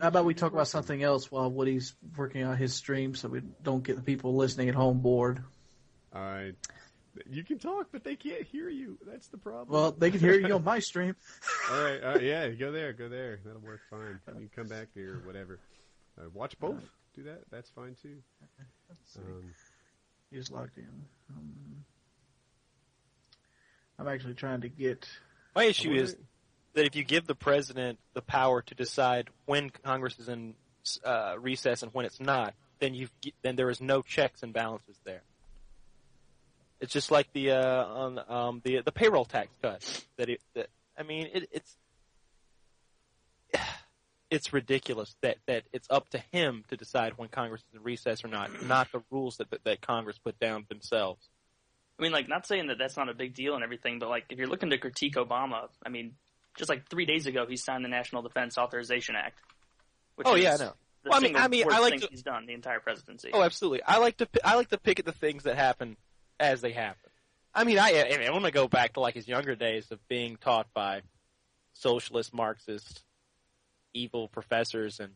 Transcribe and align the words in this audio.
How 0.00 0.08
about 0.08 0.24
we 0.24 0.34
talk 0.34 0.52
about 0.52 0.68
something 0.68 1.02
else 1.02 1.30
while 1.30 1.50
Woody's 1.50 1.94
working 2.16 2.42
on 2.44 2.56
his 2.56 2.74
stream, 2.74 3.14
so 3.14 3.28
we 3.28 3.42
don't 3.62 3.84
get 3.84 3.96
the 3.96 4.02
people 4.02 4.34
listening 4.34 4.68
at 4.68 4.74
home 4.74 5.00
bored. 5.00 5.42
Uh, 6.12 6.52
you 7.28 7.44
can 7.44 7.58
talk, 7.58 7.88
but 7.92 8.02
they 8.02 8.16
can't 8.16 8.44
hear 8.44 8.68
you. 8.68 8.98
That's 9.06 9.28
the 9.28 9.36
problem. 9.36 9.68
Well, 9.68 9.92
they 9.92 10.10
can 10.10 10.20
hear 10.20 10.38
you 10.38 10.54
on 10.54 10.64
my 10.64 10.78
stream. 10.78 11.16
All 11.70 11.82
right, 11.82 11.98
uh, 11.98 12.18
yeah, 12.18 12.48
go 12.48 12.72
there, 12.72 12.92
go 12.92 13.08
there. 13.08 13.40
That'll 13.44 13.60
work 13.60 13.80
fine. 13.90 14.20
You 14.28 14.48
can 14.48 14.50
come 14.54 14.68
back 14.68 14.88
here, 14.94 15.16
or 15.16 15.26
whatever. 15.26 15.58
Uh, 16.18 16.30
watch 16.32 16.58
both. 16.58 16.82
Do 17.14 17.24
that. 17.24 17.42
That's 17.50 17.68
fine 17.70 17.96
too. 18.00 18.16
Um, 19.18 19.52
He's 20.30 20.50
logged 20.50 20.78
in. 20.78 20.88
Um, 21.28 21.84
I'm 23.98 24.08
actually 24.08 24.34
trying 24.34 24.62
to 24.62 24.68
get. 24.68 25.08
My 25.54 25.64
issue 25.64 25.92
is 25.92 26.16
that 26.74 26.86
if 26.86 26.94
you 26.96 27.04
give 27.04 27.26
the 27.26 27.34
president 27.34 27.98
the 28.14 28.22
power 28.22 28.62
to 28.62 28.74
decide 28.74 29.28
when 29.46 29.70
Congress 29.70 30.18
is 30.18 30.28
in 30.28 30.54
uh, 31.04 31.34
recess 31.38 31.82
and 31.82 31.92
when 31.92 32.06
it's 32.06 32.20
not, 32.20 32.54
then 32.78 32.94
you 32.94 33.08
then 33.42 33.56
there 33.56 33.70
is 33.70 33.80
no 33.80 34.02
checks 34.02 34.42
and 34.42 34.52
balances 34.52 34.96
there. 35.04 35.22
It's 36.80 36.92
just 36.92 37.10
like 37.10 37.32
the 37.32 37.52
uh, 37.52 37.84
on 37.84 38.20
um, 38.28 38.60
the 38.64 38.80
the 38.84 38.92
payroll 38.92 39.24
tax 39.24 39.48
cut. 39.62 40.04
That 40.16 40.30
it, 40.30 40.40
that, 40.54 40.68
I 40.98 41.02
mean, 41.02 41.28
it, 41.32 41.48
it's 41.52 41.76
it's 44.30 44.52
ridiculous 44.52 45.14
that 45.20 45.36
that 45.46 45.64
it's 45.72 45.88
up 45.90 46.08
to 46.10 46.22
him 46.32 46.64
to 46.68 46.76
decide 46.76 47.14
when 47.18 47.28
Congress 47.28 47.62
is 47.68 47.76
in 47.76 47.82
recess 47.82 48.24
or 48.24 48.28
not, 48.28 48.50
not 48.64 48.90
the 48.92 49.02
rules 49.10 49.36
that 49.36 49.50
that, 49.50 49.64
that 49.64 49.80
Congress 49.82 50.18
put 50.18 50.38
down 50.38 50.64
themselves. 50.68 51.28
I 51.98 52.02
mean, 52.02 52.12
like, 52.12 52.30
not 52.30 52.46
saying 52.46 52.68
that 52.68 52.78
that's 52.78 52.96
not 52.96 53.10
a 53.10 53.14
big 53.14 53.34
deal 53.34 53.54
and 53.54 53.62
everything, 53.62 53.98
but 53.98 54.08
like, 54.08 54.24
if 54.30 54.38
you're 54.38 54.48
looking 54.48 54.70
to 54.70 54.78
critique 54.78 55.16
Obama, 55.16 55.68
I 55.84 55.90
mean, 55.90 56.14
just 56.56 56.68
like 56.68 56.88
three 56.88 57.06
days 57.06 57.26
ago, 57.26 57.46
he 57.48 57.56
signed 57.56 57.84
the 57.84 57.88
National 57.88 58.22
Defense 58.22 58.58
Authorization 58.58 59.16
Act. 59.16 59.38
Which 60.16 60.26
Oh, 60.26 60.34
is 60.34 60.42
yeah, 60.44 60.54
I 60.54 60.56
know. 60.58 60.72
The 61.02 61.10
Well, 61.10 61.18
I 61.18 61.22
mean- 61.22 61.36
I 61.36 61.48
mean, 61.48 61.72
I 61.72 61.78
like 61.78 62.00
to- 62.00 62.08
he's 62.10 62.22
done 62.22 62.44
the 62.46 62.52
entire 62.52 62.80
presidency. 62.80 63.30
Oh, 63.32 63.42
absolutely. 63.42 63.82
I 63.84 63.96
like 63.98 64.18
to 64.18 64.28
I 64.44 64.56
like 64.56 64.68
to 64.70 64.78
pick 64.78 64.98
at 64.98 65.06
the 65.06 65.12
things 65.12 65.44
that 65.44 65.56
happen 65.56 65.96
as 66.38 66.60
they 66.60 66.72
happen. 66.72 67.10
I 67.54 67.64
mean, 67.64 67.78
I 67.78 67.88
I, 67.92 68.26
I 68.26 68.30
want 68.30 68.44
to 68.44 68.50
go 68.50 68.68
back 68.68 68.92
to 68.94 69.00
like 69.00 69.14
his 69.14 69.26
younger 69.26 69.54
days 69.54 69.90
of 69.90 70.06
being 70.08 70.36
taught 70.36 70.66
by 70.74 71.00
socialist, 71.72 72.34
Marxist, 72.34 73.02
evil 73.94 74.28
professors 74.28 75.00
and 75.00 75.14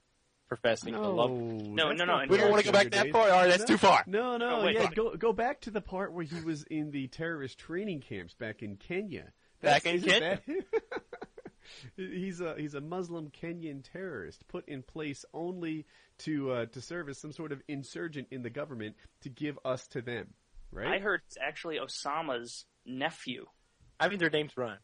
professing 0.49 0.95
to 0.95 1.01
love. 1.01 1.31
No, 1.31 1.93
no, 1.93 2.05
no, 2.05 2.25
We 2.29 2.37
don't 2.39 2.51
want 2.51 2.65
to 2.65 2.71
go 2.71 2.73
back 2.73 2.85
younger 2.85 2.97
that 2.97 3.03
days. 3.05 3.13
far. 3.13 3.23
All 3.31 3.41
right, 3.41 3.49
that's 3.49 3.61
No. 3.63 3.67
too 3.67 3.79
far. 3.79 4.05
No, 4.07 4.37
no, 4.37 4.61
Oh, 4.61 4.65
wait, 4.65 4.77
yeah, 4.77 4.91
go 4.91 5.15
go 5.17 5.33
back 5.33 5.61
to 5.63 5.71
the 5.71 5.81
part 5.81 6.13
where 6.13 6.25
he 6.25 6.41
was 6.41 6.63
in 6.65 6.91
the 6.93 7.09
terrorist 7.09 7.59
training 7.59 8.01
camps 8.01 8.35
back 8.35 8.63
in 8.63 8.77
Kenya. 8.77 9.33
Back 9.65 9.87
in 9.87 10.01
Kenya? 10.01 10.41
he's 11.97 12.41
a 12.41 12.55
he's 12.59 12.75
a 12.75 12.81
Muslim 12.81 13.31
Kenyan 13.31 13.83
terrorist 13.93 14.47
put 14.49 14.69
in 14.69 14.83
place 14.83 15.25
only 15.33 15.87
to 16.19 16.51
uh, 16.51 16.67
to 16.67 16.81
serve 16.81 17.09
as 17.09 17.19
some 17.19 17.33
sort 17.33 17.53
of 17.53 17.61
insurgent 17.69 18.29
in 18.31 18.43
the 18.43 18.51
government 18.51 18.97
to 19.23 19.29
give 19.29 19.59
us 19.65 19.87
to 19.89 20.03
them, 20.03 20.29
right? 20.73 20.95
I 20.95 20.99
heard 20.99 21.23
it's 21.27 21.39
actually 21.41 21.79
Osama's 21.79 22.65
nephew. 22.87 23.47
I 23.99 24.09
mean, 24.09 24.19
their 24.19 24.31
names 24.31 24.53
rhyme. 24.57 24.79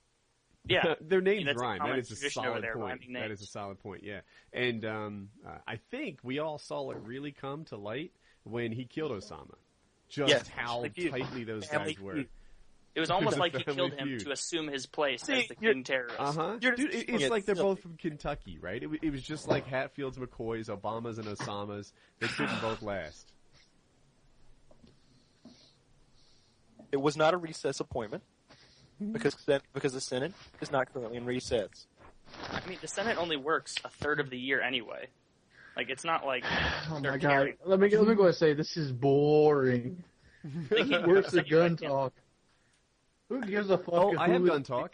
Yeah. 0.66 0.94
Their 1.00 1.22
names 1.22 1.46
that's 1.46 1.58
a 1.58 1.64
rhyme. 1.64 1.80
That 1.82 1.98
is 1.98 2.10
a 2.10 2.30
solid 2.30 2.62
there, 2.62 2.74
point. 2.74 3.00
That 3.14 3.30
is 3.30 3.40
a 3.40 3.46
solid 3.46 3.78
point. 3.80 4.04
Yeah, 4.04 4.20
and 4.52 4.84
um, 4.84 5.28
uh, 5.46 5.56
I 5.66 5.76
think 5.90 6.18
we 6.22 6.38
all 6.38 6.58
saw 6.58 6.90
it 6.90 6.98
really 7.02 7.32
come 7.32 7.64
to 7.66 7.76
light 7.76 8.12
when 8.44 8.70
he 8.70 8.84
killed 8.84 9.12
Osama. 9.12 9.54
Just 10.10 10.30
Yes, 10.30 10.48
how 10.48 10.82
tightly 10.82 11.44
those 11.44 11.64
Family 11.66 11.94
guys 11.94 12.02
were. 12.02 12.24
Feud. 12.92 12.96
It 12.96 13.00
was 13.00 13.10
almost 13.10 13.38
like 13.38 13.56
he 13.56 13.62
family 13.64 13.76
killed 13.90 13.92
him 14.00 14.08
feud. 14.08 14.20
to 14.20 14.32
assume 14.32 14.68
his 14.68 14.86
place 14.86 15.22
See, 15.22 15.34
as 15.40 15.48
the 15.48 15.54
king 15.54 15.84
terrorist. 15.84 16.16
Uh 16.18 16.32
huh. 16.32 16.56
Dude, 16.60 16.76
just 16.76 16.88
it- 16.94 17.08
it's 17.08 17.28
like 17.30 17.44
they're 17.46 17.54
silly. 17.54 17.68
both 17.68 17.80
from 17.82 17.96
Kentucky, 17.96 18.58
right? 18.60 18.82
It, 18.82 18.90
it 19.02 19.10
was 19.10 19.22
just 19.22 19.48
like 19.48 19.66
Hatfields, 19.66 20.18
McCoys, 20.18 20.68
Obamas, 20.68 21.18
and 21.18 21.26
Osamas. 21.26 21.92
They 22.20 22.26
couldn't 22.28 22.60
both 22.62 22.82
last. 22.82 23.32
It 26.92 27.00
was 27.00 27.16
not 27.16 27.34
a 27.34 27.36
recess 27.36 27.78
appointment 27.80 28.24
because 29.12 29.36
because 29.72 29.92
the 29.92 30.00
Senate 30.00 30.32
is 30.60 30.72
not 30.72 30.92
currently 30.92 31.16
in 31.16 31.24
recess. 31.24 31.86
I 32.50 32.60
mean, 32.68 32.78
the 32.80 32.88
Senate 32.88 33.16
only 33.18 33.36
works 33.36 33.74
a 33.84 33.88
third 33.88 34.20
of 34.20 34.30
the 34.30 34.38
year 34.38 34.60
anyway. 34.60 35.06
Like, 35.76 35.88
it's 35.88 36.04
not 36.04 36.26
like 36.26 36.44
Oh 36.90 36.94
my 37.00 37.16
god! 37.16 37.20
carrying- 37.20 37.56
Let 37.64 37.78
me 37.78 37.88
let 37.96 38.08
me 38.08 38.14
go 38.16 38.26
and 38.26 38.34
say 38.34 38.54
this 38.54 38.76
is 38.76 38.90
boring. 38.90 40.02
they 40.44 40.82
keep 40.84 41.06
Where's 41.06 41.30
the 41.30 41.42
gun 41.44 41.72
right 41.72 41.80
now. 41.82 41.88
talk? 41.88 42.12
Who 43.30 43.40
gives 43.46 43.70
a 43.70 43.78
fuck? 43.78 43.94
Oh, 43.94 44.18
I 44.18 44.28
have 44.28 44.42
who 44.42 44.48
gun 44.48 44.60
is- 44.60 44.68
talk. 44.68 44.92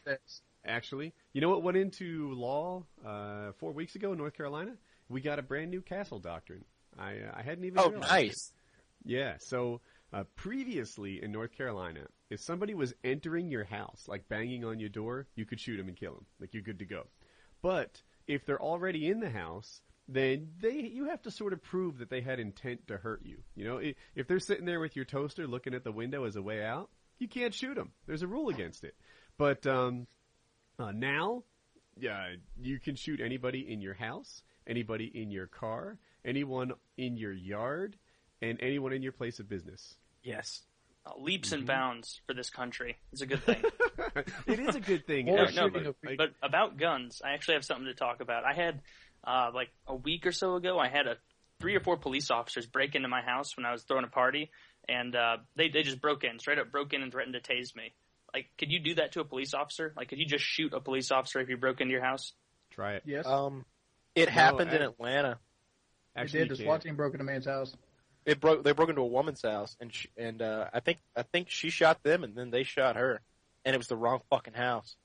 Actually, 0.65 1.13
you 1.33 1.41
know 1.41 1.49
what 1.49 1.63
went 1.63 1.77
into 1.77 2.33
law 2.35 2.83
uh, 3.05 3.53
four 3.59 3.73
weeks 3.73 3.95
ago 3.95 4.13
in 4.13 4.19
North 4.19 4.37
Carolina? 4.37 4.73
We 5.09 5.21
got 5.21 5.39
a 5.39 5.43
brand 5.43 5.71
new 5.71 5.81
castle 5.81 6.19
doctrine. 6.19 6.65
I 6.99 7.13
uh, 7.13 7.33
I 7.35 7.43
hadn't 7.43 7.65
even. 7.65 7.79
Oh, 7.79 7.91
realized 7.91 8.11
nice. 8.11 8.53
it. 9.05 9.11
Yeah. 9.13 9.35
So 9.39 9.81
uh, 10.13 10.25
previously 10.35 11.23
in 11.23 11.31
North 11.33 11.53
Carolina, 11.57 12.01
if 12.31 12.41
somebody 12.41 12.75
was 12.75 12.93
entering 13.05 13.49
your 13.49 13.65
house, 13.65 14.07
like 14.09 14.29
banging 14.29 14.65
on 14.65 14.81
your 14.81 14.89
door, 14.89 15.27
you 15.37 15.45
could 15.45 15.61
shoot 15.61 15.77
them 15.77 15.89
and 15.89 15.97
kill 15.97 16.15
them. 16.15 16.27
Like 16.41 16.53
you're 16.53 16.63
good 16.63 16.81
to 16.81 16.85
go. 16.85 17.07
But 17.63 18.03
if 18.27 18.45
they're 18.45 18.61
already 18.61 19.07
in 19.09 19.21
the 19.21 19.31
house, 19.31 19.81
then 20.09 20.49
they 20.61 20.81
you 20.81 21.09
have 21.11 21.23
to 21.23 21.31
sort 21.31 21.53
of 21.53 21.63
prove 21.63 21.99
that 21.99 22.11
they 22.11 22.21
had 22.23 22.41
intent 22.41 22.89
to 22.89 22.97
hurt 22.97 23.23
you. 23.25 23.39
You 23.55 23.65
know, 23.67 23.81
if 24.17 24.27
they're 24.27 24.41
sitting 24.41 24.67
there 24.67 24.81
with 24.81 24.97
your 24.97 25.05
toaster 25.05 25.47
looking 25.47 25.75
at 25.75 25.85
the 25.85 25.93
window 25.93 26.25
as 26.25 26.35
a 26.35 26.43
way 26.43 26.65
out, 26.65 26.91
you 27.19 27.29
can't 27.29 27.55
shoot 27.55 27.75
them. 27.75 27.93
There's 28.07 28.23
a 28.23 28.27
rule 28.27 28.49
against 28.49 28.85
it. 28.85 28.95
But 29.39 29.67
um, 29.67 30.07
uh, 30.79 30.93
now, 30.93 31.43
yeah, 31.99 32.29
you 32.61 32.79
can 32.79 32.97
shoot 32.97 33.21
anybody 33.21 33.61
in 33.73 33.81
your 33.81 33.95
house, 33.95 34.43
anybody 34.67 35.11
in 35.15 35.31
your 35.31 35.47
car, 35.47 35.99
anyone 36.25 36.73
in 36.97 37.17
your 37.17 37.33
yard, 37.33 37.97
and 38.43 38.59
anyone 38.61 38.93
in 38.93 39.03
your 39.03 39.13
place 39.13 39.39
of 39.39 39.49
business. 39.49 39.95
Yes. 40.23 40.63
uh, 41.07 41.13
leaps 41.19 41.49
Mm-hmm. 41.51 41.59
and 41.59 41.67
bounds 41.67 42.21
for 42.27 42.35
this 42.35 42.51
country. 42.51 42.97
It's 43.13 43.23
a 43.23 43.27
good 43.27 43.43
thing. 43.45 43.63
it 44.47 44.59
is 44.59 44.75
a 44.75 44.81
good 44.81 45.07
thing. 45.07 45.27
More 45.27 45.41
actually. 45.43 45.57
shooting 45.71 45.87
of 45.87 45.95
Like- 46.05 46.19
But 46.19 46.33
about 46.43 46.77
guns, 46.79 47.23
I 47.25 47.31
actually 47.33 47.55
have 47.55 47.65
something 47.65 47.87
to 47.87 47.95
talk 47.95 48.21
about. 48.21 48.45
I 48.45 48.53
had 48.55 48.81
uh, 49.25 49.51
like 49.55 49.69
a 49.87 49.95
week 49.95 50.27
or 50.27 50.33
so 50.33 50.57
ago, 50.57 50.79
I 50.79 50.89
had 50.89 51.07
a 51.07 51.17
three 51.61 51.75
or 51.75 51.81
four 51.81 51.97
police 51.97 52.31
officers 52.31 52.67
break 52.67 52.95
into 52.95 53.09
my 53.09 53.23
house 53.23 53.57
when 53.57 53.65
I 53.65 53.73
was 53.73 53.83
throwing 53.85 54.05
a 54.05 54.09
party, 54.09 54.51
and 54.89 55.15
uh, 55.15 55.39
they 55.57 55.69
they 55.69 55.83
just 55.83 56.01
broke 56.01 56.25
in, 56.25 56.39
straight 56.39 56.59
up 56.59 56.71
broke 56.71 56.93
in 56.93 57.03
and 57.03 57.13
threatened 57.13 57.35
to 57.35 57.41
tase 57.41 57.75
me. 57.75 57.93
Like, 58.33 58.51
could 58.59 58.71
you 58.71 58.81
do 58.81 58.95
that 58.97 59.13
to 59.13 59.21
a 59.21 59.25
police 59.25 59.55
officer? 59.55 59.93
Like, 59.97 60.09
could 60.09 60.19
you 60.19 60.27
just 60.27 60.45
shoot 60.45 60.73
a 60.75 60.81
police 60.81 61.11
officer 61.11 61.41
if 61.41 61.49
you 61.49 61.57
broke 61.57 61.81
into 61.81 61.93
your 61.93 62.03
house? 62.03 62.33
Try 62.71 62.95
it. 62.95 63.03
Yes, 63.07 63.27
Um, 63.27 63.65
it 64.15 64.29
happened 64.29 64.73
in 64.73 64.83
Atlanta. 64.83 65.39
Actually, 66.15 66.41
he 66.41 66.45
you 66.45 66.49
did. 66.51 66.59
The. 66.59 66.65
SWAT 66.65 66.83
team 66.83 66.97
broke 66.97 67.15
into 67.15 67.23
a 67.23 67.27
man's 67.27 67.47
house. 67.47 67.75
It 68.25 68.41
broke. 68.41 68.65
They 68.65 68.73
broke 68.73 68.89
into 68.89 69.03
a 69.03 69.07
woman's 69.07 69.43
house, 69.43 69.77
and 69.81 69.95
sh 69.95 70.07
and 70.17 70.43
uh, 70.43 70.69
I 70.73 70.81
think 70.81 70.99
I 71.15 71.23
think 71.23 71.49
she 71.49 71.71
shot 71.71 72.03
them, 72.03 72.25
and 72.25 72.35
then 72.35 72.51
they 72.51 72.65
shot 72.65 72.97
her, 72.97 73.21
and 73.65 73.75
it 73.75 73.79
was 73.79 73.87
the 73.87 73.97
wrong 73.97 74.21
fucking 74.31 74.55
house. 74.55 74.97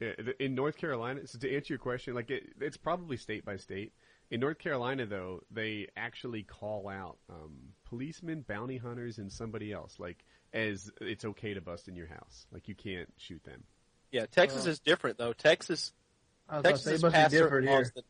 Yeah, 0.00 0.12
in 0.40 0.54
North 0.54 0.78
Carolina, 0.78 1.26
so 1.26 1.38
to 1.38 1.54
answer 1.54 1.74
your 1.74 1.78
question, 1.78 2.14
like 2.14 2.30
it, 2.30 2.44
it's 2.60 2.76
probably 2.76 3.16
state 3.16 3.44
by 3.44 3.56
state. 3.56 3.92
In 4.32 4.40
North 4.40 4.58
Carolina, 4.58 5.04
though, 5.04 5.42
they 5.50 5.88
actually 5.94 6.42
call 6.42 6.88
out 6.88 7.18
um, 7.28 7.52
policemen, 7.84 8.40
bounty 8.48 8.78
hunters, 8.78 9.18
and 9.18 9.30
somebody 9.30 9.70
else, 9.72 9.96
like 9.98 10.24
as 10.54 10.90
it's 11.02 11.26
okay 11.26 11.52
to 11.52 11.60
bust 11.60 11.86
in 11.86 11.96
your 11.96 12.06
house. 12.06 12.46
Like 12.50 12.66
you 12.66 12.74
can't 12.74 13.12
shoot 13.18 13.44
them. 13.44 13.62
Yeah, 14.10 14.24
Texas 14.24 14.66
Oh. 14.66 14.70
is 14.70 14.78
different 14.78 15.18
though. 15.18 15.34
Texas 15.34 15.92
I 16.48 16.56
was 16.56 16.60
about 16.60 16.68
to 16.68 16.72
Texas 16.72 17.02
has 17.02 17.12
passed 17.12 17.30
certain 17.32 17.44
different 17.44 17.66
laws 17.66 17.92
that 17.94 18.04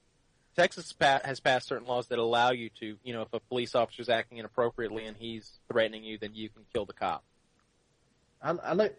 Texas 0.55 0.93
pa- 0.93 1.21
has 1.25 1.41
passed 1.41 1.66
certain 1.66 1.88
laws 1.88 2.06
that 2.06 2.21
allow 2.21 2.53
you 2.53 2.71
to, 2.78 2.97
you 3.03 3.12
know, 3.12 3.22
if 3.22 3.32
a 3.32 3.41
police 3.41 3.75
officer 3.75 4.03
is 4.03 4.09
acting 4.09 4.38
inappropriately 4.38 5.06
and 5.06 5.16
he's 5.16 5.50
threatening 5.69 6.05
you, 6.05 6.19
then 6.19 6.34
you 6.34 6.49
can 6.49 6.62
kill 6.72 6.84
the 6.84 6.93
cop. 6.93 7.25
I, 8.41 8.50
I 8.50 8.72
look, 8.75 8.94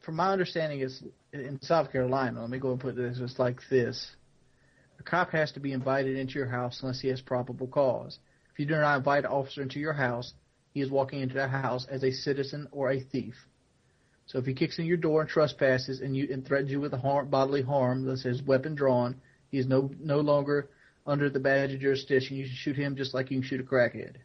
from 0.00 0.14
my 0.14 0.30
understanding, 0.30 0.78
is 0.80 1.02
in 1.32 1.60
South 1.60 1.90
Carolina. 1.90 2.40
Let 2.40 2.50
me 2.50 2.58
go 2.58 2.70
and 2.70 2.78
put 2.80 2.94
this. 2.94 3.18
It's 3.18 3.38
like 3.40 3.68
this: 3.68 4.14
a 4.98 5.02
cop 5.02 5.30
has 5.30 5.52
to 5.52 5.60
be 5.60 5.72
invited 5.72 6.16
into 6.16 6.38
your 6.38 6.48
house 6.48 6.80
unless 6.82 7.00
he 7.00 7.08
has 7.08 7.20
probable 7.20 7.66
cause. 7.66 8.18
If 8.52 8.58
you 8.58 8.66
do 8.66 8.76
not 8.76 8.96
invite 8.96 9.24
an 9.24 9.30
officer 9.30 9.62
into 9.62 9.80
your 9.80 9.92
house, 9.92 10.34
he 10.74 10.80
is 10.80 10.90
walking 10.90 11.20
into 11.20 11.34
that 11.34 11.50
house 11.50 11.86
as 11.86 12.04
a 12.04 12.10
citizen 12.10 12.68
or 12.72 12.90
a 12.90 13.00
thief. 13.00 13.46
So 14.26 14.38
if 14.38 14.46
he 14.46 14.54
kicks 14.54 14.78
in 14.78 14.86
your 14.86 14.96
door 14.96 15.22
and 15.22 15.30
trespasses 15.30 16.00
and 16.00 16.16
you 16.16 16.28
and 16.30 16.44
threatens 16.44 16.70
you 16.70 16.80
with 16.80 16.92
a 16.92 16.98
harm, 16.98 17.28
bodily 17.28 17.62
harm, 17.62 18.04
that 18.04 18.18
says 18.18 18.42
weapon 18.42 18.74
drawn, 18.74 19.20
he 19.50 19.58
is 19.58 19.66
no 19.66 19.90
no 19.98 20.20
longer 20.20 20.68
under 21.06 21.30
the 21.30 21.40
badge 21.40 21.72
of 21.72 21.80
jurisdiction. 21.80 22.36
You 22.36 22.46
should 22.46 22.56
shoot 22.56 22.76
him 22.76 22.96
just 22.96 23.14
like 23.14 23.30
you 23.30 23.38
can 23.40 23.48
shoot 23.48 23.60
a 23.60 23.64
crackhead. 23.64 24.16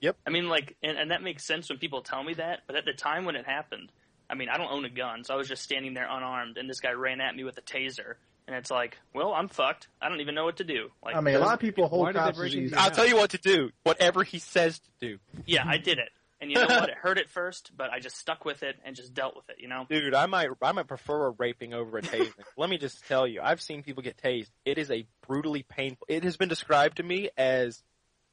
Yep. 0.00 0.16
I 0.26 0.30
mean, 0.30 0.48
like, 0.48 0.76
and, 0.82 0.98
and 0.98 1.10
that 1.10 1.22
makes 1.22 1.44
sense 1.44 1.68
when 1.68 1.78
people 1.78 2.02
tell 2.02 2.22
me 2.22 2.34
that, 2.34 2.60
but 2.66 2.76
at 2.76 2.84
the 2.84 2.92
time 2.92 3.24
when 3.24 3.36
it 3.36 3.46
happened, 3.46 3.90
I 4.28 4.34
mean, 4.34 4.48
I 4.48 4.58
don't 4.58 4.70
own 4.70 4.84
a 4.84 4.90
gun, 4.90 5.24
so 5.24 5.34
I 5.34 5.36
was 5.36 5.48
just 5.48 5.62
standing 5.62 5.94
there 5.94 6.06
unarmed, 6.08 6.58
and 6.58 6.68
this 6.68 6.80
guy 6.80 6.92
ran 6.92 7.20
at 7.20 7.34
me 7.34 7.44
with 7.44 7.56
a 7.58 7.62
taser, 7.62 8.16
and 8.46 8.56
it's 8.56 8.70
like, 8.70 8.98
well, 9.14 9.32
I'm 9.32 9.48
fucked. 9.48 9.88
I 10.00 10.08
don't 10.08 10.20
even 10.20 10.34
know 10.34 10.44
what 10.44 10.58
to 10.58 10.64
do. 10.64 10.90
Like, 11.04 11.16
I 11.16 11.20
mean, 11.20 11.34
a 11.34 11.38
lot 11.38 11.54
of 11.54 11.60
people 11.60 11.84
why 11.84 11.88
hold 11.88 12.06
did 12.08 12.14
cops 12.16 12.38
break 12.38 12.48
as 12.48 12.54
into 12.54 12.64
easy. 12.66 12.74
your 12.74 12.80
I'll 12.80 12.90
tell 12.90 13.06
you 13.06 13.16
what 13.16 13.30
to 13.30 13.38
do. 13.38 13.70
Whatever 13.84 14.22
he 14.24 14.38
says 14.38 14.78
to 14.80 14.90
do. 15.00 15.18
yeah, 15.46 15.64
I 15.66 15.78
did 15.78 15.98
it, 15.98 16.10
And 16.40 16.50
you 16.50 16.58
know 16.58 16.66
what? 16.66 16.88
It 16.90 16.96
hurt 16.96 17.18
at 17.18 17.30
first, 17.30 17.70
but 17.76 17.90
I 17.90 18.00
just 18.00 18.16
stuck 18.18 18.44
with 18.44 18.62
it 18.62 18.76
and 18.84 18.94
just 18.94 19.14
dealt 19.14 19.34
with 19.36 19.48
it. 19.48 19.56
You 19.60 19.68
know. 19.68 19.86
Dude, 19.88 20.14
I 20.14 20.26
might 20.26 20.48
I 20.62 20.72
might 20.72 20.86
prefer 20.88 21.26
a 21.26 21.30
raping 21.30 21.72
over 21.74 21.96
a 21.98 22.02
tasing. 22.02 22.32
Let 22.56 22.68
me 22.68 22.76
just 22.78 23.06
tell 23.06 23.26
you, 23.26 23.40
I've 23.42 23.62
seen 23.62 23.82
people 23.82 24.02
get 24.02 24.18
tased. 24.18 24.50
It 24.64 24.76
is 24.78 24.90
a 24.90 25.06
brutally 25.26 25.62
painful. 25.62 26.06
It 26.10 26.24
has 26.24 26.36
been 26.36 26.48
described 26.50 26.98
to 26.98 27.02
me 27.02 27.30
as 27.38 27.82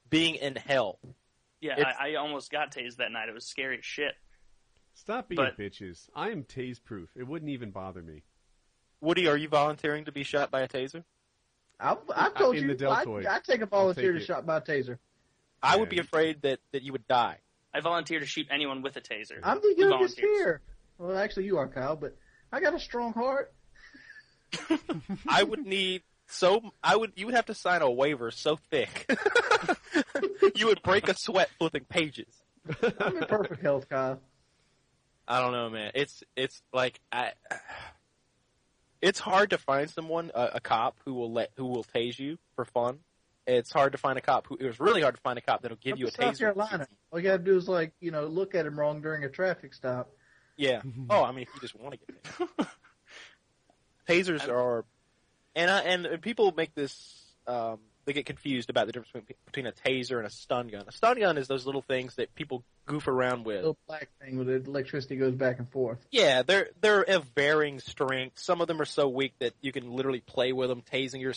being 0.10 0.36
in 0.36 0.56
hell. 0.56 1.00
Yeah, 1.62 1.76
I, 2.00 2.10
I 2.12 2.16
almost 2.16 2.52
got 2.52 2.74
tased 2.76 2.98
that 2.98 3.12
night. 3.12 3.30
It 3.30 3.34
was 3.36 3.46
scary 3.46 3.78
as 3.78 3.86
shit. 3.86 4.14
Stop 4.94 5.30
being 5.30 5.38
But- 5.38 5.58
bitches. 5.58 6.10
I 6.16 6.32
am 6.32 6.44
tase 6.44 6.84
proof. 6.84 7.10
It 7.16 7.26
wouldn't 7.28 7.50
even 7.52 7.72
bother 7.72 8.02
me. 8.02 8.24
Woody, 9.02 9.28
are 9.28 9.38
you 9.38 9.48
volunteering 9.50 10.06
to 10.06 10.12
be 10.12 10.24
shot 10.24 10.52
by 10.52 10.62
a 10.62 10.68
taser? 10.68 11.04
I've, 11.80 11.98
I've 12.16 12.36
told 12.36 12.56
In 12.56 12.64
you, 12.64 12.68
the 12.70 12.76
Deltoid. 12.76 13.26
I, 13.26 13.38
I 13.38 13.40
take 13.40 13.62
a 13.62 13.66
volunteer 13.66 14.12
take 14.14 14.20
to 14.20 14.24
it. 14.24 14.28
shot 14.28 14.46
by 14.46 14.58
a 14.58 14.62
taser. 14.62 15.00
I 15.64 15.74
Yeah. 15.74 15.80
would 15.80 15.90
be 15.90 15.98
afraid 16.00 16.44
that 16.44 16.60
that 16.72 16.84
you 16.84 16.92
would 16.92 17.08
die. 17.08 17.38
I 17.74 17.80
volunteer 17.80 18.20
to 18.20 18.26
shoot 18.26 18.48
anyone 18.52 18.82
with 18.82 18.98
a 18.98 19.02
taser. 19.02 19.40
I'm 19.44 19.58
the 19.62 19.74
Who 19.76 19.82
youngest 19.90 20.20
volunteers? 20.20 20.38
here. 20.38 20.62
Well, 21.00 21.18
actually, 21.18 21.46
you 21.46 21.58
are, 21.58 21.68
Kyle, 21.68 21.96
but 21.96 22.16
I 22.52 22.60
got 22.60 22.76
a 22.76 22.80
strong 22.80 23.14
heart. 23.14 23.54
I 25.28 25.42
would 25.44 25.66
need 25.66 26.04
so 26.28 26.62
I 26.84 26.96
would 26.96 27.14
you 27.16 27.26
would 27.26 27.36
have 27.36 27.48
to 27.48 27.56
sign 27.56 27.82
a 27.82 27.90
waiver 27.90 28.30
so 28.32 28.58
thick. 28.70 29.10
you 30.56 30.68
would 30.68 30.84
break 30.84 31.08
a 31.10 31.16
sweat 31.18 31.50
flipping 31.58 31.86
pages. 31.86 32.34
I'm 33.00 33.18
in 33.18 33.26
perfect 33.26 33.62
health, 33.62 33.90
Kyle. 33.90 34.20
I 35.28 35.42
don't 35.42 35.54
know, 35.54 35.70
man. 35.70 35.92
It's 35.96 36.24
it's 36.36 36.62
like 36.74 37.00
I. 37.12 37.32
It's 39.02 39.20
hard 39.20 39.50
to 39.52 39.58
find 39.58 39.90
someone 39.90 40.32
a, 40.36 40.52
a 40.56 40.60
cop 40.60 40.98
who 41.06 41.14
will 41.14 41.32
let 41.32 41.52
who 41.58 41.66
will 41.66 41.84
tase 41.84 42.20
you 42.20 42.38
for 42.56 42.66
fun. 42.66 43.00
It's 43.48 43.72
hard 43.72 43.94
to 43.94 43.98
find 43.98 44.18
a 44.18 44.22
cop 44.22 44.48
who. 44.48 44.56
It 44.56 44.66
was 44.66 44.80
really 44.80 45.02
hard 45.02 45.16
to 45.16 45.22
find 45.22 45.38
a 45.38 45.42
cop 45.42 45.64
that'll 45.64 45.78
give 45.78 45.94
Up 45.94 46.00
you 46.00 46.06
a 46.06 46.10
in 46.10 46.14
South 46.14 46.36
taser. 46.36 46.40
Carolina. 46.40 46.88
All 47.12 47.20
you 47.20 47.24
gotta 47.26 47.44
do 47.44 47.58
is 47.58 47.68
like, 47.68 47.94
you 48.00 48.12
know, 48.12 48.28
look 48.28 48.54
at 48.56 48.66
him 48.66 48.80
wrong 48.80 49.02
during 49.02 49.24
a 49.24 49.30
traffic 49.30 49.74
stop. 49.74 50.12
Yeah. 50.58 50.82
Oh, 51.10 51.24
I 51.24 51.32
mean, 51.32 51.44
if 51.44 51.50
you 51.56 51.62
just 51.62 51.76
want 51.76 51.96
to 51.96 52.00
get 52.00 52.50
it. 52.60 52.68
Tasers 54.08 54.48
are, 54.48 54.86
and 55.56 55.70
I, 55.72 55.80
and 55.82 56.22
people 56.22 56.54
make 56.56 56.74
this. 56.76 57.24
Um, 57.48 57.80
they 58.06 58.14
get 58.14 58.26
confused 58.26 58.70
about 58.70 58.88
the 58.88 58.94
difference 58.94 59.12
between, 59.14 59.38
between 59.46 59.68
a 59.68 59.72
taser 59.72 60.18
and 60.18 60.28
a 60.28 60.30
stun 60.30 60.68
gun. 60.68 60.84
A 60.88 60.92
stun 60.92 61.20
gun 61.20 61.38
is 61.38 61.48
those 61.48 61.66
little 61.66 61.82
things 61.82 62.16
that 62.16 62.34
people 62.36 62.64
goof 62.86 63.08
around 63.08 63.46
with. 63.46 63.58
Little 63.58 63.78
black 63.88 64.10
thing 64.22 64.38
where 64.38 64.46
the 64.46 64.56
electricity 64.70 65.16
goes 65.16 65.34
back 65.34 65.60
and 65.60 65.70
forth. 65.70 66.00
Yeah, 66.12 66.44
they're 66.44 66.70
they're 66.82 67.04
of 67.04 67.26
varying 67.36 67.80
strength. 67.80 68.40
Some 68.40 68.62
of 68.62 68.68
them 68.68 68.82
are 68.82 68.86
so 68.86 69.08
weak 69.08 69.34
that 69.40 69.54
you 69.62 69.72
can 69.72 69.92
literally 69.92 70.22
play 70.22 70.52
with 70.54 70.70
them, 70.70 70.82
tasing 70.82 71.22
your, 71.22 71.34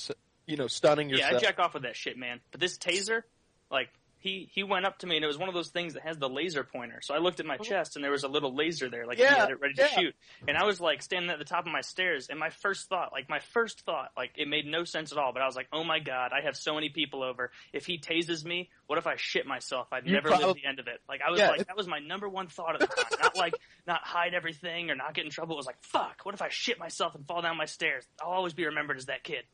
you 0.46 0.56
know, 0.56 0.66
stunning 0.66 1.08
yourself. 1.08 1.30
Yeah, 1.30 1.36
I 1.36 1.38
yourself. 1.38 1.56
jack 1.56 1.64
off 1.64 1.74
with 1.74 1.82
that 1.84 1.96
shit, 1.96 2.16
man. 2.16 2.40
But 2.50 2.60
this 2.60 2.78
taser, 2.78 3.22
like 3.70 3.88
he 4.24 4.48
he 4.50 4.62
went 4.62 4.86
up 4.86 4.98
to 5.00 5.06
me 5.06 5.16
and 5.16 5.24
it 5.24 5.28
was 5.28 5.36
one 5.36 5.50
of 5.50 5.54
those 5.54 5.68
things 5.68 5.92
that 5.92 6.02
has 6.02 6.16
the 6.16 6.30
laser 6.30 6.64
pointer. 6.64 7.00
So 7.02 7.14
I 7.14 7.18
looked 7.18 7.40
at 7.40 7.46
my 7.46 7.58
oh. 7.60 7.62
chest 7.62 7.94
and 7.94 8.02
there 8.02 8.10
was 8.10 8.24
a 8.24 8.28
little 8.28 8.56
laser 8.56 8.88
there, 8.88 9.06
like 9.06 9.18
he 9.18 9.22
Yeah, 9.22 9.34
had 9.34 9.50
it 9.50 9.60
ready 9.60 9.74
to 9.74 9.86
shoot. 9.86 10.14
And 10.48 10.56
I 10.56 10.64
was 10.64 10.80
like 10.80 11.02
standing 11.02 11.30
at 11.30 11.38
the 11.38 11.44
top 11.44 11.66
of 11.66 11.72
my 11.72 11.82
stairs, 11.82 12.28
and 12.30 12.38
my 12.38 12.48
first 12.48 12.88
thought, 12.88 13.12
like 13.12 13.28
my 13.28 13.40
first 13.52 13.82
thought, 13.82 14.12
like 14.16 14.30
it 14.36 14.48
made 14.48 14.64
no 14.64 14.84
sense 14.84 15.12
at 15.12 15.18
all. 15.18 15.34
But 15.34 15.42
I 15.42 15.46
was 15.46 15.54
like, 15.54 15.68
oh 15.74 15.84
my 15.84 15.98
god, 15.98 16.32
I 16.32 16.42
have 16.46 16.56
so 16.56 16.74
many 16.74 16.88
people 16.88 17.22
over. 17.22 17.50
If 17.74 17.84
he 17.84 17.98
tases 17.98 18.46
me, 18.46 18.70
what 18.86 18.98
if 18.98 19.06
I 19.06 19.16
shit 19.16 19.46
myself? 19.46 19.88
I'd 19.92 20.06
never 20.06 20.30
prob- 20.30 20.40
live 20.40 20.54
the 20.54 20.64
end 20.66 20.80
of 20.80 20.86
it. 20.88 21.02
Like 21.06 21.20
I 21.20 21.30
was 21.30 21.40
Yeah, 21.40 21.50
like, 21.50 21.66
that 21.66 21.76
was 21.76 21.86
my 21.86 21.98
number 21.98 22.26
one 22.28 22.48
thought 22.48 22.80
at 22.80 22.80
the 22.80 22.86
time. 22.86 23.18
not 23.20 23.36
like 23.36 23.54
not 23.86 24.00
hide 24.04 24.32
everything 24.32 24.90
or 24.90 24.94
not 24.94 25.12
get 25.12 25.26
in 25.26 25.30
trouble. 25.30 25.56
It 25.56 25.58
was 25.58 25.66
like, 25.66 25.82
fuck, 25.82 26.22
what 26.22 26.34
if 26.34 26.40
I 26.40 26.48
shit 26.50 26.78
myself 26.78 27.14
and 27.14 27.26
fall 27.26 27.42
down 27.42 27.58
my 27.58 27.66
stairs? 27.66 28.06
I'll 28.22 28.32
always 28.32 28.54
be 28.54 28.64
remembered 28.64 28.96
as 28.96 29.06
that 29.06 29.22
kid. 29.22 29.44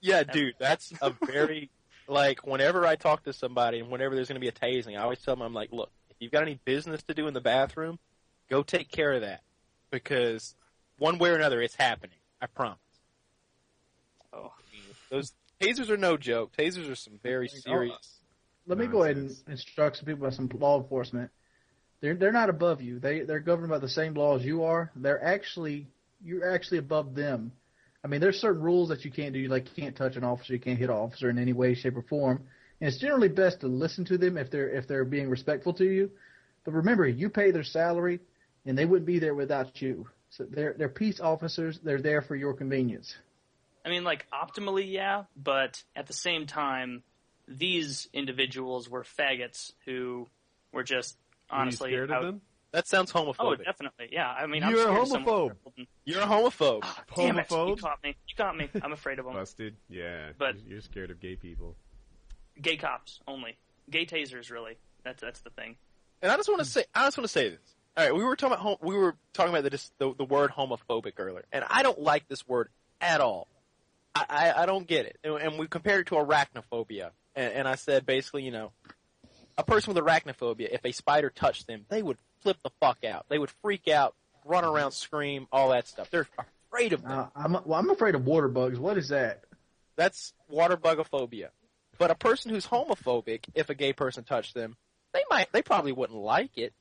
Yeah, 0.00 0.22
dude, 0.22 0.54
that's 0.58 0.92
a 1.02 1.12
very 1.26 1.70
like 2.08 2.46
whenever 2.46 2.86
I 2.86 2.96
talk 2.96 3.24
to 3.24 3.32
somebody 3.32 3.80
and 3.80 3.90
whenever 3.90 4.14
there's 4.14 4.28
going 4.28 4.40
to 4.40 4.40
be 4.40 4.48
a 4.48 4.52
tasing, 4.52 4.98
I 4.98 5.02
always 5.02 5.20
tell 5.20 5.34
them 5.34 5.42
I'm 5.42 5.54
like, 5.54 5.72
look, 5.72 5.90
if 6.10 6.16
you've 6.20 6.32
got 6.32 6.42
any 6.42 6.58
business 6.64 7.02
to 7.04 7.14
do 7.14 7.26
in 7.26 7.34
the 7.34 7.40
bathroom, 7.40 7.98
go 8.50 8.62
take 8.62 8.90
care 8.90 9.12
of 9.12 9.22
that 9.22 9.42
because 9.90 10.54
one 10.98 11.18
way 11.18 11.30
or 11.30 11.36
another, 11.36 11.60
it's 11.60 11.74
happening. 11.74 12.16
I 12.40 12.46
promise. 12.46 12.78
Oh. 14.32 14.52
Those 15.10 15.32
tasers 15.60 15.90
are 15.90 15.96
no 15.96 16.16
joke. 16.16 16.52
Tasers 16.56 16.90
are 16.90 16.96
some 16.96 17.18
very 17.22 17.48
serious. 17.48 18.20
Let 18.66 18.78
me 18.78 18.86
go 18.86 19.02
ahead 19.02 19.16
and 19.16 19.34
instruct 19.48 19.98
some 19.98 20.06
people 20.06 20.22
about 20.24 20.34
some 20.34 20.48
law 20.58 20.80
enforcement. 20.80 21.30
They're 22.00 22.14
they're 22.14 22.32
not 22.32 22.50
above 22.50 22.80
you. 22.82 22.98
They 22.98 23.20
they're 23.20 23.40
governed 23.40 23.70
by 23.70 23.78
the 23.78 23.88
same 23.88 24.14
laws 24.14 24.44
you 24.44 24.64
are. 24.64 24.90
They're 24.96 25.22
actually 25.22 25.86
you're 26.22 26.52
actually 26.54 26.78
above 26.78 27.14
them. 27.14 27.52
I 28.04 28.06
mean, 28.06 28.20
there's 28.20 28.38
certain 28.38 28.62
rules 28.62 28.90
that 28.90 29.04
you 29.04 29.10
can't 29.10 29.32
do. 29.32 29.48
Like 29.48 29.66
you 29.74 29.82
can't 29.82 29.96
touch 29.96 30.16
an 30.16 30.24
officer, 30.24 30.52
you 30.52 30.60
can't 30.60 30.78
hit 30.78 30.90
an 30.90 30.96
officer 30.96 31.30
in 31.30 31.38
any 31.38 31.54
way, 31.54 31.74
shape, 31.74 31.96
or 31.96 32.02
form. 32.02 32.44
And 32.80 32.88
it's 32.88 32.98
generally 32.98 33.28
best 33.28 33.60
to 33.60 33.66
listen 33.66 34.04
to 34.06 34.18
them 34.18 34.36
if 34.36 34.50
they're 34.50 34.68
if 34.68 34.86
they're 34.86 35.06
being 35.06 35.30
respectful 35.30 35.72
to 35.74 35.84
you. 35.84 36.10
But 36.64 36.74
remember, 36.74 37.08
you 37.08 37.30
pay 37.30 37.50
their 37.50 37.64
salary, 37.64 38.20
and 38.66 38.76
they 38.76 38.84
wouldn't 38.84 39.06
be 39.06 39.18
there 39.18 39.34
without 39.34 39.80
you. 39.80 40.06
So 40.28 40.44
they're 40.44 40.74
they're 40.76 40.88
peace 40.88 41.18
officers. 41.18 41.80
They're 41.82 42.02
there 42.02 42.20
for 42.20 42.36
your 42.36 42.52
convenience. 42.52 43.16
I 43.86 43.88
mean, 43.88 44.04
like 44.04 44.26
optimally, 44.32 44.90
yeah, 44.90 45.24
but 45.36 45.82
at 45.96 46.06
the 46.06 46.12
same 46.12 46.46
time, 46.46 47.04
these 47.48 48.08
individuals 48.12 48.88
were 48.88 49.04
faggots 49.04 49.72
who 49.86 50.28
were 50.72 50.82
just 50.82 51.16
Were 51.50 51.56
you 51.56 51.62
honestly 51.62 51.90
scared 51.90 52.10
out- 52.10 52.24
of 52.24 52.26
them? 52.26 52.40
That 52.74 52.88
sounds 52.88 53.12
homophobic. 53.12 53.36
Oh, 53.38 53.54
definitely, 53.54 54.08
yeah. 54.10 54.28
I 54.30 54.46
mean, 54.46 54.62
You're 54.68 54.88
a 54.88 54.90
I'm 54.90 54.96
scared 54.96 55.02
of 55.02 55.08
someone- 55.08 55.50
homophobe. 55.78 55.86
You're 56.04 56.20
a 56.22 56.26
homophobe. 56.26 56.80
Ah, 56.82 57.04
damn 57.14 57.38
it! 57.38 57.46
You 57.48 57.56
Homophobe? 57.56 57.80
caught 57.80 58.02
me. 58.02 58.16
You 58.28 58.34
caught 58.36 58.56
me. 58.56 58.68
I'm 58.82 58.92
afraid 58.92 59.20
of 59.20 59.26
them. 59.26 59.34
Busted. 59.34 59.76
Yeah. 59.88 60.30
But- 60.36 60.56
you're, 60.64 60.72
you're 60.72 60.80
scared 60.80 61.12
of 61.12 61.20
gay 61.20 61.36
people. 61.36 61.76
Gay 62.60 62.76
cops 62.76 63.20
only. 63.28 63.56
Gay 63.90 64.04
tasers, 64.06 64.50
really. 64.50 64.76
That's 65.04 65.22
that's 65.22 65.40
the 65.40 65.50
thing. 65.50 65.76
And 66.20 66.32
I 66.32 66.36
just 66.36 66.48
want 66.48 66.60
to 66.60 66.64
say, 66.64 66.84
I 66.94 67.04
just 67.06 67.16
want 67.16 67.26
to 67.26 67.32
say 67.32 67.50
this. 67.50 67.60
All 67.96 68.04
right, 68.04 68.14
we 68.14 68.24
were 68.24 68.34
talking 68.34 68.54
about 68.54 68.62
hom- 68.62 68.76
we 68.80 68.96
were 68.96 69.14
talking 69.34 69.50
about 69.52 69.62
the, 69.62 69.70
dis- 69.70 69.92
the 69.98 70.12
the 70.14 70.24
word 70.24 70.50
homophobic 70.50 71.12
earlier, 71.18 71.44
and 71.52 71.64
I 71.70 71.84
don't 71.84 72.00
like 72.00 72.26
this 72.28 72.46
word 72.48 72.70
at 73.00 73.20
all. 73.20 73.46
I 74.16 74.24
I, 74.28 74.62
I 74.62 74.66
don't 74.66 74.86
get 74.86 75.06
it, 75.06 75.18
and, 75.22 75.34
and 75.36 75.58
we 75.60 75.68
compared 75.68 76.00
it 76.00 76.06
to 76.08 76.16
arachnophobia, 76.16 77.10
and, 77.36 77.52
and 77.52 77.68
I 77.68 77.76
said 77.76 78.04
basically, 78.04 78.42
you 78.42 78.50
know, 78.50 78.72
a 79.56 79.62
person 79.62 79.94
with 79.94 80.02
arachnophobia, 80.04 80.70
if 80.72 80.84
a 80.84 80.90
spider 80.90 81.30
touched 81.30 81.68
them, 81.68 81.84
they 81.88 82.02
would 82.02 82.18
flip 82.44 82.58
the 82.62 82.70
fuck 82.80 83.04
out. 83.04 83.26
They 83.28 83.38
would 83.38 83.50
freak 83.62 83.88
out, 83.88 84.14
run 84.44 84.64
around, 84.64 84.92
scream, 84.92 85.48
all 85.50 85.70
that 85.70 85.88
stuff. 85.88 86.10
They're 86.10 86.28
afraid 86.70 86.92
of 86.92 87.02
them. 87.02 87.10
Uh, 87.10 87.26
I'm 87.34 87.52
well, 87.64 87.80
I'm 87.80 87.90
afraid 87.90 88.14
of 88.14 88.24
water 88.24 88.48
bugs. 88.48 88.78
What 88.78 88.96
is 88.96 89.08
that? 89.08 89.42
That's 89.96 90.32
water 90.48 90.76
bugophobia. 90.76 91.50
But 91.98 92.10
a 92.10 92.14
person 92.14 92.50
who's 92.50 92.66
homophobic, 92.66 93.44
if 93.54 93.70
a 93.70 93.74
gay 93.74 93.92
person 93.92 94.24
touched 94.24 94.54
them, 94.54 94.76
they 95.12 95.22
might, 95.30 95.52
they 95.52 95.62
probably 95.62 95.92
wouldn't 95.92 96.18
like 96.18 96.58
it, 96.58 96.72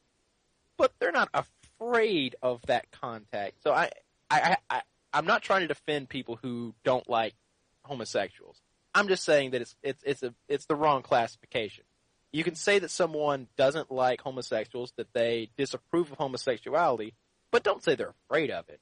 but 0.78 0.92
they're 1.00 1.12
not 1.12 1.30
afraid 1.34 2.36
of 2.42 2.62
that 2.66 2.92
contact. 2.92 3.62
So 3.64 3.72
I, 3.72 3.92
I, 4.32 4.58
I, 4.70 4.82
I'm 5.14 5.28
not 5.28 5.44
trying 5.44 5.62
to 5.62 5.68
defend 5.68 6.10
people 6.10 6.40
who 6.42 6.74
don't 6.84 7.08
like 7.08 7.36
homosexuals. 7.84 8.60
I'm 8.96 9.08
just 9.08 9.24
saying 9.24 9.52
that 9.52 9.62
it's, 9.62 9.76
it's, 9.84 10.04
it's 10.04 10.24
a, 10.24 10.34
it's 10.48 10.66
the 10.66 10.76
wrong 10.76 11.04
classification. 11.04 11.84
You 12.34 12.44
can 12.44 12.56
say 12.56 12.80
that 12.80 12.90
someone 12.92 13.48
doesn't 13.58 13.92
like 13.92 14.20
homosexuals, 14.22 14.92
that 14.98 15.14
they 15.14 15.52
disapprove 15.56 16.12
of 16.12 16.18
homosexuality, 16.18 17.14
but 17.52 17.64
don't 17.64 17.84
say 17.84 17.94
they're 17.96 18.16
afraid 18.28 18.50
of 18.52 18.68
it. 18.70 18.80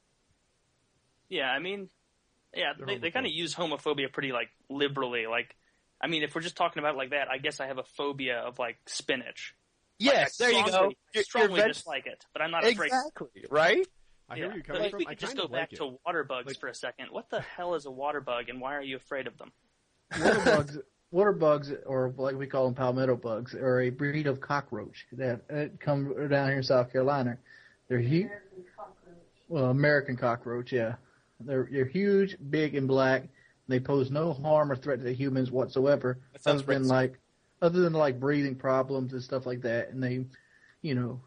Yeah, 1.30 1.50
I 1.52 1.60
mean, 1.60 1.90
yeah, 2.56 2.74
They're 2.78 2.86
they, 2.88 2.98
they 2.98 3.12
kind 3.12 3.26
of 3.26 3.32
use 3.32 3.54
homophobia 3.56 4.12
pretty 4.12 4.32
like 4.32 4.50
liberally. 4.70 5.28
Like, 5.28 5.56
I 6.02 6.08
mean, 6.08 6.24
if 6.24 6.34
we're 6.36 6.42
just 6.42 6.56
talking 6.56 6.80
about 6.80 6.96
it 6.96 6.98
like 6.98 7.12
that, 7.12 7.28
I 7.30 7.38
guess 7.38 7.60
I 7.60 7.68
have 7.68 7.78
a 7.78 7.84
phobia 7.84 8.40
of 8.40 8.58
like 8.60 8.78
spinach. 8.86 9.54
Like, 10.00 10.14
Yes, 10.14 10.42
I 10.42 10.46
there 10.46 10.54
you 10.54 10.66
go. 10.66 10.72
I 10.78 10.82
You're- 10.82 10.96
you're 11.14 11.24
strongly 11.24 11.60
veg- 11.62 11.74
dislike 11.74 12.08
it, 12.08 12.26
but 12.34 12.42
I'm 12.42 12.52
not 12.52 12.66
afraid. 12.66 12.88
Exactly, 12.88 13.46
right? 13.50 13.86
I 14.30 14.36
yeah. 14.36 14.44
hear 14.46 14.54
you're 14.54 14.64
coming 14.64 14.84
if 14.86 14.92
from. 14.92 14.98
we 15.00 15.06
I 15.08 15.10
could 15.10 15.20
just 15.20 15.36
go 15.38 15.44
of 15.44 15.52
back 15.52 15.72
like 15.72 15.80
to 15.80 15.98
water 16.06 16.24
bugs 16.24 16.48
Like- 16.48 16.60
for 16.60 16.68
a 16.68 16.76
second. 16.76 17.08
What 17.12 17.30
the 17.30 17.42
hell 17.42 17.76
is 17.76 17.86
a 17.86 17.92
water 17.92 18.22
bug, 18.22 18.50
and 18.50 18.60
why 18.62 18.76
are 18.76 18.82
you 18.82 18.96
afraid 18.96 19.28
of 19.28 19.38
them? 19.38 19.52
Water 20.20 20.42
bugs, 20.44 20.78
water 21.12 21.34
bugs, 21.34 21.72
or 21.86 22.14
like 22.18 22.36
we 22.36 22.48
call 22.48 22.66
them 22.66 22.74
palmetto 22.74 23.16
bugs, 23.16 23.54
are 23.54 23.82
a 23.82 23.90
breed 23.90 24.28
of 24.28 24.40
cockroach 24.40 25.06
that 25.14 25.42
uh, 25.54 25.66
come 25.80 26.14
down 26.30 26.48
here 26.48 26.58
in 26.58 26.64
South 26.64 26.92
Carolina. 26.92 27.38
They're 27.88 28.00
huge. 28.00 28.30
Well, 29.50 29.66
American 29.66 30.16
cockroach, 30.16 30.72
yeah. 30.72 30.96
They're 31.42 31.68
they're 31.70 31.86
huge, 31.86 32.38
big, 32.50 32.76
and 32.76 32.88
black. 32.88 33.24
They 33.68 33.80
pose 33.80 34.10
no 34.10 34.34
harm 34.34 34.72
or 34.72 34.76
threat 34.76 35.00
to 35.00 35.04
the 35.04 35.14
humans 35.14 35.52
whatsoever, 35.52 36.20
That 36.34 36.44
sounds 36.44 36.64
other 36.64 36.74
than 36.74 36.88
like, 36.88 37.20
other 37.62 37.80
than 37.82 37.94
like 37.94 38.20
breathing 38.20 38.56
problems 38.56 39.14
and 39.14 39.22
stuff 39.24 39.46
like 39.46 39.62
that. 39.62 39.90
And 39.90 40.04
they, 40.04 40.26
you 40.82 40.96
know, 40.96 41.22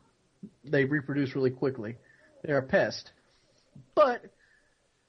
they 0.63 0.85
reproduce 0.85 1.35
really 1.35 1.51
quickly. 1.51 1.97
They're 2.43 2.59
a 2.59 2.63
pest. 2.63 3.13
But 3.95 4.23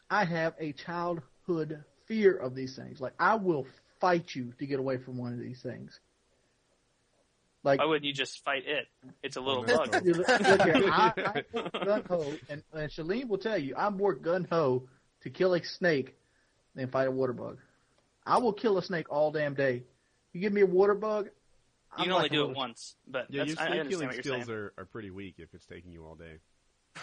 I 0.09 0.23
have 0.23 0.53
a 0.59 0.71
childhood 0.71 1.83
fear 2.05 2.35
of 2.35 2.55
these 2.55 2.75
things. 2.75 3.01
Like 3.01 3.13
I 3.19 3.35
will 3.35 3.65
fight 4.05 4.35
you 4.35 4.53
to 4.59 4.67
get 4.67 4.77
away 4.79 4.97
from 4.97 5.17
one 5.17 5.33
of 5.33 5.39
these 5.39 5.59
things. 5.63 5.99
Like 7.63 7.79
Why 7.79 7.85
wouldn't 7.87 8.05
you 8.05 8.13
just 8.13 8.43
fight 8.43 8.61
it? 8.67 8.85
It's 9.23 9.35
a 9.35 9.41
little 9.41 9.65
Oh, 9.67 9.77
bug. 9.87 10.05
look, 10.05 10.27
look 10.27 10.61
here, 10.61 10.89
I, 10.91 11.43
I'm 11.55 11.85
gun 11.85 12.03
ho, 12.07 12.33
and, 12.49 12.61
and 12.71 12.91
Shalene 12.91 13.27
will 13.27 13.39
tell 13.39 13.57
you, 13.57 13.73
I'm 13.75 13.97
more 13.97 14.13
gun 14.13 14.45
ho 14.51 14.83
to 15.21 15.31
kill 15.31 15.55
a 15.55 15.63
snake 15.63 16.15
than 16.75 16.87
fight 16.89 17.07
a 17.07 17.11
water 17.11 17.33
bug. 17.33 17.57
I 18.23 18.37
will 18.37 18.53
kill 18.53 18.77
a 18.77 18.83
snake 18.83 19.07
all 19.09 19.31
damn 19.31 19.55
day. 19.55 19.81
You 20.33 20.41
give 20.41 20.53
me 20.53 20.61
a 20.61 20.67
water 20.67 20.93
bug, 20.93 21.29
I'm 21.91 22.03
can 22.03 22.11
only 22.11 22.23
like 22.25 22.31
do 22.31 22.47
it 22.47 22.55
once, 22.55 22.95
but 23.07 23.25
Yeah, 23.31 23.45
that's, 23.45 23.55
your 23.55 23.59
I 23.59 23.67
snake 23.71 23.89
killing 23.89 24.07
what 24.07 24.15
you're 24.15 24.23
skills 24.23 24.49
are, 24.49 24.73
are 24.77 24.85
pretty 24.85 25.09
weak 25.09 25.35
if 25.39 25.51
it's 25.55 25.65
taking 25.65 25.91
you 25.91 26.05
all 26.05 26.13
day. 26.13 26.35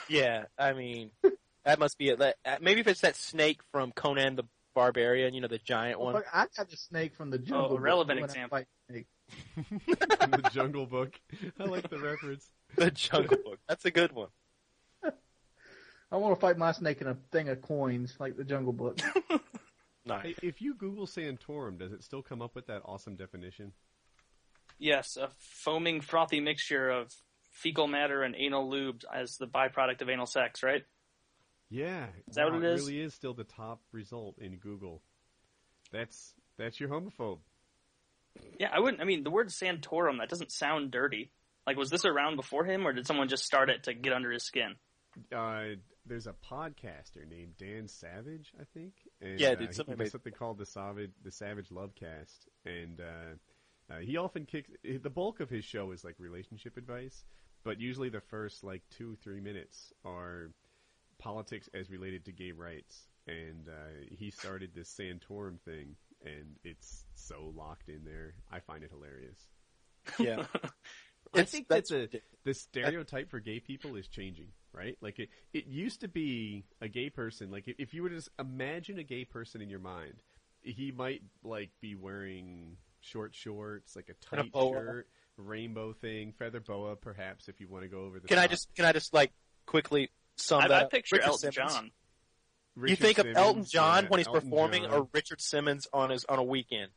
Yeah, 0.09 0.45
I 0.57 0.75
mean, 0.75 1.11
that 1.65 1.81
must 1.81 1.99
be 1.99 2.11
it. 2.11 2.21
Maybe 2.61 2.81
if 2.83 2.87
it's 2.87 3.01
that 3.01 3.17
snake 3.17 3.61
from 3.73 3.91
Conan 3.91 4.37
the 4.37 4.45
Barbarian, 4.75 5.35
you 5.35 5.41
know, 5.41 5.49
the 5.49 5.59
giant 5.59 5.99
Well, 5.99 6.13
one. 6.13 6.23
fuck, 6.23 6.27
I 6.33 6.47
got 6.57 6.71
the 6.71 6.77
snake 6.77 7.15
from 7.15 7.31
the 7.31 7.39
oh, 7.39 7.41
jungle. 7.41 7.65
Oh, 7.65 7.69
Book 7.71 7.81
relevant 7.81 8.21
I 8.21 8.25
example. 8.25 8.59
fight 8.59 8.67
snake. 8.89 9.07
the 9.87 10.51
Jungle 10.53 10.87
Book. 10.87 11.19
I 11.59 11.65
like 11.65 11.89
the 11.89 11.99
reference. 11.99 12.51
The 12.77 12.91
Jungle 12.91 13.39
Book. 13.45 13.59
That's 13.69 13.85
a 13.85 13.91
good 13.91 14.13
one. 14.13 14.29
I 16.13 16.17
want 16.17 16.35
to 16.35 16.41
fight 16.41 16.59
my 16.59 16.73
snake 16.73 17.01
in 17.01 17.07
a 17.07 17.17
thing 17.31 17.49
of 17.49 17.63
coins, 17.63 18.17
like 18.19 18.37
the 18.37 18.45
Jungle 18.45 18.73
Book. 18.73 18.99
Nice. 20.05 20.25
Hey, 20.25 20.35
if 20.43 20.61
you 20.61 20.75
Google 20.75 21.07
Santorum, 21.07 21.79
does 21.79 21.93
it 21.93 22.03
still 22.03 22.23
come 22.23 22.43
up 22.43 22.55
with 22.55 22.67
that 22.67 22.83
awesome 22.85 23.15
definition? 23.15 23.73
Yes, 24.79 25.17
a 25.17 25.29
foaming, 25.39 26.01
frothy 26.01 26.41
mixture 26.41 26.91
of 26.91 27.15
fecal 27.53 27.87
matter 27.87 28.23
and 28.23 28.35
anal 28.35 28.69
lube 28.69 29.03
as 29.15 29.37
the 29.37 29.47
byproduct 29.47 30.01
of 30.03 30.09
anal 30.09 30.27
sex, 30.27 30.63
right? 30.63 30.83
Yeah. 31.73 32.07
Is 32.29 32.35
that 32.37 32.49
wow, 32.49 32.55
what 32.59 32.65
it 32.65 32.75
is? 32.75 32.81
really 32.83 33.01
is 33.01 33.15
still 33.15 33.33
the 33.35 33.45
top 33.45 33.81
result 33.93 34.37
in 34.39 34.57
Google. 34.57 35.03
That's 35.91 36.35
that's 36.59 36.79
your 36.79 36.91
homophobe. 36.91 37.39
Yeah, 38.59 38.69
I 38.73 38.81
wouldn't. 38.81 39.01
I 39.01 39.05
mean, 39.05 39.25
the 39.25 39.31
word 39.31 39.49
Santorum 39.49 40.19
that 40.19 40.29
doesn't 40.29 40.53
sound 40.53 40.91
dirty. 40.91 41.31
Like, 41.67 41.77
was 41.77 41.91
this 41.91 42.05
around 42.05 42.37
before 42.37 42.65
him, 42.65 42.87
or 42.87 42.93
did 42.93 43.07
someone 43.07 43.29
just 43.29 43.45
start 43.45 43.71
it 43.71 43.85
to 43.85 43.95
get 43.95 44.13
under 44.13 44.31
his 44.33 44.43
skin? 44.45 44.75
Uh, 45.35 45.77
there's 46.07 46.27
a 46.27 46.35
podcaster 46.51 47.29
named 47.29 47.53
Dan 47.59 47.87
Savage, 47.87 48.53
I 48.61 48.65
think. 48.75 48.95
And, 49.21 49.39
Yeah, 49.39 49.51
uh, 49.51 49.55
dude, 49.55 49.69
he 49.69 49.75
somebody 49.75 49.97
does 49.99 50.07
made- 50.07 50.13
something 50.13 50.33
called 50.33 50.59
the 50.59 50.67
Savage 50.67 51.13
the 51.25 51.31
Savage 51.31 51.69
Lovecast, 51.71 52.49
and 52.67 53.01
uh, 53.01 53.93
uh, 53.95 53.99
he 54.01 54.17
often 54.17 54.45
kicks. 54.45 54.71
The 54.83 55.11
bulk 55.11 55.41
of 55.41 55.49
his 55.49 55.65
show 55.65 55.93
is 55.93 56.05
like 56.05 56.17
relationship 56.19 56.77
advice, 56.77 57.25
but 57.65 57.81
usually 57.81 58.09
the 58.09 58.21
first 58.21 58.63
like 58.65 58.83
two 58.91 59.17
three 59.23 59.41
minutes 59.41 59.93
are 60.05 60.51
politics 61.23 61.69
as 61.75 61.91
related 61.91 62.25
to 62.27 62.33
gay 62.33 62.53
rights. 62.53 63.03
And 63.27 63.69
uh, 63.69 64.05
he 64.11 64.31
started 64.33 64.71
this 64.75 64.93
Santorum 64.93 65.61
thing, 65.61 65.95
and 66.25 66.57
it's 66.65 67.05
so 67.15 67.53
locked 67.57 67.89
in 67.89 68.05
there. 68.05 68.35
I 68.51 68.59
find 68.61 68.83
it 68.83 68.91
hilarious. 68.91 69.39
Yeah. 70.19 70.45
I 71.35 71.39
It's- 71.39 71.51
think 71.53 71.69
that 71.69 71.77
that's 71.77 71.91
the 71.91 72.21
the 72.45 72.53
stereotype 72.55 73.31
for 73.31 73.39
gay 73.39 73.61
people 73.61 73.95
is 73.97 74.09
changing, 74.09 74.49
right? 74.73 74.99
Like 75.01 75.21
it, 75.21 75.29
it 75.55 75.67
used 75.67 76.01
to 76.01 76.09
be 76.09 76.65
a 76.81 76.89
gay 76.89 77.09
person. 77.11 77.51
Like 77.53 77.69
if- 77.69 77.77
if 77.79 77.95
you 77.95 78.03
were 78.03 78.09
to 78.11 78.17
just 78.17 78.29
imagine 78.41 78.99
a 78.99 79.05
gay 79.05 79.25
person 79.25 79.63
in 79.63 79.71
your 79.71 79.79
mind, 79.79 80.15
he 80.63 80.91
might 80.91 81.23
like 81.45 81.71
be 81.81 81.95
wearing 81.95 82.77
short 83.01 83.35
shorts, 83.35 83.95
like 83.95 84.09
a 84.11 84.37
And 84.37 84.49
a 84.49 84.51
tight 84.51 84.69
shirt, 84.73 85.07
rainbow 85.37 85.93
thing, 85.93 86.33
feather 86.37 86.61
boa, 86.61 86.97
perhaps 86.97 87.49
if 87.49 87.61
you 87.61 87.69
want 87.69 87.85
to 87.85 87.89
go 87.89 88.01
over 88.01 88.19
the. 88.19 88.27
Can 88.27 88.39
I 88.39 88.49
just 88.49 88.75
can 88.75 88.85
I 88.85 88.93
just 88.93 89.15
like 89.15 89.33
quickly 89.67 90.11
sum 90.37 90.63
I, 90.63 90.69
that 90.69 90.83
I 90.83 90.85
up? 90.85 90.91
picture 90.91 91.17
Richard 91.17 91.27
Elton 91.29 91.53
Simmons. 91.53 91.73
John. 91.75 91.85
you 91.85 91.91
Richard 92.83 92.99
think 92.99 93.19
of 93.19 93.27
Elton 93.35 93.65
John 93.65 94.05
yeah, 94.05 94.09
when 94.11 94.19
he's 94.19 94.27
Elton 94.27 94.43
performing, 94.43 94.83
John. 94.85 94.93
or 94.93 95.09
Richard 95.13 95.41
Simmons 95.41 95.87
on 95.93 96.11
his 96.11 96.25
on 96.27 96.39
a 96.39 96.45
weekend? 96.45 96.91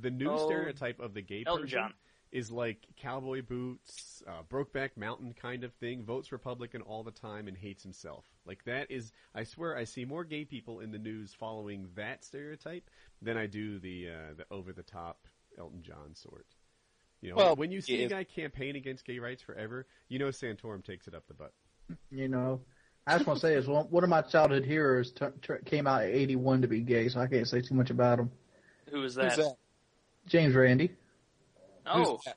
the 0.00 0.10
new 0.10 0.28
Oh, 0.30 0.46
stereotype 0.46 0.98
of 0.98 1.14
the 1.14 1.22
gay 1.22 1.44
Elton 1.46 1.62
person 1.66 1.78
John. 1.78 1.94
is 2.32 2.50
like 2.50 2.78
cowboy 2.96 3.42
boots, 3.42 4.24
uh, 4.26 4.42
Brokeback 4.50 4.96
Mountain 4.96 5.34
kind 5.40 5.62
of 5.62 5.72
thing. 5.74 6.02
Votes 6.02 6.32
Republican 6.32 6.82
all 6.82 7.04
the 7.04 7.12
time 7.12 7.46
and 7.46 7.56
hates 7.56 7.84
himself. 7.84 8.24
Like 8.44 8.64
that 8.64 8.90
is, 8.90 9.12
I 9.36 9.44
swear, 9.44 9.76
I 9.76 9.84
see 9.84 10.04
more 10.04 10.24
gay 10.24 10.44
people 10.44 10.80
in 10.80 10.90
the 10.90 10.98
news 10.98 11.32
following 11.32 11.88
that 11.94 12.24
stereotype 12.24 12.90
than 13.22 13.36
I 13.36 13.46
do 13.46 13.78
the 13.78 14.08
uh, 14.10 14.34
the 14.36 14.46
over 14.50 14.72
the 14.72 14.82
top 14.82 15.28
Elton 15.56 15.82
John 15.82 16.14
sort. 16.14 16.46
You 17.20 17.30
know, 17.30 17.36
Well, 17.36 17.56
when 17.56 17.70
you 17.70 17.80
see 17.80 18.02
a 18.02 18.08
guy 18.08 18.24
campaign 18.24 18.74
against 18.74 19.04
gay 19.04 19.20
rights 19.20 19.42
forever, 19.42 19.86
you 20.08 20.18
know 20.18 20.28
Santorum 20.28 20.84
takes 20.84 21.06
it 21.06 21.14
up 21.14 21.26
the 21.28 21.34
butt. 21.34 21.52
You 22.10 22.26
know, 22.28 22.62
I 23.06 23.14
just 23.14 23.26
want 23.26 23.40
to 23.40 23.46
say 23.46 23.54
is 23.54 23.66
one, 23.66 23.84
one 23.86 24.02
of 24.02 24.10
my 24.10 24.22
childhood 24.22 24.64
heroes 24.64 25.12
t- 25.12 25.26
t- 25.42 25.54
came 25.66 25.86
out 25.86 26.02
at 26.02 26.08
81 26.10 26.62
to 26.62 26.68
be 26.68 26.80
gay, 26.80 27.08
so 27.08 27.20
I 27.20 27.26
can't 27.26 27.46
say 27.46 27.60
too 27.60 27.74
much 27.74 27.90
about 27.90 28.18
him. 28.18 28.30
Who 28.90 29.00
was 29.00 29.14
Who's 29.16 29.36
that? 29.36 29.36
that? 29.36 29.56
James 30.26 30.54
Randi. 30.54 30.90
Oh, 31.86 32.12
Who's 32.16 32.24
that? 32.24 32.36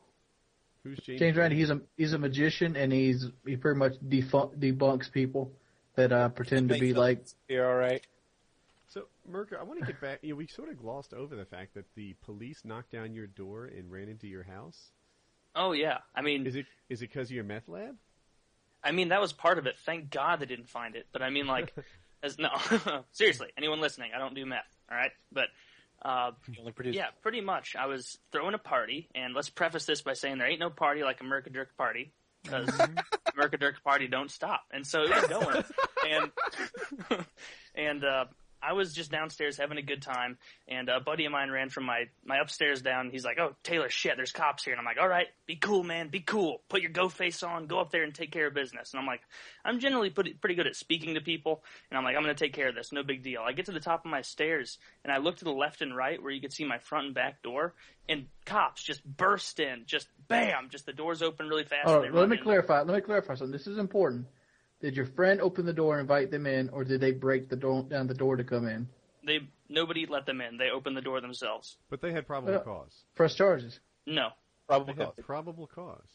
Who's 0.83 0.99
James? 0.99 1.19
James 1.19 1.37
Randi, 1.37 1.55
he's 1.55 1.69
a 1.69 1.81
he's 1.95 2.13
a 2.13 2.17
magician, 2.17 2.75
and 2.75 2.91
he's 2.91 3.27
he 3.45 3.55
pretty 3.55 3.77
much 3.79 3.93
defun- 4.05 4.57
debunks 4.57 5.11
people 5.11 5.51
that 5.95 6.11
uh, 6.11 6.29
pretend 6.29 6.69
to 6.69 6.75
be 6.75 6.87
Makes 6.87 6.97
like. 6.97 7.25
You're 7.47 7.67
all 7.69 7.75
right. 7.77 8.05
So, 8.89 9.03
Merker, 9.27 9.57
I 9.59 9.63
want 9.63 9.79
to 9.81 9.85
get 9.85 9.99
back. 9.99 10.19
You 10.21 10.29
know, 10.29 10.35
we 10.35 10.47
sort 10.47 10.69
of 10.69 10.77
glossed 10.79 11.13
over 11.13 11.35
the 11.35 11.45
fact 11.45 11.73
that 11.75 11.85
the 11.95 12.15
police 12.25 12.61
knocked 12.63 12.91
down 12.91 13.13
your 13.13 13.27
door 13.27 13.65
and 13.65 13.91
ran 13.91 14.07
into 14.07 14.27
your 14.27 14.43
house. 14.43 14.91
oh 15.55 15.71
yeah. 15.73 15.99
I 16.15 16.21
mean, 16.21 16.45
Is 16.45 16.55
it 16.55 16.65
is 16.89 17.01
it 17.01 17.07
because 17.09 17.27
of 17.29 17.35
your 17.35 17.43
meth 17.43 17.67
lab? 17.67 17.95
I 18.87 18.91
mean 18.93 19.09
that 19.09 19.19
was 19.19 19.33
part 19.33 19.57
of 19.57 19.67
it. 19.67 19.75
Thank 19.85 20.09
God 20.09 20.39
they 20.39 20.45
didn't 20.45 20.69
find 20.69 20.95
it. 20.95 21.07
But 21.11 21.21
I 21.21 21.29
mean, 21.29 21.45
like, 21.45 21.73
as 22.23 22.39
no, 22.39 22.49
seriously, 23.11 23.49
anyone 23.57 23.81
listening, 23.81 24.11
I 24.15 24.19
don't 24.19 24.33
do 24.33 24.45
meth. 24.45 24.63
All 24.89 24.97
right, 24.97 25.11
but 25.29 25.49
uh, 26.03 26.31
yeah, 26.85 27.07
pretty 27.21 27.41
much. 27.41 27.75
I 27.75 27.87
was 27.87 28.17
throwing 28.31 28.53
a 28.53 28.59
party, 28.59 29.09
and 29.13 29.33
let's 29.33 29.49
preface 29.49 29.85
this 29.85 30.01
by 30.01 30.13
saying 30.13 30.37
there 30.37 30.47
ain't 30.47 30.61
no 30.61 30.69
party 30.69 31.03
like 31.03 31.19
a 31.19 31.25
Mercadirk 31.25 31.67
party 31.77 32.13
because 32.43 32.69
Mercadirk 33.37 33.73
party 33.83 34.07
don't 34.07 34.31
stop, 34.31 34.61
and 34.71 34.87
so 34.87 35.03
it 35.03 35.09
was 35.09 35.27
going, 35.27 35.63
and 36.09 37.25
and 37.75 38.05
uh, 38.05 38.25
I 38.61 38.73
was 38.73 38.93
just 38.93 39.11
downstairs 39.11 39.57
having 39.57 39.77
a 39.77 39.81
good 39.81 40.01
time, 40.01 40.37
and 40.67 40.89
a 40.89 40.99
buddy 40.99 41.25
of 41.25 41.31
mine 41.31 41.49
ran 41.49 41.69
from 41.69 41.85
my 41.85 42.05
my 42.25 42.37
upstairs 42.37 42.81
down. 42.81 43.09
He's 43.11 43.25
like, 43.25 43.37
"Oh, 43.39 43.55
Taylor, 43.63 43.89
shit, 43.89 44.13
there's 44.17 44.31
cops 44.31 44.63
here," 44.63 44.73
and 44.73 44.79
I'm 44.79 44.85
like, 44.85 44.97
"All 44.99 45.07
right, 45.07 45.27
be 45.45 45.55
cool, 45.55 45.83
man, 45.83 46.09
be 46.09 46.19
cool. 46.19 46.61
Put 46.69 46.81
your 46.81 46.91
go 46.91 47.09
face 47.09 47.43
on, 47.43 47.67
go 47.67 47.79
up 47.79 47.91
there 47.91 48.03
and 48.03 48.13
take 48.13 48.31
care 48.31 48.47
of 48.47 48.53
business." 48.53 48.93
And 48.93 48.99
I'm 48.99 49.05
like, 49.05 49.21
I'm 49.63 49.79
generally 49.79 50.09
pretty 50.09 50.33
pretty 50.33 50.55
good 50.55 50.67
at 50.67 50.75
speaking 50.75 51.13
to 51.15 51.21
people, 51.21 51.63
and 51.89 51.97
I'm 51.97 52.03
like, 52.03 52.15
I'm 52.15 52.21
gonna 52.21 52.33
take 52.33 52.53
care 52.53 52.69
of 52.69 52.75
this, 52.75 52.91
no 52.91 53.03
big 53.03 53.23
deal. 53.23 53.41
I 53.41 53.51
get 53.51 53.65
to 53.65 53.71
the 53.71 53.79
top 53.79 54.05
of 54.05 54.11
my 54.11 54.21
stairs, 54.21 54.77
and 55.03 55.13
I 55.13 55.17
look 55.17 55.37
to 55.37 55.45
the 55.45 55.51
left 55.51 55.81
and 55.81 55.95
right 55.95 56.21
where 56.21 56.31
you 56.31 56.41
could 56.41 56.53
see 56.53 56.65
my 56.65 56.79
front 56.79 57.07
and 57.07 57.15
back 57.15 57.43
door, 57.43 57.73
and 58.09 58.25
cops 58.45 58.83
just 58.83 59.03
burst 59.05 59.59
in, 59.59 59.83
just 59.85 60.07
bam, 60.27 60.69
just 60.69 60.85
the 60.85 60.93
doors 60.93 61.21
open 61.21 61.47
really 61.47 61.63
fast. 61.63 61.87
Oh, 61.87 62.01
and 62.01 62.13
they 62.13 62.17
let 62.17 62.29
me 62.29 62.37
in. 62.37 62.43
clarify. 62.43 62.81
Let 62.81 62.95
me 62.95 63.01
clarify 63.01 63.35
something. 63.35 63.51
This 63.51 63.67
is 63.67 63.77
important. 63.77 64.25
Did 64.79 64.95
your 64.95 65.05
friend 65.07 65.41
open 65.41 65.65
the 65.65 65.73
door 65.73 65.93
and 65.93 66.01
invite 66.01 66.29
them 66.31 66.45
in, 66.45 66.69
or 66.69 66.83
did 66.83 67.01
they 67.01 67.11
break 67.11 67.49
the 67.49 67.55
door 67.55 67.83
down 67.83 68.07
the 68.07 68.13
door 68.13 68.35
to 68.35 68.43
come 68.43 68.67
in? 68.67 68.87
They 69.25 69.39
nobody 69.69 70.05
let 70.05 70.25
them 70.25 70.39
in. 70.39 70.57
They 70.57 70.69
opened 70.69 70.95
the 70.95 71.01
door 71.01 71.19
themselves. 71.19 71.77
But 71.89 72.01
they 72.01 72.11
had 72.11 72.27
probable 72.27 72.55
Uh, 72.55 72.59
cause. 72.59 73.03
Press 73.15 73.35
charges. 73.35 73.79
No, 74.05 74.29
They 74.69 74.75
Probably. 74.75 74.93
had 74.93 75.17
probable 75.25 75.67
cause. 75.67 76.07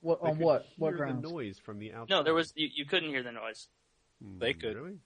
What 0.00 0.22
They 0.22 0.30
on 0.30 0.36
could 0.36 0.44
what? 0.44 0.66
What 0.78 0.88
hear 0.90 0.96
grounds? 0.96 1.22
the 1.22 1.28
noise 1.30 1.58
from 1.58 1.78
the 1.78 1.92
outside. 1.92 2.14
no, 2.14 2.22
there 2.24 2.34
was 2.34 2.52
you, 2.56 2.68
you 2.74 2.86
couldn't 2.86 3.10
hear 3.10 3.22
the 3.22 3.30
noise. 3.32 3.68
Hmm, 4.22 4.38
They 4.38 4.54
could. 4.54 4.74
Really? 4.74 4.98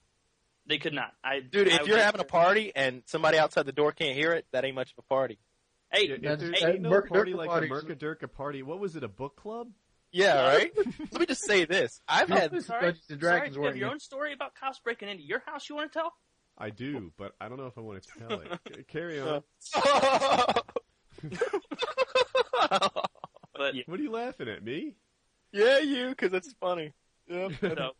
They 0.66 0.78
could 0.78 0.94
not. 0.94 1.12
I 1.22 1.40
Dude, 1.40 1.68
I 1.68 1.76
if 1.76 1.86
you're 1.86 1.96
like- 1.96 2.04
having 2.06 2.20
a 2.20 2.24
party 2.24 2.72
and 2.74 3.02
somebody 3.06 3.38
outside 3.38 3.66
the 3.66 3.72
door 3.72 3.92
can't 3.92 4.16
hear 4.16 4.32
it, 4.32 4.46
that 4.52 4.64
ain't 4.64 4.74
much 4.74 4.92
of 4.92 4.98
a 4.98 5.02
party. 5.02 5.38
hey, 5.92 6.08
Yeah, 6.08 6.14
if 6.14 6.22
That's- 6.22 6.40
there's 6.40 6.60
hey, 6.60 6.72
ain't 6.72 6.80
no 6.82 6.90
Merc- 6.90 7.08
party 7.08 7.32
Dirk 7.32 7.38
like 7.38 7.48
parties- 7.48 7.70
a 7.70 7.74
MurkaDurkah 7.74 8.32
party. 8.32 8.62
What 8.62 8.78
was 8.80 8.96
it? 8.96 9.04
A 9.04 9.08
book 9.08 9.36
club? 9.36 9.70
Yeah, 10.12 10.46
right? 10.56 10.72
Let 11.12 11.20
me 11.20 11.26
just 11.26 11.44
say 11.44 11.64
this. 11.64 12.00
I've 12.08 12.28
had 12.28 12.52
is 12.54 12.66
Dungeons 12.66 13.04
and 13.10 13.20
Dragons 13.20 13.20
sorry, 13.20 13.48
you 13.54 13.54
have 13.54 13.62
weren't 13.62 13.76
your 13.76 13.90
own 13.90 14.00
story 14.00 14.32
about 14.32 14.54
cops 14.54 14.78
breaking 14.80 15.08
into 15.08 15.22
your 15.24 15.40
house. 15.46 15.68
You 15.68 15.76
want 15.76 15.92
to 15.92 15.98
tell? 15.98 16.12
I 16.58 16.70
do, 16.70 17.12
but 17.18 17.32
I 17.40 17.48
don't 17.48 17.58
know 17.58 17.66
if 17.66 17.76
I 17.76 17.82
want 17.82 18.02
to 18.02 18.08
tell 18.18 18.40
it. 18.40 18.48
C- 18.76 18.82
Carry 18.84 19.20
on. 19.20 19.42
Uh, 19.74 20.52
but 23.54 23.74
What 23.86 24.00
are 24.00 24.02
you 24.02 24.10
laughing 24.10 24.48
at? 24.48 24.64
Me? 24.64 24.94
yeah, 25.52 25.78
you, 25.78 26.10
because 26.10 26.32
it's 26.32 26.52
funny. 26.60 26.92
Yep. 27.28 27.52
so, 27.60 27.90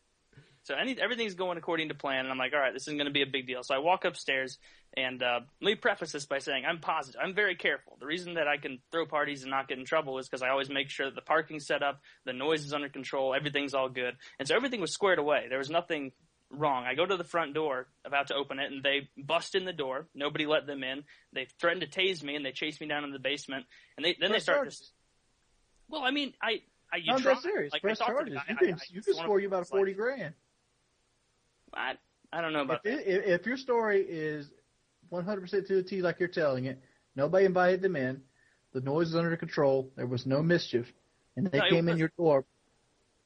so 0.66 0.74
any, 0.74 1.00
everything's 1.00 1.34
going 1.34 1.58
according 1.58 1.88
to 1.90 1.94
plan, 1.94 2.20
and 2.24 2.28
I'm 2.30 2.38
like, 2.38 2.52
all 2.52 2.58
right, 2.58 2.72
this 2.74 2.82
isn't 2.82 2.96
going 2.96 3.06
to 3.06 3.12
be 3.12 3.22
a 3.22 3.26
big 3.26 3.46
deal. 3.46 3.62
So 3.62 3.72
I 3.74 3.78
walk 3.78 4.04
upstairs, 4.04 4.58
and 4.96 5.22
uh, 5.22 5.40
let 5.62 5.68
me 5.70 5.74
preface 5.76 6.10
this 6.10 6.26
by 6.26 6.38
saying 6.40 6.64
I'm 6.66 6.80
positive. 6.80 7.20
I'm 7.22 7.34
very 7.34 7.54
careful. 7.54 7.96
The 8.00 8.06
reason 8.06 8.34
that 8.34 8.48
I 8.48 8.56
can 8.56 8.80
throw 8.90 9.06
parties 9.06 9.42
and 9.42 9.50
not 9.52 9.68
get 9.68 9.78
in 9.78 9.84
trouble 9.84 10.18
is 10.18 10.28
because 10.28 10.42
I 10.42 10.48
always 10.48 10.68
make 10.68 10.90
sure 10.90 11.06
that 11.06 11.14
the 11.14 11.22
parking's 11.22 11.66
set 11.68 11.84
up, 11.84 12.00
the 12.24 12.32
noise 12.32 12.64
is 12.64 12.72
under 12.72 12.88
control, 12.88 13.32
everything's 13.32 13.74
all 13.74 13.88
good, 13.88 14.16
and 14.40 14.48
so 14.48 14.56
everything 14.56 14.80
was 14.80 14.92
squared 14.92 15.20
away. 15.20 15.46
There 15.48 15.58
was 15.58 15.70
nothing 15.70 16.10
wrong. 16.50 16.84
I 16.84 16.94
go 16.94 17.06
to 17.06 17.16
the 17.16 17.24
front 17.24 17.54
door, 17.54 17.86
about 18.04 18.26
to 18.28 18.34
open 18.34 18.58
it, 18.58 18.72
and 18.72 18.82
they 18.82 19.08
bust 19.16 19.54
in 19.54 19.64
the 19.64 19.72
door. 19.72 20.08
Nobody 20.14 20.46
let 20.46 20.66
them 20.66 20.82
in. 20.82 21.04
They 21.32 21.46
threatened 21.60 21.82
to 21.82 21.88
tase 21.88 22.22
me, 22.24 22.34
and 22.36 22.44
they 22.44 22.52
chase 22.52 22.80
me 22.80 22.88
down 22.88 23.04
in 23.04 23.12
the 23.12 23.18
basement, 23.20 23.66
and 23.96 24.04
they 24.04 24.16
then 24.20 24.32
they 24.32 24.40
start. 24.40 24.58
charges. 24.58 24.78
To, 24.80 24.84
well, 25.90 26.02
I 26.02 26.10
mean, 26.10 26.32
I. 26.42 26.62
I 26.92 26.98
you 26.98 27.12
I'm 27.14 27.20
try. 27.20 27.34
serious. 27.34 27.72
Like, 27.72 27.82
Press 27.82 27.98
talked 27.98 28.10
to 28.26 28.32
the 28.32 28.36
charges. 28.36 28.36
guy, 28.36 28.44
You 28.48 28.56
I- 28.56 28.64
can 28.72 28.74
I- 28.74 28.94
you 28.94 29.02
can 29.02 29.14
score 29.14 29.40
you 29.40 29.48
about 29.48 29.66
forty 29.66 29.92
grand. 29.92 30.34
I, 31.76 31.94
I 32.32 32.40
don't 32.40 32.52
know 32.52 32.62
about 32.62 32.80
If, 32.84 33.04
that. 33.04 33.08
it, 33.08 33.24
if, 33.40 33.46
your 33.46 33.56
story 33.56 34.00
is 34.02 34.50
100% 35.12 35.66
to 35.68 35.74
the 35.76 35.82
T 35.82 36.02
like 36.02 36.18
you're 36.18 36.28
telling 36.28 36.64
it, 36.64 36.80
nobody 37.14 37.44
invited 37.44 37.82
them 37.82 37.96
in, 37.96 38.22
the 38.72 38.80
noise 38.80 39.08
is 39.08 39.16
under 39.16 39.36
control, 39.36 39.92
there 39.96 40.06
was 40.06 40.26
no 40.26 40.42
mischief, 40.42 40.86
and 41.36 41.46
they 41.46 41.58
No, 41.58 41.68
came 41.68 41.88
in 41.88 41.96
your 41.96 42.10
door, 42.16 42.44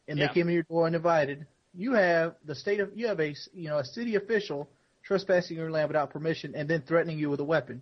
and 0.09 0.19
Yeah. 0.19 0.29
they 0.29 0.35
came 0.35 0.49
in 0.49 0.55
your 0.55 0.65
door 0.65 0.87
uninvited, 0.87 1.47
you 1.73 1.93
have 1.95 2.35
the 2.45 2.55
state 2.55 2.81
of 2.81 2.91
you 2.97 3.07
have 3.07 3.21
a 3.21 3.35
you 3.53 3.69
know 3.69 3.79
a 3.79 3.85
city 3.85 4.17
official 4.17 4.69
trespassing 5.05 5.57
your 5.57 5.71
land 5.71 5.89
without 5.89 6.11
permission 6.11 6.55
and 6.55 6.69
then 6.69 6.83
threatening 6.83 7.19
you 7.19 7.31
with 7.31 7.41
a 7.41 7.45
weapon. 7.45 7.81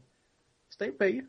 State 0.70 0.98
pay 0.98 1.10
you. 1.10 1.26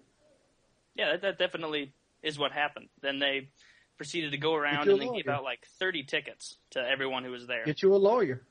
Yeah, 0.96 1.12
that, 1.12 1.22
that 1.22 1.40
definitely 1.40 1.94
is 2.22 2.38
what 2.38 2.52
happened. 2.52 2.90
Then 3.02 3.20
they 3.20 3.50
proceeded 3.98 4.32
to 4.32 4.38
go 4.38 4.54
around 4.54 4.88
and 4.90 5.02
they 5.02 5.08
gave 5.08 5.28
out 5.28 5.44
like 5.44 5.66
30 5.80 6.04
tickets 6.04 6.58
to 6.72 6.80
everyone 6.80 7.24
who 7.24 7.32
was 7.32 7.48
there. 7.48 7.66
Get 7.66 7.82
you 7.82 7.94
a 7.94 7.98
lawyer. 7.98 8.42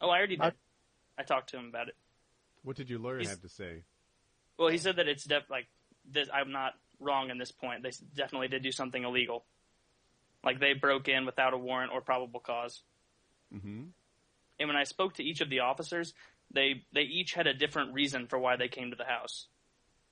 Oh, 0.00 0.08
I 0.10 0.18
already 0.18 0.36
did. 0.36 0.44
I- 0.44 0.52
I 1.20 1.24
talked 1.24 1.50
to 1.50 1.58
him 1.58 1.66
about 1.66 1.88
it. 1.88 1.96
What 2.62 2.76
did 2.76 2.88
your 2.88 3.00
lawyer 3.00 3.18
He's- 3.18 3.30
have 3.30 3.42
to 3.42 3.48
say? 3.48 3.82
Well, 4.56 4.68
he 4.68 4.78
said 4.78 4.96
that 4.96 5.08
it's 5.08 5.24
def- 5.24 5.50
like 5.50 5.66
this. 6.04 6.28
I'm 6.32 6.52
not 6.52 6.74
wrong 7.00 7.30
in 7.30 7.38
this 7.38 7.50
point. 7.52 7.82
They 7.82 7.90
definitely 8.14 8.48
did 8.48 8.62
do 8.62 8.70
something 8.72 9.02
illegal. 9.02 9.44
Like 10.44 10.60
they 10.60 10.72
broke 10.74 11.08
in 11.08 11.26
without 11.26 11.54
a 11.54 11.58
warrant 11.58 11.92
or 11.92 12.00
probable 12.00 12.40
cause. 12.40 12.82
Mm-hmm. 13.52 13.84
And 14.60 14.68
when 14.68 14.76
I 14.76 14.84
spoke 14.84 15.14
to 15.14 15.24
each 15.24 15.40
of 15.40 15.50
the 15.50 15.60
officers, 15.60 16.14
they 16.52 16.84
they 16.92 17.02
each 17.02 17.34
had 17.34 17.46
a 17.46 17.54
different 17.54 17.94
reason 17.94 18.26
for 18.26 18.38
why 18.38 18.56
they 18.56 18.68
came 18.68 18.90
to 18.90 18.96
the 18.96 19.04
house. 19.04 19.46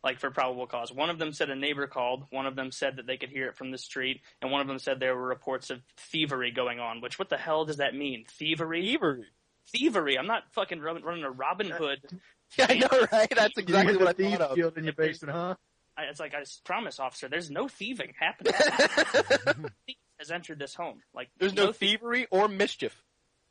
Like 0.02 0.19
for 0.21 0.31
probable 0.31 0.66
cause. 0.66 0.93
One 0.93 1.11
of 1.11 1.19
them 1.19 1.33
said 1.33 1.50
a 1.50 1.57
neighbor 1.57 1.87
called, 1.88 2.26
one 2.31 2.47
of 2.47 2.55
them 2.55 2.71
said 2.71 2.97
that 2.97 3.07
they 3.07 3.16
could 3.16 3.31
hear 3.31 3.49
it 3.49 3.57
from 3.57 3.71
the 3.73 3.78
street, 3.78 4.21
and 4.40 4.50
one 4.52 4.61
of 4.61 4.66
them 4.69 4.78
said 4.78 5.00
there 5.00 5.16
were 5.16 5.26
reports 5.26 5.71
of 5.71 5.83
thievery 5.97 6.50
going 6.52 6.78
on, 6.78 7.00
which 7.00 7.19
what 7.19 7.28
the 7.28 7.37
hell 7.37 7.64
does 7.64 7.78
that 7.78 7.95
mean? 7.95 8.25
Thievery? 8.28 8.83
Thievery. 8.83 9.26
Thievery. 9.73 10.18
I'm 10.18 10.26
not 10.26 10.44
fucking 10.52 10.80
run- 10.80 11.02
running 11.02 11.25
a 11.25 11.30
Robin 11.30 11.70
Hood. 11.70 12.00
Yeah, 12.56 12.66
I 12.68 12.75
know, 12.75 13.06
right? 13.11 13.28
That's 13.35 13.58
exactly 13.58 13.94
you 13.94 13.99
what 13.99 14.08
I 14.08 14.12
get 14.12 14.26
a 14.26 14.37
thought 14.38 14.38
thief 14.38 14.50
of. 14.50 14.56
guild 14.56 14.78
in 14.78 14.85
your 14.85 14.92
basement, 14.92 15.35
huh? 15.35 15.56
I, 15.99 16.02
it's 16.04 16.20
like 16.20 16.32
I 16.32 16.42
s- 16.42 16.61
promise, 16.64 17.00
officer, 17.00 17.28
there's 17.28 17.50
no 17.50 17.66
thieving 17.66 18.12
happening. 18.16 18.52
Thief 19.87 19.96
has 20.20 20.30
entered 20.30 20.61
this 20.61 20.73
home. 20.73 21.00
Like 21.12 21.28
There's 21.38 21.54
no 21.54 21.73
thie- 21.73 21.78
thievery 21.96 22.28
or 22.30 22.46
mischief. 22.46 23.02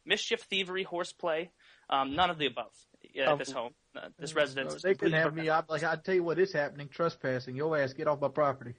mischief, 0.05 0.43
thievery, 0.43 0.84
horseplay, 0.84 1.51
um, 1.89 2.15
none 2.15 2.29
of 2.29 2.38
the 2.38 2.45
above 2.45 2.72
Oh. 3.19 3.34
at 3.34 3.38
this 3.38 3.51
home. 3.51 3.74
Uh, 3.95 4.07
this 4.17 4.34
residence. 4.34 4.72
So 4.72 4.75
is 4.77 4.81
they 4.84 4.93
couldn't 4.95 5.19
have 5.19 5.34
me. 5.36 5.50
I, 5.50 5.62
like 5.67 5.84
I 5.84 5.95
tell 5.98 6.15
you 6.15 6.24
what 6.24 6.39
is 6.39 6.53
happening: 6.53 6.88
trespassing. 6.88 7.55
Your 7.57 7.77
ass, 7.77 7.91
get 7.93 8.07
off 8.07 8.22
my 8.22 8.29
property. 8.29 8.75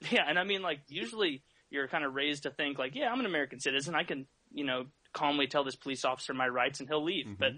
Yeah, 0.12 0.22
and 0.28 0.38
I 0.38 0.44
mean, 0.44 0.62
like, 0.62 0.82
usually 0.86 1.42
you're 1.70 1.88
kind 1.88 2.04
of 2.04 2.14
raised 2.14 2.44
to 2.44 2.50
think, 2.50 2.78
like, 2.78 2.94
yeah, 2.94 3.10
I'm 3.10 3.18
an 3.18 3.26
American 3.26 3.58
citizen. 3.58 3.96
I 3.96 4.04
can, 4.04 4.26
you 4.52 4.62
know, 4.64 4.86
calmly 5.12 5.46
tell 5.46 5.64
this 5.64 5.76
police 5.76 6.04
officer 6.04 6.34
my 6.34 6.48
rights 6.48 6.80
and 6.80 6.88
he'll 6.88 7.02
leave. 7.04 7.26
Mhm. 7.26 7.38
But 7.38 7.52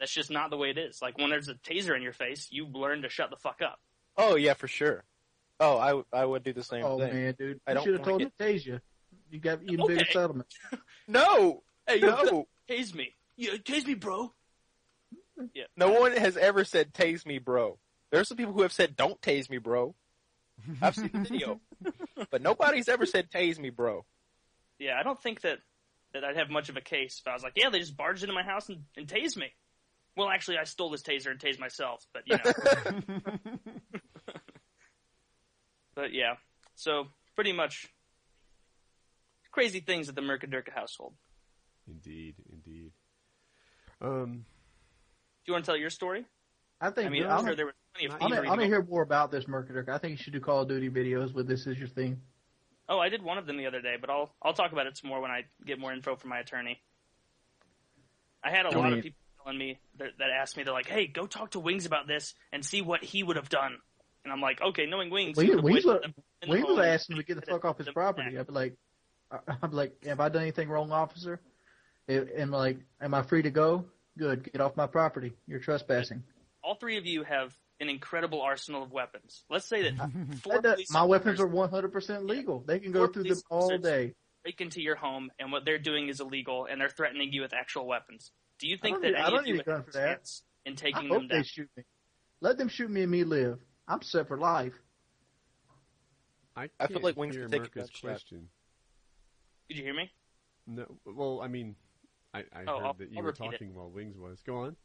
that's 0.00 0.12
just 0.12 0.30
not 0.30 0.50
the 0.50 0.56
way 0.56 0.70
it 0.70 0.78
is. 0.78 1.00
Like, 1.02 1.18
when 1.18 1.30
there's 1.30 1.48
a 1.48 1.54
taser 1.54 1.94
in 1.96 2.02
your 2.02 2.12
face, 2.12 2.48
you 2.50 2.66
learn 2.66 3.02
to 3.02 3.08
shut 3.08 3.30
the 3.30 3.36
fuck 3.36 3.60
up. 3.62 3.80
Oh 4.16 4.36
yeah, 4.36 4.54
for 4.54 4.68
sure. 4.68 5.04
Oh, 5.60 5.78
I, 5.78 5.86
w- 5.88 6.06
I 6.12 6.24
would 6.24 6.42
do 6.42 6.52
the 6.52 6.64
same 6.64 6.84
Oh 6.84 6.98
thing. 6.98 7.12
man, 7.14 7.34
dude, 7.38 7.60
I 7.66 7.72
you 7.74 7.80
should 7.82 7.92
have 7.94 8.02
told 8.02 8.20
it. 8.20 8.24
him 8.24 8.32
to 8.38 8.44
tase 8.44 8.66
you. 8.66 8.80
You 9.30 9.38
got 9.40 9.62
even 9.62 9.86
bigger 9.86 10.00
Okay. 10.02 10.12
settlement. 10.12 10.52
No, 11.08 11.62
Hey, 11.86 12.00
no, 12.00 12.46
tase 12.68 12.94
me. 12.94 13.14
Yeah, 13.36 13.52
tase 13.54 13.86
me, 13.86 13.94
bro. 13.94 14.32
Yeah. 15.52 15.64
no 15.76 15.90
one 16.00 16.12
has 16.16 16.36
ever 16.36 16.64
said 16.64 16.94
"tase 16.94 17.26
me, 17.26 17.38
bro." 17.38 17.78
There's 18.10 18.28
some 18.28 18.36
people 18.36 18.52
who 18.52 18.62
have 18.62 18.72
said 18.72 18.94
"don't 18.96 19.20
tase 19.20 19.50
me, 19.50 19.58
bro." 19.58 19.94
I've 20.80 20.94
seen 20.94 21.10
the 21.12 21.18
video, 21.20 21.60
but 22.30 22.40
nobody's 22.40 22.88
ever 22.88 23.04
said 23.06 23.30
"tase 23.30 23.58
me, 23.58 23.70
bro." 23.70 24.04
Yeah, 24.78 24.98
I 24.98 25.02
don't 25.02 25.20
think 25.20 25.40
that, 25.42 25.58
that 26.14 26.24
I'd 26.24 26.36
have 26.36 26.48
much 26.48 26.68
of 26.68 26.76
a 26.76 26.80
case 26.80 27.20
if 27.20 27.28
I 27.28 27.34
was 27.34 27.42
like, 27.42 27.52
yeah, 27.56 27.68
they 27.68 27.80
just 27.80 27.96
barged 27.96 28.22
into 28.22 28.34
my 28.34 28.44
house 28.44 28.68
and, 28.68 28.84
and 28.96 29.06
tased 29.06 29.36
me. 29.36 29.52
Well, 30.16 30.30
actually, 30.30 30.58
I 30.58 30.64
stole 30.64 30.90
this 30.90 31.02
taser 31.02 31.30
and 31.30 31.40
tased 31.40 31.58
myself, 31.58 32.06
but, 32.14 32.22
you 32.26 32.36
know. 32.36 32.52
but, 35.94 36.12
yeah. 36.12 36.34
So, 36.76 37.08
pretty 37.34 37.52
much 37.52 37.88
crazy 39.50 39.80
things 39.80 40.08
at 40.08 40.14
the 40.14 40.22
MurkaDurkah 40.22 40.72
household. 40.72 41.14
Indeed, 41.88 42.36
indeed. 42.50 42.92
Um, 44.00 44.44
Do 45.44 45.50
you 45.50 45.52
want 45.52 45.64
to 45.64 45.70
tell 45.70 45.76
your 45.76 45.90
story? 45.90 46.24
I 46.80 46.90
think 46.90 47.06
I 47.06 47.10
mean, 47.10 47.24
I'm, 47.24 47.38
I'm 47.38 47.44
sure 47.44 47.56
there 47.56 47.66
was 47.66 47.74
plenty 47.94 48.06
of 48.06 48.14
I'm 48.14 48.22
I'm, 48.22 48.30
thievery. 48.30 48.48
I'm 48.48 48.52
to 48.52 48.64
gonna 48.64 48.66
hear 48.66 48.82
more 48.82 49.02
about 49.02 49.30
this 49.30 49.44
Mercadurk. 49.44 49.88
I 49.88 49.98
think 49.98 50.12
you 50.12 50.16
should 50.22 50.32
do 50.32 50.40
Call 50.40 50.62
of 50.62 50.68
Duty 50.68 50.90
videos 50.90 51.32
with 51.32 51.48
this 51.48 51.66
as 51.66 51.78
your 51.78 51.88
theme. 51.88 52.20
Oh, 52.88 52.98
I 52.98 53.08
did 53.08 53.22
one 53.22 53.38
of 53.38 53.46
them 53.46 53.56
the 53.56 53.66
other 53.66 53.80
day, 53.80 53.96
but 54.00 54.10
I'll 54.10 54.34
I'll 54.42 54.52
talk 54.52 54.72
about 54.72 54.86
it 54.86 54.96
some 54.96 55.08
more 55.10 55.20
when 55.20 55.30
I 55.30 55.44
get 55.64 55.78
more 55.78 55.92
info 55.92 56.16
from 56.16 56.30
my 56.30 56.38
attorney. 56.38 56.80
I 58.42 58.50
had 58.50 58.66
a 58.66 58.70
Don't 58.70 58.82
lot 58.82 58.92
of 58.92 59.02
people 59.02 59.18
telling 59.42 59.58
me 59.58 59.78
that, 59.98 60.10
that 60.18 60.30
asked 60.30 60.56
me, 60.56 60.64
they're 60.64 60.74
like, 60.74 60.86
"Hey, 60.88 61.06
go 61.06 61.26
talk 61.26 61.52
to 61.52 61.60
Wings 61.60 61.86
about 61.86 62.06
this 62.06 62.34
and 62.52 62.64
see 62.64 62.82
what 62.82 63.02
he 63.02 63.22
would 63.22 63.36
have 63.36 63.48
done." 63.48 63.78
And 64.24 64.32
I'm 64.32 64.40
like, 64.40 64.60
"Okay, 64.60 64.86
knowing 64.86 65.10
Wings, 65.10 65.36
Wings- 65.36 65.50
Wings 65.50 65.62
waited 65.62 65.86
would- 65.86 66.02
them 66.02 66.14
in 66.42 66.48
the 66.50 66.54
We 66.56 66.62
was 66.62 66.78
asking 66.86 67.16
him 67.16 67.22
to 67.22 67.26
get 67.26 67.40
the 67.40 67.50
fuck 67.50 67.64
off 67.64 67.78
his 67.78 67.88
property. 67.88 68.30
back. 68.32 68.40
I'd 68.40 68.46
be 68.48 68.52
like, 68.52 68.76
be 69.62 69.68
like, 69.76 70.04
have 70.04 70.20
I 70.20 70.28
done 70.28 70.42
anything 70.42 70.68
wrong, 70.68 70.92
officer? 70.92 71.40
And 72.06 72.50
like, 72.50 72.78
am 73.00 73.14
I 73.14 73.22
free 73.22 73.42
to 73.42 73.50
go? 73.50 73.86
Good, 74.18 74.52
get 74.52 74.60
off 74.60 74.76
my 74.76 74.86
property. 74.86 75.32
You're 75.46 75.58
trespassing. 75.58 76.22
All 76.62 76.74
three 76.74 76.98
of 76.98 77.06
you 77.06 77.22
have 77.24 77.54
an 77.84 77.90
incredible 77.90 78.40
arsenal 78.42 78.82
of 78.82 78.90
weapons. 78.90 79.44
Let's 79.48 79.66
say 79.66 79.90
that 79.90 80.10
four 80.42 80.60
does- 80.60 80.90
my 80.90 81.04
weapons 81.04 81.38
are 81.40 81.48
100% 81.48 82.28
legal. 82.28 82.64
They 82.66 82.78
can 82.80 82.90
go 82.92 83.06
through 83.06 83.24
them 83.24 83.38
all 83.50 83.78
day. 83.78 84.14
break 84.42 84.60
into 84.60 84.80
your 84.82 84.96
home, 84.96 85.30
and 85.38 85.52
what 85.52 85.64
they're 85.64 85.78
doing 85.78 86.08
is 86.08 86.20
illegal, 86.20 86.66
and 86.70 86.80
they're 86.80 86.88
threatening 86.88 87.32
you 87.32 87.42
with 87.42 87.52
actual 87.54 87.86
weapons. 87.86 88.32
Do 88.58 88.66
you 88.68 88.76
I 88.76 88.78
think 88.80 88.94
don't 88.96 89.02
that 89.02 89.08
need- 89.12 89.16
I 89.16 89.20
any 89.26 89.30
don't 89.30 89.38
of 89.40 89.46
you 89.46 89.52
need 89.54 89.60
a 89.60 89.64
gun 89.64 89.76
have 89.76 89.84
for 89.84 89.90
a 89.90 89.92
that. 89.94 90.06
chance 90.16 90.42
in 90.64 90.72
I 90.72 90.76
taking 90.76 91.08
hope 91.08 91.18
them 91.18 91.28
they 91.28 91.34
down? 91.36 91.44
shoot 91.44 91.68
me. 91.76 91.82
Let 92.40 92.58
them 92.58 92.68
shoot 92.68 92.90
me 92.90 93.02
and 93.02 93.10
me 93.10 93.24
live. 93.24 93.58
I'm 93.86 94.02
set 94.02 94.28
for 94.28 94.36
life. 94.38 94.72
I, 96.56 96.68
I 96.78 96.86
feel 96.86 97.00
like 97.00 97.16
Wings 97.16 97.34
hear 97.34 97.48
could 97.48 97.52
take 97.74 97.76
a 97.84 97.88
question. 98.00 98.48
Did 99.68 99.78
you 99.78 99.84
hear 99.84 99.94
me? 99.94 100.10
No, 100.66 100.86
well, 101.04 101.40
I 101.42 101.48
mean, 101.48 101.74
I, 102.32 102.40
I 102.40 102.64
Oh, 102.66 102.78
heard 102.78 102.84
I'll- 102.86 102.94
that 102.94 103.10
you 103.10 103.16
I'll 103.18 103.22
were 103.22 103.28
repeat 103.30 103.46
it. 103.46 103.50
talking 103.52 103.74
while 103.74 103.90
Wings 103.90 104.16
was. 104.16 104.40
Go 104.46 104.56
on. 104.58 104.76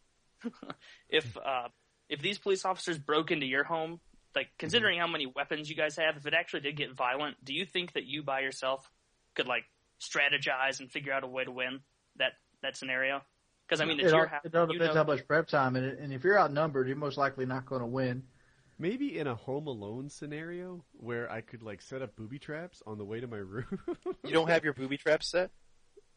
if 1.10 1.38
uh, 1.38 1.68
if 2.10 2.22
these 2.22 2.38
police 2.38 2.66
officers 2.66 2.98
broke 2.98 3.32
into 3.32 3.46
your 3.46 3.64
home, 3.64 4.00
like 4.36 4.48
mm-hmm. 4.48 4.56
considering 4.58 5.00
how 5.00 5.08
many 5.08 5.26
weapons 5.28 5.70
you 5.70 5.76
guys 5.76 5.96
have, 5.98 6.18
if 6.18 6.26
it 6.26 6.34
actually 6.34 6.62
did 6.62 6.76
get 6.76 6.94
violent, 6.94 7.44
do 7.44 7.54
you 7.54 7.66
think 7.66 7.94
that 7.94 8.06
you 8.06 8.24
by 8.24 8.42
yourself 8.42 8.90
could 9.36 9.48
like 9.48 9.64
strategize 10.02 10.80
and 10.80 10.92
figure 10.92 11.14
out 11.14 11.24
a 11.24 11.28
way 11.28 11.44
to 11.44 11.52
win 11.52 11.80
that 12.18 12.34
that 12.62 12.76
scenario? 12.76 13.22
Because 13.68 13.82
I 13.82 13.86
mean, 13.86 14.00
it's 14.00 14.10
it 14.10 14.14
all, 14.14 14.20
your 14.20 14.28
house. 14.28 14.42
it 14.44 14.56
all 14.56 14.68
you 14.68 14.74
depends 14.74 14.96
know- 14.96 15.04
how 15.04 15.08
much 15.08 15.28
prep 15.28 15.48
time, 15.48 15.76
and, 15.76 15.86
and 16.00 16.12
if 16.12 16.24
you're 16.24 16.40
outnumbered, 16.40 16.88
you're 16.88 16.98
most 16.98 17.18
likely 17.18 17.46
not 17.46 17.66
going 17.66 17.82
to 17.82 17.88
win. 17.88 18.24
Maybe 18.82 19.20
in 19.20 19.28
a 19.28 19.36
Home 19.36 19.68
Alone 19.68 20.10
scenario 20.10 20.86
where 20.94 21.30
I 21.30 21.42
could 21.42 21.62
like 21.62 21.82
set 21.82 22.02
up 22.02 22.16
booby 22.16 22.40
traps 22.40 22.82
on 22.88 22.98
the 22.98 23.04
way 23.04 23.20
to 23.20 23.28
my 23.28 23.38
room. 23.38 23.66
You 24.24 24.34
don't 24.34 24.50
have 24.50 24.64
your 24.64 24.74
booby 24.74 24.98
trap 24.98 25.22
set? 25.22 25.52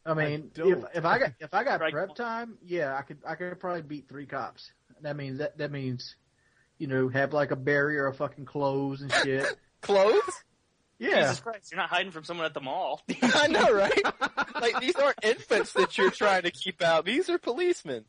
I 0.05 0.14
mean, 0.14 0.50
if 0.57 0.85
if 0.94 1.05
I 1.05 1.18
got 1.18 1.33
if 1.40 1.55
I 1.55 1.64
got 1.64 1.81
prep 1.81 2.14
time, 2.14 2.59
yeah, 2.64 2.96
I 2.96 3.02
could 3.02 3.18
I 3.26 3.35
could 3.37 3.59
probably 3.61 3.83
beat 3.83 4.09
three 4.09 4.26
cops. 4.26 4.72
That 5.02 5.16
means 5.16 5.38
that 5.38 5.58
that 5.58 5.70
means, 5.70 6.14
you 6.78 6.86
know, 6.86 7.08
have 7.08 7.32
like 7.32 7.50
a 7.50 7.56
barrier 7.56 8.06
of 8.06 8.16
fucking 8.16 8.44
clothes 8.46 9.02
and 9.02 9.12
shit. 9.12 9.46
Clothes? 9.82 10.20
Yeah, 10.98 11.22
Jesus 11.22 11.40
Christ, 11.40 11.72
you're 11.72 11.80
not 11.80 11.88
hiding 11.90 12.12
from 12.12 12.22
someone 12.22 12.46
at 12.46 12.54
the 12.54 12.60
mall. 12.60 13.02
I 13.22 13.48
know, 13.48 13.72
right? 13.74 14.00
Like 14.60 14.80
these 14.80 14.94
aren't 14.94 15.18
infants 15.24 15.72
that 15.72 15.98
you're 15.98 16.12
trying 16.12 16.42
to 16.42 16.52
keep 16.52 16.80
out. 16.80 17.04
These 17.04 17.28
are 17.28 17.38
policemen. 17.38 18.04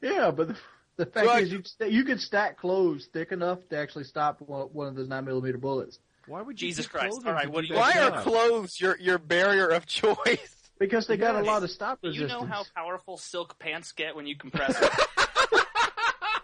yeah, 0.00 0.30
but 0.30 0.48
the, 0.48 0.56
the 0.96 1.06
fact 1.06 1.26
Right. 1.26 1.42
is, 1.42 1.52
you 1.52 1.62
st- 1.62 1.92
you 1.92 2.04
could 2.04 2.20
stack 2.20 2.56
clothes 2.58 3.08
thick 3.12 3.32
enough 3.32 3.58
to 3.68 3.76
actually 3.76 4.04
stop 4.04 4.40
one, 4.40 4.68
one 4.72 4.88
of 4.88 4.94
those 4.94 5.08
nine 5.08 5.26
millimeter 5.26 5.58
bullets. 5.58 5.98
Why 6.26 6.40
would 6.40 6.60
you 6.60 6.68
Jesus 6.68 6.86
Christ. 6.86 7.20
All 7.26 7.32
right, 7.34 7.50
what 7.50 7.62
do 7.62 7.66
do 7.68 7.74
you- 7.74 7.78
Why 7.80 7.92
are 8.00 8.22
clothes 8.22 8.80
your 8.80 8.96
your 8.98 9.18
barrier 9.18 9.68
of 9.68 9.84
choice? 10.00 10.56
Because 10.78 11.06
they 11.06 11.18
got 11.18 11.36
a 11.36 11.42
lot 11.42 11.62
of 11.62 11.70
stop 11.70 11.98
you 12.02 12.26
know 12.26 12.46
how 12.46 12.64
powerful 12.74 13.18
silk 13.18 13.58
pants 13.58 13.92
get 13.92 14.16
when 14.16 14.26
you 14.26 14.36
compress 14.36 14.80
them. 14.80 14.88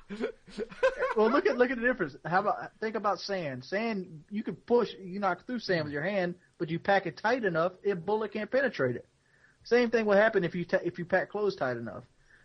well, 1.17 1.31
look 1.31 1.47
at 1.47 1.57
look 1.59 1.71
at 1.71 1.81
the 1.81 1.87
difference. 1.87 2.17
How 2.25 2.41
about 2.41 2.71
think 2.81 2.95
about 2.95 3.21
sand? 3.21 3.65
Sand 3.65 4.25
you 4.31 4.43
can 4.43 4.55
push, 4.55 4.91
you 5.03 5.19
knock 5.19 5.47
through 5.47 5.59
sand 5.59 5.85
with 5.85 5.93
your 5.93 6.03
hand, 6.03 6.37
but 6.59 6.71
you 6.71 6.79
pack 6.79 7.07
it 7.07 7.17
tight 7.17 7.45
enough, 7.45 7.73
a 7.85 7.95
bullet 7.95 8.33
can't 8.33 8.51
penetrate 8.51 8.97
it. 8.97 9.07
Same 9.65 9.91
thing 9.91 10.07
will 10.07 10.17
happen 10.17 10.45
if 10.45 10.55
you 10.55 10.65
ta- 10.65 10.79
if 10.85 10.99
you 10.99 11.05
pack 11.05 11.31
clothes 11.31 11.57
tight 11.57 11.77
enough. 11.77 12.05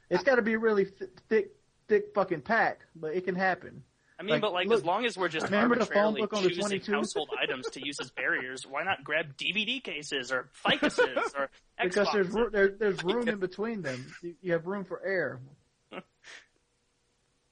It's 0.10 0.24
got 0.24 0.36
to 0.36 0.42
be 0.42 0.54
a 0.54 0.60
really 0.60 0.86
th- 0.86 1.12
thick 1.30 1.52
thick 1.88 2.14
fucking 2.16 2.42
pack, 2.42 2.80
but 2.96 3.14
it 3.14 3.26
can 3.26 3.36
happen. 3.36 3.84
I 4.20 4.24
mean, 4.24 4.34
Like, 4.34 4.42
but 4.42 4.54
like 4.54 4.68
look, 4.68 4.80
as 4.80 4.86
long 4.86 5.06
as 5.06 5.18
we're 5.18 5.30
just 5.30 5.46
remember 5.46 5.76
the 5.76 5.86
phone 5.86 6.16
arbitrarily 6.16 6.22
book 6.22 6.34
on 6.34 6.44
choosing 6.44 6.62
22? 6.62 6.92
household 6.94 7.30
items 7.42 7.68
to 7.72 7.86
use 7.86 8.00
as 8.00 8.12
barriers, 8.12 8.68
why 8.68 8.84
not 8.84 9.04
grab 9.04 9.36
DVD 9.36 9.84
cases 9.84 10.32
or 10.32 10.50
ficuses 10.66 11.18
or 11.36 11.50
Xbox? 11.80 11.84
Because 11.84 12.52
there's 12.52 12.78
there's 12.80 13.04
room 13.04 13.28
in 13.28 13.40
between 13.40 13.82
them. 13.82 14.06
You, 14.22 14.36
you 14.42 14.52
have 14.54 14.68
room 14.68 14.86
for 14.86 15.02
air. 15.04 15.40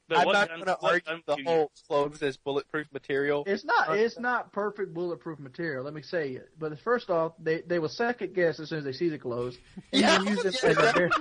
But 0.10 0.18
I'm 0.18 0.34
not 0.34 0.50
going 0.50 0.66
to 0.66 0.78
what 0.80 0.94
argue 1.08 1.22
the 1.26 1.38
whole 1.46 1.72
clothes 1.88 2.22
as 2.24 2.36
bulletproof 2.38 2.88
material. 2.92 3.44
It's 3.46 3.64
not 3.64 3.96
it's 3.96 4.20
not 4.20 4.52
perfect 4.52 4.94
bulletproof 4.94 5.40
material. 5.40 5.84
Let 5.84 5.94
me 5.94 6.02
say 6.02 6.32
it. 6.32 6.50
But 6.58 6.80
first 6.80 7.10
off, 7.10 7.34
they 7.40 7.62
they 7.62 7.80
will 7.80 7.90
second 7.90 8.34
guess 8.34 8.60
as 8.60 8.70
soon 8.70 8.80
as 8.80 8.86
they 8.86 8.92
see 8.94 9.10
the 9.10 9.20
clothes, 9.20 9.58
and 9.94 10.02
Yeah. 10.02 10.22
use 10.24 10.44
it 10.46 10.64
as 10.64 10.78
a 10.78 10.82
barrier. 10.82 11.12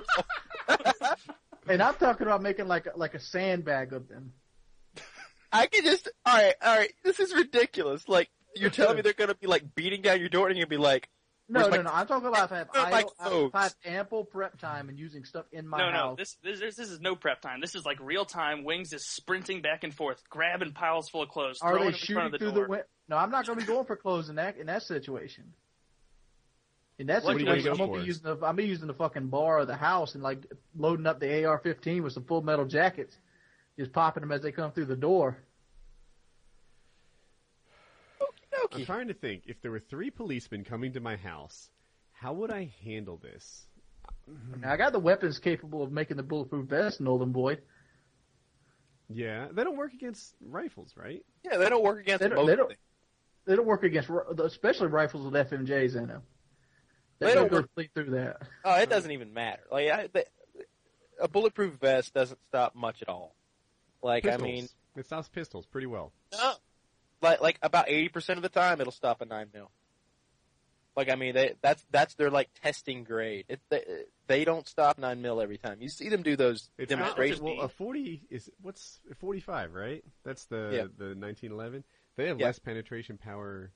And 1.71 1.83
I'm 1.83 1.95
talking 1.97 2.27
about 2.27 2.41
making 2.41 2.67
like 2.67 2.87
a, 2.87 2.93
like 2.97 3.13
a 3.13 3.21
sandbag 3.21 3.93
of 3.93 4.09
them. 4.09 4.33
I 5.53 5.67
can 5.67 5.85
just 5.85 6.09
all 6.25 6.35
right, 6.35 6.55
all 6.63 6.77
right. 6.79 6.93
This 7.05 7.21
is 7.21 7.35
ridiculous. 7.35 8.09
Like 8.09 8.31
you're 8.57 8.71
telling 8.71 8.97
me 8.97 9.03
they're 9.03 9.13
going 9.13 9.29
to 9.29 9.35
be 9.37 9.47
like 9.47 9.75
beating 9.75 10.01
down 10.01 10.19
your 10.21 10.31
door, 10.31 10.49
and 10.49 10.57
you're 10.57 10.65
going 10.67 10.79
to 10.79 10.83
be 10.83 10.83
like, 10.83 11.11
No, 11.51 11.63
no, 11.63 11.69
my- 11.71 11.77
no. 11.83 11.91
I'm 11.91 12.07
talking 12.07 12.29
about 12.29 12.45
if 12.45 12.53
I 12.53 12.59
have, 12.59 12.69
Where's 12.73 12.91
my 12.91 13.05
idle, 13.21 13.47
if? 13.47 13.55
I 13.55 13.63
have 13.65 13.75
ample 13.85 14.25
prep 14.25 14.59
time 14.59 14.89
and 14.91 14.99
using 14.99 15.25
stuff 15.25 15.47
in 15.51 15.67
my 15.67 15.79
no, 15.79 15.91
no, 15.91 15.97
house. 15.97 16.17
this, 16.19 16.37
this 16.43 16.61
this 16.61 16.77
this 16.77 16.91
is 16.91 17.01
no 17.01 17.17
prep 17.17 17.41
time. 17.41 17.61
This 17.61 17.75
is 17.75 17.87
like 17.87 17.99
real 18.01 18.25
time. 18.27 18.65
Wings 18.65 18.93
is 18.93 19.07
sprinting 19.07 19.63
back 19.63 19.83
and 19.85 19.95
forth, 19.95 20.23
grabbing 20.29 20.73
piles 20.73 21.09
full 21.09 21.23
of 21.23 21.31
clothes, 21.31 21.59
Are 21.63 21.73
throwing 21.73 21.93
they 21.93 21.93
them 21.93 21.95
in 21.95 21.99
front 21.99 22.07
shooting 22.07 22.27
of 22.27 22.33
the 22.33 22.39
through 22.39 22.53
door. 22.53 22.65
the 22.65 22.71
window? 22.71 22.85
No, 23.09 23.17
I'm 23.17 23.31
not 23.31 23.47
going 23.47 23.59
to 23.59 23.65
be 23.65 23.73
going 23.73 23.87
for 23.87 23.97
clothes 23.97 24.29
in 24.29 24.37
that 24.37 24.59
in 24.59 24.67
that 24.67 24.83
situation. 24.83 25.55
In 26.99 27.07
that 27.07 27.23
What 27.23 27.39
situation, 27.39 27.71
I'm 27.71 27.77
gonna 27.79 28.01
be 28.01 28.07
using 28.07 28.25
the 28.25 28.33
I'm 28.33 28.41
gonna 28.41 28.55
be 28.55 28.67
using 28.67 28.89
the 28.89 28.95
fucking 28.95 29.29
bar 29.29 29.61
of 29.61 29.69
the 29.69 29.77
house 29.77 30.15
and 30.15 30.23
like 30.23 30.45
loading 30.77 31.07
up 31.07 31.21
the 31.21 31.45
AR-15 31.45 32.03
with 32.03 32.13
some 32.13 32.25
full 32.25 32.43
metal 32.43 32.65
jackets, 32.65 33.17
just 33.79 33.93
popping 33.93 34.21
them 34.23 34.33
as 34.33 34.43
they 34.43 34.51
come 34.51 34.73
through 34.73 34.87
the 34.87 34.97
door. 34.97 35.39
I'm 38.73 38.85
trying 38.85 39.09
to 39.09 39.15
think. 39.15 39.45
If 39.47 39.61
there 39.63 39.71
were 39.71 39.81
three 39.81 40.11
policemen 40.11 40.65
coming 40.65 40.93
to 40.93 41.01
my 41.01 41.17
house, 41.17 41.71
how 42.13 42.33
would 42.35 42.51
I 42.51 42.71
handle 42.85 43.17
this? 43.17 43.67
Now, 44.61 44.73
I 44.73 44.77
got 44.77 44.93
the 44.93 44.99
weapons 44.99 45.39
capable 45.39 45.83
of 45.83 45.91
making 45.93 46.17
the 46.17 46.23
bulletproof 46.23 46.69
vest, 46.69 47.01
Nolan 47.01 47.33
Boyd. 47.33 47.63
Yeah, 49.09 49.49
they 49.53 49.65
don't 49.65 49.77
work 49.77 49.95
against 49.95 50.35
rifles, 50.41 50.93
right? 50.97 51.25
Yeah, 51.45 51.57
they 51.57 51.69
don't 51.71 51.83
work 51.83 52.01
against 52.01 52.21
They 52.23 52.29
don't- 52.29 52.37
most 52.37 52.47
they 52.47 52.57
don't- 52.57 52.73
They 53.47 53.57
don't 53.57 53.65
work 53.67 53.83
against, 53.83 54.11
especially 54.41 54.89
rifles 54.89 55.25
with 55.25 55.33
FMJs 55.35 55.97
in 55.97 56.09
them. 56.09 56.23
They, 57.19 57.29
They 57.29 57.35
don't 57.35 57.51
don't 57.51 57.63
go 57.67 57.69
work- 57.83 57.91
through 57.95 58.11
that. 58.11 58.43
Oh, 58.65 58.75
it 58.79 58.91
doesn't 58.91 59.11
even 59.11 59.33
matter. 59.33 59.63
Like 59.73 59.89
I, 59.91 60.07
the, 60.09 60.27
a 61.19 61.29
bulletproof 61.29 61.75
vest 61.81 62.13
doesn't 62.13 62.39
stop 62.49 62.75
much 62.75 63.01
at 63.01 63.09
all. 63.09 63.35
Like 64.03 64.25
Pistols. 64.25 64.43
I 64.43 64.45
mean, 64.53 64.69
it 64.97 65.07
stops 65.07 65.29
pistols 65.31 65.65
pretty 65.65 65.87
well. 65.87 66.13
no, 66.33 66.55
like 67.23 67.41
like 67.41 67.59
about 67.63 67.89
eighty 67.89 68.09
percent 68.09 68.39
of 68.39 68.43
the 68.43 68.49
time 68.49 68.81
it'll 68.81 68.93
stop 68.93 69.21
a 69.21 69.25
nine 69.25 69.49
mil. 69.53 69.71
Like 70.97 71.11
I 71.11 71.15
mean, 71.15 71.35
they, 71.35 71.55
that's 71.63 71.85
that's 71.91 72.15
their 72.15 72.31
like 72.31 72.49
testing 72.63 73.05
grade. 73.05 73.45
It, 73.49 73.61
they, 73.71 73.85
they 74.27 74.45
don't 74.45 74.67
stop 74.67 74.99
nine 74.99 75.23
mil 75.23 75.41
every 75.41 75.57
time. 75.59 75.79
You 75.81 75.89
see 75.89 76.09
them 76.09 76.23
do 76.23 76.35
those 76.35 76.71
It's 76.77 76.91
not, 76.91 76.99
demonstrations. 76.99 77.41
well, 77.41 77.61
a 77.61 77.69
forty 77.69 78.23
is 78.31 78.51
what's 78.63 78.99
forty-five, 79.21 79.75
right? 79.75 80.03
That's 80.25 80.45
the 80.47 80.71
Yeah. 80.73 80.83
the 80.99 81.15
1911. 81.15 81.85
They 82.17 82.27
have 82.27 82.41
Yeah. 82.41 82.47
less 82.47 82.59
penetration 82.59 83.17
power 83.17 83.71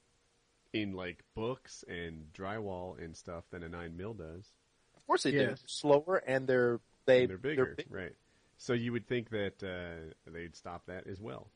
in 0.73 0.95
like 0.95 1.23
books 1.37 1.85
and 1.87 2.25
drywall 2.33 2.99
and 3.01 3.17
stuff 3.17 3.45
than 3.53 3.63
a 3.63 3.69
nine 3.69 3.97
mil 3.97 4.15
does. 4.15 4.49
of 4.97 5.07
course 5.07 5.23
they 5.23 5.31
do. 5.31 5.37
Yes. 5.39 5.63
Slower 5.67 6.23
and 6.27 6.49
they're 6.49 6.81
they 7.07 7.21
And 7.23 7.31
they're 7.31 7.39
bigger, 7.39 7.75
big- 7.77 7.87
right? 7.91 8.15
So 8.59 8.73
you 8.73 8.91
would 8.93 9.07
think 9.07 9.31
that 9.31 9.63
uh, 9.63 10.13
they'd 10.31 10.55
stop 10.57 10.87
that 10.87 11.07
as 11.07 11.21
well. 11.21 11.51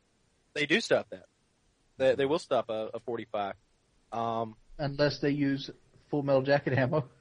they 0.54 0.66
do 0.66 0.80
stop 0.80 1.08
that. 1.10 1.26
They 1.98 2.14
they 2.14 2.26
will 2.26 2.38
stop 2.38 2.68
a, 2.70 2.90
a 2.94 3.00
forty 3.00 3.26
five. 3.30 3.54
Um, 4.12 4.54
Unless 4.78 5.20
they 5.20 5.30
use 5.30 5.70
full 6.10 6.22
metal 6.22 6.42
jacket 6.42 6.74
ammo. 6.78 7.04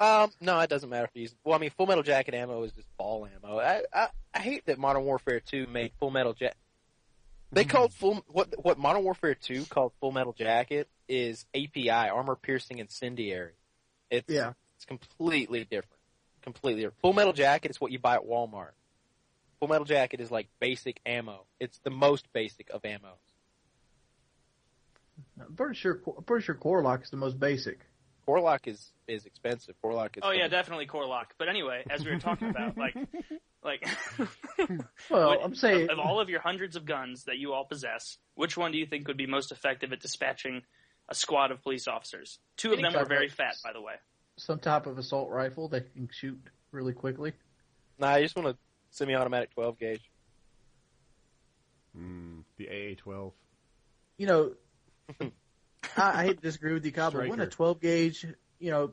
Um, 0.00 0.32
no, 0.40 0.58
it 0.58 0.68
doesn't 0.68 0.90
matter 0.90 1.04
if 1.04 1.10
you 1.14 1.22
use. 1.22 1.34
Well, 1.44 1.54
I 1.54 1.58
mean, 1.58 1.70
Full 1.70 1.86
Metal 1.86 2.02
Jacket 2.02 2.34
ammo 2.34 2.64
is 2.64 2.72
just 2.72 2.88
ball 2.98 3.26
ammo. 3.32 3.58
I 3.60 3.82
I, 3.92 4.08
I 4.34 4.38
hate 4.40 4.66
that 4.66 4.76
Modern 4.76 5.04
Warfare 5.04 5.38
2 5.38 5.68
made 5.68 5.92
Full 6.00 6.10
Metal 6.10 6.34
Jacket. 6.34 6.56
They 7.52 7.64
called 7.64 7.92
full 7.94 8.24
what 8.26 8.52
what 8.62 8.76
Modern 8.76 9.04
Warfare 9.04 9.36
2 9.36 9.66
called 9.66 9.92
Full 10.00 10.10
Metal 10.10 10.32
Jacket 10.32 10.88
is 11.08 11.46
API, 11.54 11.88
armor 11.90 12.34
piercing 12.34 12.78
incendiary. 12.80 13.52
It's 14.10 14.28
Yeah. 14.28 14.54
it's 14.74 14.84
completely 14.84 15.60
different. 15.60 16.00
Completely 16.42 16.82
different. 16.82 17.00
Full 17.00 17.12
Metal 17.12 17.32
Jacket 17.32 17.70
is 17.70 17.80
what 17.80 17.92
you 17.92 18.00
buy 18.00 18.16
at 18.16 18.26
Walmart. 18.26 18.72
Full 19.60 19.68
Metal 19.68 19.84
Jacket 19.86 20.20
is 20.20 20.30
like 20.30 20.48
basic 20.58 20.98
ammo. 21.06 21.44
It's 21.60 21.78
the 21.78 21.90
most 21.90 22.30
basic 22.32 22.68
of 22.70 22.84
ammo. 22.84 23.14
I'm 25.40 25.54
pretty 25.54 25.74
sure, 25.74 26.00
I'm 26.16 26.24
pretty 26.24 26.44
sure 26.44 26.54
Corlock 26.54 27.02
is 27.04 27.10
the 27.10 27.16
most 27.16 27.38
basic. 27.38 27.80
Corlock 28.26 28.66
is 28.66 28.90
is 29.06 29.26
expensive. 29.26 29.74
Corlock 29.84 30.16
is 30.16 30.22
Oh 30.24 30.30
yeah, 30.30 30.48
definitely 30.48 30.86
core 30.86 31.06
lock. 31.06 31.34
But 31.38 31.48
anyway, 31.50 31.84
as 31.90 32.04
we 32.04 32.10
were 32.10 32.18
talking 32.18 32.48
about, 32.48 32.76
like, 32.78 32.94
like, 33.62 33.86
Well, 35.10 35.28
what- 35.28 35.44
I'm 35.44 35.54
saying 35.54 35.90
of 35.90 35.98
all 35.98 36.20
of 36.20 36.30
your 36.30 36.40
hundreds 36.40 36.74
of 36.76 36.86
guns 36.86 37.24
that 37.24 37.36
you 37.38 37.52
all 37.52 37.64
possess, 37.66 38.16
which 38.34 38.56
one 38.56 38.72
do 38.72 38.78
you 38.78 38.86
think 38.86 39.06
would 39.08 39.18
be 39.18 39.26
most 39.26 39.52
effective 39.52 39.92
at 39.92 40.00
dispatching 40.00 40.62
a 41.08 41.14
squad 41.14 41.50
of 41.50 41.62
police 41.62 41.86
officers? 41.86 42.38
Two 42.56 42.72
of 42.72 42.78
Any 42.78 42.88
them 42.88 42.96
are 42.96 43.04
very 43.06 43.26
of- 43.26 43.32
fat, 43.32 43.56
by 43.62 43.72
the 43.74 43.80
way. 43.82 43.94
some 44.38 44.58
type 44.58 44.86
of 44.86 44.96
assault 44.96 45.28
rifle 45.30 45.68
that 45.68 45.92
can 45.92 46.08
shoot 46.10 46.40
really 46.72 46.94
quickly. 46.94 47.32
Nah, 47.98 48.08
I 48.08 48.22
just 48.22 48.34
want 48.36 48.48
a 48.48 48.56
semi-automatic 48.90 49.52
12 49.54 49.78
gauge. 49.78 50.10
Mm, 51.96 52.42
the 52.56 52.68
AA-12. 52.68 53.32
You 54.16 54.26
know, 54.26 54.52
I, 55.20 55.32
I 55.96 56.24
hate 56.24 56.36
to 56.36 56.42
disagree 56.42 56.72
with 56.74 56.84
you, 56.84 56.92
Kyle, 56.92 57.10
but 57.10 57.28
when 57.28 57.40
a 57.40 57.46
12 57.46 57.80
gauge, 57.80 58.26
you 58.58 58.70
know, 58.70 58.92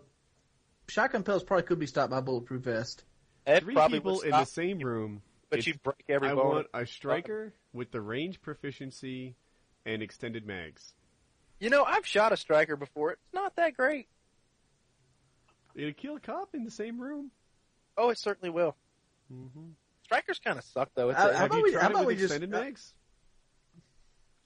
shotgun 0.87 1.23
pells 1.23 1.43
probably 1.43 1.63
could 1.63 1.79
be 1.79 1.87
stopped 1.87 2.11
by 2.11 2.19
a 2.19 2.21
bulletproof 2.21 2.63
vest. 2.63 3.03
It 3.47 3.63
Three 3.63 3.73
probably 3.73 3.99
people 3.99 4.21
in 4.21 4.31
the 4.31 4.37
stop, 4.37 4.47
same 4.49 4.79
room. 4.79 5.21
but 5.49 5.65
you'd 5.65 5.81
break 5.81 6.03
every 6.09 6.29
I 6.29 6.35
bone. 6.35 6.47
want 6.47 6.67
a 6.73 6.85
striker 6.85 7.53
with 7.73 7.91
the 7.91 8.01
range 8.01 8.41
proficiency 8.41 9.35
and 9.85 10.03
extended 10.03 10.45
mags. 10.45 10.93
You 11.59 11.69
know, 11.69 11.83
I've 11.83 12.05
shot 12.05 12.31
a 12.33 12.37
striker 12.37 12.75
before. 12.75 13.11
It's 13.13 13.33
not 13.33 13.55
that 13.55 13.75
great. 13.75 14.07
It'd 15.75 15.97
kill 15.97 16.17
a 16.17 16.19
cop 16.19 16.49
in 16.53 16.65
the 16.65 16.71
same 16.71 16.99
room. 16.99 17.31
Oh, 17.97 18.09
it 18.09 18.17
certainly 18.17 18.49
will. 18.49 18.75
Mm-hmm. 19.33 19.69
Strikers 20.03 20.39
kind 20.39 20.57
of 20.57 20.65
suck 20.65 20.89
though. 20.93 21.09
It's 21.09 21.19
I- 21.19 21.29
a- 21.29 21.33
How 21.33 21.37
Have 21.39 21.45
about 21.47 21.57
you 21.57 21.63
we- 21.63 21.71
tried 21.71 21.91
it 21.91 21.97
with 21.97 22.05
we 22.07 22.13
just- 22.15 22.25
extended 22.25 22.53
uh, 22.53 22.59
mags? 22.61 22.93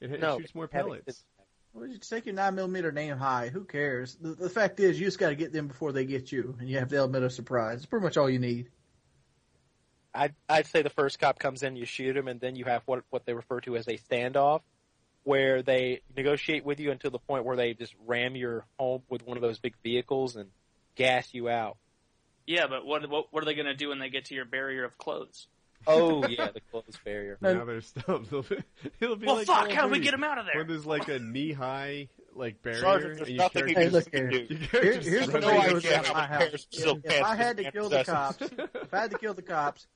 It, 0.02 0.12
it 0.12 0.20
no, 0.20 0.38
shoots 0.40 0.54
more 0.54 0.70
have 0.72 0.86
it- 0.86 1.06
pellets. 1.06 1.24
Well, 1.76 1.88
you 1.88 1.98
take 1.98 2.26
your 2.26 2.36
nine 2.36 2.56
millimeter 2.56 2.94
name 2.94 3.18
high. 3.18 3.50
Who 3.50 3.66
cares? 3.66 4.16
The, 4.16 4.34
the 4.34 4.50
fact 4.50 4.80
is, 4.80 4.98
you 4.98 5.06
just 5.06 5.20
got 5.20 5.30
to 5.30 5.36
get 5.36 5.52
them 5.52 5.68
before 5.68 5.92
they 5.92 6.06
get 6.06 6.32
you, 6.32 6.56
and 6.58 6.70
you 6.70 6.80
have 6.80 6.88
the 6.88 6.96
element 6.96 7.26
of 7.26 7.34
surprise. 7.34 7.80
It's 7.80 7.86
pretty 7.86 8.06
much 8.06 8.16
all 8.16 8.30
you 8.30 8.40
need. 8.40 8.70
I'd, 10.14 10.34
I'd 10.48 10.68
say 10.68 10.84
the 10.84 10.90
first 10.90 11.20
cop 11.20 11.38
comes 11.38 11.64
in, 11.64 11.76
you 11.76 11.86
shoot 11.86 12.16
him, 12.16 12.30
and 12.30 12.40
then 12.40 12.56
you 12.56 12.64
have 12.64 12.84
what 12.86 13.04
what 13.10 13.26
they 13.26 13.34
refer 13.34 13.60
to 13.62 13.76
as 13.76 13.90
a 13.90 13.98
standoff, 13.98 14.62
where 15.26 15.62
they 15.64 16.00
negotiate 16.16 16.64
with 16.64 16.80
you 16.80 16.92
until 16.92 17.12
the 17.12 17.20
point 17.20 17.44
where 17.44 17.58
they 17.58 17.74
just 17.74 17.94
ram 18.06 18.38
your 18.38 18.66
home 18.80 19.02
with 19.10 19.26
one 19.26 19.36
of 19.36 19.42
those 19.42 19.60
big 19.60 19.74
vehicles 19.84 20.38
and 20.38 20.52
gas 20.96 21.34
you 21.34 21.50
out. 21.50 21.76
Yeah, 22.48 22.68
but 22.68 22.86
what 22.86 23.10
what, 23.10 23.34
what 23.34 23.44
are 23.44 23.46
they 23.46 23.54
going 23.54 23.66
to 23.66 23.76
do 23.76 23.90
when 23.90 24.00
they 24.00 24.10
get 24.10 24.26
to 24.26 24.34
your 24.34 24.46
barrier 24.46 24.86
of 24.86 24.98
clothes? 24.98 25.48
Oh 25.88 26.26
yeah, 26.28 26.52
the 26.52 26.62
clothes 26.72 26.98
barrier. 27.04 27.38
No. 27.42 27.54
Now 27.54 27.66
there's 27.66 27.88
stuff. 27.88 28.08
It'll 28.28 28.42
be, 28.44 28.58
it'll 29.00 29.16
be 29.16 29.26
Well, 29.28 29.36
like 29.38 29.48
fuck! 29.48 29.66
Call 29.68 29.76
How 29.76 29.86
do 29.88 29.92
we 29.92 30.00
get 30.00 30.12
them 30.12 30.24
out 30.24 30.38
of 30.38 30.46
there? 30.46 30.58
When 30.62 30.68
there's 30.68 30.86
like 30.86 31.08
a 31.10 31.20
knee 31.20 31.52
high 31.54 32.10
like 32.34 32.62
barrier, 32.62 32.82
Sergeant, 32.82 33.16
there's 33.18 33.28
and 33.28 33.30
you 33.30 33.38
nothing 33.38 33.62
carry- 33.62 33.70
you 33.72 33.76
Hey, 33.78 33.84
can 33.86 33.94
look 33.94 34.12
do. 34.12 34.18
here. 34.18 34.30
you 34.50 34.58
Here, 34.58 35.00
here's 35.02 35.28
the 35.28 35.40
no 35.40 35.48
way 35.48 35.54
away. 35.56 35.62
I 35.62 35.64
idea 35.64 35.74
was 35.74 35.86
at 35.86 36.14
my 36.14 36.22
to 36.22 36.28
house. 36.28 36.38
pair 36.40 36.50
If, 36.54 36.60
steel 36.62 37.00
if 37.04 37.24
I 37.24 37.36
had 37.36 37.58
to 37.58 37.72
kill 37.72 37.90
the 37.90 38.04
cops, 38.04 38.42
if 38.42 38.94
I 38.94 38.98
had 39.00 39.12
to 39.12 39.18
kill 39.18 39.34
the 39.34 39.42
cops, 39.42 39.88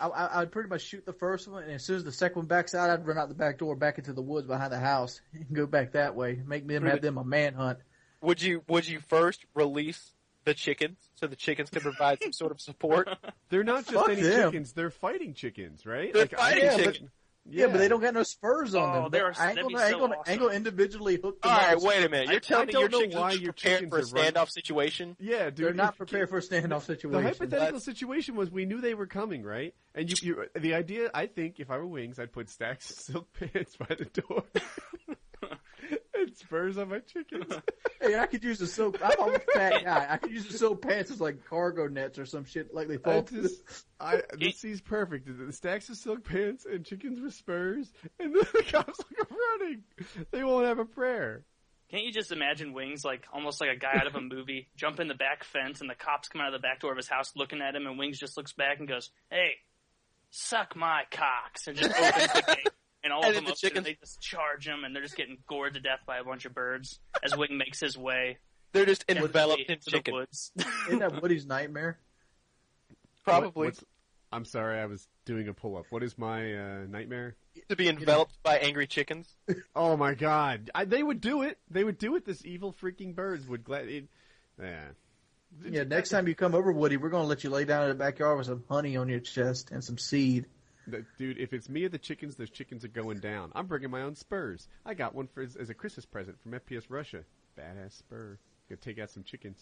I, 0.00 0.06
I, 0.08 0.40
I'd 0.40 0.52
pretty 0.52 0.68
much 0.68 0.82
shoot 0.82 1.04
the 1.06 1.12
first 1.12 1.48
one, 1.48 1.62
and 1.64 1.72
as 1.72 1.84
soon 1.84 1.96
as 1.96 2.04
the 2.04 2.12
second 2.12 2.36
one 2.36 2.46
backs 2.46 2.74
out, 2.74 2.90
I'd 2.90 3.06
run 3.06 3.18
out 3.18 3.28
the 3.28 3.34
back 3.34 3.58
door, 3.58 3.74
back 3.76 3.98
into 3.98 4.12
the 4.12 4.22
woods 4.22 4.46
behind 4.46 4.72
the 4.72 4.78
house, 4.78 5.20
and 5.32 5.46
go 5.52 5.66
back 5.66 5.92
that 5.92 6.14
way. 6.14 6.40
Make 6.46 6.66
them 6.66 6.84
have 6.86 7.00
them 7.00 7.18
a 7.18 7.24
manhunt. 7.24 7.78
Would 8.20 8.40
you 8.40 8.62
would 8.68 8.88
you 8.88 9.00
first 9.00 9.44
release 9.54 10.13
the 10.44 10.54
chickens 10.54 10.98
so 11.14 11.26
the 11.26 11.36
chickens 11.36 11.70
can 11.70 11.82
provide 11.82 12.22
some 12.22 12.32
sort 12.32 12.52
of 12.52 12.60
support? 12.60 13.08
They're 13.50 13.64
not 13.64 13.84
just 13.84 13.94
Fuck 13.94 14.08
any 14.10 14.22
them. 14.22 14.50
chickens; 14.52 14.72
they're 14.72 14.90
fighting 14.90 15.34
chickens, 15.34 15.84
right? 15.86 16.12
They're 16.12 16.22
like, 16.22 16.36
fighting 16.36 16.64
don't- 16.64 16.78
chickens. 16.78 17.10
Yeah, 17.46 17.66
but 17.66 17.76
they 17.76 17.88
don't 17.88 18.00
got 18.00 18.14
no 18.14 18.22
spurs 18.22 18.74
on 18.74 18.88
Oh, 18.88 19.02
them. 19.02 19.10
they 19.10 19.20
are- 19.20 19.34
I 19.38 19.48
ain't 19.48 19.56
that'd 19.56 19.68
be 19.68 19.74
gonna, 19.74 19.90
so 19.90 19.98
gonna, 19.98 20.14
awesome. 20.16 20.32
ain't 20.32 20.40
gonna 20.40 20.54
individually 20.54 21.18
hook 21.22 21.42
them 21.42 21.52
All 21.52 21.58
right, 21.58 21.76
up. 21.76 21.82
wait 21.82 22.02
a 22.02 22.08
minute. 22.08 22.30
You're 22.30 22.40
telling 22.40 22.62
I 22.62 22.66
me 22.68 22.72
don't 22.72 22.80
your 22.80 22.88
know 22.90 22.98
chickens 23.00 23.14
why 23.16 23.22
are 23.32 23.34
your 23.34 23.52
prepared 23.52 23.90
for 23.90 23.96
a 23.98 24.00
chickens 24.00 24.12
are 24.12 24.16
running- 24.16 24.32
standoff 24.32 24.50
situation? 24.50 25.16
Yeah, 25.20 25.50
dude. 25.50 25.56
They're 25.66 25.74
not 25.74 25.98
prepared 25.98 26.30
for 26.30 26.38
a 26.38 26.40
standoff 26.40 26.86
situation. 26.86 27.10
The 27.10 27.20
hypothetical 27.22 27.58
That's- 27.58 27.84
situation 27.84 28.34
was 28.36 28.50
we 28.50 28.64
knew 28.64 28.80
they 28.80 28.94
were 28.94 29.06
coming, 29.06 29.42
right? 29.42 29.74
And 29.94 30.08
you, 30.08 30.16
you, 30.36 30.44
the 30.58 30.72
idea, 30.72 31.10
I 31.12 31.26
think, 31.26 31.60
if 31.60 31.70
I 31.70 31.76
were 31.76 31.86
wings, 31.86 32.18
I'd 32.18 32.32
put 32.32 32.48
stacks 32.48 32.88
of 32.90 32.96
silk 32.96 33.28
pants 33.38 33.76
by 33.76 33.94
the 33.94 34.06
door 34.06 34.44
and 36.14 36.36
spurs 36.36 36.78
on 36.78 36.88
my 36.88 36.98
chickens. 37.00 37.52
Hey, 38.00 38.18
I 38.18 38.26
could 38.26 38.44
use 38.44 38.58
the 38.58 38.66
silk. 38.66 38.98
I'm 39.02 39.34
a 39.34 39.38
fat 39.54 39.82
guy. 39.82 40.06
I 40.10 40.18
could 40.18 40.30
use 40.30 40.46
the 40.46 40.58
silk 40.58 40.82
pants 40.82 41.10
as 41.10 41.22
like 41.22 41.42
cargo 41.48 41.86
nets 41.88 42.18
or 42.18 42.26
some 42.26 42.44
shit. 42.44 42.74
Like 42.74 42.86
they 42.86 42.96
I 42.96 42.98
fall. 42.98 43.22
through 43.22 43.42
the- 43.42 43.48
just, 43.48 43.86
I, 43.98 44.20
this 44.38 44.58
seems 44.58 44.82
perfect. 44.82 45.26
The 45.26 45.50
stacks 45.54 45.88
of 45.88 45.96
silk 45.96 46.22
pants 46.22 46.66
and 46.70 46.84
chickens 46.84 47.18
with 47.18 47.32
spurs, 47.32 47.90
and 48.20 48.34
then 48.34 48.42
the 48.52 48.62
cops 48.70 48.98
look 48.98 49.30
running. 49.30 49.84
They 50.32 50.44
won't 50.44 50.66
have 50.66 50.78
a 50.80 50.84
prayer. 50.84 51.44
Can't 51.90 52.04
you 52.04 52.12
just 52.12 52.30
imagine 52.30 52.74
Wings 52.74 53.06
like 53.06 53.24
almost 53.32 53.58
like 53.62 53.70
a 53.70 53.78
guy 53.78 53.94
out 53.98 54.06
of 54.06 54.14
a 54.16 54.20
movie, 54.20 54.68
jump 54.76 55.00
in 55.00 55.08
the 55.08 55.14
back 55.14 55.42
fence, 55.44 55.80
and 55.80 55.88
the 55.88 55.94
cops 55.94 56.28
come 56.28 56.42
out 56.42 56.48
of 56.48 56.60
the 56.60 56.66
back 56.66 56.80
door 56.80 56.90
of 56.90 56.98
his 56.98 57.08
house 57.08 57.32
looking 57.36 57.62
at 57.62 57.74
him, 57.74 57.86
and 57.86 57.98
Wings 57.98 58.18
just 58.18 58.36
looks 58.36 58.52
back 58.52 58.80
and 58.80 58.88
goes, 58.88 59.08
"Hey, 59.30 59.52
suck 60.28 60.76
my 60.76 61.04
cocks," 61.10 61.68
and 61.68 61.76
just 61.78 61.90
opens 61.90 62.32
the 62.34 62.42
gate, 62.54 62.68
and 63.04 63.12
all 63.12 63.20
And 63.20 63.28
of 63.28 63.34
then 63.34 63.44
them 63.44 63.44
the 63.44 63.52
up 63.52 63.58
there, 63.60 63.70
chickens- 63.70 63.86
they 63.86 63.94
just 64.00 64.20
charge 64.20 64.66
him, 64.66 64.82
and 64.84 64.94
they're 64.94 65.02
just 65.02 65.16
getting 65.16 65.38
gored 65.48 65.74
to 65.74 65.80
death 65.80 66.00
by 66.06 66.18
a 66.18 66.24
bunch 66.24 66.44
of 66.46 66.54
birds 66.54 66.98
as 67.22 67.36
Wing 67.36 67.56
makes 67.58 67.78
his 67.78 67.96
way 67.96 68.38
They're 68.72 68.86
just 68.86 69.04
enveloped 69.08 69.62
in 69.68 69.74
into 69.74 69.84
the 69.86 69.90
chicken. 69.92 70.14
woods. 70.14 70.50
Isn't 70.88 70.98
that 70.98 71.22
Woody's 71.22 71.46
nightmare? 71.46 71.98
Probably. 73.24 73.68
What- 73.68 73.82
I'm 74.32 74.44
sorry, 74.44 74.80
I 74.80 74.86
was 74.86 75.06
doing 75.26 75.46
a 75.46 75.54
pull 75.54 75.76
up. 75.76 75.84
What 75.90 76.02
is 76.02 76.18
my 76.18 76.54
uh, 76.54 76.78
nightmare? 76.88 77.36
To 77.68 77.76
be 77.76 77.88
enveloped 77.88 78.36
by 78.42 78.58
angry 78.58 78.86
chickens. 78.88 79.28
Oh 79.76 79.96
my 79.96 80.14
god, 80.14 80.70
I, 80.74 80.84
they 80.86 81.02
would 81.02 81.20
do 81.20 81.42
it. 81.42 81.58
They 81.70 81.84
would 81.84 81.98
do 81.98 82.16
it. 82.16 82.24
This 82.24 82.44
evil 82.44 82.74
freaking 82.82 83.14
birds 83.14 83.46
would 83.46 83.62
glad. 83.64 83.88
It, 83.88 84.06
yeah. 84.60 84.86
Yeah, 85.64 85.84
next 85.84 86.08
time 86.10 86.26
you 86.26 86.34
come 86.34 86.54
over, 86.54 86.72
Woody, 86.72 86.96
we're 86.96 87.10
gonna 87.10 87.28
let 87.28 87.44
you 87.44 87.50
lay 87.50 87.64
down 87.64 87.84
in 87.84 87.88
the 87.90 87.94
backyard 87.94 88.38
with 88.38 88.46
some 88.48 88.64
honey 88.68 88.96
on 88.96 89.08
your 89.08 89.20
chest 89.20 89.70
and 89.70 89.84
some 89.84 89.98
seed. 89.98 90.46
The- 90.86 91.04
Dude, 91.18 91.38
if 91.38 91.52
it's 91.52 91.68
me 91.68 91.84
or 91.84 91.88
the 91.88 91.98
chickens, 91.98 92.36
those 92.36 92.50
chickens 92.50 92.84
are 92.84 92.88
going 92.88 93.18
down. 93.18 93.52
I'm 93.54 93.66
bringing 93.66 93.90
my 93.90 94.02
own 94.02 94.14
spurs. 94.14 94.68
I 94.84 94.94
got 94.94 95.14
one 95.14 95.26
for 95.28 95.42
as, 95.42 95.56
as 95.56 95.70
a 95.70 95.74
Christmas 95.74 96.04
present 96.06 96.40
from 96.42 96.52
FPS 96.52 96.84
Russia. 96.88 97.24
Badass 97.58 97.98
spur. 97.98 98.38
Gonna 98.68 98.80
take 98.80 98.98
out 98.98 99.10
some 99.10 99.22
chickens. 99.24 99.58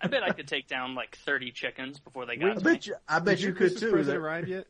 I 0.00 0.06
bet 0.08 0.22
I 0.22 0.32
could 0.32 0.48
take 0.48 0.66
down 0.66 0.94
like 0.94 1.16
30 1.24 1.52
chickens 1.52 1.98
before 2.00 2.24
they 2.26 2.32
I 2.32 2.36
got 2.36 2.58
to 2.58 2.64
me. 2.64 2.78
you, 2.82 2.94
I 3.08 3.18
bet 3.18 3.36
Did 3.36 3.40
you 3.40 3.46
your 3.48 3.52
could 3.54 3.58
Christmas 3.70 3.80
too. 3.80 3.90
present 3.90 4.14
That- 4.16 4.26
arrive 4.26 4.48
yet? 4.48 4.66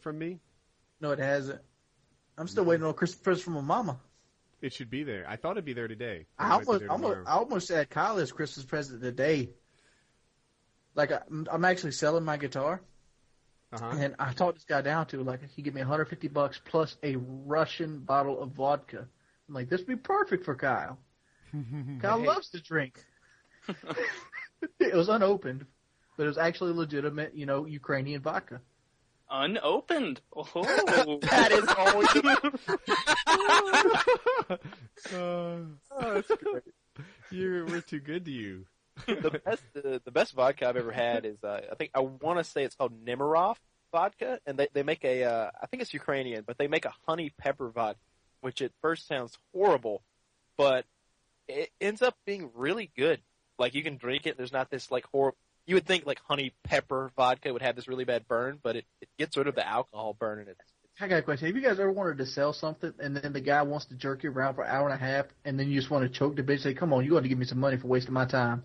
From 0.00 0.18
me? 0.18 0.40
No, 1.00 1.10
it 1.12 1.18
hasn't. 1.20 1.60
I'm 2.38 2.48
still 2.48 2.64
waiting 2.64 2.82
on 2.84 2.90
a 2.90 2.94
Christmas 2.94 3.20
present 3.20 3.44
from 3.44 3.52
my 3.54 3.60
mama. 3.60 4.00
It 4.60 4.72
should 4.72 4.90
be 4.90 5.02
there. 5.04 5.24
I 5.28 5.36
thought 5.36 5.52
it'd 5.52 5.64
be 5.64 5.72
there 5.72 5.88
today. 5.88 6.26
I 6.38 6.48
It 6.48 6.52
almost, 6.52 6.80
there 6.80 6.90
almost. 6.90 7.18
I 7.26 7.32
almost 7.32 7.68
had 7.68 7.90
Kyle 7.90 8.16
his 8.16 8.32
Christmas 8.32 8.64
present 8.64 9.02
today. 9.02 9.50
Like 10.94 11.10
I, 11.12 11.20
I'm 11.50 11.64
actually 11.64 11.92
selling 11.92 12.24
my 12.24 12.36
guitar, 12.36 12.80
Uh-huh. 13.72 13.96
and 13.98 14.14
I 14.18 14.32
talked 14.34 14.56
this 14.58 14.64
guy 14.64 14.82
down 14.82 15.06
to 15.06 15.22
like 15.22 15.40
he 15.56 15.62
give 15.62 15.74
me 15.74 15.80
150 15.80 16.28
bucks 16.28 16.60
plus 16.64 16.96
a 17.02 17.16
Russian 17.16 18.00
bottle 18.00 18.42
of 18.42 18.50
vodka. 18.50 19.06
I'm 19.48 19.54
like, 19.54 19.70
this 19.70 19.80
would 19.80 19.86
be 19.86 19.96
perfect 19.96 20.44
for 20.44 20.54
Kyle. 20.54 20.98
Kyle 22.00 22.22
loves 22.22 22.50
to 22.50 22.60
drink. 22.60 23.02
it 24.78 24.94
was 24.94 25.08
unopened, 25.08 25.64
but 26.16 26.24
it 26.24 26.26
was 26.26 26.38
actually 26.38 26.72
legitimate, 26.72 27.34
you 27.34 27.46
know, 27.46 27.64
Ukrainian 27.66 28.20
vodka. 28.20 28.60
Unopened. 29.30 30.20
Oh. 30.36 30.44
That 31.22 31.52
is 31.52 31.66
always 31.78 32.08
Uh, 35.12 35.64
oh, 35.90 36.14
that's 36.14 36.28
great. 36.28 36.62
you're, 37.30 37.64
we're 37.66 37.80
too 37.80 38.00
good 38.00 38.26
to 38.26 38.30
you. 38.30 38.66
The 39.06 39.40
best 39.44 39.62
the, 39.74 40.00
the 40.04 40.10
best 40.10 40.32
vodka 40.32 40.68
I've 40.68 40.76
ever 40.76 40.92
had 40.92 41.24
is 41.24 41.42
uh, 41.42 41.60
I 41.70 41.74
think 41.74 41.90
I 41.94 42.00
want 42.00 42.38
to 42.38 42.44
say 42.44 42.64
it's 42.64 42.74
called 42.74 43.04
Nemirov 43.04 43.56
vodka, 43.92 44.40
and 44.46 44.58
they 44.58 44.68
they 44.72 44.82
make 44.82 45.04
a 45.04 45.24
uh, 45.24 45.50
I 45.60 45.66
think 45.66 45.82
it's 45.82 45.94
Ukrainian, 45.94 46.44
but 46.46 46.58
they 46.58 46.68
make 46.68 46.84
a 46.84 46.94
honey 47.06 47.32
pepper 47.38 47.68
vodka, 47.68 48.00
which 48.40 48.62
at 48.62 48.72
first 48.80 49.06
sounds 49.06 49.36
horrible, 49.54 50.02
but 50.56 50.84
it 51.48 51.70
ends 51.80 52.02
up 52.02 52.16
being 52.26 52.50
really 52.54 52.90
good. 52.96 53.20
Like 53.58 53.74
you 53.74 53.82
can 53.82 53.96
drink 53.96 54.26
it. 54.26 54.36
There's 54.36 54.52
not 54.52 54.70
this 54.70 54.90
like 54.90 55.04
horrible. 55.12 55.36
You 55.66 55.76
would 55.76 55.86
think 55.86 56.06
like 56.06 56.20
honey 56.26 56.52
pepper 56.64 57.12
vodka 57.16 57.52
would 57.52 57.62
have 57.62 57.76
this 57.76 57.86
really 57.86 58.04
bad 58.04 58.26
burn, 58.26 58.58
but 58.62 58.76
it, 58.76 58.84
it 59.00 59.08
gets 59.18 59.36
rid 59.36 59.46
of 59.46 59.54
the 59.54 59.66
alcohol 59.66 60.16
burn 60.18 60.40
in 60.40 60.48
it. 60.48 60.56
I 61.00 61.08
got 61.08 61.18
a 61.18 61.22
question. 61.22 61.46
Have 61.46 61.56
you 61.56 61.62
guys 61.62 61.80
ever 61.80 61.90
wanted 61.90 62.18
to 62.18 62.26
sell 62.26 62.52
something 62.52 62.92
and 63.00 63.16
then 63.16 63.32
the 63.32 63.40
guy 63.40 63.62
wants 63.62 63.86
to 63.86 63.94
jerk 63.94 64.22
you 64.22 64.30
around 64.30 64.54
for 64.54 64.62
an 64.62 64.70
hour 64.70 64.88
and 64.88 64.94
a 64.94 65.04
half 65.04 65.26
and 65.44 65.58
then 65.58 65.68
you 65.68 65.80
just 65.80 65.90
want 65.90 66.04
to 66.04 66.18
choke 66.18 66.36
the 66.36 66.42
bitch 66.42 66.60
say, 66.60 66.74
come 66.74 66.92
on, 66.92 67.04
you 67.04 67.12
got 67.12 67.22
to 67.22 67.28
give 67.28 67.38
me 67.38 67.44
some 67.44 67.60
money 67.60 67.76
for 67.76 67.86
wasting 67.86 68.12
my 68.12 68.26
time. 68.26 68.62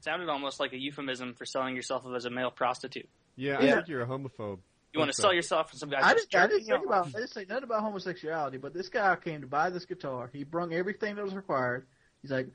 Sounded 0.00 0.28
almost 0.28 0.60
like 0.60 0.72
a 0.72 0.78
euphemism 0.78 1.34
for 1.34 1.44
selling 1.44 1.76
yourself 1.76 2.04
as 2.14 2.24
a 2.24 2.30
male 2.30 2.50
prostitute. 2.50 3.08
Yeah, 3.36 3.58
I 3.58 3.64
Yeah. 3.64 3.74
think 3.76 3.88
you're 3.88 4.02
a 4.02 4.06
homophobe. 4.06 4.58
You 4.92 4.98
want 4.98 5.12
to 5.12 5.16
sell 5.16 5.32
yourself 5.32 5.70
to 5.70 5.76
some 5.76 5.88
guy 5.88 6.00
I 6.02 6.14
just 6.14 6.30
didn't, 6.30 6.42
I 6.42 6.46
didn't 6.48 6.64
think 6.66 6.78
off. 6.78 6.84
about, 6.84 7.06
I 7.08 7.20
didn't 7.20 7.30
say 7.30 7.46
nothing 7.48 7.64
about 7.64 7.82
homosexuality, 7.82 8.56
but 8.58 8.74
this 8.74 8.88
guy 8.88 9.14
came 9.16 9.42
to 9.42 9.46
buy 9.46 9.70
this 9.70 9.84
guitar. 9.84 10.28
He 10.32 10.42
brung 10.42 10.72
everything 10.74 11.14
that 11.14 11.24
was 11.24 11.34
required. 11.34 11.86
He's 12.22 12.30
like, 12.32 12.48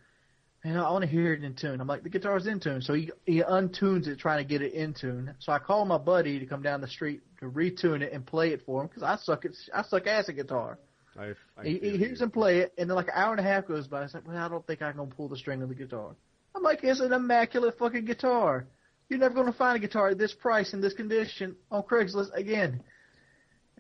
man, 0.64 0.76
I 0.78 0.90
want 0.92 1.04
to 1.04 1.10
hear 1.10 1.32
it 1.34 1.44
in 1.44 1.54
tune. 1.54 1.80
I'm 1.80 1.88
like, 1.88 2.04
the 2.04 2.10
guitar's 2.10 2.46
in 2.48 2.60
tune. 2.60 2.82
So 2.82 2.94
he, 2.94 3.12
he 3.26 3.42
untunes 3.42 4.08
it 4.08 4.18
trying 4.20 4.40
to 4.40 4.44
get 4.44 4.62
it 4.62 4.74
in 4.74 4.94
tune. 4.94 5.34
So 5.40 5.54
I 5.54 5.60
called 5.60 5.88
my 5.88 5.98
buddy 5.98 6.40
to 6.40 6.46
come 6.46 6.62
down 6.62 6.82
the 6.82 6.88
street 6.88 7.22
to 7.40 7.46
retune 7.50 8.02
it 8.02 8.12
and 8.12 8.26
play 8.26 8.50
it 8.52 8.64
for 8.66 8.82
him 8.82 8.88
because 8.88 9.04
I 9.04 9.16
suck 9.16 9.46
it, 9.46 9.56
I 9.74 9.84
suck 9.84 10.06
ass 10.08 10.28
at 10.28 10.36
guitar. 10.36 10.78
I, 11.18 11.36
I 11.58 11.64
He, 11.64 11.78
he 11.78 11.98
hears 11.98 12.22
him 12.22 12.32
play 12.32 12.60
it, 12.60 12.74
and 12.78 12.90
then 12.90 12.96
like 12.98 13.08
an 13.08 13.14
hour 13.16 13.32
and 13.32 13.40
a 13.40 13.44
half 13.44 13.66
goes 13.66 13.88
by. 13.88 14.04
It's 14.04 14.14
like, 14.14 14.28
well, 14.28 14.36
I 14.36 14.50
don't 14.50 14.66
think 14.68 14.82
I 14.82 14.92
can 14.92 15.08
pull 15.08 15.30
the 15.30 15.38
string 15.38 15.62
of 15.62 15.70
the 15.70 15.76
guitar. 15.76 16.16
I'm 16.56 16.64
like, 16.64 16.84
it's 16.84 17.00
an 17.00 17.12
immaculate 17.12 17.78
fucking 17.78 18.06
guitar. 18.06 18.68
You're 19.10 19.20
never 19.20 19.36
going 19.36 19.52
to 19.52 19.58
find 19.58 19.76
a 19.76 19.80
guitar 19.80 20.10
at 20.10 20.18
this 20.18 20.34
price 20.34 20.74
in 20.74 20.82
this 20.82 20.94
condition 20.94 21.56
on 21.70 21.84
Craigslist 21.84 22.34
again. 22.34 22.82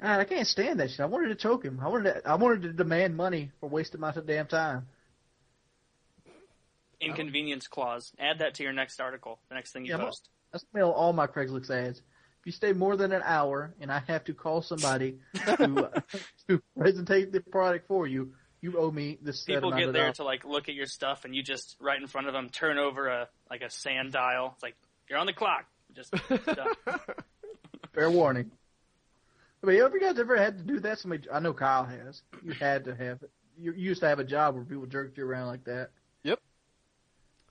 God, 0.01 0.19
I 0.19 0.25
can't 0.25 0.45
stand 0.45 0.79
that 0.79 0.91
shit. 0.91 0.99
I 0.99 1.05
wanted 1.05 1.29
to 1.29 1.35
choke 1.35 1.63
him. 1.63 1.79
I 1.81 1.87
wanted 1.87 2.13
to, 2.13 2.29
I 2.29 2.35
wanted 2.35 2.63
to 2.63 2.73
demand 2.73 3.15
money 3.15 3.51
for 3.59 3.69
wasting 3.69 4.01
my 4.01 4.11
damn 4.11 4.47
time. 4.47 4.87
Inconvenience 6.99 7.67
clause. 7.67 8.11
Add 8.19 8.39
that 8.39 8.55
to 8.55 8.63
your 8.63 8.73
next 8.73 8.99
article. 8.99 9.39
The 9.49 9.55
next 9.55 9.71
thing 9.71 9.85
you 9.85 9.91
Yeah, 9.91 10.03
post. 10.03 10.29
That's 10.51 10.65
mail 10.73 10.91
all 10.91 11.13
my 11.13 11.27
Craigslist 11.27 11.69
ads. 11.69 11.99
If 11.99 12.45
you 12.45 12.51
stay 12.51 12.73
more 12.73 12.95
than 12.95 13.11
an 13.11 13.21
hour 13.25 13.73
and 13.79 13.91
I 13.91 14.03
have 14.07 14.25
to 14.25 14.33
call 14.33 14.61
somebody 14.61 15.17
to, 15.45 15.91
uh, 15.91 16.01
to 16.47 16.61
presentate 16.77 17.31
the 17.31 17.41
product 17.41 17.87
for 17.87 18.05
you, 18.05 18.33
you 18.65 18.79
owe 18.79 18.89
me 18.89 19.19
this 19.21 19.41
set 19.41 19.55
People 19.55 19.71
get 19.71 19.93
there 19.93 20.11
to 20.13 20.23
like 20.23 20.43
look 20.43 20.69
at 20.69 20.75
your 20.75 20.87
stuff, 20.87 21.23
and 21.23 21.35
you 21.35 21.43
just 21.43 21.75
right 21.79 22.01
in 22.01 22.07
front 22.07 22.27
of 22.27 22.33
them 22.33 22.49
turn 22.49 22.79
over 22.79 23.07
a 23.07 23.29
like 23.49 23.61
a 23.61 23.69
sand 23.69 24.11
dial. 24.11 24.53
It's 24.55 24.63
like 24.63 24.75
you're 25.07 25.19
on 25.19 25.27
the 25.27 25.33
clock. 25.33 25.65
Just. 25.95 26.13
Fair 27.93 28.09
warning. 28.09 28.49
I 29.63 29.67
mean, 29.67 29.79
have 29.81 29.93
you 29.93 30.01
guys 30.01 30.19
ever 30.19 30.35
had 30.35 30.57
to 30.57 30.63
do 30.63 30.79
that? 30.81 30.99
Somebody, 30.99 31.29
I 31.31 31.39
know 31.39 31.53
Kyle 31.53 31.85
has. 31.85 32.23
You 32.43 32.53
had 32.53 32.85
to 32.85 32.95
have 32.95 33.23
it. 33.23 33.29
You, 33.57 33.71
you 33.71 33.89
used 33.89 34.01
to 34.01 34.07
have 34.07 34.19
a 34.19 34.23
job 34.23 34.55
where 34.55 34.63
people 34.63 34.85
jerked 34.85 35.17
you 35.17 35.25
around 35.25 35.47
like 35.47 35.63
that. 35.65 35.91
Yep. 36.23 36.39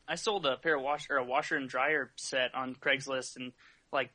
I 0.07 0.17
sold 0.17 0.45
a 0.47 0.57
pair 0.57 0.77
of 0.77 0.83
wash 0.83 1.09
or 1.09 1.17
a 1.17 1.25
washer 1.25 1.57
and 1.57 1.69
dryer 1.69 2.11
set 2.17 2.55
on 2.55 2.75
Craigslist, 2.75 3.37
and 3.37 3.53
like 3.93 4.11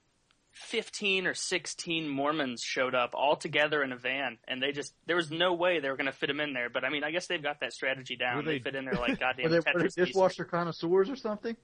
fifteen 0.51 1.27
or 1.27 1.33
sixteen 1.33 2.07
Mormons 2.09 2.61
showed 2.61 2.95
up 2.95 3.11
all 3.13 3.35
together 3.35 3.81
in 3.83 3.91
a 3.91 3.97
van, 3.97 4.37
and 4.47 4.61
they 4.61 4.71
just 4.71 4.93
there 5.05 5.15
was 5.15 5.31
no 5.31 5.53
way 5.53 5.79
they 5.79 5.89
were 5.89 5.95
going 5.97 6.05
to 6.07 6.11
fit 6.11 6.27
them 6.27 6.39
in 6.39 6.53
there. 6.53 6.69
But 6.69 6.83
I 6.85 6.89
mean, 6.89 7.03
I 7.03 7.11
guess 7.11 7.27
they've 7.27 7.41
got 7.41 7.59
that 7.61 7.73
strategy 7.73 8.15
down. 8.15 8.37
Were 8.37 8.43
They, 8.43 8.57
they- 8.57 8.63
fit 8.63 8.75
in 8.75 8.85
there 8.85 8.95
like 8.95 9.09
Were 9.11 9.15
goddamn 9.17 9.51
they, 9.51 9.57
were 9.57 9.61
Tetris 9.63 9.73
they 9.73 9.83
pieces. 9.83 10.05
dishwasher 10.07 10.45
connoisseurs 10.45 11.09
or 11.09 11.15
something? 11.15 11.55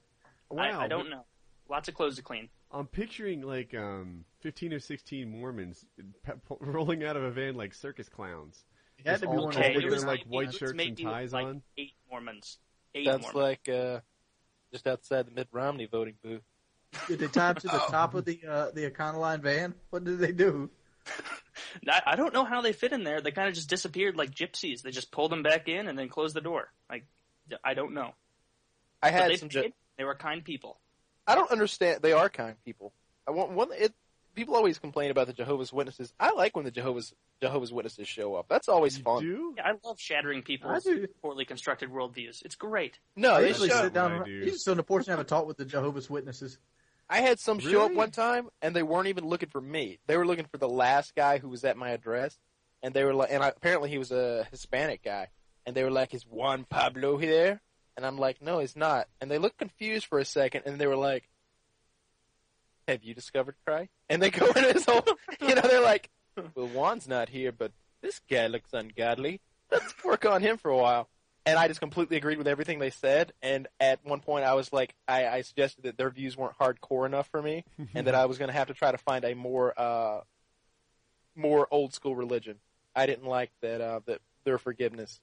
wow, 0.50 0.80
I, 0.80 0.84
I 0.84 0.88
don't 0.88 1.10
know. 1.10 1.24
Lots 1.68 1.88
of 1.88 1.94
clothes 1.94 2.16
to 2.16 2.22
clean. 2.22 2.48
I'm 2.70 2.86
picturing 2.86 3.42
like 3.42 3.74
um 3.74 4.24
15 4.40 4.72
or 4.72 4.78
16 4.80 5.28
Mormons 5.28 5.84
pe- 6.24 6.32
po- 6.48 6.58
rolling 6.60 7.04
out 7.04 7.16
of 7.16 7.22
a 7.24 7.30
van 7.30 7.54
like 7.56 7.74
circus 7.74 8.08
clowns. 8.08 8.64
It 8.98 9.06
had 9.08 9.20
to 9.20 9.26
be 9.26 9.36
all 9.36 9.46
one 9.46 9.56
of 9.56 9.74
those. 9.82 10.02
it 10.02 10.06
like 10.06 10.24
white 10.24 10.48
it 10.48 10.54
shirts 10.54 10.72
and 10.78 10.96
ties 10.98 11.32
like 11.32 11.46
on. 11.46 11.62
Eight 11.76 11.92
Mormons. 12.10 12.58
Eight 12.94 13.06
That's 13.06 13.22
Mormons. 13.32 13.42
like 13.42 13.68
uh, 13.68 14.00
just 14.72 14.86
outside 14.86 15.26
the 15.26 15.32
Mitt 15.32 15.48
Romney 15.52 15.86
voting 15.86 16.14
booth. 16.22 16.42
Did 17.08 17.18
they 17.18 17.28
tie 17.28 17.52
them 17.52 17.56
to 17.62 17.68
the 17.68 17.78
top 17.90 18.14
of 18.14 18.24
the 18.24 18.40
uh, 18.48 18.70
the 18.72 18.88
Econoline 18.90 19.40
van? 19.40 19.74
What 19.90 20.04
did 20.04 20.18
they 20.18 20.32
do? 20.32 20.70
I, 21.88 22.02
I 22.06 22.16
don't 22.16 22.32
know 22.32 22.44
how 22.44 22.60
they 22.60 22.72
fit 22.72 22.92
in 22.92 23.04
there. 23.04 23.20
They 23.20 23.30
kind 23.30 23.48
of 23.48 23.54
just 23.54 23.68
disappeared 23.68 24.16
like 24.16 24.30
gypsies. 24.30 24.82
They 24.82 24.90
just 24.90 25.10
pulled 25.10 25.30
them 25.30 25.42
back 25.42 25.68
in 25.68 25.88
and 25.88 25.98
then 25.98 26.08
closed 26.08 26.34
the 26.34 26.40
door. 26.40 26.72
Like 26.90 27.06
I 27.64 27.74
don't 27.74 27.94
know. 27.94 28.14
I 29.02 29.10
had 29.10 29.30
they 29.30 29.36
some. 29.36 29.48
paid. 29.48 29.72
They 29.98 30.04
were 30.04 30.14
kind 30.14 30.44
people. 30.44 30.78
I 31.26 31.34
don't 31.34 31.50
understand. 31.50 32.02
They 32.02 32.12
are 32.12 32.28
kind 32.28 32.56
people. 32.64 32.92
I 33.26 33.32
want 33.32 33.52
one. 33.52 33.68
It, 33.72 33.92
people 34.36 34.54
always 34.54 34.78
complain 34.78 35.10
about 35.10 35.26
the 35.26 35.32
Jehovah's 35.32 35.72
Witnesses. 35.72 36.12
I 36.20 36.30
like 36.32 36.54
when 36.54 36.64
the 36.64 36.70
Jehovah's 36.70 37.12
Jehovah's 37.40 37.72
Witnesses 37.72 38.06
show 38.06 38.36
up. 38.36 38.46
That's 38.48 38.68
always 38.68 38.98
You 38.98 39.02
fun. 39.02 39.22
do? 39.24 39.54
Yeah, 39.56 39.66
I 39.68 39.72
love 39.84 39.98
shattering 39.98 40.42
people's 40.42 40.86
poorly 41.20 41.44
constructed 41.44 41.90
worldviews. 41.90 42.44
It's 42.44 42.54
great. 42.54 43.00
No, 43.16 43.32
I 43.34 43.40
they 43.40 43.48
usually 43.48 43.70
show. 43.70 43.82
sit 43.82 43.92
down. 43.94 44.12
And- 44.12 44.24
do. 44.24 44.30
You 44.30 44.44
just 44.52 44.64
sit 44.64 44.70
on 44.70 44.76
the 44.76 44.84
porch 44.84 45.08
and 45.08 45.16
have 45.16 45.18
a 45.18 45.24
talk 45.28 45.46
with 45.48 45.56
the 45.56 45.64
Jehovah's 45.64 46.08
Witnesses. 46.08 46.58
I 47.08 47.20
had 47.20 47.38
some 47.40 47.58
show 47.60 47.84
up 47.86 47.92
one 47.92 48.10
time, 48.10 48.48
and 48.62 48.74
they 48.74 48.82
weren't 48.82 49.08
even 49.08 49.26
looking 49.26 49.48
for 49.48 49.60
me. 49.60 49.98
They 50.06 50.16
were 50.16 50.26
looking 50.26 50.46
for 50.46 50.58
the 50.58 50.68
last 50.68 51.14
guy 51.14 51.38
who 51.38 51.48
was 51.48 51.64
at 51.64 51.76
my 51.76 51.90
address, 51.90 52.36
and 52.82 52.92
they 52.94 53.04
were 53.04 53.14
like, 53.14 53.30
and 53.30 53.42
I, 53.44 53.48
apparently 53.48 53.90
he 53.90 53.98
was 53.98 54.10
a 54.12 54.46
Hispanic 54.50 55.02
guy, 55.04 55.28
and 55.64 55.74
they 55.76 55.84
were 55.84 55.90
like, 55.90 56.14
"Is 56.14 56.26
Juan 56.26 56.64
Pablo 56.68 57.16
here?" 57.16 57.60
And 57.96 58.04
I'm 58.04 58.18
like, 58.18 58.42
"No, 58.42 58.58
he's 58.58 58.74
not." 58.76 59.06
And 59.20 59.30
they 59.30 59.38
looked 59.38 59.56
confused 59.56 60.06
for 60.06 60.18
a 60.18 60.24
second, 60.24 60.62
and 60.66 60.78
they 60.80 60.86
were 60.88 60.96
like, 60.96 61.28
"Have 62.88 63.04
you 63.04 63.14
discovered 63.14 63.56
Christ?" 63.66 63.90
And 64.08 64.22
they 64.22 64.30
go 64.42 64.46
into 64.46 64.72
his 64.72 64.84
whole, 64.84 65.04
you 65.40 65.54
know, 65.54 65.62
they're 65.62 65.82
like, 65.82 66.10
"Well, 66.54 66.68
Juan's 66.68 67.08
not 67.08 67.28
here, 67.28 67.52
but 67.52 67.72
this 68.02 68.20
guy 68.30 68.46
looks 68.46 68.72
ungodly. 68.72 69.40
Let's 69.70 69.94
work 70.04 70.24
on 70.24 70.42
him 70.42 70.56
for 70.58 70.70
a 70.70 70.76
while." 70.76 71.08
And 71.44 71.60
I 71.60 71.68
just 71.68 71.78
completely 71.78 72.16
agreed 72.16 72.38
with 72.38 72.48
everything 72.48 72.80
they 72.80 72.90
said. 72.90 73.32
And 73.40 73.68
at 73.78 74.04
one 74.04 74.18
point, 74.18 74.44
I 74.44 74.54
was 74.54 74.72
like, 74.72 74.96
I, 75.06 75.28
I 75.28 75.40
suggested 75.42 75.84
that 75.84 75.96
their 75.96 76.10
views 76.10 76.36
weren't 76.36 76.58
hardcore 76.58 77.06
enough 77.06 77.28
for 77.28 77.40
me, 77.40 77.64
and 77.94 78.08
that 78.08 78.16
I 78.16 78.26
was 78.26 78.36
going 78.36 78.48
to 78.48 78.52
have 78.52 78.66
to 78.66 78.74
try 78.74 78.90
to 78.90 78.98
find 78.98 79.24
a 79.24 79.34
more, 79.34 79.72
uh, 79.78 80.22
more 81.36 81.68
old 81.70 81.94
school 81.94 82.16
religion. 82.16 82.56
I 82.96 83.06
didn't 83.06 83.28
like 83.28 83.52
that, 83.60 83.80
uh, 83.80 84.00
that 84.06 84.20
their 84.44 84.58
forgiveness. 84.58 85.20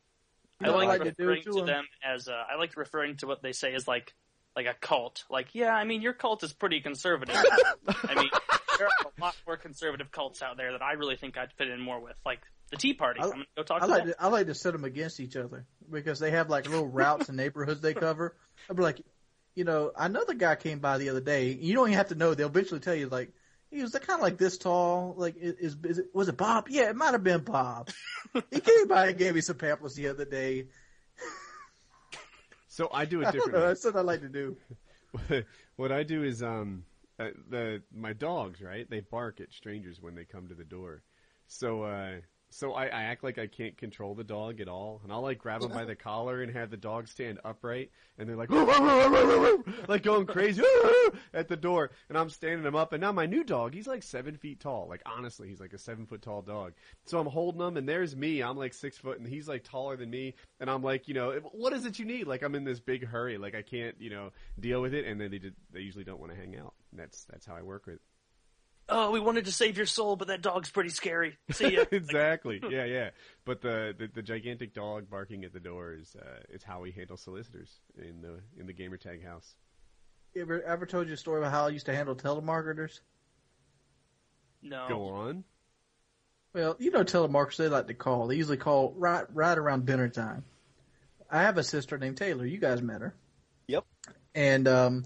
I 0.62 0.69
like 0.69 0.88
like 0.88 1.04
to 1.04 1.12
do 1.12 1.26
referring 1.26 1.43
to 1.43 1.49
to 1.49 1.56
them? 1.58 1.65
them 1.65 1.86
as 2.06 2.28
uh, 2.28 2.43
I 2.49 2.56
like 2.56 2.78
referring 2.78 3.17
to 3.17 3.28
what 3.28 3.41
they 3.41 3.52
say 3.52 3.73
as 3.73 3.88
like 3.88 4.13
like 4.56 4.66
a 4.66 4.74
cult. 4.80 5.24
Like, 5.30 5.48
yeah, 5.54 5.74
I 5.74 5.84
mean 5.84 6.02
your 6.02 6.13
cult 6.13 6.44
is 6.44 6.54
pretty 6.54 6.82
conservative. 6.82 7.36
I 7.88 8.16
mean, 8.16 8.30
there 8.78 8.88
are 8.88 9.12
a 9.18 9.22
lot 9.22 9.36
more 9.48 9.58
conservative 9.58 10.12
cults 10.12 10.42
out 10.42 10.58
there 10.58 10.72
that 10.74 10.82
I 10.82 10.94
really 10.94 11.16
think 11.16 11.38
I'd 11.38 11.52
fit 11.54 11.70
in 11.70 11.80
more 11.80 12.00
with, 12.00 12.16
like 12.26 12.39
the 12.72 12.78
Tea 12.78 12.94
Party. 12.94 13.20
I- 13.22 13.26
I'm 13.26 13.32
gonna 13.32 13.46
go 13.56 13.63
talk 13.63 13.82
I 13.82 13.86
to 13.86 13.92
like 13.92 14.04
them. 14.06 14.13
to, 14.13 14.24
I 14.24 14.28
like 14.28 14.48
to 14.48 14.56
set 14.56 14.74
them 14.74 14.84
against 14.84 15.20
each 15.20 15.36
other 15.36 15.66
because 15.92 16.20
they 16.20 16.32
have 16.32 16.50
like 16.50 16.68
little 16.68 16.88
routes 16.88 17.30
and 17.30 17.38
neighborhoods 17.38 17.82
they 17.82 17.94
cover. 17.94 18.36
I'd 18.70 18.76
be 18.76 18.84
like, 18.84 19.02
you 19.56 19.63
know, 19.63 19.92
I 19.96 20.08
know 20.08 20.24
the 20.26 20.36
guy 20.36 20.56
came 20.56 20.80
by 20.80 20.98
the 20.98 21.10
other 21.10 21.22
day. 21.22 21.50
You 21.52 21.74
don't 21.76 21.88
even 21.89 21.98
have 21.98 22.10
to 22.10 22.16
know. 22.16 22.34
They'll 22.34 22.48
eventually 22.48 22.80
tell 22.80 22.96
you 22.96 23.08
like, 23.10 23.32
He 23.70 23.82
was 23.82 23.92
kind 23.92 24.20
of 24.20 24.22
like 24.22 24.38
this 24.38 24.58
tall. 24.58 25.13
Like, 25.18 25.36
is, 25.38 25.78
is 25.84 26.00
it, 26.00 26.06
was 26.13 26.28
it 26.30 26.38
Bob? 26.38 26.68
Yeah, 26.70 26.89
it 26.89 26.96
might 26.96 27.12
have 27.12 27.24
been 27.24 27.42
Bob. 27.42 27.89
he 28.52 28.60
came 28.60 28.88
by 28.88 29.08
and 29.08 29.18
gave 29.18 29.36
me 29.36 29.42
some 29.42 29.58
pamphlets 29.58 29.96
the 29.96 30.08
other 30.08 30.26
day. 30.26 30.68
So 32.74 32.90
I 32.92 33.06
do 33.06 33.22
it 33.22 33.26
differently. 33.32 33.62
That's 33.62 33.86
what 33.86 33.96
I 33.96 34.02
like 34.02 34.22
to 34.22 34.30
do. 34.30 34.58
what 35.76 35.92
I 35.92 36.02
do 36.02 36.24
is 36.24 36.42
um 36.42 36.84
uh, 37.20 37.30
the 37.52 37.84
my 37.96 38.14
dogs 38.14 38.62
right 38.64 38.90
they 38.90 39.02
bark 39.02 39.40
at 39.40 39.54
strangers 39.54 40.02
when 40.02 40.16
they 40.16 40.26
come 40.26 40.48
to 40.48 40.56
the 40.56 40.64
door, 40.64 41.04
so 41.46 41.84
uh 41.84 42.16
so 42.54 42.74
I, 42.74 42.86
I 42.86 43.04
act 43.04 43.24
like 43.24 43.38
I 43.38 43.48
can't 43.48 43.78
control 43.78 44.16
the 44.16 44.24
dog 44.24 44.62
at 44.62 44.68
all, 44.68 45.02
and 45.04 45.12
I'll 45.12 45.22
like 45.22 45.39
grab 45.39 45.62
him 45.63 45.72
by 45.72 45.86
the 45.86 45.96
collar 45.96 46.42
and 46.42 46.54
have 46.54 46.70
the 46.70 46.78
dog 46.78 47.08
stand 47.08 47.39
upright, 47.44 47.92
and 48.18 48.30
they're 48.30 48.36
like 48.36 48.50
like 49.88 50.04
going 50.04 50.26
crazy 50.26 50.63
at 51.34 51.48
the 51.48 51.58
door, 51.58 51.92
and 52.10 52.18
I'm 52.18 52.30
standing 52.30 52.66
him 52.66 52.76
up, 52.76 52.94
and 52.94 53.02
now 53.02 53.12
my 53.12 53.26
new 53.26 53.44
dog 53.44 53.74
he's 53.74 53.88
like 53.88 54.04
seven 54.04 54.38
feet 54.38 54.60
tall, 54.60 54.88
like 54.88 55.02
honestly 55.06 55.48
he's 55.48 55.60
like 55.60 55.74
a 55.74 55.78
seven 55.78 56.06
foot 56.06 56.22
tall 56.22 56.42
dog, 56.42 56.74
so 57.06 57.20
I'm 57.20 57.28
holding 57.28 57.62
him, 57.62 57.78
and 57.78 57.89
there's 57.89 58.16
me, 58.16 58.42
I'm 58.42 58.58
like 58.58 58.74
six 58.74 58.98
foot, 58.98 59.20
and 59.20 59.28
he's 59.28 59.48
like 59.48 59.63
taller 59.63 59.98
than 59.98 60.10
me, 60.10 60.36
and 60.60 60.70
I'm 60.70 60.84
like 60.84 61.08
you 61.08 61.13
know 61.13 61.39
what 61.52 61.74
is 61.74 61.86
it 61.86 62.00
you 62.00 62.06
need? 62.06 62.28
Like 62.28 62.44
I'm 62.44 62.56
in 62.56 62.63
this 62.63 62.80
big 62.80 63.06
hurry, 63.06 63.38
like 63.38 63.56
I 63.56 63.62
can't 63.62 63.96
you 64.00 64.10
know 64.10 64.32
deal 64.60 64.82
with 64.82 64.94
it, 64.94 65.06
and 65.06 65.20
then 65.20 65.32
they 65.32 65.39
did, 65.39 65.56
they 65.72 65.82
usually 65.82 66.04
don't 66.04 66.20
want 66.20 66.32
to 66.32 66.38
hang 66.38 66.56
out. 66.58 66.74
That's 66.94 67.26
that's 67.26 67.46
how 67.46 67.56
I 67.56 67.63
work 67.63 67.88
with. 67.88 68.00
Oh, 68.89 69.12
we 69.12 69.19
wanted 69.19 69.46
to 69.46 69.52
save 69.52 69.78
your 69.78 69.86
soul, 69.86 70.15
but 70.15 70.28
that 70.28 70.41
dog's 70.41 70.69
pretty 70.69 70.89
scary. 70.89 71.38
See 71.52 71.76
ya. 71.76 71.86
exactly. 71.91 72.62
Yeah, 72.69 72.86
yeah. 72.86 73.10
But 73.46 73.62
the, 73.62 73.96
the 73.98 74.08
the 74.08 74.22
gigantic 74.22 74.74
dog 74.74 75.10
barking 75.10 75.46
at 75.46 75.54
the 75.54 75.60
door 75.60 75.93
is 75.93 76.15
uh, 76.19 76.39
is 76.50 76.63
how 76.63 76.82
we 76.82 76.91
handle 76.91 77.17
solicitors 77.17 77.80
in 77.98 78.22
the 78.22 78.39
in 78.60 78.67
the 78.67 78.74
gamer 78.74 78.98
tag 78.98 79.26
house. 79.26 79.56
You 80.34 80.41
ever 80.41 80.62
ever 80.63 80.86
told 80.86 81.08
you 81.08 81.13
a 81.13 81.17
story 81.17 81.39
about 81.39 81.52
how 81.52 81.65
I 81.65 81.69
used 81.69 81.86
to 81.86 81.96
handle 81.96 82.15
telemarketers? 82.15 83.00
no. 84.62 84.86
Go 84.88 85.08
on. 85.10 85.43
Well, 86.54 86.76
you 86.78 86.91
know 86.91 87.04
telemarketers 87.04 87.58
they 87.58 87.69
like 87.69 87.88
to 87.88 87.93
call. 87.93 88.28
They 88.28 88.36
usually 88.36 88.58
call 88.58 88.93
right 88.98 89.26
right 89.34 89.58
around 89.58 89.86
dinner 89.86 90.10
time. 90.10 90.43
I 91.32 91.41
have 91.41 91.58
a 91.58 91.63
sister 91.63 91.98
named 91.98 92.17
Taylor. 92.17 92.46
You 92.46 92.60
guys 92.60 92.82
met 92.82 93.02
her. 93.02 93.15
Yep. 93.67 93.86
And 94.36 94.67
um, 94.67 95.06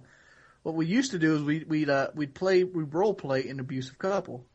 what 0.68 0.76
we 0.76 0.86
used 0.86 1.12
to 1.12 1.18
do 1.18 1.34
is 1.34 1.44
we 1.44 1.64
we'd 1.64 1.90
uh, 1.90 2.10
we'd 2.14 2.36
play 2.36 2.66
we'd 2.66 2.94
role 2.94 3.14
play 3.14 3.48
an 3.48 3.62
abusive 3.62 3.98
couple. 3.98 4.46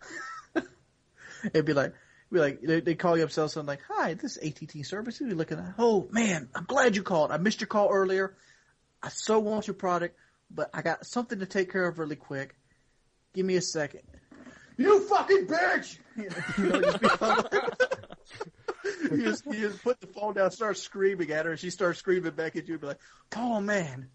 It'd 1.45 1.65
be 1.65 1.73
like 1.73 1.95
be 2.31 2.39
like 2.39 2.61
they 2.61 2.95
call 2.95 3.17
you 3.17 3.25
up, 3.25 3.31
sell 3.31 3.49
something 3.49 3.67
like, 3.67 3.81
"Hi, 3.89 4.13
this 4.13 4.37
is 4.37 4.47
ATT 4.47 4.85
service. 4.85 5.17
Who 5.17 5.31
are 5.31 5.35
looking 5.35 5.59
at? 5.59 5.73
Oh 5.79 6.07
man, 6.11 6.51
I'm 6.55 6.65
glad 6.65 6.97
you 6.97 7.03
called. 7.03 7.31
I 7.31 7.39
missed 7.39 7.63
your 7.63 7.69
call 7.69 7.89
earlier. 7.89 8.37
I 9.03 9.09
so 9.09 9.39
want 9.39 9.67
your 9.67 9.73
product, 9.73 10.19
but 10.51 10.69
I 10.75 10.83
got 10.83 11.07
something 11.07 11.39
to 11.39 11.47
take 11.47 11.73
care 11.73 11.89
of 11.89 11.99
really 11.99 12.17
quick. 12.17 12.57
Give 13.33 13.47
me 13.47 13.57
a 13.57 13.63
second. 13.63 14.03
You 14.77 15.09
fucking 15.09 15.47
bitch! 15.47 15.99
You 16.19 16.29
know, 16.69 16.83
just 16.83 17.01
you 19.11 19.23
just 19.23 19.47
you 19.47 19.71
just 19.71 19.83
put 19.83 19.99
the 20.03 20.09
phone 20.09 20.35
down, 20.35 20.51
start 20.51 20.77
screaming 20.77 21.31
at 21.31 21.47
her, 21.47 21.53
and 21.53 21.61
she 21.61 21.71
starts 21.71 22.01
screaming 22.01 22.33
back 22.33 22.55
at 22.55 22.69
you, 22.69 22.75
and 22.75 22.83
be 22.83 22.89
like, 22.89 23.01
"Come 23.31 23.51
on, 23.51 23.65
man. 23.65 24.11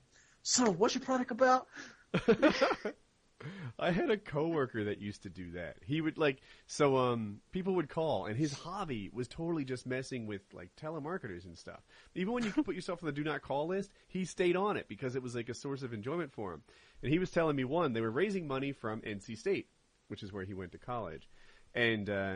So, 0.49 0.71
what's 0.71 0.95
your 0.95 1.03
product 1.03 1.31
about?" 1.31 1.67
I 3.77 3.91
had 3.91 4.09
a 4.09 4.15
coworker 4.15 4.85
that 4.85 5.01
used 5.01 5.23
to 5.23 5.29
do 5.29 5.51
that. 5.51 5.75
He 5.85 5.99
would 5.99 6.17
like 6.17 6.39
so 6.67 6.95
um 6.95 7.41
people 7.51 7.75
would 7.75 7.89
call 7.89 8.27
and 8.27 8.37
his 8.37 8.53
hobby 8.53 9.09
was 9.11 9.27
totally 9.27 9.65
just 9.65 9.85
messing 9.85 10.25
with 10.25 10.41
like 10.53 10.69
telemarketers 10.81 11.43
and 11.43 11.57
stuff. 11.57 11.81
Even 12.15 12.33
when 12.33 12.45
you 12.45 12.51
put 12.51 12.75
yourself 12.75 13.03
on 13.03 13.07
the 13.07 13.11
do 13.11 13.25
not 13.25 13.41
call 13.41 13.67
list, 13.67 13.91
he 14.07 14.23
stayed 14.23 14.55
on 14.55 14.77
it 14.77 14.87
because 14.87 15.17
it 15.17 15.21
was 15.21 15.35
like 15.35 15.49
a 15.49 15.53
source 15.53 15.83
of 15.83 15.93
enjoyment 15.93 16.31
for 16.31 16.53
him. 16.53 16.63
And 17.03 17.11
he 17.11 17.19
was 17.19 17.29
telling 17.29 17.57
me 17.57 17.65
one, 17.65 17.91
they 17.91 17.99
were 18.01 18.09
raising 18.09 18.47
money 18.47 18.71
from 18.71 19.01
NC 19.01 19.35
State, 19.35 19.67
which 20.07 20.23
is 20.23 20.31
where 20.31 20.45
he 20.45 20.53
went 20.53 20.71
to 20.71 20.77
college. 20.77 21.27
And 21.75 22.09
uh, 22.09 22.35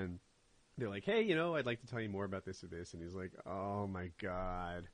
they're 0.78 0.90
like, 0.90 1.06
"Hey, 1.06 1.22
you 1.22 1.36
know, 1.36 1.56
I'd 1.56 1.66
like 1.66 1.80
to 1.80 1.88
tell 1.88 2.02
you 2.02 2.10
more 2.10 2.26
about 2.26 2.44
this 2.44 2.62
or 2.62 2.68
this." 2.68 2.94
And 2.94 3.02
he's 3.02 3.16
like, 3.16 3.32
"Oh 3.46 3.88
my 3.88 4.12
god. 4.22 4.90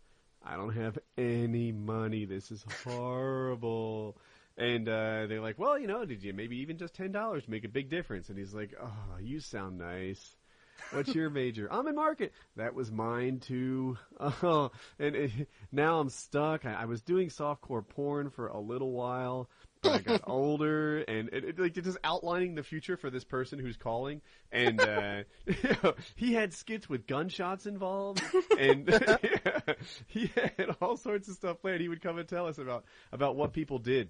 I 0.48 0.56
don't 0.56 0.76
have 0.76 0.98
any 1.18 1.72
money. 1.72 2.26
This 2.26 2.52
is 2.52 2.64
horrible." 2.84 4.18
And 4.58 4.90
uh, 4.90 5.28
they're 5.28 5.42
like, 5.42 5.60
well, 5.60 5.78
you 5.78 5.86
know, 5.86 6.04
did 6.04 6.24
you 6.24 6.34
maybe 6.34 6.58
even 6.58 6.78
just 6.78 6.96
ten 6.96 7.12
dollars 7.12 7.48
make 7.48 7.64
a 7.64 7.70
big 7.70 7.90
difference? 7.90 8.30
And 8.30 8.38
he's 8.38 8.54
like, 8.56 8.74
oh, 8.82 9.18
you 9.22 9.40
sound 9.40 9.78
nice. 9.78 10.36
What's 10.92 11.14
your 11.14 11.30
major? 11.30 11.68
I'm 11.72 11.88
in 11.88 11.96
market. 11.96 12.34
That 12.56 12.74
was 12.74 12.92
mine 12.92 13.40
too. 13.40 13.98
Oh, 14.20 14.72
and 15.00 15.16
it, 15.16 15.32
now 15.72 16.00
I'm 16.00 16.10
stuck. 16.10 16.66
I, 16.66 16.74
I 16.74 16.86
was 16.86 17.02
doing 17.02 17.30
softcore 17.30 17.88
porn 17.88 18.30
for 18.32 18.48
a 18.48 18.60
little 18.60 18.92
while, 18.92 19.50
I 19.84 20.00
got 20.00 20.22
older, 20.26 21.00
and 21.00 21.30
it, 21.32 21.44
it, 21.46 21.60
like 21.60 21.74
just 21.74 21.98
outlining 22.04 22.56
the 22.56 22.64
future 22.64 22.98
for 22.98 23.10
this 23.10 23.24
person 23.24 23.60
who's 23.60 23.78
calling. 23.78 24.22
And 24.52 24.80
uh, 24.82 25.24
he 26.16 26.34
had 26.34 26.54
skits 26.54 26.90
with 26.90 27.08
gunshots 27.08 27.66
involved, 27.66 28.22
and 28.58 28.88
he 30.08 30.32
had 30.36 30.76
all 30.82 30.98
sorts 30.98 31.28
of 31.28 31.36
stuff 31.36 31.62
planned. 31.62 31.82
He 31.82 31.90
would 31.90 32.02
come 32.02 32.18
and 32.18 32.28
tell 32.28 32.48
us 32.48 32.58
about 32.58 32.86
about 33.12 33.36
what 33.36 33.54
people 33.54 33.80
did. 33.80 34.10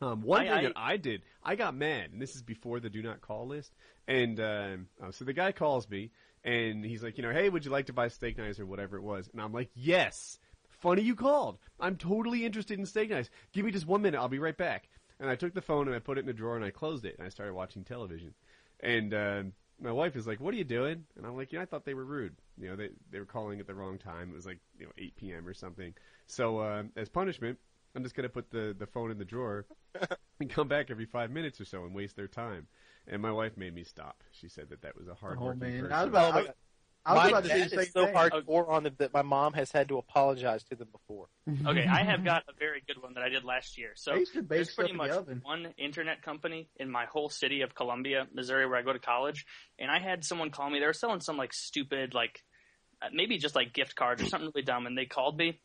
Um, 0.00 0.22
one 0.22 0.42
I- 0.42 0.44
thing 0.44 0.52
I- 0.52 0.62
that 0.62 0.72
I 0.76 0.96
did, 0.96 1.22
I 1.42 1.54
got 1.56 1.74
mad, 1.76 2.10
and 2.12 2.20
this 2.20 2.34
is 2.34 2.42
before 2.42 2.80
the 2.80 2.90
do 2.90 3.02
not 3.02 3.20
call 3.20 3.46
list. 3.46 3.72
And 4.08 4.40
um, 4.40 4.88
uh, 5.02 5.12
so 5.12 5.24
the 5.24 5.32
guy 5.32 5.52
calls 5.52 5.88
me, 5.88 6.10
and 6.44 6.84
he's 6.84 7.02
like, 7.04 7.16
you 7.18 7.22
know, 7.22 7.32
hey, 7.32 7.48
would 7.48 7.64
you 7.64 7.70
like 7.70 7.86
to 7.86 7.92
buy 7.92 8.08
steak 8.08 8.36
knives 8.36 8.58
or 8.58 8.66
whatever 8.66 8.96
it 8.96 9.02
was? 9.02 9.28
And 9.32 9.40
I'm 9.40 9.52
like, 9.52 9.70
yes. 9.74 10.38
Funny 10.82 11.02
you 11.02 11.14
called. 11.14 11.58
I'm 11.78 11.96
totally 11.96 12.44
interested 12.44 12.76
in 12.76 12.84
steak 12.86 13.10
knives. 13.10 13.30
Give 13.52 13.64
me 13.64 13.70
just 13.70 13.86
one 13.86 14.02
minute. 14.02 14.18
I'll 14.18 14.26
be 14.26 14.40
right 14.40 14.56
back. 14.56 14.88
And 15.20 15.30
I 15.30 15.36
took 15.36 15.54
the 15.54 15.62
phone 15.62 15.86
and 15.86 15.94
I 15.94 16.00
put 16.00 16.18
it 16.18 16.24
in 16.24 16.28
a 16.28 16.32
drawer 16.32 16.56
and 16.56 16.64
I 16.64 16.70
closed 16.70 17.04
it 17.04 17.14
and 17.16 17.24
I 17.24 17.30
started 17.30 17.54
watching 17.54 17.84
television. 17.84 18.34
And 18.80 19.14
uh, 19.14 19.42
my 19.80 19.92
wife 19.92 20.16
is 20.16 20.26
like, 20.26 20.40
"What 20.40 20.52
are 20.52 20.56
you 20.56 20.64
doing?" 20.64 21.04
And 21.16 21.24
I'm 21.24 21.36
like, 21.36 21.52
"Yeah, 21.52 21.62
I 21.62 21.66
thought 21.66 21.84
they 21.84 21.94
were 21.94 22.04
rude. 22.04 22.34
You 22.60 22.70
know, 22.70 22.74
they 22.74 22.90
they 23.12 23.20
were 23.20 23.24
calling 23.24 23.60
at 23.60 23.68
the 23.68 23.76
wrong 23.76 23.96
time. 23.96 24.30
It 24.30 24.34
was 24.34 24.44
like 24.44 24.58
you 24.76 24.86
know 24.86 24.92
8 24.98 25.14
p.m. 25.14 25.46
or 25.46 25.54
something. 25.54 25.94
So 26.26 26.58
uh, 26.58 26.82
as 26.96 27.08
punishment, 27.08 27.60
I'm 27.94 28.02
just 28.02 28.16
gonna 28.16 28.28
put 28.28 28.50
the 28.50 28.74
the 28.76 28.86
phone 28.86 29.12
in 29.12 29.18
the 29.18 29.24
drawer 29.24 29.66
and 30.40 30.50
come 30.50 30.66
back 30.66 30.90
every 30.90 31.06
five 31.06 31.30
minutes 31.30 31.60
or 31.60 31.64
so 31.64 31.84
and 31.84 31.94
waste 31.94 32.16
their 32.16 32.26
time. 32.26 32.66
And 33.06 33.22
my 33.22 33.30
wife 33.30 33.56
made 33.56 33.72
me 33.72 33.84
stop. 33.84 34.24
She 34.32 34.48
said 34.48 34.68
that 34.70 34.82
that 34.82 34.96
was 34.96 35.06
a 35.06 35.14
hard 35.14 35.38
Oh 35.40 35.46
working 35.46 35.60
man, 35.60 35.80
person. 35.82 35.92
I 35.92 36.00
was 36.00 36.08
about, 36.08 36.34
I, 36.34 36.42
God. 36.46 36.54
I 37.04 37.14
was 37.14 37.22
my 37.22 37.28
about 37.30 37.42
to 37.44 37.48
say 37.48 37.58
dad 37.60 37.70
the 37.70 37.80
is 37.80 37.92
so 37.92 38.06
thing. 38.06 38.14
hardcore 38.14 38.68
on 38.68 38.84
them 38.84 38.94
that 38.98 39.12
my 39.12 39.22
mom 39.22 39.54
has 39.54 39.72
had 39.72 39.88
to 39.88 39.98
apologize 39.98 40.62
to 40.64 40.76
them 40.76 40.88
before. 40.92 41.28
Okay, 41.66 41.86
I 41.86 42.04
have 42.04 42.24
got 42.24 42.44
a 42.48 42.52
very 42.58 42.82
good 42.86 43.02
one 43.02 43.14
that 43.14 43.22
I 43.22 43.28
did 43.28 43.44
last 43.44 43.76
year. 43.78 43.92
So 43.94 44.12
I 44.12 44.16
used 44.16 44.34
to 44.34 44.42
bake 44.42 44.48
there's 44.48 44.74
pretty 44.74 44.92
in 44.92 44.96
much 44.96 45.10
the 45.10 45.40
one 45.42 45.74
internet 45.78 46.22
company 46.22 46.68
in 46.76 46.90
my 46.90 47.06
whole 47.06 47.28
city 47.28 47.62
of 47.62 47.74
Columbia, 47.74 48.26
Missouri, 48.32 48.66
where 48.66 48.78
I 48.78 48.82
go 48.82 48.92
to 48.92 48.98
college, 48.98 49.44
and 49.78 49.90
I 49.90 49.98
had 49.98 50.24
someone 50.24 50.50
call 50.50 50.70
me. 50.70 50.78
They 50.78 50.86
were 50.86 50.92
selling 50.92 51.20
some 51.20 51.36
like 51.36 51.52
stupid, 51.52 52.14
like 52.14 52.40
uh, 53.00 53.08
maybe 53.12 53.38
just 53.38 53.56
like 53.56 53.72
gift 53.72 53.96
cards 53.96 54.22
or 54.22 54.26
something 54.26 54.50
really 54.54 54.64
dumb, 54.64 54.86
and 54.86 54.96
they 54.96 55.06
called 55.06 55.36
me, 55.36 55.60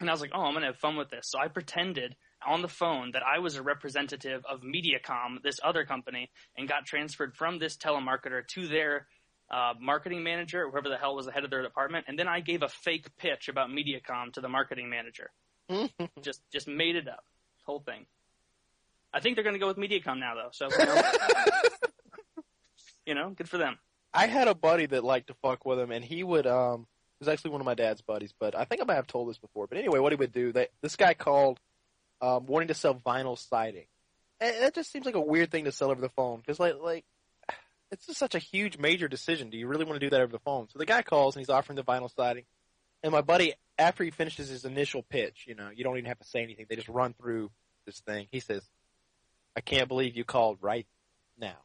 and 0.00 0.08
I 0.08 0.12
was 0.12 0.20
like, 0.20 0.32
"Oh, 0.34 0.42
I'm 0.42 0.54
gonna 0.54 0.66
have 0.66 0.76
fun 0.78 0.96
with 0.96 1.10
this." 1.10 1.24
So 1.28 1.38
I 1.38 1.48
pretended 1.48 2.14
on 2.46 2.62
the 2.62 2.68
phone 2.68 3.12
that 3.12 3.22
I 3.22 3.38
was 3.38 3.56
a 3.56 3.62
representative 3.62 4.42
of 4.50 4.60
MediaCom, 4.62 5.42
this 5.42 5.60
other 5.62 5.84
company, 5.84 6.30
and 6.56 6.68
got 6.68 6.86
transferred 6.86 7.36
from 7.36 7.58
this 7.58 7.76
telemarketer 7.76 8.46
to 8.54 8.68
their 8.68 9.06
uh, 9.52 9.74
marketing 9.78 10.22
manager, 10.22 10.68
whoever 10.70 10.88
the 10.88 10.96
hell 10.96 11.14
was 11.14 11.26
the 11.26 11.32
head 11.32 11.44
of 11.44 11.50
their 11.50 11.62
department, 11.62 12.06
and 12.08 12.18
then 12.18 12.26
I 12.26 12.40
gave 12.40 12.62
a 12.62 12.68
fake 12.68 13.06
pitch 13.18 13.48
about 13.48 13.68
MediaCom 13.68 14.32
to 14.34 14.40
the 14.40 14.48
marketing 14.48 14.88
manager. 14.88 15.30
just 16.22 16.40
just 16.52 16.66
made 16.66 16.96
it 16.96 17.08
up, 17.08 17.24
whole 17.64 17.80
thing. 17.80 18.06
I 19.14 19.20
think 19.20 19.36
they're 19.36 19.44
going 19.44 19.54
to 19.54 19.60
go 19.60 19.66
with 19.66 19.76
MediaCom 19.76 20.18
now, 20.18 20.34
though. 20.34 20.48
So, 20.52 20.68
you 20.70 20.86
know, 20.86 21.02
you 23.06 23.14
know, 23.14 23.30
good 23.30 23.48
for 23.48 23.58
them. 23.58 23.78
I 24.14 24.26
had 24.26 24.48
a 24.48 24.54
buddy 24.54 24.86
that 24.86 25.04
liked 25.04 25.28
to 25.28 25.34
fuck 25.34 25.66
with 25.66 25.78
him, 25.78 25.90
and 25.90 26.04
he 26.04 26.24
would. 26.24 26.46
um 26.46 26.86
It 27.20 27.26
was 27.26 27.28
actually 27.28 27.52
one 27.52 27.60
of 27.60 27.66
my 27.66 27.74
dad's 27.74 28.00
buddies, 28.00 28.32
but 28.38 28.56
I 28.56 28.64
think 28.64 28.80
I 28.80 28.84
might 28.84 28.94
have 28.94 29.06
told 29.06 29.28
this 29.28 29.38
before. 29.38 29.66
But 29.66 29.78
anyway, 29.78 29.98
what 29.98 30.12
he 30.12 30.16
would 30.16 30.32
do, 30.32 30.52
that 30.52 30.70
this 30.80 30.96
guy 30.96 31.14
called, 31.14 31.60
um, 32.20 32.46
wanting 32.46 32.68
to 32.68 32.74
sell 32.74 32.94
vinyl 32.94 33.38
siding, 33.38 33.86
and 34.40 34.62
that 34.62 34.74
just 34.74 34.90
seems 34.90 35.06
like 35.06 35.14
a 35.14 35.20
weird 35.20 35.50
thing 35.50 35.64
to 35.64 35.72
sell 35.72 35.90
over 35.90 36.00
the 36.00 36.10
phone 36.10 36.40
because, 36.40 36.58
like, 36.58 36.76
like 36.82 37.04
it's 37.92 38.06
just 38.06 38.18
such 38.18 38.34
a 38.34 38.38
huge, 38.38 38.78
major 38.78 39.06
decision. 39.06 39.50
Do 39.50 39.58
you 39.58 39.68
really 39.68 39.84
want 39.84 40.00
to 40.00 40.06
do 40.06 40.10
that 40.10 40.20
over 40.20 40.32
the 40.32 40.40
phone? 40.40 40.68
So 40.68 40.78
the 40.78 40.86
guy 40.86 41.02
calls 41.02 41.36
and 41.36 41.40
he's 41.40 41.50
offering 41.50 41.76
the 41.76 41.84
vinyl 41.84 42.12
siding, 42.14 42.44
and 43.02 43.12
my 43.12 43.20
buddy, 43.20 43.54
after 43.78 44.02
he 44.02 44.10
finishes 44.10 44.48
his 44.48 44.64
initial 44.64 45.02
pitch, 45.02 45.44
you 45.46 45.54
know, 45.54 45.70
you 45.72 45.84
don't 45.84 45.98
even 45.98 46.08
have 46.08 46.18
to 46.18 46.26
say 46.26 46.42
anything; 46.42 46.66
they 46.68 46.76
just 46.76 46.88
run 46.88 47.14
through 47.14 47.50
this 47.86 48.00
thing. 48.00 48.26
He 48.32 48.40
says, 48.40 48.62
"I 49.56 49.60
can't 49.60 49.88
believe 49.88 50.16
you 50.16 50.24
called 50.24 50.58
right 50.60 50.86
now." 51.38 51.58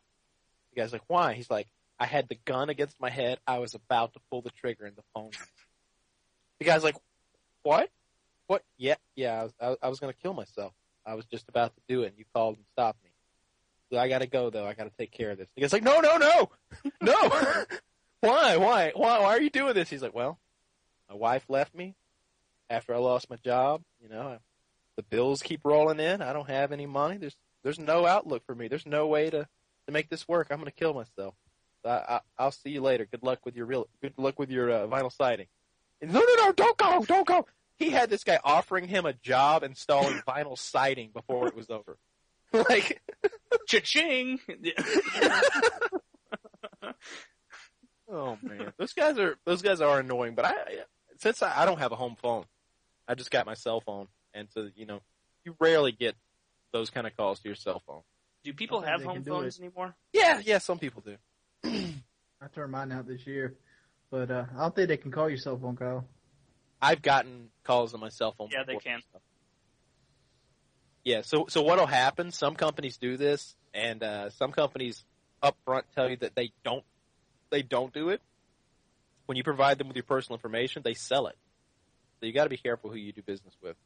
The 0.74 0.82
guy's 0.82 0.94
like, 0.94 1.04
"Why?" 1.08 1.34
He's 1.34 1.50
like. 1.50 1.68
I 2.00 2.06
had 2.06 2.30
the 2.30 2.38
gun 2.46 2.70
against 2.70 3.00
my 3.02 3.10
head. 3.10 3.40
I 3.48 3.58
was 3.58 3.74
about 3.74 4.14
to 4.14 4.20
pull 4.30 4.44
the 4.44 4.52
trigger 4.52 4.86
and 4.86 4.96
the 4.96 5.02
phone. 5.16 5.32
The 6.60 6.66
guy's 6.66 6.84
like, 6.84 6.96
"What? 7.64 7.90
What? 8.48 8.64
Yeah, 8.78 8.96
yeah. 9.16 9.40
I 9.40 9.44
was, 9.44 9.54
I, 9.60 9.76
I 9.88 9.90
was 9.90 10.00
going 10.00 10.14
to 10.14 10.20
kill 10.20 10.34
myself. 10.34 10.74
I 11.06 11.16
was 11.16 11.26
just 11.26 11.50
about 11.50 11.74
to 11.76 11.82
do 11.88 12.04
it, 12.04 12.08
and 12.10 12.18
you 12.18 12.26
called 12.34 12.58
and 12.58 12.66
stopped 12.72 13.04
me. 13.04 13.07
I 13.96 14.10
got 14.10 14.20
to 14.20 14.28
go 14.28 14.50
though. 14.50 14.66
I 14.66 14.74
got 14.74 14.86
to 14.86 14.98
take 14.98 15.12
care 15.12 15.32
of 15.32 15.38
this." 15.38 15.48
Guy's 15.60 15.74
like, 15.74 15.84
"No, 15.84 16.00
no, 16.00 16.18
no, 16.18 16.50
no. 17.02 17.30
why? 18.22 18.58
Why? 18.58 18.92
Why? 18.94 19.20
Why 19.20 19.26
are 19.26 19.42
you 19.42 19.50
doing 19.50 19.74
this?" 19.74 19.90
He's 19.90 20.02
like, 20.02 20.16
"Well, 20.16 20.40
my 21.10 21.16
wife 21.16 21.46
left 21.50 21.74
me 21.76 21.96
after 22.70 22.94
I 22.94 22.98
lost 22.98 23.30
my 23.30 23.38
job. 23.38 23.82
You 24.02 24.10
know, 24.10 24.38
the 24.96 25.04
bills 25.04 25.42
keep 25.42 25.62
rolling 25.64 26.00
in. 26.00 26.22
I 26.22 26.34
don't 26.34 26.50
have 26.50 26.72
any 26.72 26.86
money. 26.86 27.18
There's 27.18 27.38
there's 27.64 27.80
no 27.80 28.06
outlook 28.06 28.44
for 28.46 28.56
me. 28.56 28.68
There's 28.68 28.86
no 28.86 29.08
way 29.08 29.30
to 29.30 29.48
to 29.88 29.94
make 29.94 30.10
this 30.10 30.28
work, 30.28 30.48
I'm 30.52 30.64
to 30.64 30.72
kill 30.72 30.94
myself. 30.94 31.34
I, 31.84 31.90
I, 31.90 32.20
I'll 32.38 32.52
see 32.52 32.70
you 32.70 32.82
later. 32.82 33.08
Good 33.10 33.24
luck 33.24 33.40
with 33.46 33.56
your 33.56 33.66
real. 33.66 33.88
Good 34.02 34.14
luck 34.18 34.38
with 34.38 34.52
your 34.52 34.70
uh, 34.70 34.88
vinyl 34.88 35.12
siding. 35.12 35.48
And, 36.02 36.14
no, 36.14 36.20
no, 36.20 36.46
no! 36.46 36.52
Don't 36.52 36.78
go! 36.78 37.04
Don't 37.06 37.26
go! 37.26 37.48
He 37.78 37.90
had 37.90 38.10
this 38.10 38.24
guy 38.24 38.40
offering 38.44 38.88
him 38.88 39.06
a 39.06 39.14
job 39.14 39.64
installing 39.64 40.22
vinyl 40.28 40.58
siding 40.58 41.12
before 41.14 41.48
it 41.48 41.56
was 41.56 41.70
over. 41.70 41.98
like, 42.70 43.02
Cha-ching! 43.68 44.40
oh 48.10 48.38
man, 48.42 48.74
those 48.78 48.94
guys 48.94 49.18
are 49.20 49.36
those 49.46 49.62
guys 49.62 49.82
are 49.82 50.00
annoying. 50.00 50.36
But 50.36 50.46
I, 50.46 50.56
since 51.18 51.42
I, 51.42 51.62
I 51.62 51.66
don't 51.66 51.80
have 51.80 51.92
a 51.92 51.96
home 51.96 52.16
phone, 52.22 52.46
I 53.08 53.16
just 53.16 53.32
got 53.32 53.46
my 53.46 53.54
cell 53.54 53.82
phone, 53.82 54.08
and 54.34 54.48
so 54.54 54.70
you 54.76 54.86
know, 54.86 55.02
you 55.44 55.56
rarely 55.60 55.92
get 55.92 56.16
those 56.72 56.90
kind 56.90 57.08
of 57.08 57.16
calls 57.16 57.40
to 57.40 57.50
your 57.50 57.56
cell 57.56 57.82
phone. 57.86 58.02
Do 58.44 58.54
people 58.54 58.82
have 58.82 59.04
home 59.04 59.24
phones 59.24 59.60
anymore? 59.60 59.96
Yeah, 60.14 60.42
yeah, 60.44 60.60
some 60.60 60.80
people 60.80 61.04
do. 61.04 61.18
I 62.42 62.48
turned 62.54 62.72
mine 62.72 62.92
out 62.92 63.08
this 63.08 63.26
year, 63.26 63.56
but 64.12 64.32
uh, 64.32 64.46
I 64.56 64.62
don't 64.62 64.76
think 64.76 64.88
they 64.88 64.98
can 64.98 65.12
call 65.12 65.28
your 65.28 65.38
cell 65.38 65.58
phone, 65.58 65.76
Kyle. 65.76 66.06
I've 66.82 67.02
gotten 67.02 67.50
calls 67.64 67.94
on 67.94 68.00
my 68.00 68.10
cell 68.10 68.34
phone. 68.38 68.50
Yeah, 68.52 68.64
they 68.64 68.78
can. 68.78 69.02
Yeah, 71.08 71.22
so 71.22 71.46
so 71.48 71.62
what'll 71.62 71.86
happen? 71.88 72.32
Some 72.32 72.56
companies 72.56 72.98
do 72.98 73.16
this, 73.16 73.56
and 73.74 74.04
uh, 74.04 74.30
some 74.32 74.52
companies 74.52 75.06
up 75.42 75.56
front 75.64 75.86
tell 75.96 76.10
you 76.10 76.18
that 76.18 76.36
they 76.36 76.52
don't 76.66 76.84
they 77.50 77.62
don't 77.62 77.94
do 77.94 78.10
it. 78.10 78.22
When 79.26 79.38
you 79.38 79.44
provide 79.46 79.78
them 79.78 79.88
with 79.88 79.96
your 79.96 80.04
personal 80.04 80.36
information, 80.36 80.82
they 80.84 80.96
sell 80.96 81.28
it. 81.28 81.38
So 82.20 82.26
you 82.26 82.34
got 82.34 82.44
to 82.44 82.50
be 82.50 82.58
careful 82.58 82.90
who 82.90 82.98
you 82.98 83.14
do 83.14 83.22
business 83.22 83.54
with. 83.64 83.78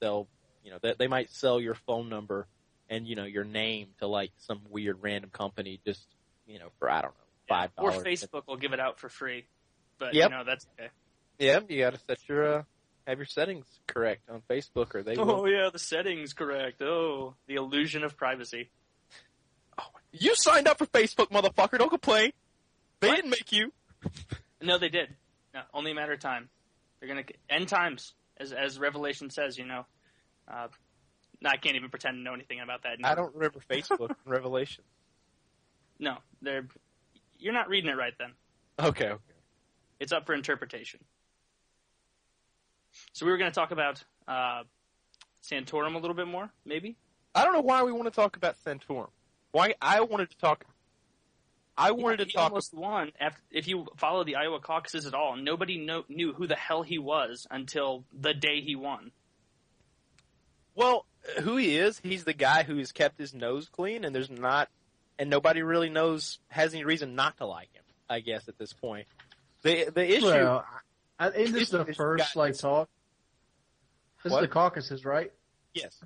They'll, 0.00 0.28
you 0.62 0.70
know, 0.70 0.76
they, 0.82 0.92
they 0.98 1.06
might 1.06 1.30
sell 1.30 1.58
your 1.58 1.74
phone 1.74 2.10
number 2.10 2.46
and 2.90 3.08
you 3.08 3.16
know 3.16 3.24
your 3.24 3.44
name 3.44 3.88
to 4.00 4.06
like 4.06 4.32
some 4.36 4.60
weird 4.68 4.98
random 5.00 5.30
company 5.30 5.80
just 5.86 6.06
you 6.46 6.58
know 6.58 6.68
for 6.78 6.90
I 6.90 7.00
don't 7.00 7.12
know 7.12 7.26
five 7.48 7.74
dollars. 7.76 7.96
Or. 7.96 8.04
Facebook 8.04 8.46
will 8.46 8.58
give 8.58 8.74
it 8.74 8.80
out 8.80 8.98
for 8.98 9.08
free. 9.08 9.46
But 9.98 10.12
Yep. 10.12 10.30
you 10.30 10.36
know 10.36 10.44
that's 10.44 10.66
okay. 10.78 10.90
Yeah, 11.38 11.60
you 11.66 11.78
got 11.78 11.94
to 11.94 12.00
set 12.06 12.18
your 12.28 12.58
uh, 12.58 12.62
have 13.06 13.18
your 13.18 13.26
settings 13.26 13.66
correct 13.86 14.28
on 14.28 14.42
Facebook, 14.48 14.94
or 14.94 15.02
they 15.02 15.16
will. 15.16 15.30
Oh 15.30 15.46
yeah, 15.46 15.70
the 15.72 15.78
settings 15.78 16.32
correct. 16.32 16.82
Oh, 16.82 17.34
the 17.46 17.54
illusion 17.54 18.02
of 18.04 18.16
privacy. 18.16 18.70
Oh, 19.78 19.84
You 20.12 20.34
signed 20.34 20.66
up 20.68 20.78
for 20.78 20.86
Facebook, 20.86 21.30
motherfucker. 21.30 21.78
Don't 21.78 21.90
complain. 21.90 22.32
They 23.00 23.08
What? 23.08 23.16
didn't 23.16 23.30
make 23.30 23.52
you. 23.52 23.72
No, 24.62 24.78
they 24.78 24.88
did. 24.88 25.14
No, 25.54 25.60
only 25.74 25.90
a 25.90 25.94
matter 25.94 26.12
of 26.12 26.20
time. 26.20 26.48
They're 26.98 27.08
gonna 27.08 27.24
end 27.50 27.68
times, 27.68 28.14
as 28.38 28.52
as 28.52 28.78
Revelation 28.78 29.30
says. 29.30 29.58
You 29.58 29.66
know, 29.66 29.86
uh, 30.50 30.68
no, 31.42 31.50
I 31.50 31.56
can't 31.58 31.76
even 31.76 31.90
pretend 31.90 32.16
to 32.16 32.20
know 32.22 32.34
anything 32.34 32.60
about 32.60 32.82
that. 32.84 32.98
I 33.04 33.14
don't 33.14 33.34
remember 33.34 33.60
Facebook 33.70 34.10
in 34.26 34.30
Revelation. 34.32 34.84
No, 35.98 36.16
they're. 36.42 36.66
You're 37.38 37.52
not 37.52 37.68
reading 37.68 37.90
it 37.90 37.96
right. 37.96 38.14
Then 38.18 38.32
Okay, 38.80 39.08
okay. 39.10 39.22
it's 40.00 40.12
up 40.12 40.24
for 40.26 40.34
interpretation. 40.34 41.00
So 43.16 43.24
we 43.24 43.32
were 43.32 43.38
going 43.38 43.50
to 43.50 43.54
talk 43.54 43.70
about 43.70 44.04
uh, 44.28 44.64
Santorum 45.42 45.94
a 45.94 45.98
little 45.98 46.12
bit 46.14 46.28
more, 46.28 46.50
maybe. 46.66 46.96
I 47.34 47.44
don't 47.44 47.54
know 47.54 47.62
why 47.62 47.82
we 47.82 47.90
want 47.90 48.04
to 48.04 48.10
talk 48.10 48.36
about 48.36 48.56
Santorum. 48.62 49.08
Why 49.52 49.72
I 49.80 50.02
wanted 50.02 50.28
to 50.32 50.36
talk. 50.36 50.66
I 51.78 51.92
wanted 51.92 52.18
Yeah, 52.18 52.24
to 52.26 52.30
he 52.30 52.36
talk. 52.36 52.50
almost 52.50 52.74
won. 52.74 53.12
After, 53.18 53.40
if 53.50 53.68
you 53.68 53.86
follow 53.96 54.22
the 54.22 54.36
Iowa 54.36 54.60
caucuses 54.60 55.06
at 55.06 55.14
all, 55.14 55.34
nobody 55.34 55.78
know, 55.78 56.04
knew 56.10 56.34
who 56.34 56.46
the 56.46 56.56
hell 56.56 56.82
he 56.82 56.98
was 56.98 57.46
until 57.50 58.04
the 58.12 58.34
day 58.34 58.60
he 58.60 58.76
won. 58.76 59.12
Well, 60.74 61.06
who 61.40 61.56
he 61.56 61.78
is? 61.78 61.98
He's 62.00 62.24
the 62.24 62.34
guy 62.34 62.64
who's 62.64 62.92
kept 62.92 63.18
his 63.18 63.32
nose 63.32 63.70
clean, 63.70 64.04
and 64.04 64.14
there's 64.14 64.28
not, 64.28 64.68
and 65.18 65.30
nobody 65.30 65.62
really 65.62 65.88
knows 65.88 66.38
has 66.48 66.74
any 66.74 66.84
reason 66.84 67.14
not 67.14 67.38
to 67.38 67.46
like 67.46 67.72
him. 67.72 67.82
I 68.10 68.20
guess 68.20 68.46
at 68.46 68.58
this 68.58 68.74
point, 68.74 69.06
the 69.62 69.90
the 69.90 70.06
issue. 70.06 70.26
Well, 70.26 70.66
I, 71.18 71.30
isn't 71.30 71.54
this 71.54 71.70
the 71.70 71.86
first 71.94 72.36
like 72.36 72.58
talk? 72.58 72.90
This 74.26 74.32
What? 74.32 74.42
is 74.42 74.48
the 74.48 74.52
caucuses, 74.52 75.04
right? 75.04 75.32
yes. 75.72 76.02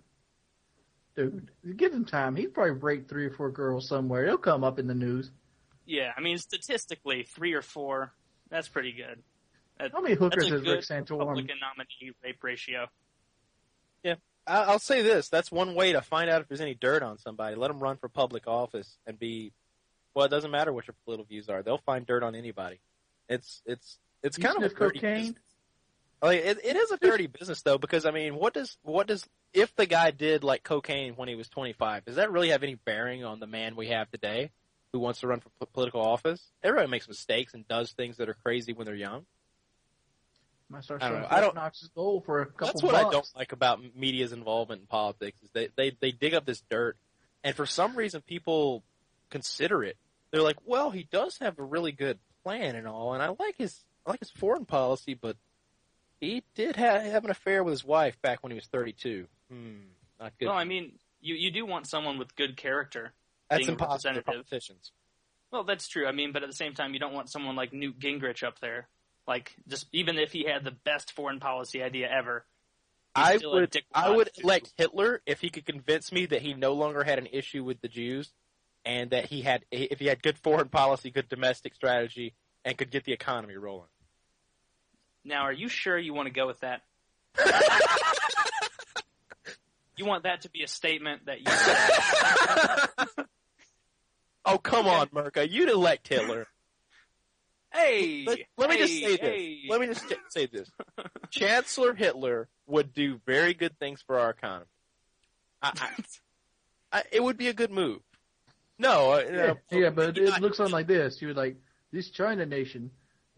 Dude, 1.17 1.51
give 1.77 1.93
him 1.93 2.05
time. 2.05 2.37
He'd 2.37 2.53
probably 2.53 2.75
break 2.75 3.09
three 3.09 3.25
or 3.25 3.31
four 3.31 3.51
girls 3.51 3.89
somewhere. 3.89 4.27
He'll 4.27 4.37
come 4.37 4.63
up 4.63 4.79
in 4.79 4.87
the 4.87 4.95
news. 4.95 5.31
Yeah, 5.87 6.13
I 6.17 6.21
mean 6.21 6.37
statistically, 6.37 7.23
three 7.25 7.55
or 7.55 7.63
four, 7.63 8.13
that's 8.51 8.69
pretty 8.69 8.93
good. 8.93 9.23
That, 9.79 9.93
How 9.93 10.03
many 10.03 10.15
hookers 10.17 10.45
that's 10.45 10.51
a 10.53 10.55
has 10.57 10.61
Rick 10.63 10.65
good 10.65 10.85
Santorum? 10.85 11.21
Republican 11.21 11.57
nominee 11.61 12.13
rape 12.23 12.45
ratio. 12.45 12.89
Yeah. 14.03 14.17
I- 14.47 14.65
I'll 14.65 14.79
say 14.79 15.01
this: 15.01 15.31
that's 15.31 15.51
one 15.51 15.75
way 15.75 15.93
to 15.95 16.03
find 16.03 16.29
out 16.29 16.43
if 16.43 16.49
there's 16.49 16.61
any 16.61 16.75
dirt 16.75 17.03
on 17.03 17.17
somebody. 17.19 17.57
Let 17.57 17.69
them 17.69 17.81
run 17.81 17.97
for 17.97 18.09
public 18.11 18.47
office 18.47 18.99
and 19.07 19.19
be. 19.19 19.53
Well, 20.15 20.27
it 20.27 20.31
doesn't 20.31 20.51
matter 20.51 20.73
what 20.75 20.87
your 20.87 20.95
political 21.05 21.25
views 21.25 21.49
are; 21.49 21.63
they'll 21.63 21.79
find 21.79 22.07
dirt 22.07 22.23
on 22.23 22.35
anybody. 22.35 22.79
It's 23.29 23.63
it's 23.65 23.99
it's 24.23 24.37
You 24.39 24.45
kind 24.45 24.59
of 24.63 24.71
a 24.71 24.75
dirty 24.75 24.99
cocaine? 25.01 25.17
business. 25.21 25.39
Like 26.23 26.41
it, 26.41 26.59
it 26.63 26.77
is 26.77 26.91
a 26.91 26.99
dirty 26.99 27.27
business 27.27 27.63
though, 27.63 27.79
because 27.79 28.05
I 28.05 28.11
mean, 28.11 28.35
what 28.37 28.53
does 28.53 28.77
what 28.83 29.07
does 29.07 29.27
if 29.55 29.75
the 29.77 29.87
guy 29.87 30.11
did 30.11 30.45
like 30.45 30.63
cocaine 30.63 31.15
when 31.17 31.29
he 31.29 31.35
was 31.35 31.49
25? 31.49 32.05
Does 32.05 32.17
that 32.17 32.31
really 32.31 32.51
have 32.51 32.63
any 32.63 32.75
bearing 32.75 33.25
on 33.25 33.41
the 33.41 33.47
man 33.47 33.75
we 33.75 33.89
have 33.89 34.11
today 34.11 34.51
who 34.93 34.99
wants 34.99 35.21
to 35.21 35.27
run 35.27 35.41
for 35.41 35.49
p- 35.61 35.67
political 35.73 36.03
office? 36.03 36.43
Everybody 36.63 36.91
makes 36.91 37.09
mistakes 37.09 37.55
and 37.55 37.67
does 37.67 37.93
things 37.93 38.19
that 38.19 38.29
are 38.29 38.37
crazy 38.45 38.73
when 38.75 38.85
they're 38.87 38.95
young. 38.95 39.25
Might 40.69 40.85
start 40.85 41.03
I 41.03 41.09
don't 41.09 41.21
know. 41.23 41.29
I 41.31 41.41
don't- 41.41 41.55
Knox's 41.55 41.89
gold 41.95 42.25
for 42.27 42.43
a 42.43 42.47
couple 42.47 42.67
That's 42.67 42.83
what 42.83 42.93
bucks. 42.93 43.07
I 43.07 43.11
don't 43.11 43.29
like 43.37 43.53
about 43.53 43.81
media's 43.97 44.33
involvement 44.33 44.83
in 44.83 44.87
politics 44.87 45.43
is 45.43 45.51
they, 45.53 45.69
they 45.77 45.97
they 46.01 46.13
dig 46.13 46.35
up 46.35 46.45
this 46.45 46.63
dirt, 46.71 46.97
and 47.43 47.57
for 47.57 47.67
some 47.67 47.97
reason 47.97 48.21
people 48.21 48.85
consider 49.31 49.83
it. 49.83 49.97
They're 50.31 50.43
like, 50.43 50.59
well, 50.65 50.91
he 50.91 51.03
does 51.11 51.39
have 51.39 51.59
a 51.59 51.63
really 51.65 51.93
good 51.93 52.19
plan 52.45 52.77
and 52.77 52.87
all, 52.87 53.15
and 53.15 53.23
I 53.23 53.29
like 53.39 53.57
his 53.59 53.85
I 54.07 54.11
like 54.11 54.21
his 54.21 54.31
foreign 54.31 54.65
policy, 54.67 55.15
but 55.15 55.37
he 56.21 56.43
did 56.55 56.77
ha- 56.77 57.01
have 57.01 57.25
an 57.25 57.31
affair 57.31 57.65
with 57.65 57.73
his 57.73 57.85
wife 57.85 58.21
back 58.23 58.43
when 58.43 58.51
he 58.51 58.57
was 58.57 58.67
32. 58.67 59.27
Hmm, 59.51 59.73
not 60.21 60.33
good. 60.39 60.47
Well, 60.47 60.57
I 60.57 60.65
mean, 60.65 60.93
you 61.21 61.35
you 61.35 61.51
do 61.51 61.67
want 61.67 61.87
someone 61.87 62.19
with 62.19 62.37
good 62.37 62.57
character. 62.57 63.13
That's 63.49 63.67
being 63.67 63.71
impossible 63.71 64.15
for 64.17 64.23
politicians. 64.23 64.93
Well, 65.51 65.65
that's 65.65 65.89
true. 65.89 66.07
I 66.07 66.13
mean, 66.13 66.33
but 66.33 66.43
at 66.43 66.49
the 66.49 66.55
same 66.55 66.75
time, 66.75 66.95
you 66.95 67.01
don't 67.01 67.13
want 67.13 67.29
someone 67.29 67.57
like 67.57 67.73
Newt 67.73 67.99
Gingrich 67.99 68.45
up 68.45 68.61
there. 68.61 68.89
Like, 69.27 69.55
just 69.69 69.87
even 69.93 70.19
if 70.19 70.33
he 70.33 70.45
had 70.45 70.65
the 70.65 70.71
best 70.71 71.13
foreign 71.13 71.41
policy 71.41 71.83
idea 71.83 72.09
ever, 72.09 72.45
I 73.15 73.39
would 73.43 73.77
I 73.93 74.11
would 74.11 74.31
elect 74.43 74.73
Hitler 74.77 75.23
if 75.27 75.41
he 75.41 75.51
could 75.51 75.67
convince 75.67 76.13
me 76.13 76.27
that 76.27 76.43
he 76.43 76.55
no 76.55 76.75
longer 76.75 77.03
had 77.03 77.19
an 77.19 77.27
issue 77.33 77.65
with 77.65 77.81
the 77.81 77.89
Jews, 77.89 78.33
and 78.85 79.11
that 79.11 79.27
he 79.27 79.43
had 79.43 79.65
if 79.71 79.99
he 79.99 80.07
had 80.07 80.23
good 80.23 80.39
foreign 80.39 80.69
policy, 80.69 81.11
good 81.11 81.29
domestic 81.29 81.75
strategy, 81.75 82.35
and 82.65 82.79
could 82.79 82.91
get 82.91 83.05
the 83.05 83.13
economy 83.13 83.57
rolling. 83.57 83.89
Now, 85.25 85.43
are 85.43 85.53
you 85.53 85.69
sure 85.69 85.99
you 85.99 86.15
want 86.15 86.27
to 86.27 86.33
go 86.33 86.47
with 86.47 86.61
that? 86.61 86.83
you 89.97 90.05
want 90.07 90.25
that 90.25 90.43
to 90.43 90.51
be 90.51 90.63
a 90.63 90.69
statement 90.69 91.27
that 91.27 91.39
you 91.41 91.47
oh 94.45 94.59
come 94.59 94.87
on, 94.87 95.09
Murka, 95.09 95.49
you'd 95.51 95.69
elect 95.69 96.09
Hitler. 96.09 96.47
Hey, 97.73 98.25
Let, 98.27 98.39
let 98.57 98.71
me 98.71 98.79
just 98.79 98.93
hey, 98.95 99.01
say 99.01 99.11
this. 99.17 99.21
hey. 99.21 99.61
Let 99.69 99.81
me 99.81 99.87
just 99.87 100.05
say 100.31 100.47
this. 100.47 100.69
Chancellor 101.31 101.95
Hitler 101.95 102.49
would 102.67 102.93
do 102.93 103.21
very 103.27 103.55
good 103.55 103.79
things 103.79 104.03
for 104.03 104.19
our 104.19 104.31
economy. 104.31 104.67
I, 105.63 105.71
I, 105.81 105.91
I, 106.99 107.03
it 107.13 107.23
would 107.23 107.37
be 107.37 107.47
a 107.47 107.53
good 107.53 107.71
move. 107.71 108.01
No, 108.77 109.13
uh, 109.13 109.23
Yeah, 109.31 109.41
uh, 109.43 109.55
yeah, 109.71 109.91
but 109.91 110.19
it 110.19 110.25
not- 110.31 110.41
looks 110.41 110.57
something 110.57 110.73
like 110.73 110.89
this. 110.89 111.23
You're 111.23 111.33
like, 111.35 111.59
this 111.93 112.11
China 112.11 112.45
nation, 112.45 112.91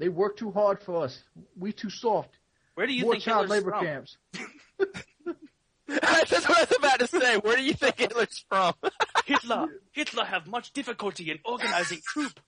they 0.03 0.09
work 0.09 0.36
too 0.36 0.50
hard 0.50 0.82
for 0.82 1.05
us. 1.05 1.22
We 1.57 1.72
too 1.72 1.88
soft. 1.88 2.36
Where 2.74 2.88
do 2.88 2.92
you 2.92 3.05
More 3.05 3.12
think 3.12 3.22
child 3.22 3.42
Hitler's 3.42 3.64
labor 3.64 3.70
from? 3.70 3.84
camps. 3.84 4.16
That's 5.86 6.48
what 6.48 6.59
I 6.59 6.61
was 6.62 6.76
about 6.76 6.98
to 6.98 7.07
say. 7.07 7.36
Where 7.36 7.57
do 7.57 7.62
you 7.62 7.72
think 7.72 7.98
Hitler's 7.98 8.44
from? 8.48 8.74
Hitler, 9.26 9.68
Hitler 9.92 10.24
have 10.24 10.48
much 10.48 10.72
difficulty 10.72 11.30
in 11.30 11.38
organizing 11.44 12.00
troop. 12.05 12.40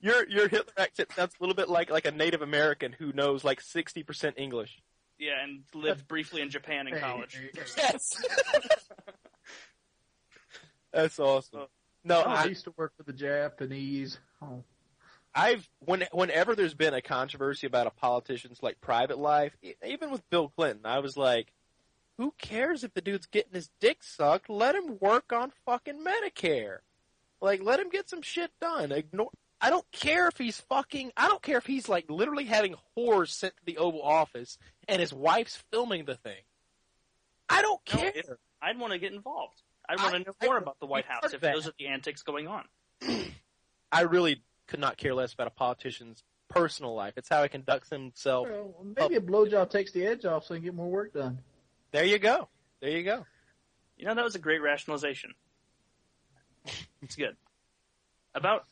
Your 0.00 0.28
your 0.28 0.46
Hitler 0.46 0.72
accent 0.78 1.10
sounds 1.16 1.32
a 1.40 1.42
little 1.42 1.56
bit 1.56 1.68
like 1.68 1.90
like 1.90 2.04
a 2.04 2.12
Native 2.12 2.40
American 2.42 2.92
who 2.92 3.12
knows 3.12 3.42
like 3.42 3.60
sixty 3.60 4.04
percent 4.04 4.36
English. 4.38 4.80
Yeah, 5.18 5.42
and 5.42 5.64
lived 5.74 6.06
briefly 6.06 6.40
in 6.40 6.50
Japan 6.50 6.86
in 6.86 7.00
college. 7.00 7.34
hey, 7.34 7.50
hey. 7.52 7.64
Yes. 7.78 8.22
That's 10.92 11.18
awesome. 11.18 11.66
No, 12.04 12.22
Oh, 12.24 12.28
I 12.28 12.42
I, 12.42 12.44
used 12.44 12.64
to 12.64 12.74
work 12.76 12.92
for 12.96 13.02
the 13.02 13.12
Japanese. 13.12 14.18
Oh, 14.42 14.62
I've 15.34 15.68
when 15.80 16.04
whenever 16.12 16.54
there's 16.54 16.74
been 16.74 16.94
a 16.94 17.02
controversy 17.02 17.66
about 17.66 17.86
a 17.86 17.90
politician's 17.90 18.62
like 18.62 18.80
private 18.80 19.18
life, 19.18 19.56
even 19.84 20.10
with 20.10 20.28
Bill 20.30 20.48
Clinton, 20.50 20.84
I 20.86 20.98
was 21.00 21.16
like, 21.16 21.52
who 22.18 22.32
cares 22.38 22.84
if 22.84 22.94
the 22.94 23.00
dude's 23.00 23.26
getting 23.26 23.52
his 23.54 23.70
dick 23.80 24.02
sucked? 24.02 24.48
Let 24.48 24.74
him 24.76 24.98
work 25.00 25.32
on 25.32 25.52
fucking 25.66 26.04
Medicare. 26.04 26.78
Like, 27.40 27.62
let 27.62 27.80
him 27.80 27.90
get 27.90 28.08
some 28.08 28.22
shit 28.22 28.50
done. 28.60 28.92
Ignore. 28.92 29.30
I 29.60 29.70
don't 29.70 29.90
care 29.92 30.28
if 30.28 30.36
he's 30.38 30.60
fucking. 30.60 31.10
I 31.16 31.26
don't 31.28 31.42
care 31.42 31.58
if 31.58 31.66
he's 31.66 31.88
like 31.88 32.08
literally 32.10 32.44
having 32.44 32.76
whores 32.96 33.30
sent 33.30 33.56
to 33.56 33.64
the 33.64 33.78
Oval 33.78 34.02
Office 34.02 34.58
and 34.86 35.00
his 35.00 35.12
wife's 35.12 35.56
filming 35.72 36.04
the 36.04 36.14
thing. 36.16 36.42
I 37.48 37.62
don't 37.62 37.80
No, 37.92 37.98
care. 37.98 38.38
I'd 38.62 38.78
want 38.78 38.92
to 38.92 38.98
get 38.98 39.12
involved. 39.12 39.60
I'd 39.88 39.98
want 39.98 40.12
to 40.14 40.18
know 40.20 40.34
I 40.40 40.46
more 40.46 40.54
would 40.54 40.62
about 40.62 40.80
the 40.80 40.86
White 40.86 41.04
House 41.06 41.32
if 41.32 41.40
that. 41.40 41.54
those 41.54 41.68
are 41.68 41.72
the 41.78 41.88
antics 41.88 42.22
going 42.22 42.48
on. 42.48 42.64
I 43.92 44.02
really 44.02 44.42
could 44.66 44.80
not 44.80 44.96
care 44.96 45.14
less 45.14 45.32
about 45.34 45.46
a 45.46 45.50
politician's 45.50 46.22
personal 46.48 46.94
life. 46.94 47.14
It's 47.16 47.28
how 47.28 47.42
he 47.42 47.48
conducts 47.48 47.90
himself. 47.90 48.48
Well, 48.48 48.74
maybe 48.96 49.16
a 49.16 49.20
blowjob 49.20 49.70
takes 49.70 49.92
the 49.92 50.06
edge 50.06 50.24
off 50.24 50.46
so 50.46 50.54
he 50.54 50.60
can 50.60 50.64
get 50.66 50.74
more 50.74 50.90
work 50.90 51.12
done. 51.12 51.38
There 51.92 52.04
you 52.04 52.18
go. 52.18 52.48
There 52.80 52.90
you 52.90 53.02
go. 53.02 53.26
You 53.96 54.06
know, 54.06 54.14
that 54.14 54.24
was 54.24 54.34
a 54.34 54.40
great 54.40 54.62
rationalization. 54.62 55.34
It's 57.02 57.16
good. 57.16 57.36
About 58.34 58.64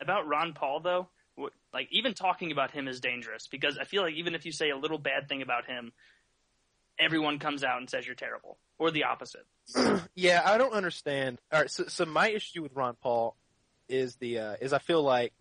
about 0.00 0.26
Ron 0.26 0.54
Paul 0.54 0.80
though, 0.80 1.08
wh- 1.38 1.52
like 1.74 1.88
even 1.90 2.14
talking 2.14 2.50
about 2.50 2.70
him 2.70 2.88
is 2.88 2.98
dangerous 3.00 3.46
because 3.46 3.76
I 3.76 3.84
feel 3.84 4.02
like 4.02 4.14
even 4.14 4.34
if 4.34 4.46
you 4.46 4.52
say 4.52 4.70
a 4.70 4.76
little 4.76 4.96
bad 4.96 5.28
thing 5.28 5.42
about 5.42 5.66
him, 5.66 5.92
everyone 6.98 7.38
comes 7.38 7.62
out 7.62 7.76
and 7.78 7.90
says 7.90 8.06
you're 8.06 8.14
terrible, 8.16 8.56
or 8.78 8.90
the 8.90 9.04
opposite. 9.04 9.44
Yeah, 10.14 10.42
I 10.44 10.58
don't 10.58 10.72
understand. 10.72 11.38
All 11.52 11.60
right, 11.60 11.70
so 11.70 11.84
so 11.86 12.04
my 12.04 12.30
issue 12.30 12.62
with 12.62 12.74
Ron 12.74 12.96
Paul 13.00 13.36
is 13.88 14.16
the 14.16 14.38
uh, 14.40 14.56
is 14.60 14.72
I 14.72 14.78
feel 14.78 15.02
like 15.02 15.32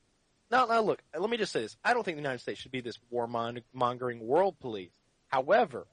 now 0.51 0.65
no. 0.65 0.83
Look, 0.83 1.01
let 1.17 1.29
me 1.29 1.37
just 1.37 1.51
say 1.51 1.61
this. 1.61 1.75
I 1.83 1.95
don't 1.95 2.03
think 2.03 2.17
the 2.17 2.21
United 2.21 2.41
States 2.41 2.61
should 2.61 2.71
be 2.71 2.81
this 2.81 2.99
warmongering 3.11 4.21
world 4.21 4.59
police. 4.59 4.91
However, 5.29 5.87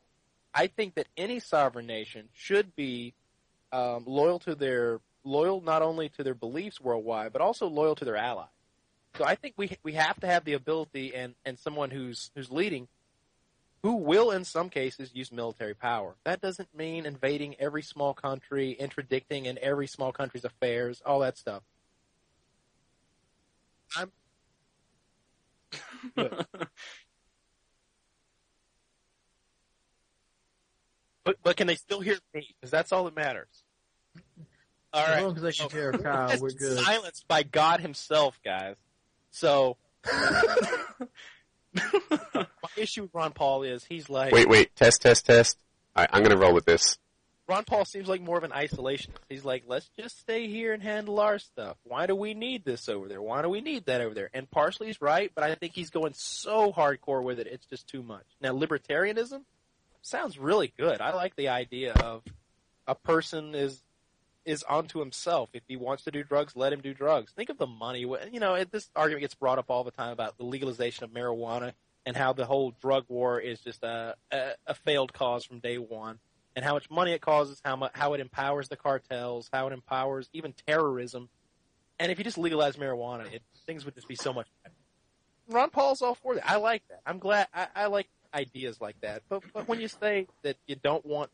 I 0.52 0.66
think 0.66 0.96
that 0.96 1.06
any 1.16 1.40
sovereign 1.40 1.86
nation 1.86 2.28
should 2.34 2.76
be 2.76 3.14
um, 3.72 4.04
loyal 4.06 4.38
to 4.40 4.54
their 4.54 5.00
loyal 5.24 5.62
not 5.62 5.80
only 5.80 6.10
to 6.10 6.22
their 6.22 6.34
beliefs 6.34 6.80
worldwide, 6.80 7.32
but 7.32 7.40
also 7.40 7.66
loyal 7.66 7.94
to 7.96 8.04
their 8.04 8.16
allies. 8.16 8.48
So 9.16 9.24
I 9.24 9.34
think 9.34 9.54
we 9.56 9.78
we 9.82 9.94
have 9.94 10.20
to 10.20 10.26
have 10.26 10.44
the 10.44 10.52
ability 10.52 11.14
and 11.14 11.34
and 11.44 11.58
someone 11.58 11.90
who's 11.90 12.30
who's 12.34 12.50
leading 12.50 12.88
who 13.84 13.96
will 13.96 14.30
in 14.30 14.44
some 14.46 14.70
cases 14.70 15.10
use 15.12 15.30
military 15.30 15.74
power. 15.74 16.14
That 16.24 16.40
doesn't 16.40 16.74
mean 16.74 17.04
invading 17.04 17.56
every 17.58 17.82
small 17.82 18.14
country, 18.14 18.70
interdicting 18.70 19.44
in 19.44 19.58
every 19.60 19.86
small 19.86 20.10
country's 20.10 20.46
affairs, 20.46 21.02
all 21.04 21.18
that 21.20 21.36
stuff. 21.36 21.62
I'm 23.94 24.10
but 31.24 31.36
but 31.42 31.56
can 31.58 31.66
they 31.66 31.74
still 31.74 32.00
hear 32.00 32.16
me? 32.32 32.48
Because 32.58 32.70
that's 32.70 32.90
all 32.90 33.04
that 33.04 33.14
matters. 33.14 33.64
All 34.94 35.04
As 35.04 35.22
long 35.22 35.36
as 35.36 35.42
they 35.42 35.52
can 35.52 35.68
hear 35.68 35.92
Kyle, 35.92 36.40
we're 36.40 36.52
good. 36.52 36.78
Silenced 36.78 37.28
by 37.28 37.42
God 37.42 37.80
Himself, 37.80 38.40
guys. 38.42 38.76
So 39.30 39.76
my 42.34 42.46
issue 42.76 43.02
with 43.02 43.14
Ron 43.14 43.32
Paul 43.32 43.62
is 43.62 43.84
he's 43.84 44.08
like 44.08 44.32
Wait, 44.32 44.48
wait. 44.48 44.74
Test, 44.76 45.02
test, 45.02 45.26
test. 45.26 45.58
Right, 45.96 46.08
I'm 46.12 46.22
going 46.22 46.36
to 46.36 46.40
roll 46.40 46.54
with 46.54 46.64
this. 46.64 46.98
Ron 47.46 47.64
Paul 47.64 47.84
seems 47.84 48.08
like 48.08 48.22
more 48.22 48.38
of 48.38 48.44
an 48.44 48.52
isolationist. 48.52 49.18
He's 49.28 49.44
like, 49.44 49.64
let's 49.66 49.88
just 49.98 50.18
stay 50.18 50.48
here 50.48 50.72
and 50.72 50.82
handle 50.82 51.20
our 51.20 51.38
stuff. 51.38 51.76
Why 51.84 52.06
do 52.06 52.14
we 52.14 52.32
need 52.32 52.64
this 52.64 52.88
over 52.88 53.06
there? 53.06 53.20
Why 53.20 53.42
do 53.42 53.50
we 53.50 53.60
need 53.60 53.84
that 53.84 54.00
over 54.00 54.14
there? 54.14 54.30
And 54.32 54.50
partially 54.50 54.86
he's 54.86 55.00
right, 55.02 55.30
but 55.34 55.44
I 55.44 55.54
think 55.54 55.74
he's 55.74 55.90
going 55.90 56.14
so 56.14 56.72
hardcore 56.72 57.22
with 57.22 57.38
it, 57.38 57.46
it's 57.46 57.66
just 57.66 57.86
too 57.86 58.02
much. 58.02 58.24
Now, 58.40 58.52
libertarianism 58.52 59.42
sounds 60.00 60.38
really 60.38 60.72
good. 60.78 61.02
I 61.02 61.14
like 61.14 61.36
the 61.36 61.48
idea 61.48 61.92
of 61.92 62.22
a 62.86 62.94
person 62.94 63.54
is 63.54 63.82
is 64.44 64.62
onto 64.64 64.98
himself. 65.00 65.50
If 65.52 65.62
he 65.68 65.76
wants 65.76 66.04
to 66.04 66.10
do 66.10 66.22
drugs, 66.22 66.54
let 66.56 66.72
him 66.72 66.80
do 66.80 66.92
drugs. 66.94 67.32
Think 67.32 67.48
of 67.50 67.58
the 67.58 67.66
money. 67.66 68.00
You 68.00 68.40
know, 68.40 68.54
it- 68.54 68.70
this 68.70 68.90
argument 68.94 69.22
gets 69.22 69.34
brought 69.34 69.58
up 69.58 69.66
all 69.70 69.84
the 69.84 69.90
time 69.90 70.12
about 70.12 70.36
the 70.38 70.44
legalization 70.44 71.04
of 71.04 71.10
marijuana 71.10 71.72
and 72.06 72.16
how 72.16 72.32
the 72.32 72.44
whole 72.46 72.72
drug 72.82 73.04
war 73.08 73.40
is 73.40 73.60
just 73.60 73.82
a, 73.82 74.14
a, 74.30 74.52
a 74.66 74.74
failed 74.74 75.12
cause 75.12 75.44
from 75.44 75.58
day 75.60 75.78
one 75.78 76.18
and 76.54 76.64
how 76.64 76.74
much 76.74 76.90
money 76.90 77.12
it 77.12 77.20
causes, 77.20 77.60
how 77.64 77.76
much, 77.76 77.92
how 77.94 78.12
it 78.12 78.20
empowers 78.20 78.68
the 78.68 78.76
cartels, 78.76 79.48
how 79.52 79.66
it 79.66 79.72
empowers 79.72 80.28
even 80.32 80.52
terrorism. 80.66 81.28
And 81.98 82.12
if 82.12 82.18
you 82.18 82.24
just 82.24 82.38
legalize 82.38 82.76
marijuana, 82.76 83.32
it, 83.32 83.42
things 83.66 83.84
would 83.84 83.94
just 83.94 84.08
be 84.08 84.16
so 84.16 84.32
much 84.32 84.48
better. 84.62 84.74
Ron 85.48 85.70
Paul's 85.70 86.02
all 86.02 86.14
for 86.14 86.34
that. 86.34 86.48
I 86.48 86.56
like 86.56 86.82
that. 86.88 87.00
I'm 87.06 87.18
glad. 87.18 87.48
I, 87.54 87.68
I 87.74 87.86
like 87.86 88.08
ideas 88.34 88.80
like 88.80 89.00
that. 89.02 89.22
But 89.28 89.42
but 89.52 89.68
when 89.68 89.80
you 89.80 89.88
say 89.88 90.26
that 90.42 90.56
you 90.66 90.74
don't 90.76 91.04
want, 91.06 91.30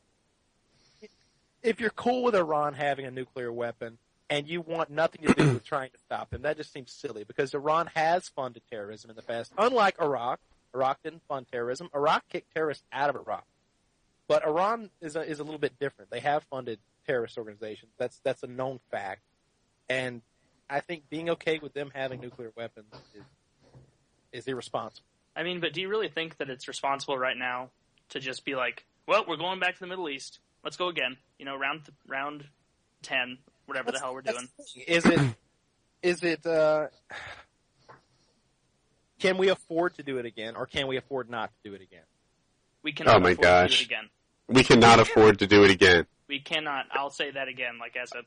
if 1.62 1.80
you're 1.80 1.90
cool 1.90 2.22
with 2.22 2.34
Iran 2.34 2.74
having 2.74 3.06
a 3.06 3.10
nuclear 3.10 3.52
weapon 3.52 3.98
and 4.28 4.48
you 4.48 4.60
want 4.60 4.90
nothing 4.90 5.26
to 5.26 5.34
do 5.34 5.52
with 5.52 5.64
trying 5.64 5.90
to 5.90 5.98
stop 5.98 6.32
him, 6.32 6.42
that 6.42 6.56
just 6.56 6.72
seems 6.72 6.92
silly 6.92 7.24
because 7.24 7.54
Iran 7.54 7.88
has 7.94 8.28
funded 8.28 8.62
terrorism 8.70 9.10
in 9.10 9.16
the 9.16 9.22
past. 9.22 9.52
Unlike 9.58 9.96
Iraq, 10.00 10.40
Iraq 10.74 11.02
didn't 11.02 11.22
fund 11.28 11.46
terrorism. 11.50 11.90
Iraq 11.94 12.24
kicked 12.28 12.54
terrorists 12.54 12.84
out 12.92 13.10
of 13.10 13.16
Iraq. 13.16 13.44
But 14.28 14.46
Iran 14.46 14.90
is 15.00 15.16
a, 15.16 15.22
is 15.22 15.40
a 15.40 15.44
little 15.44 15.58
bit 15.58 15.78
different. 15.80 16.10
They 16.10 16.20
have 16.20 16.44
funded 16.44 16.78
terrorist 17.06 17.36
organizations. 17.36 17.92
That's 17.98 18.20
that's 18.22 18.44
a 18.44 18.46
known 18.46 18.78
fact, 18.90 19.22
and 19.88 20.22
I 20.68 20.78
think 20.78 21.10
being 21.10 21.30
okay 21.30 21.58
with 21.58 21.74
them 21.74 21.90
having 21.92 22.20
nuclear 22.20 22.52
weapons 22.56 22.94
is 23.12 23.24
is 24.32 24.46
irresponsible. 24.46 25.08
I 25.34 25.42
mean, 25.42 25.58
but 25.58 25.72
do 25.72 25.80
you 25.80 25.88
really 25.88 26.08
think 26.08 26.36
that 26.36 26.48
it's 26.48 26.68
responsible 26.68 27.18
right 27.18 27.36
now 27.36 27.70
to 28.10 28.20
just 28.20 28.44
be 28.44 28.54
like, 28.54 28.84
well, 29.06 29.24
we're 29.26 29.36
going 29.36 29.58
back 29.58 29.74
to 29.74 29.80
the 29.80 29.86
Middle 29.86 30.08
East. 30.08 30.38
Let's 30.64 30.76
go 30.76 30.88
again. 30.88 31.16
You 31.38 31.44
know, 31.44 31.56
round 31.56 31.84
th- 31.86 31.96
round 32.06 32.44
ten, 33.02 33.38
whatever 33.66 33.92
the 33.92 33.98
hell 33.98 34.14
we're 34.14 34.22
doing. 34.22 34.48
Is 34.86 35.06
it 35.06 35.20
is 36.02 36.22
it 36.22 36.44
uh, 36.46 36.88
can 39.18 39.36
we 39.38 39.48
afford 39.48 39.94
to 39.96 40.02
do 40.02 40.18
it 40.18 40.26
again, 40.26 40.56
or 40.56 40.66
can 40.66 40.86
we 40.86 40.96
afford 40.96 41.30
not 41.30 41.50
to 41.52 41.70
do 41.70 41.74
it 41.74 41.82
again? 41.82 42.04
We 42.82 42.92
cannot 42.92 43.16
Oh 43.16 43.20
my 43.20 43.30
afford 43.30 43.36
to 43.38 43.42
gosh. 43.42 43.70
do 43.78 43.82
it 43.82 43.86
again. 43.86 44.08
We 44.48 44.64
cannot 44.64 44.98
afford 45.00 45.38
to 45.40 45.46
do 45.46 45.64
it 45.64 45.70
again. 45.70 46.06
We 46.28 46.40
cannot. 46.40 46.86
I'll 46.92 47.10
say 47.10 47.30
that 47.30 47.48
again, 47.48 47.78
like 47.78 47.96
as 47.96 48.12
a. 48.12 48.22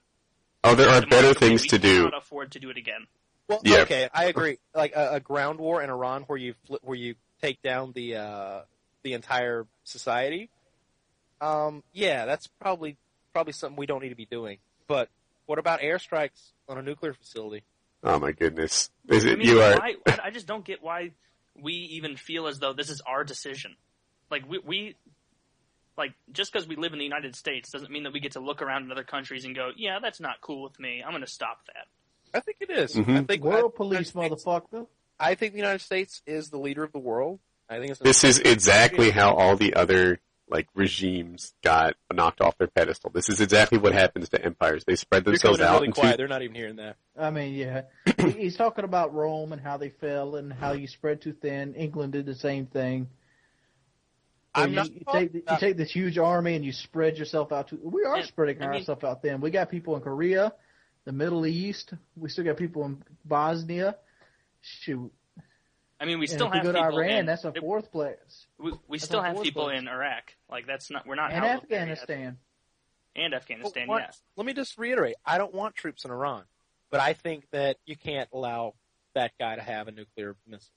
Oh, 0.63 0.75
there 0.75 0.89
are 0.89 1.05
better 1.05 1.34
things 1.34 1.63
we 1.63 1.67
to 1.69 1.79
do. 1.79 1.89
We 1.89 1.95
cannot 2.05 2.17
afford 2.17 2.51
to 2.53 2.59
do 2.59 2.69
it 2.69 2.77
again. 2.77 3.07
Well, 3.49 3.59
Yeah. 3.63 3.81
okay, 3.81 4.09
I 4.13 4.25
agree. 4.25 4.57
Like 4.73 4.95
a, 4.95 5.15
a 5.15 5.19
ground 5.19 5.59
war 5.59 5.81
in 5.84 5.89
Iran, 5.89 6.23
where 6.23 6.38
you 6.38 6.53
flip, 6.65 6.81
where 6.84 6.97
you 6.97 7.15
take 7.41 7.61
down 7.61 7.91
the 7.93 8.15
uh, 8.15 8.61
the 9.03 9.13
entire 9.13 9.67
society. 9.84 10.49
Um, 11.41 11.84
yeah, 11.91 12.25
that's 12.25 12.47
probably 12.47 12.97
probably 13.34 13.53
something 13.53 13.75
we 13.77 13.86
don't 13.86 14.01
need 14.01 14.09
to 14.09 14.15
be 14.15 14.25
doing. 14.25 14.57
But 14.88 15.09
what 15.45 15.59
about 15.59 15.81
airstrikes 15.81 16.51
on 16.69 16.77
a 16.77 16.81
nuclear 16.81 17.13
facility? 17.13 17.63
Oh 18.03 18.19
my 18.19 18.31
goodness. 18.31 18.89
Is 19.07 19.25
I 19.25 19.36
mean, 19.36 19.47
you 19.47 19.61
are, 19.61 19.75
why, 19.75 19.95
I 20.07 20.19
I 20.25 20.29
just 20.31 20.47
don't 20.47 20.65
get 20.65 20.81
why 20.81 21.11
we 21.61 21.73
even 21.73 22.17
feel 22.17 22.47
as 22.47 22.59
though 22.59 22.73
this 22.73 22.89
is 22.89 23.01
our 23.05 23.23
decision. 23.23 23.75
Like 24.29 24.47
we, 24.49 24.59
we 24.59 24.95
like 25.97 26.13
just 26.31 26.51
because 26.51 26.67
we 26.67 26.75
live 26.75 26.93
in 26.93 26.99
the 26.99 27.05
United 27.05 27.36
States 27.36 27.69
doesn't 27.71 27.91
mean 27.91 28.03
that 28.03 28.13
we 28.13 28.19
get 28.19 28.34
to 28.34 28.39
look 28.39 28.61
around 28.61 28.84
in 28.84 28.91
other 28.91 29.03
countries 29.03 29.45
and 29.45 29.55
go, 29.55 29.69
yeah, 29.75 29.99
that's 30.01 30.19
not 30.19 30.41
cool 30.41 30.63
with 30.63 30.79
me. 30.79 31.03
I'm 31.05 31.11
going 31.11 31.23
to 31.23 31.31
stop 31.31 31.65
that. 31.67 31.88
I 32.36 32.39
think 32.39 32.57
it 32.61 32.71
is. 32.71 32.95
Mhm. 32.95 33.19
I 33.19 33.23
think 33.23 33.43
World 33.43 33.73
I, 33.75 33.77
police, 33.77 34.11
motherfucker. 34.11 34.88
I 35.19 35.36
think 35.36 35.53
the 35.53 35.59
United 35.59 35.81
States 35.81 36.21
is 36.25 36.49
the 36.49 36.57
leader 36.57 36.84
of 36.84 36.91
the 36.91 36.99
world. 36.99 37.39
I 37.69 37.77
think 37.79 37.91
it's 37.91 37.99
this 37.99 38.23
is 38.23 38.39
exactly 38.39 39.11
how 39.11 39.36
all 39.36 39.55
the 39.55 39.75
other, 39.75 40.19
like, 40.49 40.67
regimes 40.75 41.53
got 41.63 41.95
knocked 42.11 42.41
off 42.41 42.57
their 42.57 42.67
pedestal. 42.67 43.09
This 43.11 43.29
is 43.29 43.41
exactly 43.41 43.77
what 43.77 43.93
happens 43.93 44.29
to 44.29 44.43
empires. 44.43 44.83
They 44.85 44.95
spread 44.95 45.23
themselves 45.25 45.57
coming 45.57 45.67
in 45.69 45.73
out 45.73 45.79
really 45.79 45.87
into, 45.87 45.99
quiet. 46.01 46.17
They're 46.17 46.27
not 46.27 46.41
even 46.43 46.55
hearing 46.55 46.75
that. 46.75 46.97
I 47.17 47.31
mean, 47.31 47.53
yeah. 47.53 47.83
He's 48.19 48.55
talking 48.57 48.83
about 48.85 49.13
Rome 49.13 49.51
and 49.53 49.61
how 49.61 49.77
they 49.77 49.89
fell 49.89 50.35
and 50.35 50.51
how 50.53 50.73
you 50.73 50.87
spread 50.87 51.21
too 51.21 51.33
thin. 51.33 51.73
England 51.75 52.13
did 52.13 52.25
the 52.25 52.35
same 52.35 52.67
thing. 52.67 53.07
Where 54.53 54.65
I'm 54.65 54.69
you, 54.71 54.75
not 54.75 54.91
you 54.93 54.99
talking 54.99 55.29
take 55.29 55.33
you 55.49 55.57
take 55.59 55.77
this 55.77 55.91
huge 55.91 56.17
army 56.19 56.55
and 56.55 56.63
you 56.63 56.71
spread 56.73 57.17
yourself 57.17 57.51
out. 57.51 57.69
To, 57.69 57.79
we 57.81 58.03
are 58.03 58.17
And- 58.17 58.25
spreading 58.25 58.61
I 58.61 58.67
mean- 58.67 58.79
ourselves 58.81 59.03
out 59.03 59.21
thin. 59.23 59.41
We 59.41 59.49
got 59.49 59.69
people 59.71 59.95
in 59.95 60.01
Korea, 60.03 60.53
the 61.05 61.11
Middle 61.11 61.45
East. 61.47 61.93
We 62.15 62.29
still 62.29 62.43
got 62.45 62.57
people 62.57 62.85
in 62.85 63.01
Bosnia. 63.25 63.95
Shoot, 64.61 65.11
I 66.03 66.05
mean, 66.05 66.19
we 66.19 66.25
and 66.25 66.33
still 66.33 66.47
if 66.47 66.53
have 66.55 66.63
go 66.63 66.71
to 66.73 66.77
people 66.79 66.99
Iran, 66.99 67.09
in, 67.11 67.25
that's 67.25 67.45
a 67.45 67.53
fourth 67.53 67.89
place, 67.89 68.47
we, 68.59 68.73
we 68.89 68.99
still 68.99 69.21
have 69.21 69.41
people 69.41 69.63
place. 69.63 69.79
in 69.79 69.87
Iraq. 69.87 70.35
Like 70.51 70.67
that's 70.67 70.91
not 70.91 71.07
we're 71.07 71.15
not 71.15 71.31
and 71.31 71.45
out 71.45 71.63
of 71.63 71.69
there 71.69 71.79
yet. 71.79 71.91
Afghanistan. 71.91 72.37
and 73.15 73.33
Afghanistan. 73.33 73.87
Well, 73.87 73.99
what- 73.99 74.07
yes, 74.07 74.21
Let 74.35 74.45
me 74.45 74.51
just 74.51 74.77
reiterate. 74.77 75.15
I 75.25 75.37
don't 75.37 75.53
want 75.53 75.75
troops 75.75 76.03
in 76.03 76.11
Iran, 76.11 76.43
but 76.91 76.99
I 76.99 77.13
think 77.13 77.45
that 77.51 77.77
you 77.85 77.95
can't 77.95 78.27
allow 78.33 78.73
that 79.15 79.31
guy 79.39 79.55
to 79.55 79.61
have 79.61 79.87
a 79.87 79.91
nuclear 79.91 80.35
missile. 80.45 80.73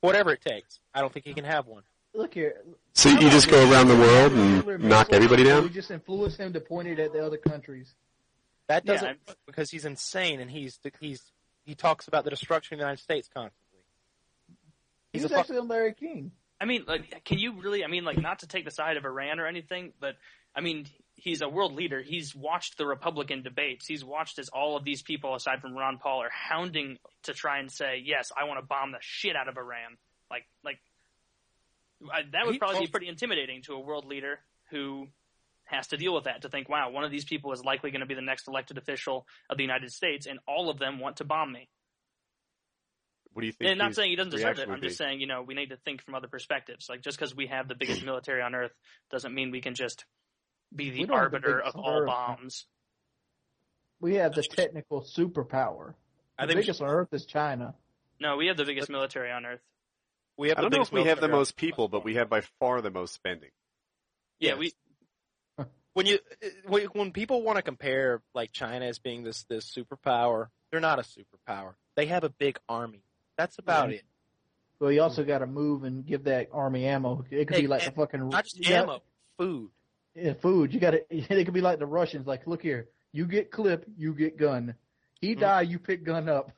Whatever 0.00 0.32
it 0.32 0.40
takes. 0.42 0.80
I 0.92 1.02
don't 1.02 1.12
think 1.12 1.24
he 1.24 1.32
can 1.32 1.44
have 1.44 1.68
one. 1.68 1.84
Look 2.12 2.34
here. 2.34 2.62
so 2.94 3.10
you 3.10 3.30
just 3.30 3.48
go 3.48 3.70
around 3.70 3.86
the 3.86 3.94
world 3.96 4.32
and 4.32 4.66
knock 4.82 5.08
missile, 5.08 5.14
everybody 5.14 5.42
We 5.44 5.48
down? 5.50 5.72
just 5.72 5.92
influence 5.92 6.36
him 6.36 6.52
to 6.54 6.60
point 6.60 6.88
it 6.88 6.98
at 6.98 7.12
the 7.12 7.24
other 7.24 7.36
countries. 7.36 7.94
That 8.66 8.84
doesn't 8.84 9.18
work 9.28 9.36
because 9.46 9.70
he's 9.70 9.84
insane 9.84 10.40
and 10.40 10.50
he's 10.50 10.80
he's 10.98 11.22
he 11.64 11.76
talks 11.76 12.08
about 12.08 12.24
the 12.24 12.30
destruction 12.30 12.74
of 12.74 12.78
the 12.78 12.84
United 12.84 13.02
States 13.02 13.28
constantly. 13.32 13.65
He 15.16 15.22
He's 15.22 15.24
was 15.24 15.32
a 15.32 15.34
fuck- 15.34 15.40
actually 15.44 15.58
on 15.58 15.68
Larry 15.68 15.94
King. 15.94 16.32
I 16.60 16.64
mean, 16.64 16.84
like, 16.86 17.24
can 17.24 17.38
you 17.38 17.52
really? 17.60 17.84
I 17.84 17.86
mean, 17.86 18.04
like, 18.04 18.18
not 18.18 18.38
to 18.40 18.46
take 18.46 18.64
the 18.64 18.70
side 18.70 18.96
of 18.96 19.04
Iran 19.04 19.40
or 19.40 19.46
anything, 19.46 19.92
but 20.00 20.16
I 20.54 20.62
mean, 20.62 20.86
he's 21.14 21.42
a 21.42 21.48
world 21.48 21.74
leader. 21.74 22.00
He's 22.00 22.34
watched 22.34 22.78
the 22.78 22.86
Republican 22.86 23.42
debates. 23.42 23.86
He's 23.86 24.04
watched 24.04 24.38
as 24.38 24.48
all 24.48 24.76
of 24.76 24.84
these 24.84 25.02
people, 25.02 25.34
aside 25.34 25.60
from 25.60 25.74
Ron 25.74 25.98
Paul, 25.98 26.22
are 26.22 26.30
hounding 26.30 26.98
to 27.24 27.34
try 27.34 27.58
and 27.58 27.70
say, 27.70 28.02
"Yes, 28.02 28.30
I 28.36 28.44
want 28.44 28.60
to 28.60 28.66
bomb 28.66 28.92
the 28.92 28.98
shit 29.00 29.36
out 29.36 29.48
of 29.48 29.58
Iran." 29.58 29.98
Like, 30.30 30.46
like 30.64 30.78
I, 32.10 32.22
that 32.32 32.46
would 32.46 32.54
He 32.54 32.58
probably 32.58 32.80
be 32.80 32.90
pretty 32.90 33.08
intimidating 33.08 33.62
to 33.62 33.74
a 33.74 33.80
world 33.80 34.06
leader 34.06 34.40
who 34.70 35.08
has 35.64 35.88
to 35.88 35.96
deal 35.96 36.14
with 36.14 36.24
that 36.24 36.42
to 36.42 36.48
think, 36.48 36.68
wow, 36.68 36.90
one 36.90 37.04
of 37.04 37.10
these 37.10 37.24
people 37.24 37.52
is 37.52 37.64
likely 37.64 37.90
going 37.90 38.00
to 38.00 38.06
be 38.06 38.14
the 38.14 38.20
next 38.22 38.48
elected 38.48 38.78
official 38.78 39.26
of 39.50 39.56
the 39.56 39.62
United 39.64 39.90
States, 39.90 40.26
and 40.26 40.38
all 40.46 40.70
of 40.70 40.78
them 40.78 40.98
want 40.98 41.16
to 41.16 41.24
bomb 41.24 41.52
me. 41.52 41.68
What 43.36 43.42
do 43.42 43.48
you 43.48 43.52
think? 43.52 43.68
And 43.70 43.78
not 43.78 43.94
saying 43.94 44.08
he 44.08 44.16
doesn't 44.16 44.32
deserve 44.32 44.58
it. 44.58 44.62
I'm 44.62 44.70
would 44.70 44.80
be? 44.80 44.86
just 44.86 44.96
saying, 44.96 45.20
you 45.20 45.26
know, 45.26 45.42
we 45.42 45.52
need 45.52 45.68
to 45.68 45.76
think 45.76 46.00
from 46.02 46.14
other 46.14 46.26
perspectives. 46.26 46.88
Like 46.88 47.02
just 47.02 47.18
because 47.18 47.36
we 47.36 47.48
have 47.48 47.68
the 47.68 47.74
biggest 47.74 48.02
military 48.04 48.40
on 48.40 48.54
Earth 48.54 48.72
doesn't 49.10 49.34
mean 49.34 49.50
we 49.50 49.60
can 49.60 49.74
just 49.74 50.06
be 50.74 50.88
the 50.88 51.00
don't 51.00 51.08
the 51.08 51.12
arbiter 51.14 51.60
of 51.60 51.76
all 51.76 51.98
Earth. 52.00 52.06
bombs. 52.06 52.64
We 54.00 54.14
have 54.14 54.32
the 54.32 54.42
technical 54.42 55.02
superpower. 55.02 55.92
I 56.38 56.46
The 56.46 56.48
think 56.52 56.56
we 56.56 56.62
biggest 56.62 56.78
should- 56.78 56.84
on 56.86 56.90
Earth 56.90 57.08
is 57.12 57.26
China. 57.26 57.74
No, 58.18 58.36
we 58.38 58.46
have 58.46 58.56
the 58.56 58.64
biggest 58.64 58.88
military 58.88 59.30
on 59.30 59.44
Earth. 59.44 59.60
we 60.38 60.48
have 60.48 60.56
I 60.56 60.62
the 60.62 60.70
don't 60.70 60.78
know 60.78 60.82
if 60.84 60.92
we 60.92 61.04
have 61.04 61.20
the 61.20 61.28
most 61.28 61.56
people, 61.56 61.88
but 61.88 62.04
we 62.04 62.14
have 62.14 62.30
by 62.30 62.40
far 62.58 62.80
the 62.80 62.90
most 62.90 63.12
spending. 63.12 63.50
Yeah, 64.40 64.54
Yes. 64.58 64.72
we 65.58 65.64
when 65.92 66.06
you 66.06 66.18
when, 66.66 66.84
when 66.86 67.12
people 67.12 67.42
want 67.42 67.56
to 67.56 67.62
compare 67.62 68.22
like 68.34 68.52
China 68.52 68.86
as 68.86 68.98
being 68.98 69.24
this 69.24 69.44
this 69.44 69.70
superpower, 69.70 70.48
they're 70.70 70.80
not 70.80 70.98
a 70.98 71.02
superpower. 71.02 71.74
They 71.96 72.06
have 72.06 72.24
a 72.24 72.30
big 72.30 72.58
army. 72.68 73.02
That's 73.36 73.58
about 73.58 73.90
Yeah. 73.90 73.96
it. 73.98 74.04
Well, 74.78 74.92
you 74.92 75.02
also 75.02 75.24
got 75.24 75.38
to 75.38 75.46
move 75.46 75.84
and 75.84 76.04
give 76.04 76.24
that 76.24 76.48
army 76.52 76.84
ammo. 76.86 77.24
It 77.30 77.46
could 77.48 77.56
Hey, 77.56 77.62
be 77.62 77.66
like 77.68 77.84
the 77.84 77.90
fucking 77.92 78.28
Not 78.28 78.44
just 78.44 78.58
you 78.58 78.68
got- 78.68 78.82
ammo, 78.82 79.02
food. 79.38 79.70
yeah, 80.14 80.34
food. 80.34 80.72
You 80.74 80.80
got 80.80 80.90
to. 80.92 81.02
It 81.10 81.44
could 81.44 81.54
be 81.54 81.60
like 81.62 81.78
the 81.78 81.86
Russians. 81.86 82.26
Like, 82.26 82.46
look 82.46 82.62
here, 82.62 82.88
you 83.12 83.26
get 83.26 83.50
clip, 83.50 83.86
you 83.96 84.12
get 84.14 84.36
gun. 84.36 84.74
He 85.20 85.34
Mhm. 85.34 85.40
die, 85.40 85.62
you 85.62 85.78
pick 85.78 86.04
gun 86.04 86.28
up. 86.28 86.52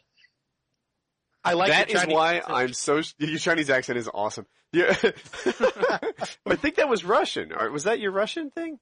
I 1.45 1.53
like 1.53 1.69
that 1.71 1.89
your 1.89 1.97
is 1.97 2.03
Chinese 2.03 2.15
why 2.15 2.37
accent. 2.39 2.57
I'm 2.57 2.73
so. 2.73 3.01
Your 3.19 3.39
Chinese 3.39 3.71
accent 3.71 3.99
is 3.99 4.09
awesome. 4.13 4.47
Yeah, 4.73 4.89
I 6.47 6.57
think 6.57 6.75
that 6.77 6.89
was 6.89 7.05
Russian. 7.05 7.53
Or 7.53 7.71
was 7.71 7.85
that 7.85 8.01
your 8.01 8.11
Russian 8.11 8.51
thing? 8.51 8.79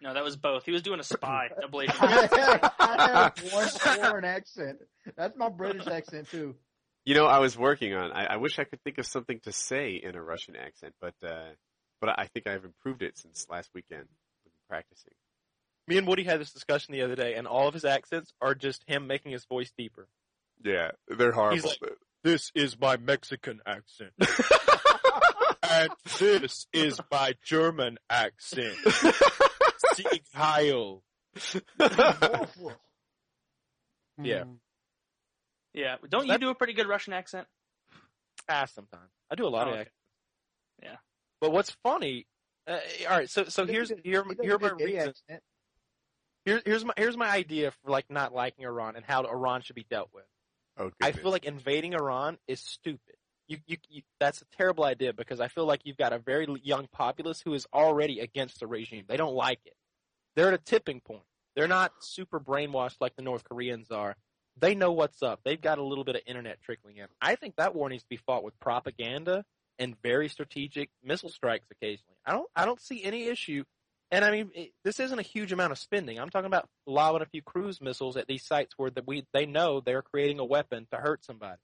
no, 0.00 0.12
that 0.14 0.24
was 0.24 0.36
both. 0.36 0.64
He 0.64 0.72
was 0.72 0.82
doing 0.82 0.98
a 0.98 1.04
spy 1.04 1.48
double 1.60 1.82
agent. 1.82 2.02
I 2.02 2.06
have, 2.08 2.74
I 2.80 3.30
have 3.38 3.52
one 3.52 3.68
foreign 3.68 4.24
accent. 4.24 4.78
That's 5.14 5.36
my 5.36 5.48
British 5.48 5.86
accent 5.86 6.28
too. 6.30 6.56
You 7.04 7.14
know, 7.14 7.26
I 7.26 7.38
was 7.40 7.56
working 7.58 7.94
on. 7.94 8.12
I, 8.12 8.24
I 8.34 8.36
wish 8.36 8.58
I 8.58 8.64
could 8.64 8.80
think 8.82 8.98
of 8.98 9.06
something 9.06 9.40
to 9.40 9.52
say 9.52 9.94
in 10.02 10.14
a 10.14 10.22
Russian 10.22 10.54
accent, 10.56 10.94
but 11.00 11.14
uh, 11.26 11.50
but 12.00 12.10
I 12.18 12.26
think 12.26 12.46
I've 12.46 12.64
improved 12.64 13.02
it 13.02 13.18
since 13.18 13.46
last 13.50 13.70
weekend. 13.74 14.02
I've 14.02 14.44
been 14.44 14.52
practicing. 14.68 15.12
Me 15.88 15.98
and 15.98 16.06
Woody 16.06 16.22
had 16.22 16.40
this 16.40 16.52
discussion 16.52 16.92
the 16.92 17.02
other 17.02 17.16
day, 17.16 17.34
and 17.34 17.46
all 17.48 17.66
of 17.66 17.74
his 17.74 17.84
accents 17.84 18.32
are 18.40 18.54
just 18.54 18.84
him 18.86 19.08
making 19.08 19.32
his 19.32 19.44
voice 19.46 19.72
deeper. 19.76 20.06
Yeah, 20.62 20.92
they're 21.08 21.32
horrible. 21.32 21.68
like- 21.82 21.92
This 22.22 22.52
is 22.54 22.78
my 22.78 22.96
Mexican 22.98 23.60
accent. 23.66 24.12
and 25.68 25.90
this 26.20 26.68
is 26.72 27.00
my 27.10 27.34
German 27.44 27.98
accent. 28.08 28.76
Sieg 29.94 30.22
Heil. 30.32 31.02
Yeah. 34.22 34.44
Yeah, 35.74 35.96
don't 36.08 36.26
you 36.26 36.36
do 36.38 36.50
a 36.50 36.54
pretty 36.54 36.72
good 36.74 36.86
Russian 36.86 37.12
accent? 37.12 37.46
Ah, 38.48 38.66
sometimes. 38.66 39.10
I 39.30 39.34
do 39.34 39.46
a 39.46 39.48
lot 39.48 39.66
Oh, 39.66 39.70
of 39.70 39.74
okay. 39.74 39.80
accents. 39.80 39.96
Yeah. 40.82 40.96
But 41.40 41.52
what's 41.52 41.70
funny, 41.82 42.26
uh, 42.66 42.78
all 43.08 43.16
right, 43.16 43.30
so, 43.30 43.44
so 43.44 43.66
here's, 43.66 43.88
does 43.88 43.98
a 43.98 44.02
good- 44.02 44.06
here, 44.06 44.24
he 44.24 44.36
here 44.46 44.58
my 44.58 44.68
good 44.70 44.78
gay 44.78 44.84
reasons. 44.86 45.22
accent. 45.28 45.42
Here's, 46.44 46.62
here's 46.64 46.84
my, 46.84 46.92
here's 46.96 47.16
my 47.16 47.28
idea 47.30 47.70
for 47.70 47.90
like 47.90 48.10
not 48.10 48.34
liking 48.34 48.64
Iran 48.64 48.96
and 48.96 49.04
how 49.04 49.22
Iran 49.24 49.62
should 49.62 49.76
be 49.76 49.86
dealt 49.88 50.10
with. 50.12 50.24
oh, 50.78 50.90
I 51.00 51.12
feel 51.12 51.30
like 51.30 51.44
invading 51.44 51.94
Iran 51.94 52.36
is 52.48 52.60
stupid. 52.60 53.14
You, 53.48 53.58
you, 53.66 53.76
you, 53.88 54.02
that's 54.18 54.40
a 54.42 54.44
terrible 54.56 54.84
idea 54.84 55.12
because 55.12 55.40
I 55.40 55.48
feel 55.48 55.66
like 55.66 55.80
you've 55.84 55.96
got 55.96 56.12
a 56.12 56.18
very 56.18 56.46
young 56.62 56.88
populace 56.92 57.40
who 57.40 57.54
is 57.54 57.66
already 57.72 58.20
against 58.20 58.60
the 58.60 58.66
regime. 58.66 59.04
They 59.08 59.16
don't 59.16 59.34
like 59.34 59.60
it. 59.64 59.74
They're 60.34 60.48
at 60.48 60.54
a 60.54 60.58
tipping 60.58 61.00
point. 61.00 61.22
They're 61.54 61.68
not 61.68 61.92
super 62.00 62.40
brainwashed 62.40 62.96
like 63.00 63.14
the 63.16 63.22
North 63.22 63.44
Koreans 63.44 63.90
are. 63.90 64.16
They 64.58 64.74
know 64.74 64.92
what's 64.92 65.22
up. 65.22 65.40
They've 65.44 65.60
got 65.60 65.78
a 65.78 65.82
little 65.82 66.04
bit 66.04 66.16
of 66.16 66.22
internet 66.26 66.60
trickling 66.62 66.98
in. 66.98 67.06
I 67.20 67.36
think 67.36 67.56
that 67.56 67.74
war 67.74 67.88
needs 67.88 68.02
to 68.02 68.08
be 68.08 68.18
fought 68.18 68.44
with 68.44 68.58
propaganda 68.60 69.44
and 69.78 69.96
very 70.02 70.28
strategic 70.28 70.90
missile 71.02 71.30
strikes 71.30 71.66
occasionally. 71.70 72.16
I 72.26 72.32
don't, 72.32 72.48
I 72.54 72.64
don't 72.64 72.80
see 72.80 73.02
any 73.02 73.26
issue. 73.26 73.64
And 74.10 74.24
I 74.24 74.30
mean, 74.30 74.50
it, 74.54 74.72
this 74.84 75.00
isn't 75.00 75.18
a 75.18 75.22
huge 75.22 75.52
amount 75.52 75.72
of 75.72 75.78
spending. 75.78 76.18
I'm 76.18 76.28
talking 76.28 76.46
about 76.46 76.68
lobbing 76.86 77.22
a 77.22 77.26
few 77.26 77.40
cruise 77.40 77.80
missiles 77.80 78.16
at 78.16 78.26
these 78.26 78.44
sites 78.44 78.74
where 78.76 78.90
the, 78.90 79.02
we, 79.06 79.24
they 79.32 79.46
know 79.46 79.80
they're 79.80 80.02
creating 80.02 80.38
a 80.38 80.44
weapon 80.44 80.86
to 80.92 80.98
hurt 80.98 81.24
somebody. 81.24 81.60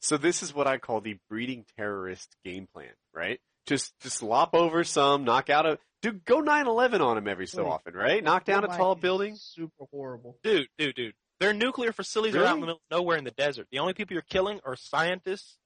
So 0.00 0.16
this 0.16 0.42
is 0.42 0.54
what 0.54 0.66
I 0.66 0.78
call 0.78 1.00
the 1.00 1.16
breeding 1.28 1.64
terrorist 1.76 2.36
game 2.44 2.68
plan, 2.72 2.90
right? 3.14 3.40
Just 3.66 3.92
just 4.00 4.22
lop 4.22 4.54
over 4.54 4.82
some, 4.84 5.24
knock 5.24 5.50
out 5.50 5.66
a 5.66 5.78
do 6.00 6.12
go 6.12 6.40
9/11 6.40 7.00
on 7.00 7.16
them 7.16 7.28
every 7.28 7.46
so 7.46 7.66
often, 7.66 7.94
right? 7.94 8.22
Knock 8.22 8.44
down 8.44 8.64
a 8.64 8.68
tall 8.68 8.94
building. 8.94 9.36
Super 9.36 9.84
horrible. 9.90 10.36
Dude, 10.42 10.68
dude, 10.78 10.94
dude. 10.94 11.14
Their 11.40 11.52
nuclear 11.52 11.92
facilities 11.92 12.34
are 12.34 12.44
out 12.44 12.54
in 12.54 12.60
the 12.60 12.66
middle 12.66 12.80
of 12.90 12.96
nowhere 12.98 13.16
in 13.16 13.24
the 13.24 13.30
desert. 13.30 13.68
The 13.70 13.78
only 13.78 13.94
people 13.94 14.14
you're 14.14 14.22
killing 14.22 14.60
are 14.64 14.74
scientists. 14.76 15.56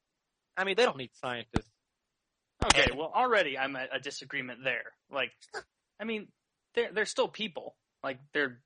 I 0.56 0.64
mean, 0.64 0.76
they 0.76 0.84
don't 0.84 0.98
need 0.98 1.10
scientists. 1.14 1.68
Okay, 2.66 2.84
And- 2.90 2.98
well, 2.98 3.10
already 3.14 3.58
I'm 3.58 3.74
at 3.76 3.88
a 3.94 3.98
disagreement 3.98 4.60
there. 4.64 4.92
Like, 5.10 5.32
I 6.00 6.04
mean, 6.04 6.28
they're 6.74 6.92
they're 6.92 7.06
still 7.06 7.28
people. 7.28 7.74
Like, 8.04 8.18
they're 8.34 8.60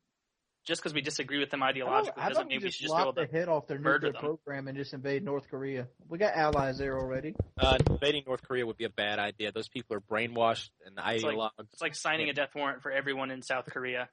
just 0.67 0.81
because 0.83 0.93
we 0.95 1.01
disagree 1.01 1.39
with 1.39 1.51
them 1.51 1.61
How 1.61 1.71
ideologically 1.73 2.03
about, 2.09 2.19
how 2.19 2.29
doesn't 2.29 2.43
about 2.43 2.49
mean 2.49 2.59
we 2.61 2.67
just 2.67 2.79
should 2.79 2.89
just 2.89 2.97
go 2.97 3.05
lop 3.05 3.15
the 3.15 3.27
head 3.27 3.49
off 3.49 3.69
their 3.69 3.79
nuclear 3.79 4.13
them. 4.13 4.21
program 4.21 4.67
and 4.67 4.77
just 4.77 4.93
invade 4.95 5.23
North 5.25 5.49
Korea? 5.49 5.87
We 6.09 6.19
got 6.19 6.35
allies 6.35 6.79
there 6.79 6.99
already. 6.99 7.37
Uh, 7.57 7.79
invading 7.89 8.25
North 8.27 8.43
Korea 8.43 8.67
would 8.67 8.77
be 8.77 8.85
a 8.85 8.91
bad 8.91 9.21
idea. 9.21 9.53
Those 9.53 9.69
people 9.69 9.97
are 9.97 10.01
brainwashed 10.01 10.71
and 10.85 10.99
It's 11.15 11.23
like- 11.23 11.39
It's 11.73 11.81
like 11.83 11.95
signing 11.95 12.29
a 12.31 12.33
death 12.33 12.55
warrant 12.57 12.83
for 12.83 12.91
everyone 12.91 13.31
in 13.31 13.43
South 13.43 13.67
Korea. 13.67 14.09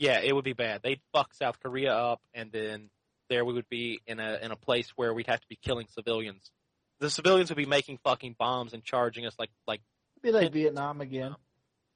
Yeah, 0.00 0.20
it 0.20 0.34
would 0.34 0.44
be 0.44 0.54
bad. 0.54 0.80
They'd 0.82 1.00
fuck 1.12 1.34
South 1.34 1.60
Korea 1.60 1.92
up, 1.94 2.22
and 2.32 2.50
then 2.50 2.88
there 3.28 3.44
we 3.44 3.52
would 3.52 3.68
be 3.68 4.00
in 4.06 4.18
a 4.18 4.38
in 4.42 4.50
a 4.50 4.56
place 4.56 4.90
where 4.96 5.12
we'd 5.12 5.26
have 5.26 5.40
to 5.40 5.46
be 5.48 5.58
killing 5.62 5.86
civilians. 5.94 6.50
The 7.00 7.10
civilians 7.10 7.50
would 7.50 7.56
be 7.58 7.66
making 7.66 7.98
fucking 8.02 8.36
bombs 8.38 8.72
and 8.72 8.82
charging 8.82 9.26
us 9.26 9.34
like 9.38 9.50
like 9.66 9.82
It'd 10.16 10.22
be 10.22 10.38
like 10.38 10.52
Vietnam 10.52 11.02
again. 11.02 11.36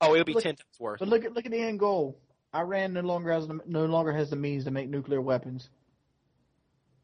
oh, 0.02 0.14
it 0.14 0.18
would 0.18 0.26
be 0.26 0.34
Look- 0.34 0.42
ten 0.42 0.56
times 0.56 0.78
worse. 0.78 0.98
But 1.00 1.08
look 1.08 1.24
at 1.24 1.32
look 1.32 1.46
at 1.46 1.50
the 1.50 1.58
end 1.62 1.78
goal. 1.80 2.18
Iran 2.54 2.92
no 2.92 3.00
longer 3.00 3.32
has 3.32 3.48
the, 3.48 3.58
no 3.66 3.86
longer 3.86 4.12
has 4.12 4.28
the 4.30 4.36
means 4.36 4.64
to 4.64 4.70
make 4.70 4.88
nuclear 4.88 5.20
weapons. 5.20 5.68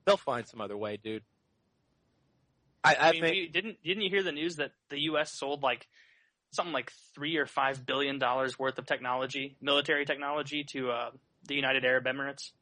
They'll 0.04 0.16
find 0.18 0.46
some 0.46 0.60
other 0.60 0.76
way, 0.76 0.98
dude. 1.02 1.24
I, 2.84 2.94
I, 2.94 3.08
I 3.08 3.12
mean, 3.12 3.22
think 3.22 3.34
we, 3.34 3.48
didn't 3.48 3.82
didn't 3.82 4.02
you 4.02 4.10
hear 4.10 4.22
the 4.22 4.32
news 4.32 4.56
that 4.56 4.72
the 4.90 5.00
U.S. 5.02 5.32
sold 5.32 5.62
like 5.62 5.88
something 6.52 6.72
like 6.72 6.92
three 7.14 7.36
or 7.36 7.46
five 7.46 7.84
billion 7.84 8.18
dollars 8.18 8.58
worth 8.58 8.78
of 8.78 8.86
technology, 8.86 9.56
military 9.60 10.04
technology, 10.04 10.64
to 10.64 10.90
uh, 10.90 11.10
the 11.46 11.54
United 11.54 11.84
Arab 11.84 12.04
Emirates? 12.04 12.52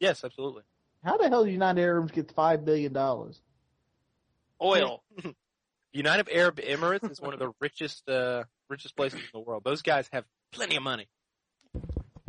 yes, 0.00 0.24
absolutely. 0.24 0.62
How 1.04 1.16
the 1.18 1.28
hell 1.28 1.44
did 1.44 1.52
United 1.52 1.80
Arabs 1.82 2.12
get 2.12 2.32
five 2.32 2.64
billion 2.64 2.92
dollars? 2.92 3.40
Oil. 4.62 5.02
United 5.92 6.28
Arab 6.32 6.56
Emirates 6.56 7.10
is 7.10 7.20
one 7.20 7.32
of 7.34 7.38
the 7.38 7.52
richest 7.60 8.08
uh, 8.08 8.44
richest 8.68 8.96
places 8.96 9.20
in 9.20 9.26
the 9.32 9.40
world. 9.40 9.62
Those 9.64 9.82
guys 9.82 10.08
have 10.12 10.24
plenty 10.50 10.76
of 10.76 10.82
money. 10.82 11.06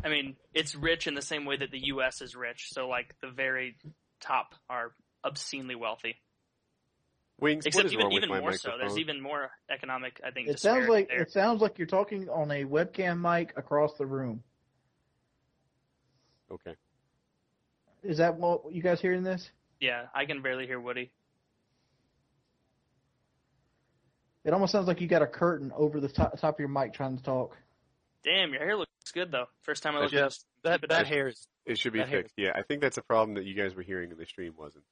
I 0.03 0.10
mean, 0.10 0.36
it's 0.53 0.76
rich 0.76 1.08
in 1.08 1.16
the 1.16 1.22
same 1.22 1.45
way 1.45 1.58
that 1.58 1.72
the 1.72 1.86
U.S. 1.88 2.22
is 2.22 2.36
rich. 2.36 2.68
So, 2.72 2.88
like, 2.88 3.16
the 3.22 3.30
very 3.30 3.78
top 4.22 4.53
are 4.70 4.91
obscenely 5.24 5.74
wealthy. 5.74 6.18
Wings. 7.40 7.66
Except 7.66 7.92
even 7.92 8.12
even 8.14 8.30
my 8.30 8.40
more 8.40 8.54
so. 8.54 8.72
There's 8.80 8.98
even 8.98 9.22
more 9.22 9.52
economic, 9.70 10.22
I 10.26 10.32
think. 10.32 10.48
It 10.48 10.60
sounds 10.60 10.88
like 10.88 11.10
there. 11.10 11.22
it 11.22 11.32
sounds 11.32 11.62
like 11.62 11.78
you're 11.78 11.88
talking 11.88 12.30
on 12.30 12.50
a 12.52 12.64
webcam 12.64 13.20
mic 13.20 13.54
across 13.58 13.94
the 13.98 14.06
room. 14.06 14.42
Okay. 16.52 16.76
Is 18.04 18.18
that 18.20 18.36
what 18.36 18.72
you 18.72 18.82
guys 18.82 19.02
hearing 19.02 19.24
this? 19.24 19.50
Yeah, 19.82 20.06
I 20.14 20.26
can 20.26 20.42
barely 20.42 20.66
hear 20.68 20.80
Woody. 20.80 21.12
It 24.46 24.54
almost 24.54 24.72
sounds 24.72 24.88
like 24.88 25.02
you 25.02 25.08
got 25.08 25.24
a 25.24 25.28
curtain 25.28 25.72
over 25.76 26.00
the 26.00 26.08
top, 26.08 26.38
top 26.40 26.56
of 26.56 26.60
your 26.60 26.70
mic 26.70 26.94
trying 26.94 27.18
to 27.18 27.24
talk. 27.24 27.58
Damn, 28.24 28.52
your 28.54 28.62
hair 28.64 28.78
looks 28.78 28.92
good 29.14 29.32
though. 29.32 29.46
First 29.62 29.84
time 29.84 29.96
I 29.96 30.02
looked 30.02 30.14
Yeah, 30.14 30.22
at 30.22 30.26
this. 30.30 30.46
That 30.64 30.82
Keep 30.82 30.90
that 30.92 31.08
hair 31.08 31.28
is 31.30 31.48
It 31.66 31.80
should 31.80 31.94
be 31.94 32.00
That 32.00 32.10
hair- 32.10 32.20
fixed. 32.22 32.36
Yeah, 32.38 32.52
I 32.56 32.62
think 32.62 32.82
that's 32.82 32.98
a 32.98 33.02
problem 33.02 33.36
that 33.36 33.46
you 33.46 33.56
guys 33.56 33.76
were 33.76 33.82
hearing 33.82 34.12
in 34.12 34.18
the 34.18 34.26
stream 34.26 34.54
wasn't. 34.58 34.86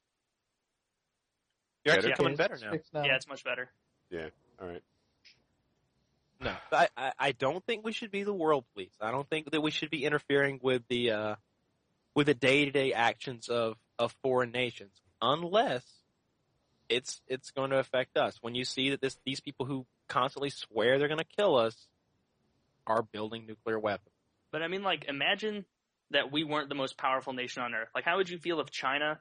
You're 1.84 1.94
Better? 1.94 2.08
actually 2.08 2.24
coming 2.24 2.36
better 2.36 2.58
now. 2.60 2.72
now. 2.92 3.04
Yeah, 3.04 3.16
it's 3.16 3.28
much 3.28 3.44
better. 3.44 3.68
Yeah. 4.10 4.28
All 4.60 4.68
right. 4.68 4.82
No, 6.40 6.54
I, 6.72 6.88
I 6.96 7.12
I 7.18 7.32
don't 7.32 7.64
think 7.64 7.84
we 7.84 7.92
should 7.92 8.10
be 8.10 8.22
the 8.22 8.32
world 8.32 8.64
police. 8.74 8.92
I 9.00 9.10
don't 9.10 9.28
think 9.28 9.50
that 9.50 9.60
we 9.60 9.70
should 9.70 9.90
be 9.90 10.04
interfering 10.04 10.60
with 10.62 10.82
the 10.88 11.10
uh, 11.10 11.34
with 12.14 12.26
the 12.26 12.34
day 12.34 12.64
to 12.64 12.70
day 12.70 12.92
actions 12.92 13.48
of 13.48 13.76
of 13.98 14.14
foreign 14.22 14.50
nations 14.50 14.92
unless 15.22 15.84
it's 16.88 17.20
it's 17.28 17.50
going 17.50 17.70
to 17.70 17.78
affect 17.78 18.16
us. 18.16 18.38
When 18.40 18.54
you 18.54 18.64
see 18.64 18.90
that 18.90 19.00
this 19.00 19.18
these 19.24 19.40
people 19.40 19.66
who 19.66 19.86
constantly 20.08 20.50
swear 20.50 20.98
they're 20.98 21.08
going 21.08 21.18
to 21.18 21.36
kill 21.36 21.56
us 21.56 21.76
are 22.86 23.02
building 23.02 23.46
nuclear 23.46 23.78
weapons. 23.78 24.10
But 24.52 24.62
I 24.62 24.68
mean, 24.68 24.82
like, 24.82 25.06
imagine 25.08 25.64
that 26.10 26.30
we 26.30 26.44
weren't 26.44 26.68
the 26.68 26.74
most 26.74 26.96
powerful 26.96 27.32
nation 27.32 27.62
on 27.62 27.74
earth. 27.74 27.88
Like, 27.94 28.04
how 28.04 28.18
would 28.18 28.28
you 28.28 28.38
feel 28.38 28.60
if 28.60 28.70
China 28.70 29.18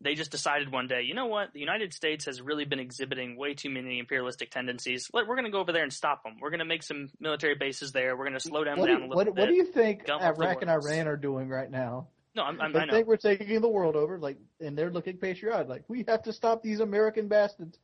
they 0.00 0.14
just 0.14 0.30
decided 0.30 0.70
one 0.70 0.86
day, 0.86 1.02
you 1.02 1.14
know 1.14 1.26
what? 1.26 1.52
The 1.52 1.60
United 1.60 1.92
States 1.92 2.26
has 2.26 2.40
really 2.40 2.64
been 2.64 2.78
exhibiting 2.78 3.36
way 3.36 3.54
too 3.54 3.68
many 3.70 3.98
imperialistic 3.98 4.50
tendencies. 4.50 5.08
We're 5.12 5.24
going 5.24 5.44
to 5.44 5.50
go 5.50 5.58
over 5.58 5.72
there 5.72 5.82
and 5.82 5.92
stop 5.92 6.22
them. 6.22 6.36
We're 6.40 6.50
going 6.50 6.60
to 6.60 6.64
make 6.64 6.82
some 6.84 7.08
military 7.18 7.56
bases 7.56 7.90
there. 7.92 8.16
We're 8.16 8.24
going 8.26 8.38
to 8.38 8.40
slow 8.40 8.64
them 8.64 8.78
What, 8.78 8.86
down 8.86 8.98
do, 9.00 9.06
a 9.06 9.08
little 9.08 9.16
what, 9.16 9.24
bit. 9.34 9.34
what 9.40 9.48
do 9.48 9.54
you 9.54 9.64
think 9.64 10.06
Gum 10.06 10.20
up 10.22 10.36
the 10.36 10.42
Iraq 10.44 10.62
and. 10.62 10.70
Iran 10.70 11.08
are 11.08 11.16
doing 11.16 11.48
right 11.48 11.70
now? 11.70 12.08
no, 12.36 12.44
I'm, 12.44 12.60
I'm, 12.60 12.72
They 12.72 12.78
I 12.80 12.84
know. 12.84 12.92
think 12.92 13.08
we're 13.08 13.16
taking 13.16 13.60
the 13.60 13.68
world 13.68 13.96
over, 13.96 14.18
like, 14.18 14.38
and 14.60 14.78
they're 14.78 14.90
looking 14.90 15.16
patriotic. 15.16 15.68
Like, 15.68 15.82
we 15.88 16.04
have 16.06 16.22
to 16.22 16.32
stop 16.32 16.62
these 16.62 16.78
American 16.78 17.26
bastards. 17.26 17.76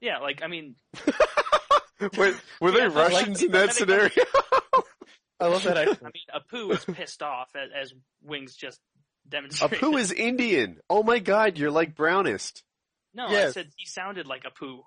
Yeah, 0.00 0.18
like 0.18 0.42
I 0.42 0.46
mean, 0.46 0.76
were, 2.16 2.34
were 2.60 2.70
they 2.70 2.78
Yeah, 2.78 2.88
but 2.88 2.94
like- 2.94 3.12
Russians 3.12 3.42
in 3.42 3.52
that 3.52 3.74
scenario? 3.74 4.10
I 5.40 5.46
love 5.46 5.62
that. 5.64 5.76
I 5.78 5.82
accent. 5.82 6.02
mean, 6.14 6.24
Apu 6.34 6.72
is 6.72 6.84
pissed 6.84 7.22
off 7.22 7.50
as, 7.54 7.70
as 7.78 7.94
Wings 8.22 8.56
just 8.56 8.80
demonstrated. 9.28 9.78
Apu 9.80 9.98
is 9.98 10.12
Indian. 10.12 10.78
Oh 10.88 11.02
my 11.02 11.18
god, 11.18 11.58
you're 11.58 11.70
like 11.70 11.94
brownest. 11.94 12.62
No, 13.14 13.26
I 13.26 13.50
said 13.50 13.68
he 13.76 13.86
sounded 13.86 14.26
like 14.26 14.44
Apu. 14.44 14.80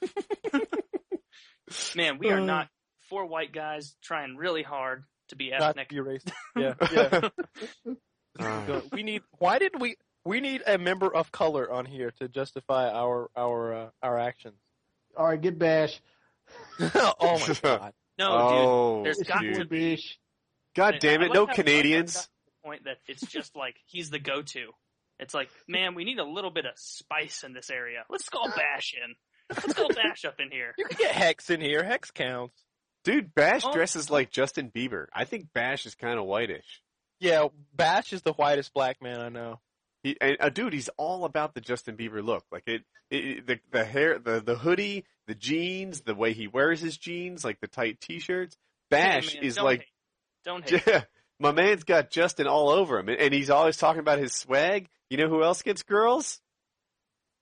Man, 1.96 2.18
we 2.18 2.30
are 2.30 2.40
Uh. 2.40 2.44
not 2.44 2.68
four 3.10 3.26
white 3.26 3.52
guys 3.52 3.94
trying 4.02 4.36
really 4.36 4.62
hard 4.62 5.04
to 5.28 5.36
be 5.36 5.52
ethnic. 5.52 5.88
to 5.88 5.94
be 5.94 6.00
racist. 6.10 6.32
Yeah, 6.56 6.74
yeah. 6.92 7.94
Ah. 8.40 8.82
we 8.92 9.02
need. 9.02 9.22
Why 9.38 9.58
did 9.58 9.80
we? 9.80 9.96
We 10.24 10.40
need 10.40 10.62
a 10.64 10.78
member 10.78 11.12
of 11.12 11.32
color 11.32 11.68
on 11.72 11.86
here 11.86 12.12
to 12.20 12.28
justify 12.28 12.88
our 12.88 13.28
our 13.36 13.74
uh, 13.74 13.88
our 14.00 14.16
actions. 14.18 14.54
All 15.16 15.26
right, 15.26 15.40
get 15.40 15.58
bash. 15.58 16.00
oh 16.78 17.40
my 17.48 17.56
god! 17.60 17.92
No, 18.16 18.28
oh, 18.30 18.96
dude, 18.98 19.06
there's 19.06 19.18
It's 19.18 19.28
got 19.28 19.40
dude. 19.42 19.54
to 19.56 19.64
be. 19.64 20.00
God 20.76 20.98
damn 21.00 21.22
it, 21.22 21.32
no 21.34 21.46
how- 21.46 21.52
Canadians. 21.54 22.28
I 22.68 22.72
like 22.72 22.80
how 22.84 22.84
the 22.84 22.84
point 22.84 22.84
that 22.84 23.12
it's 23.12 23.26
just 23.32 23.56
like 23.56 23.76
he's 23.86 24.10
the 24.10 24.18
go-to. 24.18 24.70
It's 25.20 25.34
like, 25.34 25.48
man, 25.66 25.94
we 25.94 26.04
need 26.04 26.18
a 26.18 26.24
little 26.24 26.50
bit 26.50 26.64
of 26.64 26.72
spice 26.76 27.42
in 27.44 27.52
this 27.52 27.70
area. 27.70 28.04
Let's 28.08 28.28
call 28.28 28.48
Bash 28.48 28.94
in. 28.94 29.14
Let's 29.50 29.72
call 29.74 29.88
Bash 29.88 30.24
up 30.24 30.36
in 30.38 30.50
here. 30.50 30.74
You 30.78 30.84
can 30.84 30.96
get 30.98 31.10
Hex 31.12 31.50
in 31.50 31.60
here. 31.60 31.82
Hex 31.82 32.10
counts. 32.10 32.62
Dude, 33.04 33.34
Bash 33.34 33.62
Oh. 33.64 33.72
dresses 33.72 34.10
like 34.10 34.30
Justin 34.30 34.70
Bieber. 34.70 35.06
I 35.12 35.24
think 35.24 35.52
Bash 35.52 35.86
is 35.86 35.94
kind 35.94 36.18
of 36.18 36.26
whitish. 36.26 36.82
Yeah, 37.20 37.48
Bash 37.74 38.12
is 38.12 38.22
the 38.22 38.32
whitest 38.34 38.72
black 38.74 39.02
man 39.02 39.20
I 39.20 39.28
know. 39.28 39.60
He, 40.04 40.16
and, 40.20 40.36
uh, 40.38 40.50
dude, 40.50 40.72
he's 40.72 40.88
all 40.96 41.24
about 41.24 41.54
the 41.54 41.60
Justin 41.60 41.96
Bieber 41.96 42.22
look. 42.24 42.44
Like 42.52 42.62
it, 42.68 42.82
it, 43.10 43.44
the 43.46 43.58
the 43.72 43.84
hair, 43.84 44.18
the 44.20 44.40
the 44.40 44.54
hoodie, 44.54 45.04
the 45.26 45.34
jeans, 45.34 46.02
the 46.02 46.14
way 46.14 46.32
he 46.32 46.46
wears 46.46 46.80
his 46.80 46.96
jeans, 46.96 47.44
like 47.44 47.58
the 47.60 47.66
tight 47.66 48.00
t-shirts. 48.00 48.56
Bash 48.90 49.30
Hey, 49.32 49.38
man, 49.40 49.44
is 49.44 49.56
don't 49.56 49.64
like, 49.64 49.80
hate. 49.80 49.86
don't 50.44 50.70
hate. 50.70 50.82
yeah, 50.86 51.02
my 51.38 51.52
man's 51.52 51.84
got 51.84 52.10
Justin 52.10 52.46
all 52.46 52.68
over 52.70 52.98
him, 52.98 53.08
and, 53.08 53.18
and 53.18 53.34
he's 53.34 53.50
always 53.50 53.76
talking 53.76 54.00
about 54.00 54.18
his 54.18 54.32
swag. 54.32 54.88
You 55.10 55.16
know 55.18 55.28
who 55.28 55.42
else 55.42 55.62
gets 55.62 55.82
girls? 55.82 56.40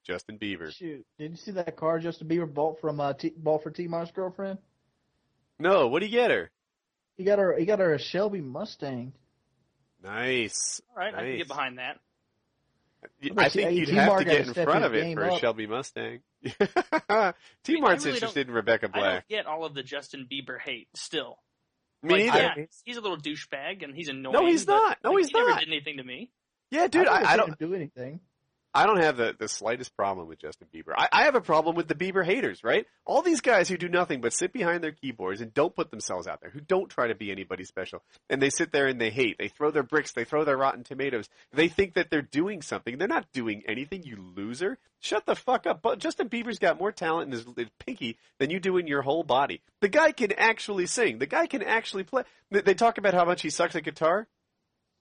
Justin 0.03 0.37
Bieber. 0.37 0.71
Shoot, 0.71 1.05
did 1.17 1.31
you 1.31 1.37
see 1.37 1.51
that 1.51 1.75
car 1.75 1.99
Justin 1.99 2.27
Bieber 2.27 2.51
bought 2.51 2.79
from 2.79 2.99
uh, 3.01 3.13
T- 3.13 3.33
bought 3.35 3.63
for 3.63 3.71
T 3.71 3.87
Mar's 3.87 4.11
girlfriend? 4.11 4.59
No, 5.59 5.87
what 5.87 5.99
do 5.99 6.05
you 6.05 6.11
get 6.11 6.31
her? 6.31 6.49
He 7.15 7.23
got 7.23 7.39
her. 7.39 7.57
He 7.57 7.65
got 7.65 7.79
her 7.79 7.93
a 7.93 7.99
Shelby 7.99 8.41
Mustang. 8.41 9.13
Nice. 10.03 10.81
All 10.91 10.97
right, 11.03 11.13
I 11.13 11.23
can 11.23 11.37
get 11.37 11.47
behind 11.47 11.79
that. 11.79 11.99
I 13.37 13.49
think 13.49 13.73
you'd 13.77 13.87
T-Mart 13.87 14.09
have 14.09 14.19
to 14.19 14.25
get 14.25 14.47
in 14.47 14.65
front 14.65 14.83
of 14.85 14.93
it 14.93 15.01
game 15.03 15.15
for 15.17 15.23
a 15.23 15.33
up. 15.33 15.39
Shelby 15.39 15.67
Mustang. 15.67 16.19
T 16.43 16.53
I 17.09 17.33
Mart's 17.79 18.05
really 18.05 18.17
interested 18.17 18.47
in 18.47 18.53
Rebecca 18.53 18.89
I 18.93 18.97
Black. 18.97 19.27
don't 19.27 19.37
get 19.37 19.45
all 19.45 19.65
of 19.65 19.73
the 19.73 19.83
Justin 19.83 20.27
Bieber 20.31 20.59
hate 20.59 20.87
still. 20.95 21.37
Me 22.03 22.13
Like, 22.13 22.25
neither. 22.25 22.39
yeah, 22.39 22.53
he's- 22.55 22.81
he's 22.85 22.97
a 22.97 23.01
little 23.01 23.17
douchebag 23.17 23.83
and 23.83 23.95
he's 23.95 24.07
annoying. 24.09 24.33
No, 24.33 24.45
he's 24.45 24.67
not. 24.67 24.97
No, 25.03 25.11
like, 25.11 25.19
he's 25.19 25.27
he 25.29 25.33
never 25.39 25.59
did 25.59 25.67
anything 25.69 25.97
to 25.97 26.03
me. 26.03 26.31
Yeah, 26.71 26.87
dude, 26.87 27.07
I've 27.07 27.25
I, 27.25 27.33
I 27.33 27.37
don't. 27.37 27.57
do 27.57 27.73
anything. 27.73 28.19
I 28.73 28.85
don't 28.85 29.01
have 29.01 29.17
the, 29.17 29.35
the 29.37 29.47
slightest 29.47 29.95
problem 29.95 30.27
with 30.27 30.39
Justin 30.39 30.67
Bieber. 30.73 30.93
I, 30.95 31.07
I 31.11 31.23
have 31.23 31.35
a 31.35 31.41
problem 31.41 31.75
with 31.75 31.87
the 31.87 31.95
Bieber 31.95 32.23
haters, 32.23 32.63
right? 32.63 32.85
All 33.05 33.21
these 33.21 33.41
guys 33.41 33.69
who 33.69 33.77
do 33.77 33.89
nothing 33.89 34.21
but 34.21 34.33
sit 34.33 34.53
behind 34.53 34.83
their 34.83 34.91
keyboards 34.91 35.41
and 35.41 35.53
don't 35.53 35.75
put 35.75 35.89
themselves 35.89 36.27
out 36.27 36.41
there, 36.41 36.51
who 36.51 36.59
don't 36.59 36.89
try 36.89 37.07
to 37.07 37.15
be 37.15 37.31
anybody 37.31 37.63
special. 37.63 38.03
And 38.29 38.41
they 38.41 38.49
sit 38.49 38.71
there 38.71 38.87
and 38.87 38.99
they 39.01 39.09
hate. 39.09 39.37
They 39.39 39.47
throw 39.47 39.71
their 39.71 39.83
bricks, 39.83 40.11
they 40.11 40.25
throw 40.25 40.43
their 40.43 40.57
rotten 40.57 40.83
tomatoes. 40.83 41.27
They 41.53 41.69
think 41.69 41.95
that 41.95 42.09
they're 42.11 42.21
doing 42.21 42.61
something. 42.61 42.97
They're 42.97 43.07
not 43.07 43.31
doing 43.33 43.63
anything, 43.67 44.03
you 44.03 44.17
loser. 44.35 44.77
Shut 44.99 45.25
the 45.25 45.35
fuck 45.35 45.65
up. 45.65 45.81
But 45.81 45.99
Justin 45.99 46.29
Bieber's 46.29 46.59
got 46.59 46.79
more 46.79 46.91
talent 46.91 47.27
in 47.27 47.31
his, 47.31 47.45
his 47.55 47.69
pinky 47.79 48.17
than 48.39 48.49
you 48.49 48.59
do 48.59 48.77
in 48.77 48.87
your 48.87 49.01
whole 49.01 49.23
body. 49.23 49.61
The 49.81 49.89
guy 49.89 50.11
can 50.11 50.33
actually 50.33 50.87
sing. 50.87 51.19
The 51.19 51.25
guy 51.25 51.47
can 51.47 51.63
actually 51.63 52.03
play. 52.03 52.23
They, 52.51 52.61
they 52.61 52.73
talk 52.73 52.97
about 52.97 53.13
how 53.13 53.25
much 53.25 53.41
he 53.41 53.49
sucks 53.49 53.75
at 53.75 53.83
guitar. 53.83 54.27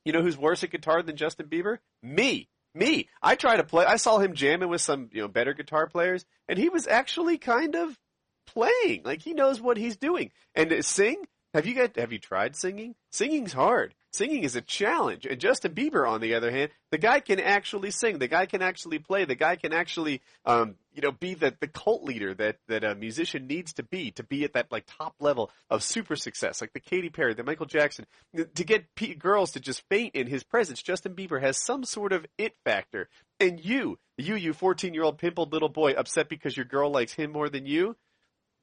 You 0.04 0.12
know 0.12 0.22
who's 0.22 0.38
worse 0.38 0.62
at 0.62 0.70
guitar 0.70 1.02
than 1.02 1.16
Justin 1.16 1.46
Bieber? 1.46 1.78
Me. 2.02 2.48
Me. 2.76 3.08
I 3.22 3.36
try 3.36 3.56
to 3.56 3.64
play. 3.64 3.86
I 3.86 3.96
saw 3.96 4.18
him 4.18 4.34
jamming 4.34 4.68
with 4.68 4.82
some, 4.82 5.08
you 5.12 5.22
know, 5.22 5.28
better 5.28 5.54
guitar 5.54 5.86
players, 5.86 6.26
and 6.46 6.58
he 6.58 6.68
was 6.68 6.86
actually 6.86 7.38
kind 7.38 7.74
of 7.74 7.98
playing. 8.46 9.02
Like 9.04 9.22
he 9.22 9.32
knows 9.32 9.60
what 9.60 9.78
he's 9.78 9.96
doing. 9.96 10.30
And 10.54 10.84
sing. 10.84 11.24
Have 11.54 11.66
you 11.66 11.74
got? 11.74 11.96
Have 11.96 12.12
you 12.12 12.18
tried 12.18 12.54
singing? 12.54 12.94
Singing's 13.10 13.54
hard. 13.54 13.94
Singing 14.16 14.44
is 14.44 14.56
a 14.56 14.60
challenge. 14.60 15.26
And 15.26 15.40
Justin 15.40 15.74
Bieber, 15.74 16.08
on 16.08 16.20
the 16.20 16.34
other 16.34 16.50
hand, 16.50 16.70
the 16.90 16.98
guy 16.98 17.20
can 17.20 17.38
actually 17.38 17.90
sing. 17.90 18.18
The 18.18 18.28
guy 18.28 18.46
can 18.46 18.62
actually 18.62 18.98
play. 18.98 19.24
The 19.24 19.34
guy 19.34 19.56
can 19.56 19.72
actually, 19.72 20.22
um, 20.44 20.76
you 20.94 21.02
know, 21.02 21.12
be 21.12 21.34
the 21.34 21.54
the 21.60 21.68
cult 21.68 22.02
leader 22.02 22.34
that 22.34 22.56
that 22.68 22.82
a 22.82 22.94
musician 22.94 23.46
needs 23.46 23.74
to 23.74 23.82
be 23.82 24.10
to 24.12 24.22
be 24.22 24.44
at 24.44 24.54
that 24.54 24.72
like 24.72 24.86
top 24.86 25.14
level 25.20 25.50
of 25.68 25.82
super 25.82 26.16
success, 26.16 26.60
like 26.60 26.72
the 26.72 26.80
Katy 26.80 27.10
Perry, 27.10 27.34
the 27.34 27.44
Michael 27.44 27.66
Jackson 27.66 28.06
to 28.34 28.64
get 28.64 28.94
p- 28.94 29.14
girls 29.14 29.52
to 29.52 29.60
just 29.60 29.82
faint 29.88 30.14
in 30.14 30.26
his 30.26 30.44
presence, 30.44 30.82
Justin 30.82 31.14
Bieber 31.14 31.40
has 31.40 31.62
some 31.62 31.84
sort 31.84 32.12
of 32.12 32.26
it 32.38 32.54
factor. 32.64 33.08
And 33.40 33.62
you, 33.62 33.98
you, 34.16 34.34
you 34.34 34.52
14 34.52 34.94
year 34.94 35.02
old 35.02 35.18
pimpled 35.18 35.52
little 35.52 35.68
boy 35.68 35.92
upset 35.92 36.28
because 36.28 36.56
your 36.56 36.66
girl 36.66 36.90
likes 36.90 37.12
him 37.12 37.32
more 37.32 37.48
than 37.48 37.66
you, 37.66 37.96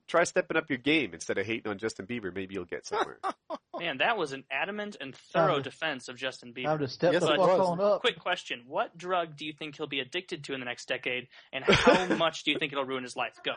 try 0.08 0.24
stepping 0.24 0.58
up 0.58 0.70
your 0.70 0.78
game 0.78 1.14
instead 1.14 1.38
of 1.38 1.46
hating 1.46 1.70
on 1.72 1.78
Justin 1.78 2.06
Bieber. 2.06 2.34
Maybe 2.34 2.56
you'll 2.56 2.66
get 2.66 2.86
somewhere. 2.86 3.20
Man, 3.80 3.98
that 3.98 4.18
was 4.18 4.34
an 4.34 4.44
adamant 4.52 4.98
and 5.02 5.16
thorough 5.16 5.60
defense 5.60 6.08
of 6.08 6.16
Justin 6.16 6.54
Bieber. 6.54 6.66
Time 6.66 6.80
to 6.80 6.88
step 6.88 7.14
Yes, 7.14 7.24
the 7.24 7.30
fuck 7.30 7.40
on 7.40 7.82
up. 7.82 8.02
Quick 8.02 8.20
question: 8.20 8.64
What 8.68 8.98
drug 8.98 9.36
do 9.36 9.46
you 9.46 9.54
think 9.54 9.76
he'll 9.76 9.88
be 9.88 10.00
addicted 10.00 10.44
to 10.46 10.54
in 10.54 10.60
the 10.60 10.66
next 10.66 10.88
decade, 10.88 11.28
and 11.52 11.64
how 11.66 12.06
much 12.16 12.44
do 12.44 12.52
you 12.52 12.60
think 12.60 12.72
it'll 12.72 12.86
ruin 12.86 13.04
his 13.04 13.16
life? 13.16 13.40
Go. 13.44 13.56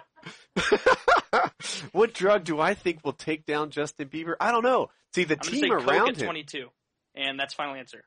what 1.93 2.15
drug 2.15 2.45
do 2.45 2.61
I 2.61 2.75
think 2.75 3.05
will 3.05 3.13
take 3.13 3.45
down 3.45 3.71
Justin 3.71 4.09
Bieber? 4.09 4.35
I 4.41 4.53
don't 4.53 4.65
know. 4.65 4.89
See, 5.15 5.25
the 5.25 5.35
I'm 5.35 5.41
team 5.41 5.61
say 5.61 5.69
Coke 5.69 5.87
around 5.87 6.09
at 6.11 6.17
him. 6.19 6.25
22, 6.25 6.69
and 7.15 7.39
that's 7.39 7.55
final 7.55 7.75
answer. 7.75 8.05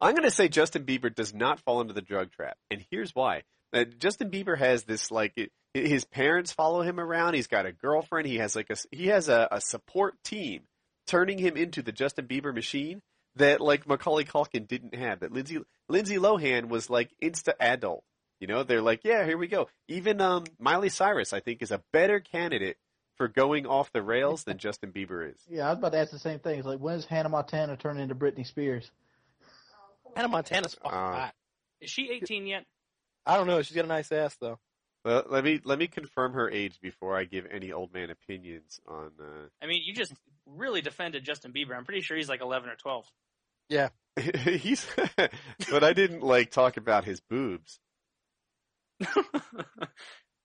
I'm 0.00 0.14
going 0.14 0.22
to 0.22 0.30
say 0.30 0.48
Justin 0.48 0.84
Bieber 0.84 1.12
does 1.12 1.34
not 1.34 1.60
fall 1.60 1.80
into 1.80 1.92
the 1.92 2.02
drug 2.02 2.30
trap, 2.30 2.56
and 2.70 2.84
here's 2.90 3.14
why. 3.14 3.42
Uh, 3.72 3.84
Justin 3.84 4.30
Bieber 4.30 4.56
has 4.56 4.84
this 4.84 5.10
like 5.10 5.32
it, 5.36 5.50
his 5.74 6.04
parents 6.04 6.52
follow 6.52 6.82
him 6.82 6.98
around. 6.98 7.34
He's 7.34 7.46
got 7.46 7.66
a 7.66 7.72
girlfriend. 7.72 8.26
He 8.26 8.38
has 8.38 8.56
like 8.56 8.70
a 8.70 8.76
he 8.90 9.08
has 9.08 9.28
a, 9.28 9.48
a 9.50 9.60
support 9.60 10.14
team 10.24 10.62
turning 11.06 11.38
him 11.38 11.56
into 11.56 11.82
the 11.82 11.92
Justin 11.92 12.26
Bieber 12.26 12.54
machine 12.54 13.02
that 13.36 13.60
like 13.60 13.86
Macaulay 13.86 14.24
Culkin 14.24 14.66
didn't 14.66 14.94
have. 14.94 15.20
That 15.20 15.32
Lindsay 15.32 15.58
Lindsay 15.88 16.16
Lohan 16.16 16.68
was 16.68 16.90
like 16.90 17.10
insta 17.22 17.52
adult. 17.60 18.02
You 18.40 18.46
know, 18.46 18.62
they're 18.62 18.82
like, 18.82 19.00
yeah, 19.04 19.24
here 19.24 19.36
we 19.36 19.48
go. 19.48 19.68
Even 19.88 20.20
um, 20.20 20.44
Miley 20.60 20.90
Cyrus, 20.90 21.32
I 21.32 21.40
think, 21.40 21.60
is 21.60 21.72
a 21.72 21.82
better 21.92 22.20
candidate 22.20 22.76
for 23.16 23.26
going 23.26 23.66
off 23.66 23.90
the 23.92 24.00
rails 24.00 24.44
than 24.44 24.58
Justin 24.58 24.92
Bieber 24.92 25.28
is. 25.28 25.40
Yeah, 25.50 25.66
I 25.66 25.70
was 25.70 25.78
about 25.78 25.90
to 25.92 25.98
ask 25.98 26.12
the 26.12 26.20
same 26.20 26.38
thing. 26.38 26.58
It's 26.60 26.66
like, 26.68 26.78
when 26.78 26.94
is 26.94 27.04
Hannah 27.04 27.30
Montana 27.30 27.76
turning 27.76 28.04
into 28.04 28.14
Britney 28.14 28.46
Spears? 28.46 28.92
Hannah 30.14 30.28
Montana's 30.28 30.74
fucking 30.74 30.96
Uh, 30.96 31.12
hot. 31.14 31.34
Is 31.80 31.90
she 31.90 32.10
18 32.10 32.46
yet? 32.46 32.64
I 33.26 33.36
don't 33.36 33.48
know. 33.48 33.60
She's 33.62 33.74
got 33.74 33.84
a 33.84 33.88
nice 33.88 34.10
ass 34.12 34.36
though. 34.40 34.58
Well, 35.08 35.24
let 35.30 35.42
me 35.42 35.58
let 35.64 35.78
me 35.78 35.86
confirm 35.86 36.34
her 36.34 36.50
age 36.50 36.78
before 36.82 37.16
I 37.16 37.24
give 37.24 37.46
any 37.50 37.72
old 37.72 37.94
man 37.94 38.10
opinions 38.10 38.78
on. 38.86 39.10
Uh, 39.18 39.46
I 39.62 39.66
mean, 39.66 39.80
you 39.82 39.94
just 39.94 40.12
really 40.44 40.82
defended 40.82 41.24
Justin 41.24 41.50
Bieber. 41.50 41.74
I'm 41.74 41.86
pretty 41.86 42.02
sure 42.02 42.14
he's 42.18 42.28
like 42.28 42.42
11 42.42 42.68
or 42.68 42.74
12. 42.74 43.06
Yeah, 43.70 43.88
he's, 44.20 44.86
but 45.70 45.82
I 45.82 45.94
didn't 45.94 46.22
like 46.22 46.50
talk 46.50 46.76
about 46.76 47.04
his 47.06 47.22
boobs. 47.22 47.80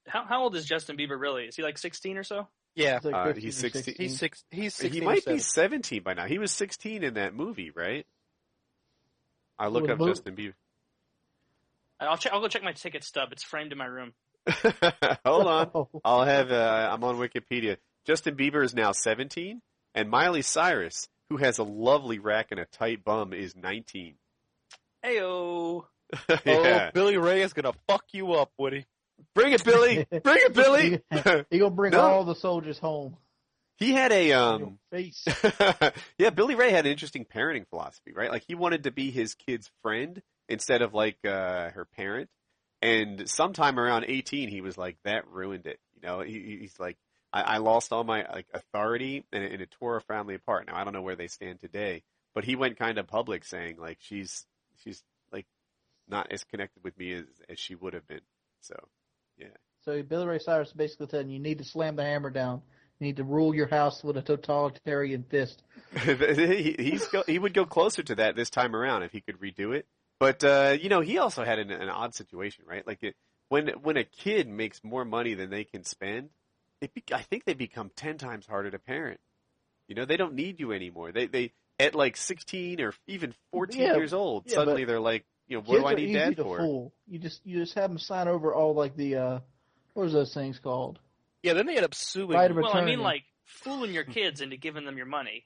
how 0.08 0.24
how 0.24 0.44
old 0.44 0.56
is 0.56 0.64
Justin 0.64 0.96
Bieber 0.96 1.20
really? 1.20 1.44
Is 1.44 1.58
he 1.58 1.62
like 1.62 1.78
16 1.78 2.18
or 2.18 2.24
so? 2.24 2.48
Yeah, 2.74 2.96
It's 2.96 3.06
like 3.06 3.16
Uh, 3.16 3.34
he's 3.34 3.58
16. 3.58 3.84
16. 3.84 4.08
he's 4.08 4.18
six. 4.18 4.44
He's 4.50 4.76
16 4.76 4.94
he 4.94 5.02
or 5.02 5.10
might 5.12 5.26
be 5.26 5.40
17. 5.40 5.40
17 5.42 6.04
by 6.04 6.14
now. 6.14 6.26
He 6.26 6.38
was 6.40 6.54
16 6.54 7.04
in 7.04 7.16
that 7.16 7.36
movie, 7.36 7.72
right? 7.72 8.06
I 9.60 9.68
look 9.68 9.82
With 9.82 9.92
up 9.92 9.98
boob- 9.98 10.08
Justin 10.08 10.38
Bieber. 10.38 10.54
I'll 12.00 12.16
check. 12.18 12.32
I'll 12.32 12.40
go 12.40 12.48
check 12.48 12.64
my 12.64 12.72
ticket 12.72 13.04
stub. 13.04 13.34
It's 13.34 13.44
framed 13.44 13.74
in 13.74 13.78
my 13.78 13.86
room. 13.88 14.14
Hold 15.26 15.48
on, 15.48 15.72
Oh, 15.76 15.90
I'll 16.04 16.26
have. 16.26 16.52
Uh, 16.52 16.90
I'm 16.92 17.04
on 17.04 17.18
Wikipedia. 17.18 17.78
Justin 18.06 18.36
Bieber 18.36 18.64
is 18.64 18.74
now 18.74 18.92
17, 18.92 19.62
and 19.96 20.10
Miley 20.10 20.42
Cyrus, 20.42 21.08
who 21.30 21.38
has 21.38 21.58
a 21.58 21.64
lovely 21.64 22.20
rack 22.20 22.48
and 22.52 22.60
a 22.60 22.66
tight 22.66 23.04
bum, 23.06 23.34
is 23.34 23.56
19. 23.56 24.16
Heyo. 25.06 25.86
yeah, 26.46 26.88
Oh, 26.88 26.92
Billy 26.94 27.18
Ray 27.18 27.42
is 27.42 27.54
gonna 27.54 27.74
fuck 27.88 28.06
you 28.12 28.34
up, 28.34 28.52
Woody. 28.58 28.86
bring 29.34 29.54
it, 29.54 29.64
Billy. 29.64 30.06
Bring 30.10 30.22
it, 30.40 30.54
Billy. 30.54 31.02
he 31.50 31.60
gonna 31.60 31.72
bring 31.72 31.92
No. 31.94 32.02
all 32.02 32.24
the 32.24 32.36
soldiers 32.36 32.78
home. 32.78 33.18
he 33.78 33.94
had 33.94 34.12
a 34.12 34.34
um. 34.34 34.78
face. 34.92 35.26
yeah, 36.18 36.30
Billy 36.30 36.56
Ray 36.56 36.72
had 36.72 36.86
an 36.86 36.92
interesting 36.92 37.26
parenting 37.26 37.68
philosophy, 37.68 38.14
right? 38.14 38.30
Like 38.32 38.44
he 38.48 38.56
wanted 38.56 38.84
to 38.84 38.92
be 38.92 39.10
his 39.12 39.34
kid's 39.34 39.72
friend 39.82 40.22
instead 40.50 40.82
of 40.82 40.94
like 40.94 41.18
uh, 41.26 41.70
her 41.72 41.86
parent. 41.96 42.30
And 42.84 43.30
sometime 43.30 43.80
around 43.80 44.06
18, 44.08 44.50
he 44.50 44.62
was 44.62 44.78
like, 44.78 44.98
that 45.06 45.28
ruined 45.30 45.66
it. 45.68 45.80
You 45.96 46.08
know, 46.08 46.20
he, 46.20 46.58
he's 46.62 46.78
like, 46.80 46.98
I, 47.32 47.42
I 47.42 47.58
lost 47.58 47.94
all 47.94 48.04
my 48.04 48.26
like 48.32 48.48
authority 48.54 49.24
and, 49.32 49.44
it- 49.44 49.52
and 49.54 49.62
it 49.62 49.72
tore 49.72 49.94
our 49.96 50.02
family 50.02 50.36
apart. 50.36 50.68
Now 50.68 50.76
I 50.76 50.84
don't 50.84 50.94
know 50.94 51.02
where 51.02 51.16
they 51.16 51.28
stand 51.28 51.60
today, 51.62 52.04
but 52.36 52.44
he 52.44 52.56
went 52.56 52.78
kind 52.78 52.98
of 52.98 53.08
public 53.08 53.46
saying 53.46 53.78
like 53.80 53.98
she's 54.02 54.46
she's 54.84 55.02
like 55.32 55.46
not 56.10 56.32
as 56.32 56.44
connected 56.44 56.84
with 56.84 56.98
me 57.00 57.14
as 57.14 57.26
as 57.50 57.58
she 57.58 57.74
would 57.76 57.94
have 57.94 58.08
been. 58.08 58.22
So 58.62 58.76
yeah, 59.38 59.48
So 59.86 60.04
Billy 60.04 60.28
Ray 60.28 60.40
Cyrus 60.40 60.74
basically 60.74 61.08
you, 61.24 61.30
you 61.30 61.40
need 61.40 61.58
to 61.60 61.64
slam 61.64 61.96
the 61.96 62.04
hammer 62.04 62.30
down. 62.30 62.62
You 63.00 63.08
need 63.08 63.18
to 63.18 63.24
rule 63.24 63.56
your 63.56 63.68
house 63.68 64.04
with 64.04 64.18
a 64.18 64.22
totalitarian 64.22 65.24
fist. 65.30 65.64
he, 66.02 66.76
he's 66.78 67.08
go, 67.08 67.24
he 67.26 67.40
would 67.40 67.54
go 67.54 67.66
closer 67.66 68.04
to 68.04 68.16
that 68.16 68.36
this 68.36 68.50
time 68.50 68.76
around 68.76 69.04
if 69.04 69.12
he 69.12 69.22
could 69.22 69.40
redo 69.40 69.74
it. 69.76 69.88
But 70.24 70.42
uh, 70.42 70.78
you 70.82 70.88
know, 70.88 71.02
he 71.02 71.18
also 71.18 71.44
had 71.44 71.60
an, 71.60 71.70
an 71.70 71.90
odd 71.90 72.16
situation, 72.16 72.64
right? 72.66 72.88
Like 72.88 73.04
it, 73.04 73.14
when 73.50 73.68
when 73.82 73.98
a 73.98 74.06
kid 74.06 74.48
makes 74.48 74.82
more 74.82 75.04
money 75.04 75.34
than 75.34 75.50
they 75.50 75.66
can 75.66 75.84
spend, 75.84 76.30
it 76.80 76.94
be, 76.94 77.04
I 77.14 77.24
think 77.24 77.44
they 77.44 77.54
become 77.54 77.92
ten 77.94 78.18
times 78.18 78.48
harder 78.48 78.72
to 78.72 78.80
parent. 78.80 79.20
You 79.90 79.96
know, 79.96 80.06
they 80.06 80.16
don't 80.16 80.36
need 80.36 80.62
you 80.62 80.72
anymore. 80.72 81.12
They 81.12 81.26
they 81.26 81.52
at 81.78 81.94
like 81.94 82.16
sixteen 82.16 82.80
or 82.80 82.94
even 83.06 83.34
fourteen 83.52 83.84
Yeah, 83.84 83.98
years 83.98 84.14
old, 84.14 84.46
yeah, 84.48 84.56
suddenly 84.56 84.86
they're 84.86 85.02
like, 85.02 85.26
you 85.50 85.58
know, 85.58 85.64
what 85.68 85.80
do 85.80 85.88
I 85.88 85.94
need 85.94 86.08
easy 86.08 86.14
dad 86.14 86.38
to 86.38 86.44
for? 86.44 86.58
fool. 86.60 86.94
You 87.06 87.20
just 87.20 87.46
you 87.46 87.60
just 87.60 87.74
have 87.74 87.90
them 87.90 88.00
sign 88.00 88.30
over 88.30 88.54
all 88.54 88.74
like 88.74 88.96
the 88.96 89.18
uh, 89.18 89.40
what 89.94 90.04
was 90.04 90.14
those 90.14 90.34
things 90.34 90.58
called? 90.58 91.00
Yeah, 91.44 91.52
then 91.52 91.66
they 91.66 91.76
end 91.76 91.84
up 91.84 91.96
suing. 91.96 92.30
Right 92.30 92.50
of 92.50 92.56
you. 92.56 92.64
Well, 92.64 92.72
I 92.72 92.86
mean, 92.86 93.02
like 93.02 93.26
fooling 93.44 93.92
your 93.92 94.06
kids 94.06 94.40
into 94.40 94.56
giving 94.56 94.86
them 94.86 94.96
your 94.96 95.06
money. 95.06 95.44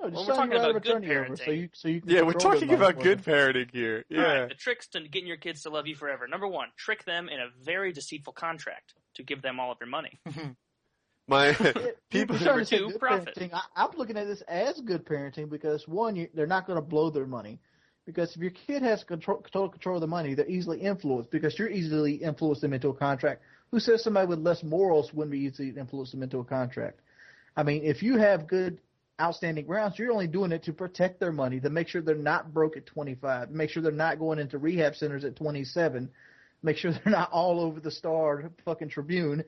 No, 0.00 0.10
just 0.10 0.16
Well, 0.16 0.26
we're 0.26 0.34
talking 0.34 0.52
about 0.58 0.82
good 0.82 0.90
attorney 0.90 1.16
over 1.16 1.36
so 1.36 1.44
parenting. 1.44 1.60
you 1.60 1.68
so 1.72 1.88
you 1.88 2.02
Yeah, 2.06 2.22
we're 2.22 2.32
talking 2.32 2.72
about 2.72 2.94
for 2.96 3.02
good 3.02 3.22
parenting 3.22 3.70
here. 3.72 4.04
Yeah. 4.08 4.22
right, 4.22 4.48
the 4.48 4.54
tricks 4.54 4.88
to 4.88 5.00
getting 5.08 5.28
your 5.28 5.36
kids 5.36 5.62
to 5.62 5.70
love 5.70 5.86
you 5.86 5.94
forever. 5.96 6.26
Number 6.26 6.48
one, 6.48 6.68
trick 6.76 7.04
them 7.04 7.28
in 7.28 7.40
a 7.40 7.48
very 7.62 7.92
deceitful 7.92 8.32
contract 8.32 8.94
to 9.14 9.22
give 9.22 9.42
them 9.42 9.60
all 9.60 9.72
of 9.72 9.78
your 9.80 9.88
money. 9.88 10.20
My 11.26 11.54
people 12.10 12.36
you're 12.36 12.44
trying 12.52 12.64
to 12.64 12.78
two, 12.78 12.88
good 12.90 13.00
profit. 13.00 13.34
parenting. 13.34 13.54
I, 13.54 13.62
I'm 13.76 13.96
looking 13.96 14.18
at 14.18 14.26
this 14.26 14.42
as 14.42 14.80
good 14.80 15.06
parenting 15.06 15.48
because 15.48 15.88
one, 15.88 16.16
you, 16.16 16.28
they're 16.34 16.46
not 16.46 16.66
going 16.66 16.76
to 16.76 16.82
blow 16.82 17.08
their 17.10 17.26
money. 17.26 17.58
Because 18.04 18.36
if 18.36 18.42
your 18.42 18.50
kid 18.50 18.82
has 18.82 19.02
control, 19.02 19.42
total 19.50 19.70
control 19.70 19.96
of 19.96 20.02
the 20.02 20.06
money, 20.06 20.34
they're 20.34 20.46
easily 20.46 20.80
influenced 20.80 21.30
because 21.30 21.58
you're 21.58 21.70
easily 21.70 22.16
influenced 22.16 22.60
them 22.60 22.74
into 22.74 22.88
a 22.90 22.94
contract. 22.94 23.40
Who 23.70 23.80
says 23.80 24.04
somebody 24.04 24.26
with 24.26 24.40
less 24.40 24.62
morals 24.62 25.14
wouldn't 25.14 25.32
be 25.32 25.40
easily 25.40 25.70
influenced 25.70 26.12
them 26.12 26.22
into 26.22 26.38
a 26.38 26.44
contract? 26.44 27.00
I 27.56 27.62
mean, 27.62 27.82
if 27.82 28.02
you 28.02 28.18
have 28.18 28.46
good, 28.46 28.80
outstanding 29.20 29.66
grounds, 29.66 29.98
you're 29.98 30.12
only 30.12 30.26
doing 30.26 30.52
it 30.52 30.64
to 30.64 30.72
protect 30.72 31.20
their 31.20 31.32
money, 31.32 31.60
to 31.60 31.70
make 31.70 31.88
sure 31.88 32.02
they're 32.02 32.14
not 32.14 32.52
broke 32.52 32.76
at 32.76 32.86
25, 32.86 33.50
make 33.50 33.70
sure 33.70 33.82
they're 33.82 33.92
not 33.92 34.18
going 34.18 34.38
into 34.38 34.58
rehab 34.58 34.96
centers 34.96 35.24
at 35.24 35.36
27, 35.36 36.10
make 36.62 36.76
sure 36.76 36.92
they're 37.04 37.12
not 37.12 37.30
all 37.30 37.60
over 37.60 37.80
the 37.80 37.90
Star 37.90 38.50
fucking 38.64 38.88
Tribune 38.88 39.44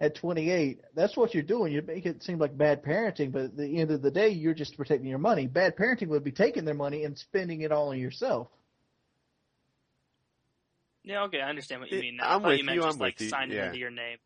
at 0.00 0.14
28. 0.14 0.80
That's 0.94 1.16
what 1.16 1.34
you're 1.34 1.42
doing. 1.42 1.72
You 1.72 1.82
make 1.82 2.06
it 2.06 2.22
seem 2.22 2.38
like 2.38 2.56
bad 2.56 2.82
parenting, 2.82 3.32
but 3.32 3.42
at 3.42 3.56
the 3.56 3.78
end 3.78 3.90
of 3.90 4.02
the 4.02 4.10
day, 4.10 4.30
you're 4.30 4.54
just 4.54 4.76
protecting 4.76 5.08
your 5.08 5.18
money. 5.18 5.46
Bad 5.46 5.76
parenting 5.76 6.08
would 6.08 6.24
be 6.24 6.32
taking 6.32 6.64
their 6.64 6.74
money 6.74 7.04
and 7.04 7.16
spending 7.18 7.62
it 7.62 7.72
all 7.72 7.90
on 7.90 7.98
yourself. 7.98 8.48
Yeah, 11.02 11.24
okay, 11.24 11.40
I 11.40 11.48
understand 11.48 11.80
what 11.80 11.90
you 11.90 12.00
mean. 12.00 12.16
Now. 12.16 12.24
I 12.24 12.34
I'm 12.34 12.42
thought 12.42 12.48
with 12.48 12.58
you 12.58 12.64
meant 12.64 12.76
you, 12.76 12.82
just 12.82 12.94
I'm 12.96 13.00
like 13.00 13.18
signing 13.18 13.56
yeah. 13.56 13.66
into 13.66 13.78
your 13.78 13.90
name. 13.90 14.18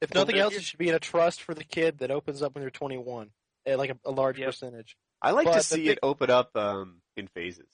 If 0.00 0.14
nothing 0.14 0.36
there- 0.36 0.44
else, 0.44 0.54
it 0.54 0.62
should 0.62 0.78
be 0.78 0.88
in 0.88 0.94
a 0.94 1.00
trust 1.00 1.42
for 1.42 1.54
the 1.54 1.64
kid 1.64 1.98
that 1.98 2.10
opens 2.10 2.42
up 2.42 2.54
when 2.54 2.62
they're 2.62 2.70
21, 2.70 3.26
eh, 3.26 3.28
like 3.66 3.90
a, 3.90 3.98
a 4.04 4.10
large 4.10 4.38
Yep. 4.38 4.46
percentage. 4.48 4.96
I 5.22 5.30
like 5.32 5.46
But 5.46 5.54
to 5.54 5.62
see 5.62 5.76
thing- 5.84 5.92
it 5.92 5.98
open 6.02 6.30
up 6.30 6.54
um, 6.56 7.00
in 7.16 7.28
phases. 7.28 7.68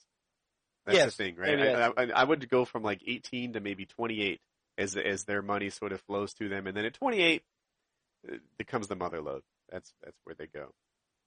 That's 0.85 0.95
Yes, 0.97 1.15
the 1.15 1.23
thing, 1.23 1.35
right? 1.35 1.57
maybe 1.57 1.69
I, 1.75 1.87
I, 1.95 2.21
I 2.21 2.23
would 2.23 2.49
go 2.49 2.65
from 2.65 2.81
like 2.81 3.01
18 3.05 3.53
to 3.53 3.59
maybe 3.59 3.85
28 3.85 4.39
as 4.79 4.95
as 4.97 5.25
their 5.25 5.41
money 5.43 5.69
sort 5.69 5.91
of 5.91 6.01
flows 6.01 6.33
to 6.35 6.49
them, 6.49 6.65
and 6.65 6.75
then 6.75 6.85
at 6.85 6.93
28 6.95 7.43
it 8.23 8.41
becomes 8.57 8.87
the 8.87 8.95
mother 8.95 9.21
load. 9.21 9.43
That's 9.69 9.93
that's 10.03 10.17
where 10.23 10.33
they 10.35 10.47
go. 10.47 10.71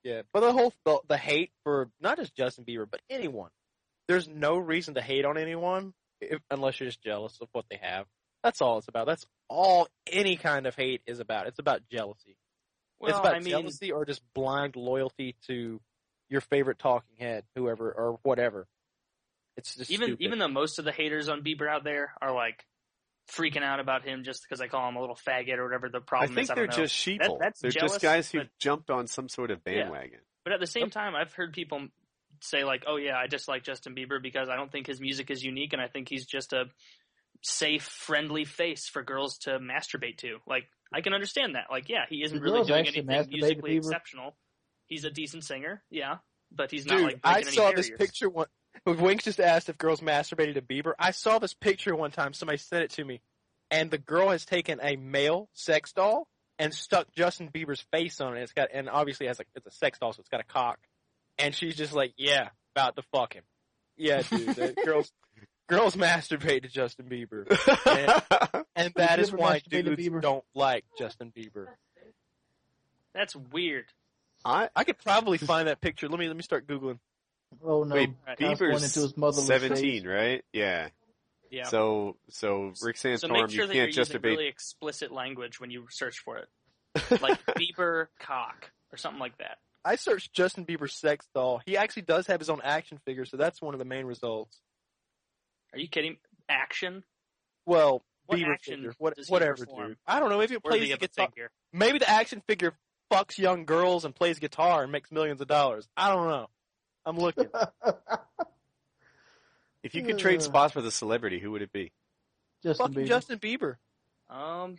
Yeah, 0.03 0.23
but 0.33 0.41
the 0.41 0.53
whole 0.53 0.73
the, 0.85 0.99
the 1.09 1.17
hate 1.17 1.53
for 1.63 1.89
not 2.01 2.19
just 2.19 2.35
Justin 2.35 2.65
Bieber, 2.65 2.87
but 2.91 3.01
anyone. 3.09 3.51
There's 4.09 4.27
no 4.29 4.59
reason 4.59 4.95
to 4.95 5.01
hate 5.03 5.25
on 5.25 5.39
anyone 5.39 5.95
if, 6.21 6.41
unless 6.51 6.81
you're 6.81 6.89
just 6.89 7.03
jealous 7.03 7.39
of 7.41 7.49
what 7.53 7.65
they 7.71 7.79
have. 7.81 8.07
That's 8.43 8.61
all 8.61 8.79
it's 8.79 8.89
about. 8.89 9.07
That's 9.07 9.25
all 9.49 9.87
any 10.11 10.37
kind 10.37 10.67
of 10.67 10.75
hate 10.75 11.01
is 11.07 11.21
about. 11.21 11.47
It's 11.47 11.59
about 11.61 11.81
jealousy. 11.91 12.37
Well, 13.01 13.11
it's 13.11 13.19
about 13.19 13.35
I 13.35 13.39
mean, 13.41 13.51
jealousy 13.51 13.93
or 13.93 14.05
just 14.05 14.23
blind 14.35 14.77
loyalty 14.77 15.37
to 15.47 15.81
your 16.31 16.41
favorite 16.41 16.79
talking 16.79 17.17
head, 17.19 17.45
whoever 17.55 17.91
or 17.93 18.19
whatever. 18.23 18.67
It's 19.57 19.77
just 19.77 19.91
even 19.91 20.09
stupid. 20.09 20.25
even 20.25 20.39
though 20.39 20.49
most 20.49 20.79
of 20.79 20.85
the 20.85 20.93
haters 20.93 21.29
on 21.29 21.43
Bieber 21.43 21.69
out 21.69 21.85
there 21.85 22.13
are 22.21 22.35
like 22.35 22.65
freaking 23.31 23.63
out 23.63 23.81
about 23.81 24.05
him 24.05 24.25
just 24.25 24.43
because 24.43 24.61
I 24.61 24.67
call 24.69 24.89
him 24.89 24.97
a 24.97 25.01
little 25.01 25.17
faggot 25.27 25.59
or 25.59 25.65
whatever 25.65 25.89
the 25.89 25.99
I 25.99 26.01
problem 26.01 26.35
think 26.35 26.45
is. 26.45 26.51
I 26.51 26.55
think 26.55 26.57
they're 26.57 26.67
don't 26.67 26.77
know. 26.79 26.85
just 26.85 26.95
sheeple. 26.97 27.39
that's 27.41 27.61
they're 27.61 27.71
jealous, 27.71 27.93
just 27.93 28.03
guys 28.03 28.31
who 28.31 28.39
but- 28.39 28.49
jumped 28.59 28.91
on 28.91 29.07
some 29.07 29.29
sort 29.29 29.51
of 29.51 29.61
Yeah. 29.67 29.83
bandwagon. 29.83 30.21
But 30.45 30.53
at 30.55 30.61
the 30.61 30.67
same 30.67 30.91
time, 30.91 31.15
I've 31.15 31.33
heard 31.33 31.53
people 31.55 31.87
say 32.41 32.65
like, 32.65 32.85
"Oh 32.87 32.97
yeah, 32.97 33.17
I 33.17 33.27
dislike 33.29 33.63
Justin 33.65 33.95
Bieber 33.95 34.21
because 34.21 34.49
I 34.51 34.57
don't 34.57 34.71
think 34.71 34.87
his 34.87 35.01
music 35.01 35.31
is 35.31 35.43
unique, 35.43 35.73
and 35.73 35.81
I 35.81 35.87
think 35.89 36.09
he's 36.09 36.27
just 36.27 36.53
a 36.53 36.67
safe, 37.43 37.85
friendly 37.85 38.45
face 38.45 38.89
for 38.89 39.03
girls 39.03 39.39
to 39.39 39.59
masturbate 39.59 40.19
to." 40.19 40.39
Like, 40.47 40.69
I 40.95 41.01
can 41.01 41.13
understand 41.13 41.57
that. 41.57 41.67
Like, 41.71 41.89
yeah, 41.89 42.05
he 42.09 42.23
isn't 42.23 42.41
really 42.41 42.65
doing 42.65 42.87
anything 42.87 43.07
musically 43.07 43.73
Bieber? 43.73 43.79
exceptional. 43.79 44.37
He's 44.87 45.05
a 45.05 45.11
decent 45.11 45.45
singer, 45.45 45.83
yeah, 45.91 46.19
but 46.53 46.71
he's 46.71 46.87
not 46.87 46.97
Dude, 46.99 47.05
like 47.05 47.21
I 47.25 47.33
breaking 47.35 47.49
any 47.49 47.57
saw 47.57 47.73
this 47.73 47.89
barriers. 47.89 47.99
picture 47.99 48.29
one. 48.29 48.47
Wings 48.87 49.25
just 49.25 49.41
asked 49.41 49.69
if 49.69 49.79
girls 49.79 50.01
masturbated 50.01 50.55
to 50.55 50.63
Bieber. 50.63 50.93
I 50.99 51.11
saw 51.13 51.39
this 51.39 51.55
picture 51.55 51.95
one 51.97 52.11
time. 52.11 52.33
Somebody 52.33 52.59
sent 52.59 52.85
it 52.85 52.91
to 52.93 53.05
me, 53.05 53.21
and 53.71 53.91
the 53.91 53.99
girl 53.99 54.31
has 54.31 54.45
taken 54.45 54.79
a 54.83 54.97
male 54.97 55.49
sex 55.53 55.93
doll 55.93 56.29
and 56.59 56.73
stuck 56.73 57.11
Justin 57.13 57.51
Bieber's 57.51 57.81
face 57.93 58.21
on 58.21 58.37
it. 58.37 58.43
It's 58.43 58.53
got 58.53 58.69
and 58.73 58.89
obviously 58.89 59.27
has 59.27 59.39
like 59.39 59.49
it's 59.55 59.67
a 59.67 59.71
sex 59.71 59.99
doll, 59.99 60.13
so 60.13 60.21
it's 60.21 60.29
got 60.29 60.41
a 60.41 60.45
cock. 60.45 60.79
And 61.39 61.55
she's 61.55 61.77
just 61.77 61.93
like, 61.93 62.13
"Yeah, 62.17 62.49
about 62.77 62.97
to 62.97 63.03
fuck 63.13 63.33
him." 63.35 63.45
Yeah, 63.97 64.23
dude. 64.23 64.49
the 64.55 64.75
girls, 64.85 65.11
girls 65.69 65.97
masturbate 65.97 66.63
to 66.63 66.69
Justin 66.69 67.07
Bieber, 67.09 67.47
and 68.77 68.93
that 68.97 69.19
you 69.19 69.23
is 69.23 69.29
ever 69.31 69.37
why 69.37 69.59
masturbate 69.61 69.85
dudes 69.85 70.03
Bieber? 70.09 70.21
don't 70.23 70.45
like 70.55 70.85
Justin 70.99 71.33
Bieber. 71.37 71.67
That's 73.15 73.35
weird. 73.37 73.87
I 74.45 74.69
I 74.75 74.85
could 74.85 74.99
probably 74.99 75.39
find 75.39 75.69
that 75.69 75.81
picture. 75.81 76.09
Let 76.09 76.19
me 76.19 76.27
let 76.29 76.37
me 76.37 76.43
start 76.43 76.67
googling. 76.67 76.99
Oh 77.65 77.85
no, 77.85 77.95
wait, 77.95 78.11
Right. 78.27 78.39
Bieber's 78.39 78.83
into 78.83 79.01
his 79.01 79.17
motherless 79.17 79.47
17, 79.47 79.77
face. 80.03 80.05
right? 80.07 80.45
Yeah. 80.53 80.89
Yeah. 81.51 81.65
So 81.65 82.17
so 82.31 82.73
Rick 82.83 82.97
So 82.97 83.11
Santorum, 83.11 83.33
make 83.33 83.51
sure 83.51 83.63
you 83.63 83.69
that 83.69 83.75
can't 83.75 83.93
just 83.93 84.11
using 84.11 84.21
debate. 84.21 84.39
really 84.39 84.49
explicit 84.49 85.13
language 85.13 85.61
when 85.61 85.71
you 85.71 85.87
search 85.91 86.19
for 86.19 86.39
it, 86.39 86.49
like 87.23 87.39
Bieber 87.57 88.09
cock 88.19 88.71
or 88.93 88.97
something 88.99 89.21
like 89.21 89.39
that. 89.39 89.59
I 89.85 89.97
searched 89.97 90.33
Justin 90.33 90.65
Bieber 90.67 90.91
sex 90.91 91.29
doll. 91.35 91.61
He 91.65 91.77
actually 91.77 92.03
does 92.03 92.27
have 92.27 92.41
his 92.41 92.51
own 92.51 92.61
action 92.65 92.99
figure, 93.05 93.25
so 93.25 93.37
that's 93.37 93.63
one 93.63 93.75
of 93.75 93.79
the 93.79 93.85
main 93.85 94.07
results. 94.07 94.59
Are 95.75 95.79
you 95.79 95.89
kidding? 95.89 96.17
Action 96.49 97.03
Well, 97.67 98.05
What 98.27 98.39
Bieber 98.39 98.53
action 98.55 98.75
figure, 98.77 98.95
what, 98.99 99.17
does 99.17 99.29
whatever, 99.29 99.57
perform? 99.67 99.89
dude. 99.89 99.97
I 100.07 100.21
don't 100.21 100.29
know. 100.31 100.39
Maybe 100.39 100.55
it 100.55 100.63
plays 100.63 100.89
the 100.91 100.97
guitar. 100.97 101.27
figure. 101.29 101.51
Maybe 101.73 101.99
the 101.99 102.09
action 102.09 102.43
figure 102.47 102.75
fucks 103.13 103.39
young 103.39 103.65
girls 103.65 104.05
and 104.05 104.15
plays 104.15 104.39
guitar 104.39 104.83
and 104.83 104.93
makes 104.93 105.11
millions 105.13 105.41
of 105.41 105.49
dollars. 105.49 105.89
I 105.97 106.09
don't 106.15 106.29
know. 106.29 106.49
I'm 107.07 107.17
looking. 107.19 107.49
If 109.83 109.95
you 109.95 110.03
could 110.03 110.19
trade 110.19 110.41
spots 110.41 110.75
with 110.75 110.87
a 110.87 110.91
celebrity, 110.91 111.39
who 111.39 111.51
would 111.53 111.61
it 111.61 111.71
be? 111.71 111.93
Justin 112.63 112.87
Fucking 112.87 113.05
Bieber. 113.05 113.07
Justin 113.09 113.39
Bieber. 113.39 113.75
Um, 114.31 114.79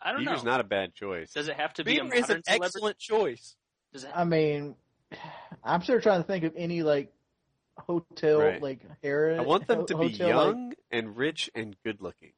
I 0.00 0.12
don't 0.12 0.22
Bieber's 0.24 0.42
know. 0.42 0.52
not 0.52 0.60
a 0.60 0.64
bad 0.64 0.94
choice. 0.94 1.32
Does 1.32 1.48
it 1.48 1.56
have 1.56 1.74
to 1.74 1.84
be 1.84 1.98
a 1.98 2.00
Bieber 2.00 2.04
modern 2.04 2.18
is 2.18 2.30
an 2.30 2.42
celebrity? 2.44 2.64
excellent 2.64 2.98
choice. 2.98 3.56
Does 3.92 4.04
it, 4.04 4.10
I 4.14 4.24
mean, 4.24 4.74
I'm 5.64 5.82
still 5.82 6.00
trying 6.00 6.22
to 6.22 6.26
think 6.26 6.44
of 6.44 6.54
any 6.56 6.82
like 6.82 7.12
hotel 7.78 8.38
Right. 8.40 8.62
like 8.62 8.80
Harris. 9.02 9.38
I 9.38 9.42
want 9.42 9.66
them 9.66 9.86
to 9.86 9.98
be 9.98 10.06
young 10.08 10.68
Like, 10.70 10.78
and 10.90 11.16
rich 11.16 11.50
and 11.54 11.76
good 11.84 12.00
looking. 12.00 12.32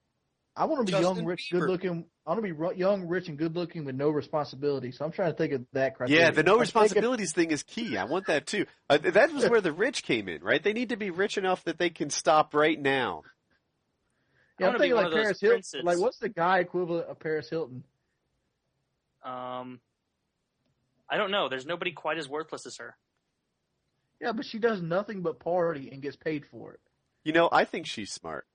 I 0.56 0.64
want 0.64 0.80
to 0.80 0.92
be 0.92 0.98
Justin 0.98 1.16
young, 1.18 1.24
rich, 1.24 1.50
Bieber. 1.52 1.60
good 1.60 1.70
looking. 1.70 2.04
I 2.26 2.30
want 2.30 2.38
to 2.38 2.42
be 2.42 2.50
ru- 2.50 2.74
young, 2.74 3.06
rich, 3.06 3.28
and 3.28 3.38
good 3.38 3.54
looking 3.54 3.84
with 3.84 3.94
no 3.94 4.10
responsibility. 4.10 4.90
So 4.90 5.04
I'm 5.04 5.12
trying 5.12 5.30
to 5.30 5.36
think 5.36 5.52
of 5.52 5.64
that 5.72 5.94
criteria. 5.94 6.20
Yeah, 6.24 6.30
the 6.32 6.42
no 6.42 6.54
I'm 6.54 6.58
thinking- 6.58 6.60
responsibilities 6.62 7.32
thing 7.32 7.52
is 7.52 7.62
key. 7.62 7.96
I 7.96 8.04
want 8.04 8.26
that 8.26 8.46
too. 8.46 8.66
Uh, 8.90 8.98
that 8.98 9.32
was 9.32 9.48
where 9.48 9.60
the 9.60 9.72
rich 9.72 10.02
came 10.02 10.28
in, 10.28 10.42
right? 10.42 10.60
They 10.62 10.72
need 10.72 10.88
to 10.88 10.96
be 10.96 11.10
rich 11.10 11.38
enough 11.38 11.62
that 11.64 11.78
they 11.78 11.90
can 11.90 12.10
stop 12.10 12.54
right 12.54 12.78
now. 12.80 13.22
I 13.24 14.64
Yeah, 14.64 14.70
I'm 14.70 14.78
thinking 14.78 14.96
like 14.96 15.06
of 15.06 15.12
those 15.12 15.38
Paris 15.38 15.40
Hilton. 15.72 15.84
Like, 15.84 15.98
what's 16.00 16.18
the 16.18 16.28
guy 16.28 16.58
equivalent 16.58 17.06
of 17.08 17.20
Paris 17.20 17.48
Hilton? 17.48 17.84
um, 19.24 19.80
I 21.08 21.16
don't 21.16 21.30
know. 21.30 21.48
There's 21.48 21.66
nobody 21.66 21.92
quite 21.92 22.18
as 22.18 22.28
worthless 22.28 22.66
as 22.66 22.76
her. 22.78 22.96
Yeah, 24.20 24.32
but 24.32 24.44
she 24.44 24.58
does 24.58 24.82
nothing 24.82 25.22
but 25.22 25.38
party 25.38 25.90
and 25.92 26.02
gets 26.02 26.16
paid 26.16 26.44
for 26.46 26.72
it. 26.72 26.80
You 27.24 27.32
know, 27.32 27.48
I 27.50 27.64
think 27.64 27.86
she's 27.86 28.12
smart. 28.12 28.46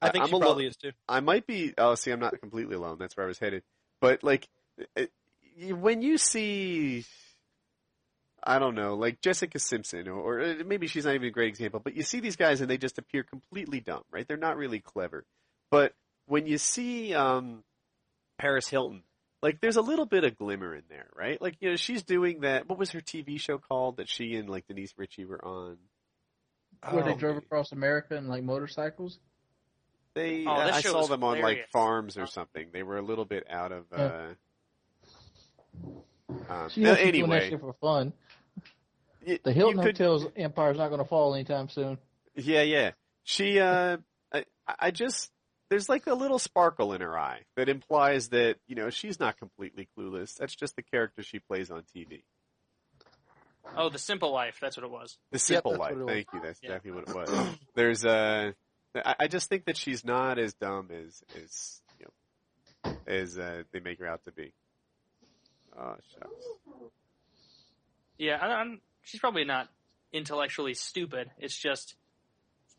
I 0.00 0.10
think 0.10 0.24
I'm 0.24 0.30
she 0.30 0.36
a 0.36 0.38
probably 0.38 0.64
lo- 0.64 0.68
is 0.68 0.76
too. 0.76 0.92
I 1.08 1.20
might 1.20 1.46
be. 1.46 1.74
Oh, 1.78 1.94
see, 1.94 2.10
I'm 2.10 2.20
not 2.20 2.38
completely 2.40 2.76
alone. 2.76 2.96
That's 2.98 3.16
where 3.16 3.24
I 3.24 3.28
was 3.28 3.38
headed. 3.38 3.62
But 4.00 4.22
like, 4.22 4.48
it, 4.96 5.10
when 5.70 6.02
you 6.02 6.18
see, 6.18 7.04
I 8.42 8.58
don't 8.58 8.74
know, 8.74 8.94
like 8.94 9.20
Jessica 9.20 9.58
Simpson, 9.58 10.08
or, 10.08 10.40
or 10.40 10.64
maybe 10.64 10.86
she's 10.86 11.04
not 11.04 11.14
even 11.14 11.28
a 11.28 11.30
great 11.30 11.48
example, 11.48 11.80
but 11.80 11.96
you 11.96 12.02
see 12.02 12.20
these 12.20 12.36
guys 12.36 12.60
and 12.60 12.68
they 12.68 12.76
just 12.78 12.98
appear 12.98 13.22
completely 13.22 13.80
dumb, 13.80 14.02
right? 14.10 14.26
They're 14.26 14.36
not 14.36 14.56
really 14.56 14.80
clever. 14.80 15.24
But 15.70 15.94
when 16.26 16.46
you 16.46 16.58
see 16.58 17.14
um, 17.14 17.64
Paris 18.38 18.68
Hilton, 18.68 19.02
like 19.44 19.60
there's 19.60 19.76
a 19.76 19.82
little 19.82 20.06
bit 20.06 20.24
of 20.24 20.36
glimmer 20.36 20.74
in 20.74 20.82
there, 20.88 21.06
right? 21.14 21.40
Like 21.40 21.56
you 21.60 21.70
know, 21.70 21.76
she's 21.76 22.02
doing 22.02 22.40
that. 22.40 22.68
What 22.68 22.78
was 22.78 22.90
her 22.92 23.00
TV 23.00 23.38
show 23.38 23.58
called 23.58 23.98
that 23.98 24.08
she 24.08 24.34
and 24.36 24.48
like 24.48 24.66
Denise 24.66 24.94
Ritchie 24.96 25.26
were 25.26 25.44
on? 25.44 25.76
Where 26.90 27.04
they 27.04 27.12
Oh, 27.12 27.16
drove 27.16 27.36
across 27.36 27.70
America 27.72 28.16
in 28.16 28.26
like 28.28 28.42
motorcycles. 28.42 29.18
They, 30.14 30.44
Oh, 30.46 30.56
that 30.56 30.74
I 30.74 30.80
saw 30.80 30.98
was 31.00 31.08
them 31.08 31.24
on 31.24 31.40
like 31.40 31.68
farms 31.72 32.16
or 32.16 32.26
something. 32.26 32.68
They 32.72 32.82
were 32.82 32.96
a 32.98 33.02
little 33.02 33.24
bit 33.24 33.46
out 33.50 33.72
of. 33.72 33.84
Uh, 33.92 34.28
um, 36.48 36.68
She 36.70 36.80
knows 36.80 36.96
uh, 36.96 36.96
she's 36.96 37.12
doing 37.12 37.32
anyway, 37.32 37.56
for 37.58 37.74
fun. 37.80 38.12
y- 39.26 39.38
The 39.42 39.52
Hilton 39.52 39.78
you 39.78 39.82
could- 39.84 39.98
Hotel's 39.98 40.26
empire's 40.36 40.78
not 40.78 40.88
going 40.88 41.00
to 41.00 41.06
fall 41.08 41.34
anytime 41.34 41.68
soon. 41.68 41.98
Yeah, 42.36 42.62
yeah. 42.62 42.92
She, 43.24 43.58
uh, 43.60 43.96
I, 44.32 44.44
I 44.66 44.90
just, 44.90 45.30
there's 45.74 45.88
like 45.88 46.06
a 46.06 46.14
little 46.14 46.38
sparkle 46.38 46.92
in 46.92 47.00
her 47.00 47.18
eye 47.18 47.40
that 47.56 47.68
implies 47.68 48.28
that, 48.28 48.58
you 48.68 48.76
know, 48.76 48.90
she's 48.90 49.18
not 49.18 49.36
completely 49.36 49.88
clueless. 49.98 50.36
That's 50.36 50.54
just 50.54 50.76
the 50.76 50.82
character 50.82 51.24
she 51.24 51.40
plays 51.40 51.68
on 51.68 51.82
TV. 51.96 52.22
Oh, 53.76 53.88
the 53.88 53.98
simple 53.98 54.32
life. 54.32 54.58
That's 54.60 54.76
what 54.76 54.84
it 54.84 54.90
was. 54.92 55.18
The 55.32 55.40
simple 55.40 55.72
that's 55.72 55.80
life. 55.80 55.90
what 55.94 56.00
it 56.00 56.04
was. 56.04 56.12
Thank 56.14 56.26
you. 56.32 56.40
That's 56.44 56.60
Yeah. 56.62 56.68
exactly 56.68 56.92
what 56.92 57.08
it 57.08 57.14
was. 57.16 57.56
There's, 57.74 58.04
uh, 58.04 58.52
I, 58.94 59.14
I 59.18 59.26
just 59.26 59.48
think 59.48 59.64
that 59.64 59.76
she's 59.76 60.04
not 60.04 60.38
as 60.38 60.54
dumb 60.54 60.90
as, 60.92 61.24
as, 61.42 61.82
you 61.98 62.06
know, 62.06 62.92
as, 63.12 63.36
uh, 63.36 63.64
they 63.72 63.80
make 63.80 63.98
her 63.98 64.06
out 64.06 64.22
to 64.26 64.30
be. 64.30 64.52
Oh, 65.76 65.96
shucks. 66.12 66.46
Yeah, 68.16 68.38
I, 68.40 68.46
I'm, 68.46 68.80
she's 69.02 69.18
probably 69.18 69.42
not 69.44 69.66
intellectually 70.12 70.74
stupid. 70.74 71.32
It's 71.40 71.58
just 71.58 71.96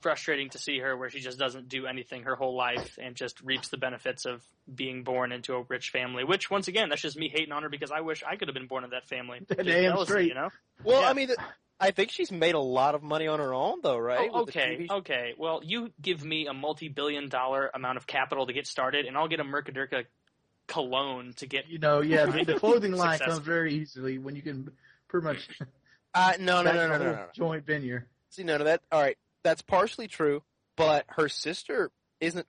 frustrating 0.06 0.52
to 0.52 0.60
see 0.60 0.78
her 0.78 0.96
where 0.96 1.10
she 1.10 1.20
just 1.20 1.40
doesn't 1.40 1.68
do 1.68 1.88
anything 1.88 2.22
her 2.26 2.36
whole 2.36 2.56
life 2.56 3.00
and 3.02 3.16
just 3.16 3.42
reaps 3.42 3.70
the 3.70 3.78
benefits 3.78 4.26
of 4.26 4.44
being 4.72 5.02
born 5.04 5.32
into 5.32 5.56
a 5.56 5.64
rich 5.64 5.90
family. 5.90 6.24
Which, 6.24 6.52
once 6.52 6.68
again, 6.68 6.90
that's 6.90 7.02
just 7.02 7.18
me 7.18 7.28
hating 7.28 7.52
on 7.52 7.64
her 7.64 7.70
because 7.70 7.90
I 7.90 8.02
wish 8.02 8.22
I 8.24 8.36
could 8.36 8.48
have 8.48 8.54
been 8.54 8.68
born 8.68 8.84
in 8.84 8.92
that 8.92 9.08
family. 9.10 9.40
Just 9.50 9.58
Damn 9.66 9.66
jealousy, 9.94 10.06
straight. 10.06 10.28
you 10.28 10.36
know. 10.36 10.50
Well, 10.84 11.02
Yeah. 11.02 11.10
I 11.10 11.14
mean, 11.14 11.28
th- 11.30 11.40
I 11.80 11.90
think 11.90 12.12
she's 12.12 12.32
made 12.32 12.54
a 12.54 12.60
lot 12.60 12.94
of 12.94 13.02
money 13.02 13.26
on 13.26 13.40
her 13.40 13.52
own, 13.52 13.80
though, 13.82 13.98
right? 13.98 14.30
Oh, 14.32 14.42
okay, 14.44 14.86
okay. 14.92 15.34
Well, 15.40 15.62
you 15.64 15.92
give 16.00 16.24
me 16.24 16.46
a 16.46 16.54
multi-billion-dollar 16.54 17.72
amount 17.74 17.98
of 17.98 18.06
capital 18.06 18.46
to 18.46 18.54
get 18.54 18.68
started, 18.68 19.08
and 19.08 19.18
I'll 19.18 19.28
get 19.28 19.40
a 19.40 19.44
MurkaDurkah 19.44 20.06
cologne 20.68 21.34
to 21.38 21.48
get. 21.48 21.68
You 21.68 21.80
know, 21.80 22.02
yeah, 22.02 22.28
the, 22.28 22.44
the 22.46 22.54
clothing 22.60 22.92
line 22.92 23.18
comes 23.18 23.40
very 23.40 23.74
easily 23.74 24.20
when 24.20 24.36
you 24.36 24.44
can 24.44 24.70
pretty 25.08 25.26
much 25.26 25.50
Uh, 26.14 26.34
no, 26.40 26.62
no, 26.62 26.66
back 26.66 26.76
no, 26.76 26.88
no, 26.90 26.98
no, 27.00 27.04
no, 27.06 27.12
no. 27.14 27.26
joint 27.34 27.66
venue. 27.66 28.02
See, 28.30 28.44
none 28.44 28.62
of 28.62 28.66
that 28.66 28.82
all 28.92 29.02
right. 29.02 29.18
That's 29.46 29.62
partially 29.62 30.08
true, 30.08 30.42
but 30.76 31.06
her 31.10 31.30
sister 31.30 31.92
isn't. 32.20 32.48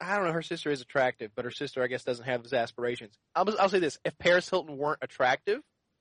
I 0.00 0.16
don't 0.16 0.26
know. 0.26 0.32
Her 0.32 0.40
sister 0.42 0.70
is 0.70 0.80
attractive, 0.80 1.32
but 1.36 1.44
her 1.44 1.50
sister, 1.50 1.82
I 1.82 1.86
guess, 1.86 2.02
doesn't 2.02 2.24
have 2.24 2.42
those 2.42 2.54
aspirations. 2.54 3.18
I'll, 3.34 3.46
I'll 3.60 3.68
say 3.68 3.78
this: 3.78 3.98
if 4.06 4.16
Paris 4.18 4.48
Hilton 4.48 4.78
weren't 4.78 5.00
attractive, 5.02 5.60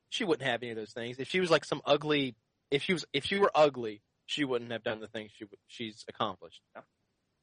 she 0.10 0.24
wouldn't 0.24 0.48
have 0.50 0.64
any 0.64 0.72
of 0.72 0.78
those 0.78 0.94
things. 0.94 1.20
If 1.20 1.28
she 1.28 1.42
was 1.42 1.52
like 1.52 1.66
some 1.66 1.82
ugly, 1.86 2.36
if 2.72 2.84
she 2.84 2.94
was, 2.94 3.04
if 3.12 3.26
she 3.26 3.38
were 3.38 3.52
ugly, 3.54 4.02
she 4.28 4.46
wouldn't 4.46 4.72
have 4.72 4.82
done 4.82 5.02
the 5.02 5.08
things 5.10 5.32
she 5.38 5.46
she's 5.68 6.06
accomplished. 6.08 6.62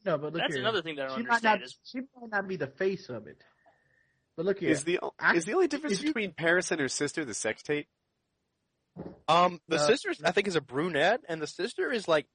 No, 0.04 0.16
but 0.16 0.32
look 0.32 0.40
That's 0.40 0.54
here. 0.54 0.62
another 0.62 0.80
thing 0.80 0.96
that 0.96 1.02
I 1.04 1.08
don't 1.08 1.18
she 1.18 1.22
might 1.24 1.44
understand 1.44 1.60
not. 1.60 1.66
is 1.66 1.78
She 1.84 1.98
might 2.18 2.30
not 2.30 2.48
be 2.48 2.56
the 2.56 2.66
face 2.66 3.10
of 3.10 3.26
it. 3.26 3.42
But 4.38 4.46
look 4.46 4.58
here. 4.60 4.70
Is 4.70 4.84
the, 4.84 5.00
is 5.34 5.44
the 5.44 5.52
only 5.54 5.68
difference 5.68 5.96
if 5.96 6.02
you- 6.02 6.08
between 6.14 6.32
Paris 6.32 6.70
and 6.70 6.80
her 6.80 6.88
sister 6.88 7.24
the 7.26 7.34
sex 7.34 7.62
tape? 7.62 7.88
Um, 9.28 9.60
the 9.68 9.76
Uh, 9.76 9.86
sister, 9.86 10.14
I 10.24 10.30
think, 10.32 10.46
is 10.48 10.56
a 10.56 10.60
brunette, 10.62 11.20
and 11.28 11.42
the 11.42 11.46
sister 11.46 11.92
is 11.92 12.08
like, 12.08 12.26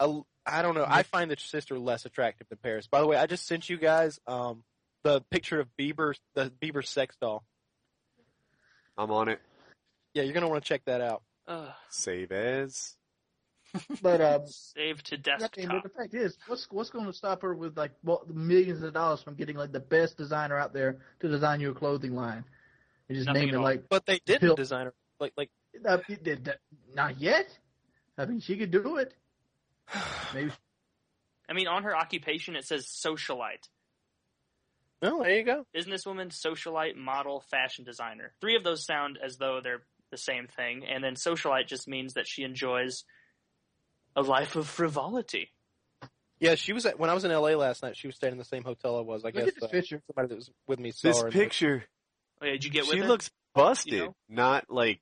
a, 0.00 0.20
I 0.44 0.62
don't 0.62 0.74
know. 0.74 0.84
I 0.86 1.02
find 1.02 1.30
the 1.30 1.36
sister 1.38 1.78
less 1.78 2.04
attractive 2.06 2.48
than 2.48 2.58
Paris. 2.62 2.86
By 2.86 3.00
the 3.00 3.06
way, 3.06 3.16
I 3.16 3.26
just 3.26 3.46
sent 3.46 3.68
you 3.68 3.76
guys 3.78 4.18
um 4.26 4.62
the 5.02 5.20
picture 5.30 5.60
of 5.60 5.68
Bieber, 5.78 6.14
the 6.34 6.52
Bieber 6.62 6.84
sex 6.84 7.16
doll. 7.20 7.44
I'm 8.98 9.10
on 9.10 9.28
it. 9.28 9.40
Yeah, 10.14 10.22
you're 10.22 10.32
gonna 10.34 10.48
want 10.48 10.64
to 10.64 10.68
check 10.68 10.82
that 10.86 11.00
out. 11.00 11.22
uh, 11.46 11.68
Save 11.90 12.32
as. 12.32 12.94
but 14.02 14.20
um, 14.20 14.42
save 14.46 15.02
to 15.02 15.16
I 15.16 15.18
mean, 15.18 15.22
but 15.38 15.40
desktop. 15.52 15.82
the 15.82 15.88
fact 15.90 16.14
is, 16.14 16.38
what's 16.46 16.66
what's 16.70 16.88
going 16.90 17.04
to 17.06 17.12
stop 17.12 17.42
her 17.42 17.52
with 17.54 17.76
like 17.76 17.90
well, 18.02 18.22
millions 18.32 18.82
of 18.82 18.94
dollars 18.94 19.22
from 19.22 19.34
getting 19.34 19.56
like 19.56 19.72
the 19.72 19.80
best 19.80 20.16
designer 20.16 20.56
out 20.56 20.72
there 20.72 20.98
to 21.20 21.28
design 21.28 21.60
your 21.60 21.74
clothing 21.74 22.14
line? 22.14 22.44
And 23.08 23.16
just 23.16 23.26
Nothing 23.26 23.46
name 23.46 23.54
it 23.54 23.56
all. 23.58 23.64
like 23.64 23.84
But 23.90 24.06
they 24.06 24.20
didn't 24.24 24.42
Hill- 24.42 24.54
design 24.56 24.86
her 24.86 24.94
like 25.20 25.32
like. 25.36 25.50
uh, 25.86 25.98
did- 26.22 26.54
not 26.94 27.20
yet. 27.20 27.46
I 28.16 28.24
mean, 28.24 28.40
she 28.40 28.56
could 28.56 28.70
do 28.70 28.96
it. 28.96 29.12
Maybe 30.34 30.50
I 31.48 31.52
mean, 31.52 31.68
on 31.68 31.84
her 31.84 31.96
occupation 31.96 32.56
it 32.56 32.64
says 32.64 32.86
socialite. 32.86 33.68
Oh, 35.02 35.22
there 35.22 35.36
you 35.36 35.44
go. 35.44 35.66
businesswoman, 35.76 36.28
socialite, 36.30 36.96
model, 36.96 37.40
fashion 37.50 37.84
designer. 37.84 38.32
Three 38.40 38.56
of 38.56 38.64
those 38.64 38.84
sound 38.84 39.18
as 39.22 39.36
though 39.36 39.60
they're 39.62 39.82
the 40.10 40.16
same 40.16 40.46
thing, 40.48 40.84
and 40.86 41.04
then 41.04 41.14
socialite 41.14 41.66
just 41.68 41.86
means 41.86 42.14
that 42.14 42.26
she 42.26 42.42
enjoys 42.44 43.04
a 44.16 44.22
life 44.22 44.56
of 44.56 44.66
frivolity. 44.66 45.50
Yeah, 46.40 46.54
she 46.54 46.72
was 46.72 46.86
at 46.86 46.98
when 46.98 47.10
I 47.10 47.14
was 47.14 47.24
in 47.24 47.30
L.A. 47.30 47.54
last 47.56 47.82
night. 47.82 47.96
She 47.96 48.06
was 48.06 48.16
staying 48.16 48.32
in 48.32 48.38
the 48.38 48.44
same 48.44 48.64
hotel 48.64 48.98
I 48.98 49.02
was. 49.02 49.24
I 49.24 49.28
look 49.28 49.34
guess 49.34 49.48
at 49.48 49.54
this 49.54 49.64
uh, 49.64 49.68
picture. 49.68 50.02
somebody 50.06 50.28
that 50.28 50.36
was 50.36 50.50
with 50.66 50.78
me 50.80 50.90
saw 50.92 51.08
This 51.08 51.20
her. 51.20 51.26
and- 51.26 51.32
picture, 51.32 51.84
Oh, 52.42 52.46
yeah, 52.46 52.52
did 52.52 52.64
you 52.64 52.70
get 52.70 52.82
with 52.82 52.92
she 52.92 52.98
her? 52.98 53.06
looks 53.06 53.30
busted. 53.54 53.92
You 53.92 53.98
know? 54.06 54.14
Not 54.28 54.64
like. 54.70 55.00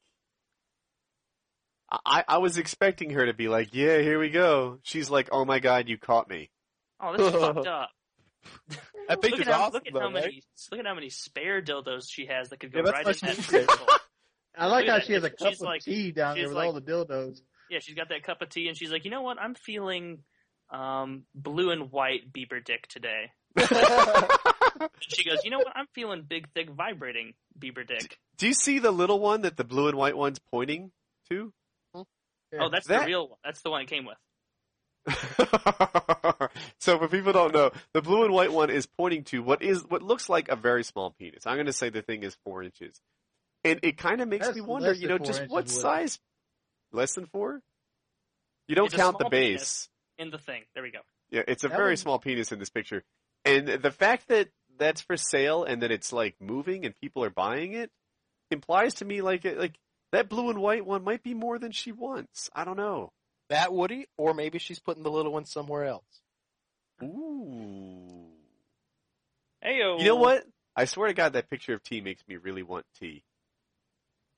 I, 2.04 2.24
I 2.28 2.38
was 2.38 2.58
expecting 2.58 3.10
her 3.10 3.26
to 3.26 3.34
be 3.34 3.48
like, 3.48 3.70
yeah, 3.74 3.98
here 3.98 4.18
we 4.18 4.30
go. 4.30 4.78
She's 4.82 5.10
like, 5.10 5.28
oh 5.32 5.44
my 5.44 5.58
god, 5.58 5.88
you 5.88 5.98
caught 5.98 6.28
me. 6.28 6.50
oh, 7.00 7.16
this 7.16 7.26
is 7.26 7.32
fucked 7.40 7.66
up. 7.66 7.90
That 8.68 8.78
Look 9.08 9.22
picture's 9.22 9.48
at 9.48 9.54
how, 9.54 9.60
awesome, 9.62 9.72
look 9.74 9.86
at 9.86 9.92
though, 9.94 10.00
how 10.00 10.06
right? 10.06 10.14
many 10.14 10.42
look 10.70 10.80
at 10.80 10.86
how 10.86 10.94
many 10.94 11.08
spare 11.10 11.62
dildos 11.62 12.04
she 12.10 12.26
has 12.26 12.50
that 12.50 12.60
could 12.60 12.72
go 12.72 12.80
Yeah, 12.84 12.90
right 12.90 13.04
why 13.04 13.10
in 13.12 13.16
that 13.22 13.36
she's 13.36 13.46
there. 13.48 13.66
I 14.58 14.66
like 14.66 14.86
how 14.86 14.96
at 14.96 15.04
she 15.06 15.14
has 15.14 15.24
a 15.24 15.30
cup 15.30 15.48
She's 15.48 15.60
of 15.60 15.66
like- 15.66 15.82
tea 15.82 16.12
down 16.12 16.36
there 16.36 16.46
with 16.48 16.56
like- 16.56 16.66
all 16.66 16.72
the 16.72 16.80
dildos. 16.82 17.40
Yeah, 17.70 17.78
she's 17.80 17.94
got 17.94 18.10
that 18.10 18.22
cup 18.22 18.42
of 18.42 18.50
tea, 18.50 18.68
and 18.68 18.76
she's 18.76 18.90
like, 18.92 19.04
you 19.06 19.10
know 19.10 19.22
what? 19.22 19.38
I'm 19.40 19.54
feeling 19.54 20.18
um, 20.70 21.22
blue 21.34 21.70
and 21.70 21.90
white 21.90 22.30
Bieber 22.32 22.62
dick 22.64 22.86
today. 22.88 23.30
She 25.00 25.24
goes, 25.24 25.38
you 25.44 25.50
know 25.50 25.58
what? 25.58 25.72
I'm 25.76 25.86
feeling 25.94 26.24
big, 26.28 26.48
thick, 26.52 26.68
vibrating 26.70 27.34
Bieber 27.58 27.86
dick. 27.86 28.18
Do 28.38 28.48
you 28.48 28.54
see 28.54 28.80
the 28.80 28.90
little 28.90 29.20
one 29.20 29.42
that 29.42 29.56
the 29.56 29.64
blue 29.64 29.86
and 29.88 29.96
white 29.96 30.16
one's 30.16 30.38
pointing 30.40 30.90
to? 31.30 31.52
Oh, 32.60 32.68
that's 32.70 32.86
That- 32.86 33.00
the 33.00 33.06
real 33.06 33.28
one. 33.28 33.38
That's 33.44 33.60
the 33.62 33.70
one 33.70 33.82
it 33.82 33.88
came 33.88 34.04
with. 34.06 34.16
so 36.78 36.98
for 36.98 37.08
people 37.08 37.32
don't 37.32 37.52
know, 37.52 37.70
the 37.92 38.00
blue 38.02 38.24
and 38.24 38.32
white 38.32 38.52
one 38.52 38.70
is 38.70 38.86
pointing 38.86 39.24
to 39.24 39.42
what 39.42 39.62
is 39.62 39.82
what 39.88 40.02
looks 40.02 40.28
like 40.28 40.48
a 40.48 40.56
very 40.56 40.82
small 40.84 41.10
penis. 41.18 41.46
I'm 41.46 41.56
going 41.56 41.66
to 41.66 41.72
say 41.72 41.90
the 41.90 42.02
thing 42.02 42.22
is 42.22 42.36
four 42.44 42.62
inches, 42.62 43.00
and 43.64 43.80
it 43.82 43.98
kind 43.98 44.20
of 44.20 44.28
makes 44.28 44.46
That's 44.46 44.56
me 44.56 44.62
wonder, 44.62 44.92
you 44.92 45.08
know, 45.08 45.18
just 45.18 45.42
what 45.42 45.50
Woody. 45.66 45.68
size? 45.70 46.18
Less 46.92 47.14
than 47.14 47.26
four? 47.26 47.60
You 48.68 48.74
don't 48.76 48.86
It's 48.86 48.94
count 48.94 49.18
the 49.18 49.28
base. 49.28 49.88
In 50.16 50.30
the 50.30 50.38
thing. 50.38 50.62
There 50.74 50.82
we 50.82 50.90
go. 50.90 51.00
Yeah, 51.30 51.42
it's 51.48 51.64
a 51.64 51.68
That 51.68 51.76
very 51.76 51.90
would- 51.92 51.98
small 51.98 52.18
penis 52.18 52.52
in 52.52 52.58
this 52.58 52.70
picture, 52.70 53.02
and 53.44 53.66
the 53.68 53.90
fact 53.90 54.28
that 54.28 54.48
that's 54.78 55.00
for 55.02 55.16
sale 55.16 55.64
and 55.64 55.82
that 55.82 55.90
it's 55.90 56.12
like 56.12 56.34
moving 56.40 56.84
and 56.86 56.94
people 57.00 57.22
are 57.24 57.30
buying 57.30 57.74
it 57.74 57.90
implies 58.50 58.94
to 58.94 59.04
me 59.04 59.22
like 59.22 59.44
it, 59.44 59.56
like 59.58 59.78
that 60.14 60.28
blue 60.28 60.50
and 60.50 60.58
white 60.60 60.84
one 60.86 61.04
might 61.04 61.22
be 61.22 61.34
more 61.34 61.58
than 61.58 61.72
she 61.72 61.92
wants. 61.92 62.48
I 62.54 62.64
don't 62.64 62.76
know. 62.76 63.12
that 63.50 63.72
Woody, 63.72 64.06
or 64.16 64.32
maybe 64.34 64.58
she's 64.58 64.78
putting 64.80 65.02
the 65.02 65.10
little 65.10 65.32
one 65.32 65.44
somewhere 65.44 65.84
else. 65.84 66.04
Ooh. 67.02 68.28
Heyo. 69.64 69.98
You 69.98 70.04
know 70.06 70.16
what? 70.16 70.44
I 70.76 70.86
swear 70.86 71.08
to 71.08 71.14
God, 71.14 71.34
that 71.34 71.48
picture 71.50 71.74
of 71.74 71.82
tea 71.82 72.00
makes 72.00 72.22
me 72.28 72.36
really 72.36 72.62
want 72.62 72.84
tea. 72.98 73.22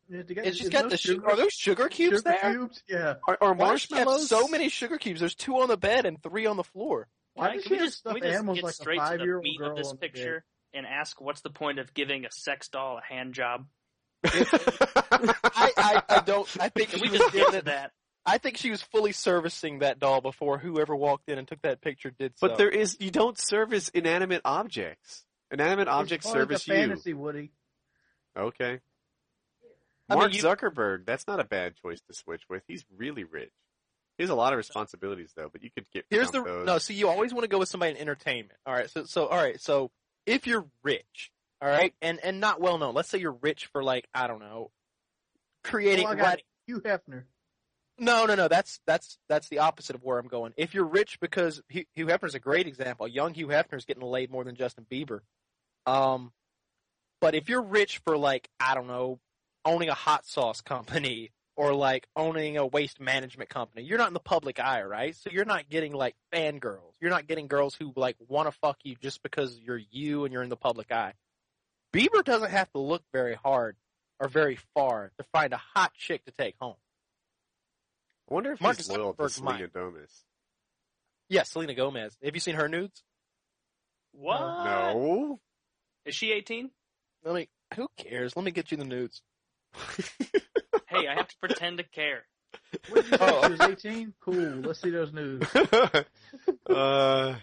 Yeah, 0.08 0.22
they 0.22 0.34
got- 0.34 0.44
And 0.46 0.54
she's 0.54 0.70
there's 0.70 0.82
got 0.82 0.90
the 0.90 0.96
sugar. 0.96 1.14
sugar- 1.20 1.30
Are 1.30 1.36
those 1.36 1.52
sugar 1.52 1.88
cubes 1.88 2.18
sugar 2.18 2.36
there? 2.42 2.52
cubes? 2.52 2.82
Yeah. 2.88 3.14
Are, 3.26 3.38
are 3.40 3.40
Why 3.40 3.48
have 3.48 3.58
marshmallows 3.58 4.28
so 4.28 4.46
many 4.48 4.68
sugar 4.68 4.98
cubes? 4.98 5.20
There's 5.20 5.34
two 5.34 5.58
on 5.60 5.68
the 5.68 5.76
bed 5.76 6.06
and 6.06 6.22
three 6.22 6.46
on 6.46 6.56
the 6.56 6.64
floor. 6.64 7.08
Why 7.34 7.48
Can, 7.48 7.56
does 7.56 7.64
can 7.64 7.68
she 7.76 7.80
we 7.80 7.86
just, 7.86 8.04
can 8.04 8.14
we 8.14 8.20
just 8.20 8.44
get 8.54 8.64
like 8.64 8.74
straight 8.74 9.00
to 9.00 9.18
the 9.18 9.40
meat 9.42 9.60
of 9.60 9.76
this 9.76 9.88
on 9.88 9.94
the 9.96 9.98
picture 10.00 10.44
and 10.74 10.86
ask 10.86 11.20
what's 11.20 11.40
the 11.40 11.50
point 11.50 11.78
of 11.78 11.92
giving 11.92 12.24
a 12.24 12.30
sex 12.30 12.68
doll 12.68 12.98
a 12.98 13.12
hand 13.12 13.34
job? 13.34 13.66
I, 14.24 15.72
I, 15.76 16.02
I 16.08 16.22
don't. 16.24 16.48
I 16.60 16.68
think 16.68 16.90
she 16.90 17.00
we 17.00 17.08
was 17.10 17.20
just 17.20 17.32
get 17.32 17.38
giving 17.38 17.52
to 17.52 17.58
it. 17.58 17.64
that? 17.66 17.92
I 18.24 18.38
think 18.38 18.56
she 18.56 18.70
was 18.70 18.82
fully 18.82 19.12
servicing 19.12 19.80
that 19.80 19.98
doll 20.00 20.20
before 20.20 20.58
whoever 20.58 20.96
walked 20.96 21.28
in 21.28 21.38
and 21.38 21.46
took 21.46 21.62
that 21.62 21.80
picture 21.80 22.10
did 22.10 22.32
so. 22.36 22.48
but 22.48 22.58
there 22.58 22.68
is 22.68 22.96
you 22.98 23.10
don't 23.10 23.38
service 23.38 23.88
inanimate 23.90 24.42
objects. 24.44 25.24
Inanimate 25.52 25.86
objects 25.86 26.26
It's 26.26 26.32
part 26.32 26.42
of 26.42 26.48
service 26.48 26.64
the 26.64 26.74
you. 26.74 26.80
fantasy, 26.80 27.14
Woody. 27.14 27.52
Okay. 28.36 28.80
I 30.08 30.14
mean, 30.14 30.18
Mark 30.20 30.34
you- 30.34 30.42
Zuckerberg, 30.42 31.06
that's 31.06 31.26
not 31.28 31.38
a 31.40 31.44
bad 31.44 31.74
choice 31.76 32.00
to 32.08 32.14
switch 32.14 32.42
with. 32.48 32.62
He's 32.66 32.84
really 32.96 33.22
rich. 33.24 33.52
He 34.18 34.22
has 34.24 34.30
a 34.30 34.34
lot 34.34 34.52
of 34.52 34.56
responsibilities 34.56 35.32
though, 35.36 35.48
but 35.52 35.62
you 35.62 35.70
could 35.70 35.86
get 35.92 36.04
Here's 36.10 36.30
the 36.30 36.38
count 36.38 36.46
those. 36.48 36.66
no. 36.66 36.78
So 36.78 36.94
you 36.94 37.08
always 37.08 37.32
want 37.32 37.44
to 37.44 37.48
go 37.48 37.58
with 37.58 37.68
somebody 37.68 37.92
in 37.92 37.98
entertainment. 37.98 38.58
All 38.66 38.72
right. 38.74 38.90
So 38.90 39.04
so 39.04 39.26
all 39.26 39.36
right. 39.38 39.60
So 39.60 39.90
if 40.24 40.46
you're 40.48 40.66
rich, 40.82 41.30
all 41.60 41.68
right, 41.68 41.94
and 42.02 42.20
and 42.22 42.40
not 42.40 42.60
well 42.60 42.78
known. 42.78 42.94
Let's 42.94 43.08
say 43.08 43.18
you're 43.18 43.36
rich 43.40 43.66
for 43.66 43.82
like 43.82 44.06
I 44.14 44.26
don't 44.26 44.40
know, 44.40 44.70
creating 45.64 46.06
Oh, 46.06 46.10
I. 46.12 46.36
Hugh 46.66 46.80
Hefner. 46.80 47.24
No, 47.98 48.26
no, 48.26 48.34
no. 48.34 48.48
That's 48.48 48.80
that's 48.86 49.18
that's 49.28 49.48
the 49.48 49.60
opposite 49.60 49.96
of 49.96 50.02
where 50.02 50.18
I'm 50.18 50.28
going. 50.28 50.52
If 50.56 50.74
you're 50.74 50.84
rich 50.84 51.18
because 51.20 51.62
Hugh, 51.68 51.84
Hugh 51.94 52.06
Hefner's 52.06 52.34
a 52.34 52.40
great 52.40 52.66
example. 52.66 53.08
Young 53.08 53.32
Hugh 53.34 53.48
Hefner's 53.48 53.84
getting 53.86 54.02
laid 54.02 54.30
more 54.30 54.44
than 54.44 54.54
Justin 54.54 54.84
Bieber. 54.90 55.20
Um, 55.86 56.32
but 57.20 57.34
if 57.34 57.48
you're 57.48 57.62
rich 57.62 58.00
for 58.04 58.18
like 58.18 58.48
I 58.60 58.74
don't 58.74 58.86
know, 58.86 59.18
owning 59.64 59.88
a 59.88 59.94
hot 59.94 60.26
sauce 60.26 60.60
company 60.60 61.30
or 61.56 61.72
like 61.72 62.06
owning 62.14 62.58
a 62.58 62.66
waste 62.66 63.00
management 63.00 63.48
company, 63.48 63.82
you're 63.82 63.96
not 63.96 64.08
in 64.08 64.14
the 64.14 64.20
public 64.20 64.60
eye, 64.60 64.82
right? 64.82 65.16
So 65.16 65.30
you're 65.32 65.46
not 65.46 65.70
getting 65.70 65.94
like 65.94 66.14
fangirls. 66.34 66.92
You're 67.00 67.10
not 67.10 67.26
getting 67.26 67.46
girls 67.46 67.74
who 67.74 67.92
like 67.96 68.16
want 68.28 68.46
to 68.46 68.52
fuck 68.52 68.76
you 68.84 68.96
just 69.00 69.22
because 69.22 69.58
you're 69.58 69.80
you 69.90 70.24
and 70.24 70.34
you're 70.34 70.42
in 70.42 70.50
the 70.50 70.56
public 70.56 70.92
eye. 70.92 71.14
Bieber 71.92 72.24
doesn't 72.24 72.50
have 72.50 72.70
to 72.72 72.78
look 72.78 73.02
very 73.12 73.34
hard 73.34 73.76
or 74.20 74.28
very 74.28 74.58
far 74.74 75.12
to 75.18 75.24
find 75.32 75.52
a 75.52 75.60
hot 75.74 75.92
chick 75.94 76.24
to 76.26 76.32
take 76.32 76.54
home. 76.60 76.76
I 78.30 78.34
wonder 78.34 78.52
if 78.52 78.60
Mark 78.60 78.76
he's 78.76 78.88
loyal 78.88 79.12
to 79.14 79.22
Zuckerberg 79.22 79.30
Selena 79.30 79.58
might. 79.60 79.72
Gomez. 79.72 80.24
Yeah, 81.28 81.42
Selena 81.44 81.74
Gomez. 81.74 82.16
Have 82.24 82.34
you 82.34 82.40
seen 82.40 82.54
her 82.56 82.68
nudes? 82.68 83.02
What? 84.12 84.40
No. 84.40 85.40
Is 86.04 86.14
she 86.14 86.32
18? 86.32 86.70
Let 87.24 87.34
me. 87.34 87.48
Who 87.74 87.88
cares? 87.96 88.34
Let 88.36 88.44
me 88.44 88.50
get 88.50 88.70
you 88.70 88.76
the 88.76 88.84
nudes. 88.84 89.22
Hey, 90.88 91.08
I 91.08 91.14
have 91.14 91.26
to 91.26 91.36
pretend 91.40 91.78
to 91.78 91.84
care. 91.84 92.24
What 92.90 93.02
did 93.02 93.10
you? 93.10 93.18
Oh. 93.20 93.42
She 93.42 93.50
was 93.50 93.60
18? 93.60 94.14
Cool. 94.20 94.34
Let's 94.62 94.80
see 94.80 94.90
those 94.90 95.12
nudes. 95.12 95.44
uh, 96.70 97.34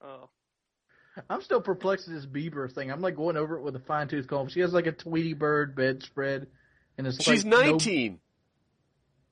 Oh. 0.00 0.28
I'm 1.30 1.42
still 1.42 1.60
perplexed 1.60 2.08
at 2.08 2.14
this 2.14 2.26
Bieber 2.26 2.70
thing. 2.72 2.90
I'm 2.90 3.00
like 3.00 3.16
going 3.16 3.36
over 3.36 3.56
it 3.56 3.62
with 3.62 3.76
a 3.76 3.80
fine 3.80 4.08
tooth 4.08 4.26
comb. 4.26 4.48
She 4.48 4.60
has 4.60 4.72
like 4.72 4.86
a 4.86 4.92
Tweety 4.92 5.34
Bird 5.34 5.76
bedspread, 5.76 6.48
and 6.98 7.06
it's 7.06 7.22
she's 7.22 7.44
like 7.44 7.50
no- 7.50 7.70
19. 7.72 8.18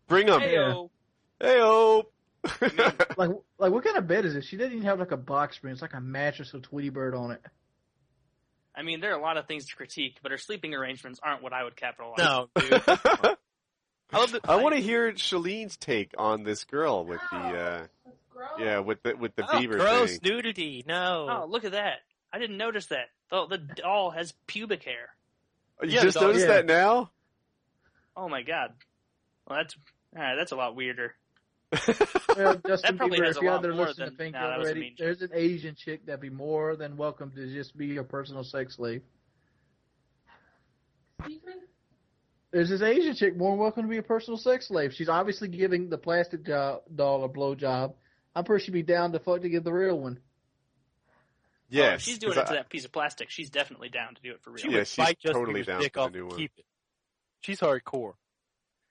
Bring 0.09 0.29
him. 0.29 0.41
Heyo. 0.41 0.91
Hey-o. 1.41 2.09
like 3.17 3.31
like 3.59 3.73
what 3.73 3.85
kind 3.85 3.97
of 3.97 4.07
bed 4.07 4.25
is 4.25 4.35
it? 4.35 4.45
She 4.45 4.57
doesn't 4.57 4.73
even 4.73 4.85
have 4.85 4.99
like 4.99 5.13
a 5.13 5.17
box 5.17 5.57
spring. 5.57 5.73
It's 5.73 5.83
like 5.83 5.95
a 5.95 6.01
mattress 6.01 6.53
with 6.53 6.63
Tweety 6.65 6.91
Bird 6.91 7.15
on 7.15 7.31
it. 7.31 7.43
I 8.75 8.83
mean, 8.83 9.01
there 9.01 9.13
are 9.13 9.19
a 9.19 9.23
lot 9.23 9.37
of 9.37 9.47
things 9.47 9.67
to 9.67 9.77
critique, 9.77 10.19
but 10.23 10.33
her 10.33 10.39
sleeping 10.39 10.75
arrangements 10.75 11.21
aren't 11.23 11.43
what 11.43 11.53
I 11.53 11.63
would 11.63 11.77
capitalize. 11.77 12.19
No, 12.19 12.49
dude. 12.57 12.83
I 14.13 14.19
love. 14.19 14.37
I 14.45 14.57
want 14.57 14.75
to 14.75 14.81
hear 14.81 15.13
Shalene's 15.13 15.77
take 15.77 16.15
on 16.19 16.43
this 16.43 16.65
girl 16.65 17.05
with 17.05 17.21
the 17.31 17.39
uh 17.39 17.87
yeah 18.59 18.79
with 18.81 19.03
the 19.03 19.15
with 19.17 19.35
the 19.37 19.45
oh, 19.51 19.59
beaver 19.59 19.77
gross 19.79 20.19
thing. 20.19 20.21
nudity. 20.33 20.85
No. 20.87 21.29
Oh, 21.31 21.47
look 21.49 21.65
at 21.65 21.73
that. 21.73 21.99
I 22.33 22.39
didn't 22.39 22.57
notice 22.57 22.87
that. 22.87 23.09
The, 23.31 23.47
the 23.47 23.59
doll 23.59 24.11
has 24.11 24.33
pubic 24.47 24.85
hair. 24.85 25.11
You 25.83 25.91
Yeah, 25.91 26.03
just 26.03 26.19
the 26.19 26.27
noticed 26.27 26.47
yeah. 26.47 26.55
that 26.55 26.67
now? 26.67 27.11
Oh 28.17 28.29
my 28.29 28.43
god. 28.43 28.73
Well, 29.49 29.59
that's 29.59 29.75
alright. 30.17 30.37
That's 30.39 30.53
a 30.53 30.57
lot 30.57 30.77
weirder. 30.77 31.15
Well, 32.37 32.59
Justin 32.67 32.97
probably 32.97 33.19
Bieber, 33.19 33.27
has 33.27 33.37
if 33.37 33.43
a 33.43 33.45
you're 33.45 33.51
lot 33.53 33.57
out 33.59 33.63
there 33.63 33.75
more 33.75 33.87
listening 33.89 34.07
to 34.07 34.11
than- 34.11 34.17
think 34.17 34.35
nah, 34.35 34.49
that 34.49 34.59
was 34.59 34.69
a 34.69 34.71
already, 34.71 34.81
mean 34.81 34.95
joke. 34.97 35.05
there's 35.05 35.23
an 35.23 35.31
Asian 35.35 35.75
chick 35.75 36.07
that'd 36.07 36.21
be 36.21 36.31
more 36.31 36.77
than 36.77 36.97
welcome 36.97 37.31
to 37.33 37.47
just 37.53 37.77
be 37.77 37.89
your 37.89 38.05
personal 38.05 38.43
sex 38.43 38.77
slave. 38.77 39.03
Stephen? 41.25 41.61
There's 42.53 42.69
this 42.71 42.83
Asian 42.83 43.15
chick 43.15 43.37
more 43.37 43.51
than 43.53 43.59
welcome 43.61 43.83
to 43.85 43.89
be 43.89 43.99
a 43.99 44.03
personal 44.03 44.39
sex 44.39 44.69
slave. 44.69 44.95
She's 44.95 45.09
obviously 45.09 45.49
giving 45.49 45.89
the 45.89 45.99
plastic 45.99 46.45
job, 46.47 46.83
doll 46.95 47.25
a 47.25 47.29
blow 47.29 47.55
job. 47.55 47.95
I'm 48.35 48.45
pretty 48.45 48.65
she'd 48.65 48.71
be 48.73 48.83
down 48.83 49.13
to 49.13 49.19
fuck 49.19 49.43
to 49.43 49.49
get 49.49 49.65
the 49.65 49.73
real 49.73 49.99
one. 49.99 50.19
Oh, 50.21 51.15
Yes. 51.69 51.97
if 51.97 52.03
she's 52.03 52.19
doing 52.19 52.33
it 52.33 52.43
to 52.47 52.51
I- 52.51 52.55
that 52.55 52.69
piece 52.69 52.85
of 52.85 52.93
plastic. 52.93 53.31
She's 53.31 53.51
definitely 53.51 53.89
down 53.89 54.15
to 54.15 54.23
do 54.23 54.33
it 54.33 54.43
for 54.43 54.51
real. 54.51 54.59
she 54.63 54.71
Yeah, 54.71 54.79
would 54.79 54.87
she's 54.89 54.97
bite 54.97 55.19
Justin 55.19 55.41
totally 55.41 55.63
down 55.63 55.81
dick 55.81 55.95
for 55.95 56.01
the 56.01 56.05
off 56.07 56.13
new 56.13 56.27
one. 56.27 56.37
keep 56.37 56.53
it. 56.59 56.65
She's 57.41 57.61
hardcore. 57.61 58.15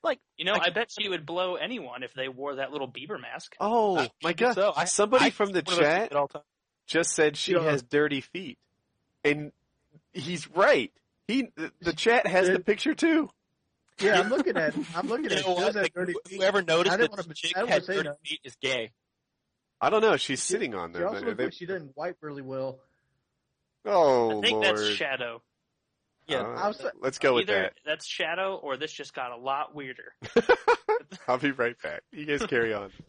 Like 0.04 0.20
You 0.38 0.46
know, 0.46 0.54
I- 0.54 0.66
I, 0.66 0.70
bet 0.72 0.92
she 0.92 1.08
would 1.08 1.26
blow 1.26 1.56
anyone 1.56 2.02
if 2.04 2.14
they 2.16 2.28
wore 2.28 2.56
that 2.56 2.72
little 2.72 2.88
Bieber 2.88 3.22
mask. 3.22 3.56
Oh 3.60 3.98
I 3.98 4.10
my 4.24 4.30
think 4.30 4.38
god! 4.38 4.54
so. 4.56 4.74
I- 4.76 4.86
Somebody 4.86 5.26
I 5.26 5.30
from 5.30 5.52
the 5.52 5.62
one 5.64 5.74
of 5.74 5.80
those 5.80 5.80
chat 5.80 6.14
all 6.16 6.28
times. 6.28 6.46
just 6.88 7.12
said 7.12 7.38
she 7.38 7.54
Yeah. 7.54 7.62
has 7.64 7.84
dirty 7.84 8.22
feet, 8.22 8.58
and 9.24 9.52
he's 10.14 10.48
right. 10.48 10.92
He 11.28 11.44
the, 11.56 11.72
the 11.82 11.94
chat 11.94 12.26
has 12.26 12.48
the 12.50 12.60
picture 12.60 12.96
too. 12.96 13.30
Yeah, 14.00 14.20
I'm 14.20 14.30
looking 14.30 14.58
at. 14.58 14.74
I'm 14.96 15.08
looking 15.08 15.26
You 15.30 15.36
at. 15.38 15.38
know 15.38 15.42
She 15.44 15.50
what? 15.50 15.60
does 15.68 15.76
have 15.76 15.84
Like, 15.84 15.94
dirty 15.94 16.14
wh- 16.14 16.28
feet. 16.30 16.38
whoever 16.40 16.64
noticed 16.64 16.94
I 16.94 16.98
that 16.98 17.04
didn't 17.04 17.18
wanna- 17.20 17.34
chick 17.36 17.52
I 17.56 17.60
didn't 17.60 17.72
had 17.72 17.86
dirty 17.86 18.10
no. 18.10 18.16
feet 18.26 18.40
is 18.44 18.56
gay. 18.56 18.92
I 19.82 19.90
don't 19.90 20.02
know. 20.02 20.16
She's 20.18 20.44
sitting 20.44 20.76
on 20.76 20.94
She 20.94 21.02
also 21.04 21.20
They- 21.20 21.26
looks 21.26 21.38
they- 21.38 21.44
like 21.46 21.54
she 21.54 21.66
doesn't 21.66 21.98
wipe 21.98 22.18
really 22.22 22.42
well. 22.44 22.80
oh 23.86 24.28
lord. 24.30 24.46
I 24.46 24.48
think 24.48 24.64
lord! 24.64 24.78
that's 24.78 24.90
Shadow. 24.96 25.42
Yeah. 26.28 26.42
Uh, 26.42 26.68
was- 26.68 26.86
let's 27.02 27.18
go 27.18 27.34
with 27.34 27.48
that. 27.48 27.74
that's 27.86 28.06
Shadow 28.08 28.56
or 28.56 28.78
this 28.78 28.92
just 28.94 29.14
got 29.14 29.32
a 29.32 29.36
lot 29.38 29.74
weirder. 29.76 30.14
I'll 31.28 31.38
be 31.40 31.52
right 31.52 31.76
back. 31.82 32.04
You 32.12 32.26
guys 32.26 32.46
carry 32.46 32.74
on. 32.74 32.92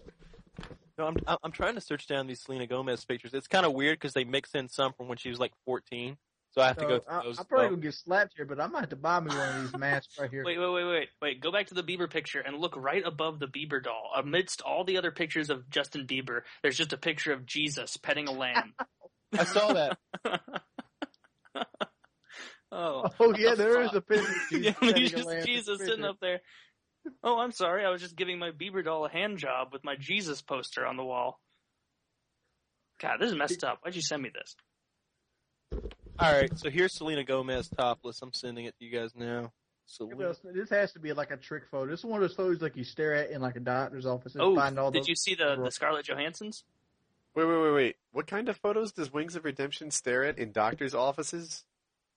No, 0.99 1.07
I'm 1.07 1.17
I'm- 1.27 1.39
I'm 1.43 1.53
trying 1.53 1.75
to 1.77 1.81
search 1.81 2.07
down 2.07 2.27
these 2.27 2.43
Selena 2.43 2.67
Gomez 2.67 3.03
pictures. 3.07 3.33
It's 3.33 3.47
kind 3.49 3.65
of 3.65 3.73
weird 3.73 3.99
because 3.99 4.13
they 4.13 4.25
mix 4.25 4.55
in 4.55 4.69
some 4.69 4.93
from 4.93 5.09
when 5.09 5.17
she 5.17 5.31
was 5.31 5.41
like 5.41 5.53
14, 5.65 6.19
so 6.53 6.63
I 6.63 6.69
have 6.69 6.77
to 6.79 6.83
So 6.83 6.89
go 6.89 7.01
I, 7.09 7.21
through 7.21 7.31
those. 7.31 7.39
I'm 7.39 7.45
probably 7.47 7.67
as 7.67 7.71
well. 7.71 7.71
gonna 7.71 7.83
get 7.83 7.95
slapped 7.95 8.33
here, 8.37 8.47
but 8.47 8.61
I 8.61 8.67
might 8.67 8.81
have 8.81 8.89
to 8.91 8.97
buy 8.97 9.21
me 9.21 9.35
one 9.35 9.49
of 9.49 9.63
these 9.63 9.75
masks 9.77 10.19
right 10.19 10.31
here. 10.31 10.45
Wait, 10.47 10.59
wait, 10.59 10.69
wait, 10.73 10.85
wait, 10.85 11.09
wait. 11.21 11.41
Go 11.41 11.51
back 11.53 11.67
to 11.69 11.75
the 11.75 11.83
Bieber 11.83 12.09
picture 12.11 12.41
and 12.41 12.59
look 12.59 12.75
right 12.77 13.03
above 13.05 13.39
the 13.41 13.47
Bieber 13.49 13.83
doll. 13.83 14.11
Amidst 14.17 14.61
all 14.63 14.85
the 14.85 14.99
other 14.99 15.11
pictures 15.11 15.51
of 15.51 15.69
Justin 15.71 16.07
Bieber, 16.07 16.43
there's 16.63 16.77
just 16.77 16.93
a 16.93 16.99
picture 16.99 17.33
of 17.33 17.47
Jesus 17.47 17.97
petting 17.97 18.29
a 18.29 18.33
lamb. 18.33 18.75
I 19.39 19.45
saw 19.45 19.73
that. 19.73 19.99
oh, 22.73 23.09
Oh 23.21 23.35
yeah, 23.37 23.55
there 23.55 23.81
is 23.83 23.89
fuck? 23.91 23.97
a 23.97 24.01
picture. 24.03 24.29
of 24.29 24.37
Jesus 24.51 24.67
yeah, 24.67 24.73
petting 24.73 24.95
there's 24.95 25.13
a 25.13 25.17
just 25.17 25.29
lamb. 25.29 25.47
Jesus 25.47 25.79
Picture. 25.79 25.91
sitting 25.91 26.05
up 26.05 26.17
there. 26.21 26.41
Oh, 27.25 27.39
I'm 27.39 27.53
sorry. 27.53 27.85
I 27.85 27.91
was 27.91 28.01
just 28.01 28.15
giving 28.17 28.39
my 28.39 28.51
Bieber 28.51 28.85
doll 28.85 29.05
a 29.07 29.11
hand 29.11 29.39
job 29.39 29.69
with 29.73 29.85
my 29.85 29.97
Jesus 29.97 30.43
poster 30.43 30.87
on 30.87 30.97
the 30.97 31.05
wall. 31.05 31.41
God, 33.01 33.17
this 33.21 33.31
is 33.31 33.37
messed 33.37 33.65
up. 33.65 33.79
Why'd 33.83 33.97
you 33.97 34.03
send 34.03 34.23
me 34.23 34.31
this? 34.33 34.55
All 36.19 36.33
right, 36.33 36.57
so 36.59 36.71
here's 36.71 36.93
Selena 36.95 37.25
Gomez 37.25 37.69
topless. 37.69 38.21
I'm 38.23 38.33
sending 38.33 38.67
it 38.67 38.75
to 38.79 38.85
you 38.85 38.91
guys 38.97 39.11
now. 39.17 39.53
Selena. 39.87 40.35
This 40.55 40.71
has 40.71 40.93
to 40.93 41.01
be 41.01 41.13
like 41.13 41.31
a 41.31 41.37
trick 41.37 41.65
photo. 41.71 41.91
This 41.91 42.01
is 42.01 42.05
one 42.07 42.23
of 42.23 42.29
those 42.29 42.37
photos 42.37 42.63
like 42.63 42.77
you 42.77 42.85
stare 42.85 43.15
at 43.15 43.31
in 43.31 43.41
like 43.43 43.57
a 43.57 43.61
doctor's 43.61 44.07
office 44.07 44.35
and 44.35 44.43
Oh, 44.43 44.55
find 44.55 44.79
all 44.79 44.91
did 44.91 45.03
those. 45.03 45.09
you 45.09 45.17
see 45.17 45.35
the 45.35 45.57
the 45.63 45.71
Scarlett 45.71 46.07
Johanssons? 46.07 46.63
Wait, 47.35 47.45
wait, 47.47 47.63
wait, 47.63 47.73
wait. 47.73 47.97
What 48.13 48.27
kind 48.27 48.49
of 48.49 48.57
photos 48.59 48.93
does 48.93 49.13
Wings 49.13 49.37
of 49.37 49.45
Redemption 49.45 49.91
stare 49.91 50.25
at 50.25 50.39
in 50.39 50.53
doctors' 50.53 50.95
offices? 50.95 51.65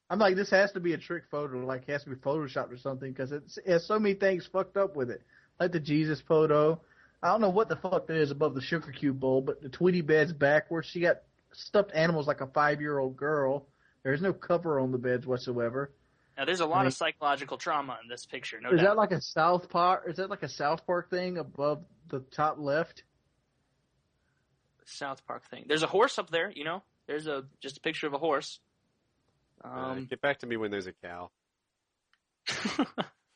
I'm 0.10 0.20
like, 0.20 0.36
this 0.36 0.52
has 0.52 0.72
to 0.74 0.80
be 0.80 0.94
a 0.94 0.98
trick 0.98 1.24
photo. 1.32 1.66
Like, 1.66 1.84
it 1.88 1.92
has 1.94 2.04
to 2.04 2.10
be 2.12 2.16
photoshopped 2.18 2.72
or 2.72 2.78
something 2.78 3.12
because 3.12 3.32
it 3.32 3.44
has 3.66 3.86
so 3.88 3.98
many 3.98 4.14
things 4.14 4.46
fucked 4.46 4.78
up 4.78 4.96
with 4.96 5.10
it. 5.10 5.22
Like 5.60 5.72
the 5.72 5.80
Jesus 5.80 6.22
photo. 6.22 6.80
I 7.24 7.30
don't 7.30 7.42
know 7.42 7.50
what 7.50 7.70
the 7.70 7.78
fuck 7.78 8.06
that 8.08 8.18
is 8.18 8.30
above 8.30 8.54
the 8.54 8.62
sugar 8.62 8.92
cube 8.92 9.20
bowl, 9.20 9.42
but 9.42 9.62
the 9.64 9.70
Tweety 9.70 10.02
bed's 10.02 10.34
backwards. 10.34 10.88
She 10.88 11.00
got 11.00 11.22
stuffed 11.54 11.92
animals 11.96 12.28
like 12.28 12.42
a 12.42 12.48
five 12.48 12.82
year 12.82 13.00
old 13.00 13.16
girl. 13.18 13.66
There's 14.06 14.22
no 14.22 14.32
cover 14.34 14.80
on 14.80 14.92
the 14.92 14.98
beds 15.00 15.26
whatsoever. 15.26 15.92
Now, 16.38 16.46
there's 16.46 16.60
a 16.60 16.66
lot 16.66 16.78
I 16.78 16.80
mean- 16.82 16.88
of 16.88 16.94
psychological 16.94 17.58
trauma 17.58 17.98
in 18.04 18.08
this 18.08 18.26
picture, 18.26 18.62
no 18.62 18.70
is 18.70 18.78
doubt. 18.80 18.86
that 18.92 18.98
like 18.98 19.12
a 19.12 19.20
South 19.20 19.68
Park? 19.70 20.04
Is 20.08 20.18
that 20.18 20.30
like 20.30 20.44
a 20.44 20.50
South 20.50 20.86
Park 20.86 21.10
thing 21.10 21.38
above 21.40 21.84
the 22.10 22.20
top 22.20 22.58
left? 22.60 23.04
South 24.86 25.26
Park 25.26 25.44
thing. 25.50 25.66
There's 25.68 25.82
a 25.82 25.88
horse 25.88 26.20
up 26.20 26.30
there, 26.30 26.52
you 26.52 26.64
know. 26.64 26.84
There's 27.08 27.26
a 27.28 27.46
just 27.62 27.78
a 27.78 27.82
picture 27.82 28.06
of 28.08 28.14
a 28.14 28.18
horse. 28.20 28.60
Uh, 29.64 29.68
Um, 29.70 30.06
get 30.06 30.22
back 30.22 30.40
to 30.40 30.46
me 30.48 30.58
when 30.58 30.70
there's 30.72 30.88
a 30.88 30.94
cow. 30.94 31.32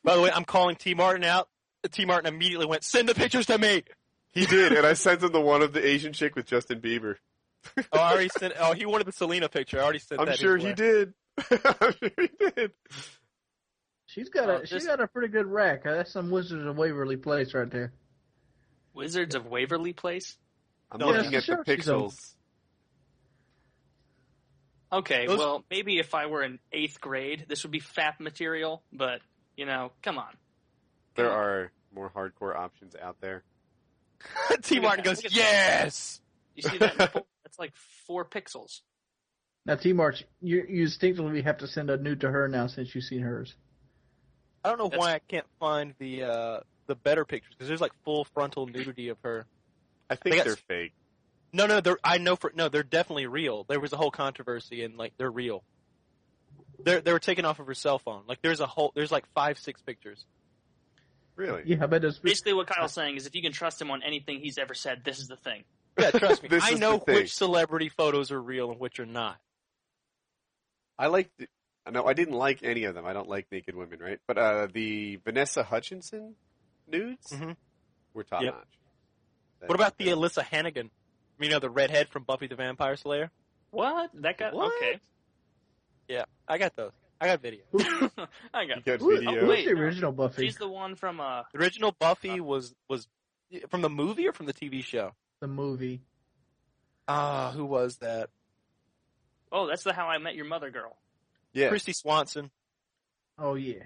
By 0.04 0.14
the 0.16 0.22
way, 0.22 0.30
I'm 0.30 0.44
calling 0.44 0.76
T 0.76 0.94
Martin 0.94 1.24
out. 1.24 1.48
T 1.90 2.04
Martin 2.04 2.32
immediately 2.32 2.66
went, 2.66 2.84
"Send 2.84 3.08
the 3.08 3.14
pictures 3.14 3.46
to 3.46 3.58
me." 3.58 3.82
He 4.32 4.46
did, 4.46 4.72
and 4.72 4.86
I 4.86 4.92
sent 4.92 5.22
him 5.22 5.32
the 5.32 5.40
one 5.40 5.62
of 5.62 5.72
the 5.72 5.84
Asian 5.84 6.12
chick 6.12 6.36
with 6.36 6.46
Justin 6.46 6.80
Bieber. 6.80 7.16
Oh, 7.92 7.98
I 7.98 8.12
already 8.12 8.30
sent. 8.38 8.54
Oh, 8.58 8.72
he 8.72 8.86
wanted 8.86 9.06
the 9.06 9.12
Selena 9.12 9.48
picture. 9.48 9.78
I 9.78 9.82
already 9.82 9.98
sent 9.98 10.18
that. 10.18 10.20
I'm 10.20 10.26
that. 10.28 10.38
sure 10.38 10.56
he 10.56 10.66
way. 10.66 10.74
did. 10.74 11.14
I'm 11.50 11.92
sure 11.92 12.10
he 12.18 12.50
did. 12.56 12.72
She's 14.06 14.28
got 14.28 14.48
a 14.48 14.54
uh, 14.54 14.58
this- 14.60 14.70
she's 14.70 14.86
got 14.86 15.00
a 15.00 15.06
pretty 15.06 15.28
good 15.28 15.46
rack. 15.46 15.86
Uh, 15.86 15.94
that's 15.96 16.12
some 16.12 16.30
Wizards 16.30 16.66
of 16.66 16.76
Waverly 16.76 17.16
Place 17.16 17.54
right 17.54 17.70
there. 17.70 17.92
Wizards 18.94 19.34
of 19.34 19.46
Waverly 19.46 19.92
Place. 19.92 20.36
I'm 20.90 20.98
No, 20.98 21.08
looking 21.08 21.30
yeah, 21.32 21.38
at 21.38 21.44
sure, 21.44 21.62
the 21.64 21.76
pixels. 21.76 22.16
Okay, 24.92 25.26
Those- 25.26 25.38
well, 25.38 25.64
maybe 25.70 25.98
if 25.98 26.14
I 26.14 26.26
were 26.26 26.42
in 26.42 26.58
eighth 26.72 27.00
grade, 27.00 27.46
this 27.48 27.62
would 27.62 27.70
be 27.70 27.78
FAP 27.78 28.18
material, 28.20 28.82
but, 28.92 29.20
you 29.56 29.64
know, 29.66 29.92
come 30.02 30.18
on. 30.18 30.34
There 31.14 31.30
are 31.30 31.70
more 31.94 32.10
hardcore 32.10 32.56
options 32.56 32.96
out 33.00 33.20
there. 33.20 33.44
T 34.62 34.76
Look 34.76 34.84
Martin 34.84 35.04
goes, 35.04 35.22
look 35.22 35.32
that. 35.32 35.36
"Yes." 35.38 36.20
You 36.56 36.62
see 36.62 36.78
that 36.78 36.98
nipple? 36.98 37.26
That's 37.50 37.58
like 37.58 37.74
four 38.06 38.24
pixels. 38.24 38.82
Now, 39.66 39.74
T 39.74 39.92
March, 39.92 40.24
you 40.40 40.64
you 40.68 40.82
instinctively 40.82 41.42
have 41.42 41.58
to 41.58 41.66
send 41.66 41.90
a 41.90 41.96
nude 41.96 42.20
to 42.20 42.30
her 42.30 42.46
now 42.48 42.68
since 42.68 42.94
you've 42.94 43.02
seen 43.04 43.20
hers. 43.22 43.56
I 44.64 44.68
don't 44.68 44.78
know 44.78 44.84
That's- 44.84 45.00
why 45.00 45.14
I 45.14 45.18
can't 45.18 45.46
find 45.58 45.94
the 45.98 46.22
uh 46.22 46.60
the 46.86 46.94
better 46.94 47.24
pictures 47.24 47.52
because 47.54 47.66
there's 47.68 47.80
like 47.80 47.92
full 48.04 48.24
frontal 48.24 48.66
nudity 48.66 49.08
of 49.08 49.18
her. 49.24 49.46
I 50.08 50.14
think 50.14 50.32
They 50.32 50.36
got- 50.38 50.46
they're 50.46 50.56
fake. 50.56 50.92
No, 51.52 51.66
no, 51.66 51.80
they're 51.80 51.98
I 52.04 52.18
know 52.18 52.36
for 52.36 52.52
no, 52.54 52.68
they're 52.68 52.84
definitely 52.84 53.26
real. 53.26 53.64
There 53.64 53.80
was 53.80 53.92
a 53.92 53.96
whole 53.96 54.12
controversy 54.12 54.84
and 54.84 54.96
like 54.96 55.14
they're 55.16 55.30
real. 55.30 55.64
They're 56.84 57.00
they 57.00 57.12
were 57.12 57.18
taken 57.18 57.44
off 57.44 57.58
of 57.58 57.66
her 57.66 57.74
cell 57.74 57.98
phone. 57.98 58.22
Like 58.28 58.42
there's 58.42 58.60
a 58.60 58.66
whole 58.66 58.92
there's 58.94 59.10
like 59.10 59.24
five 59.34 59.58
six 59.58 59.82
pictures. 59.82 60.24
Really? 61.34 61.62
Yeah, 61.66 61.82
I 61.82 61.86
bet 61.86 62.04
it's 62.04 62.18
Basically, 62.18 62.52
what 62.52 62.68
Kyle's 62.68 62.92
saying 63.00 63.16
is 63.16 63.26
if 63.26 63.34
you 63.34 63.42
can 63.42 63.52
trust 63.52 63.80
him 63.80 63.90
on 63.90 64.02
anything 64.04 64.40
he's 64.40 64.56
ever 64.58 64.74
said, 64.74 65.02
this 65.04 65.18
is 65.18 65.26
the 65.26 65.36
thing. 65.36 65.64
Yeah, 66.00 66.10
trust 66.10 66.42
me. 66.42 66.48
I 66.62 66.74
know 66.74 66.98
which 66.98 67.34
celebrity 67.34 67.88
photos 67.88 68.30
are 68.30 68.40
real 68.40 68.70
and 68.70 68.80
which 68.80 68.98
are 69.00 69.06
not. 69.06 69.36
I 70.98 71.06
like. 71.06 71.30
The, 71.38 71.46
no, 71.90 72.04
I 72.06 72.12
didn't 72.12 72.34
like 72.34 72.60
any 72.62 72.84
of 72.84 72.94
them. 72.94 73.06
I 73.06 73.12
don't 73.12 73.28
like 73.28 73.46
naked 73.50 73.74
women, 73.74 73.98
right? 74.00 74.18
But 74.26 74.38
uh, 74.38 74.68
the 74.72 75.16
Vanessa 75.24 75.62
Hutchinson 75.62 76.34
nudes 76.86 77.30
Mhm. 77.32 77.56
were 78.14 78.24
top 78.24 78.42
Yep. 78.42 78.54
notch. 78.54 79.68
What 79.68 79.74
about 79.74 79.96
the 79.98 80.08
Alyson 80.10 80.44
Hannigan? 80.44 80.90
You 81.38 81.48
know 81.48 81.58
the 81.58 81.70
redhead 81.70 82.08
from 82.08 82.24
Buffy 82.24 82.46
the 82.46 82.54
Vampire 82.56 82.96
Slayer? 82.96 83.30
What? 83.70 84.10
That 84.14 84.36
guy? 84.38 84.50
What? 84.52 84.72
Okay. 84.76 85.00
Yeah, 86.08 86.24
I 86.48 86.58
got 86.58 86.76
those. 86.76 86.92
I 87.20 87.26
got 87.26 87.40
video. 87.42 87.62
I 88.54 88.64
got 88.66 88.76
You 88.78 88.82
got 88.84 89.00
Who- 89.00 89.14
video? 89.16 89.40
who's 89.40 89.48
wait, 89.48 89.64
the 89.66 89.72
original 89.72 90.12
Buffy? 90.12 90.46
She's 90.46 90.56
the 90.56 90.68
one 90.68 90.94
from 90.96 91.20
uh 91.20 91.42
The 91.52 91.58
original 91.60 91.92
Buffy 91.98 92.40
was 92.40 92.74
was 92.88 93.06
from 93.68 93.80
the 93.82 93.90
movie 93.90 94.26
or 94.28 94.32
from 94.32 94.46
the 94.46 94.54
TV 94.54 94.82
show? 94.84 95.12
The 95.40 95.46
movie. 95.48 96.02
Ah, 97.08 97.52
who 97.54 97.64
was 97.64 97.96
that? 97.98 98.30
oh, 99.52 99.66
that's 99.66 99.82
the 99.82 99.92
How 99.92 100.06
I 100.06 100.18
Met 100.18 100.36
Your 100.36 100.44
Mother 100.44 100.70
girl. 100.70 100.96
yeah. 101.52 101.70
Kristy 101.70 101.94
Swanson. 101.94 102.50
Oh 103.38 103.54
yeah. 103.54 103.82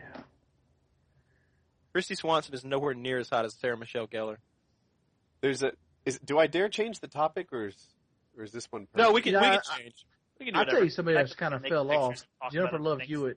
Kristy 1.94 2.16
Swanson 2.16 2.54
is 2.54 2.64
nowhere 2.64 2.94
near 2.94 3.18
as 3.18 3.28
hot 3.30 3.44
as 3.44 3.54
Sarah 3.54 3.76
Michelle 3.76 4.06
Gellar. 4.08 4.36
There's 5.40 5.62
a. 5.62 5.72
Is 6.04 6.18
do 6.24 6.38
I 6.38 6.46
dare 6.48 6.68
change 6.68 7.00
the 7.00 7.06
topic 7.08 7.52
or 7.52 7.68
is 7.68 7.76
or 8.36 8.44
is 8.44 8.52
this 8.52 8.66
one? 8.70 8.88
No, 8.94 9.12
we 9.12 9.22
can 9.22 9.32
Yeah, 9.34 9.40
we 9.40 9.46
I- 9.46 9.50
can 9.52 9.62
change. 9.78 10.06
We 10.40 10.46
can 10.46 10.54
do 10.54 10.58
I'll 10.58 10.62
whatever. 10.62 10.76
tell 10.78 10.84
you 10.84 10.90
somebody 10.90 11.16
I 11.16 11.22
that's 11.22 11.34
kind 11.36 11.54
of 11.54 11.62
fell 11.62 11.90
off. 11.92 12.26
Jennifer 12.50 12.78
Love 12.78 12.98
things. 12.98 13.08
Hewitt. 13.08 13.36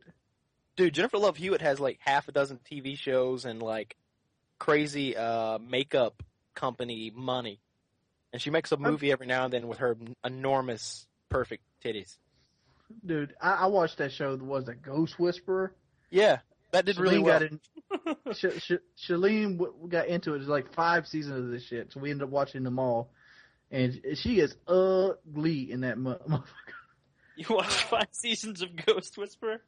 Dude, 0.76 0.94
Jennifer 0.95 1.19
Love 1.19 1.38
Hewitt 1.38 1.61
has 1.61 1.80
like 1.80 1.99
half 2.02 2.27
a 2.27 2.31
dozen 2.31 2.60
TV 2.69 2.98
shows 2.98 3.45
and 3.45 3.61
like 3.61 3.95
crazy 4.60 5.15
uh 5.15 5.60
makeup 5.60 6.23
company 6.56 7.11
money. 7.15 7.61
And 8.34 8.41
she 8.41 8.49
makes 8.49 8.72
a 8.72 8.78
movie 8.78 9.12
every 9.12 9.28
now 9.28 9.45
and 9.45 9.54
then 9.54 9.68
with 9.68 9.80
her 9.80 9.98
enormous 10.24 11.08
perfect 11.30 11.64
titties. 11.84 12.18
Dude, 13.06 13.34
I, 13.41 13.52
I 13.54 13.66
watched 13.68 13.98
that 13.98 14.12
show. 14.12 14.36
Was 14.36 14.68
it 14.68 14.82
Ghost 14.82 15.20
Whisperer? 15.20 15.74
Yeah, 16.10 16.40
that 16.72 16.86
did 16.86 16.98
really 16.98 17.20
well. 17.20 17.40
got 17.40 17.49
in. 17.52 17.60
Sh- 18.34 18.60
Sh- 18.60 19.08
Shalene 19.10 19.58
w- 19.58 19.74
got 19.88 20.08
into 20.08 20.34
it. 20.34 20.40
It's 20.40 20.48
like 20.48 20.74
five 20.74 21.08
seasons 21.08 21.45
of 21.45 21.52
this 21.52 21.64
shit, 21.64 21.91
so 21.91 21.99
we 21.99 22.12
ended 22.12 22.24
up 22.26 22.30
watching 22.30 22.64
them 22.64 22.80
all. 22.80 23.10
And 23.72 23.99
she 24.16 24.40
is 24.40 24.56
ugly 24.68 25.70
in 25.72 25.82
that 25.82 25.98
mo- 25.98 26.20
motherfucker. 26.30 26.45
You 27.36 27.56
watched 27.56 27.72
five 27.90 28.08
seasons 28.12 28.62
of 28.62 28.70
Ghost 28.86 29.18
Whisperer? 29.18 29.62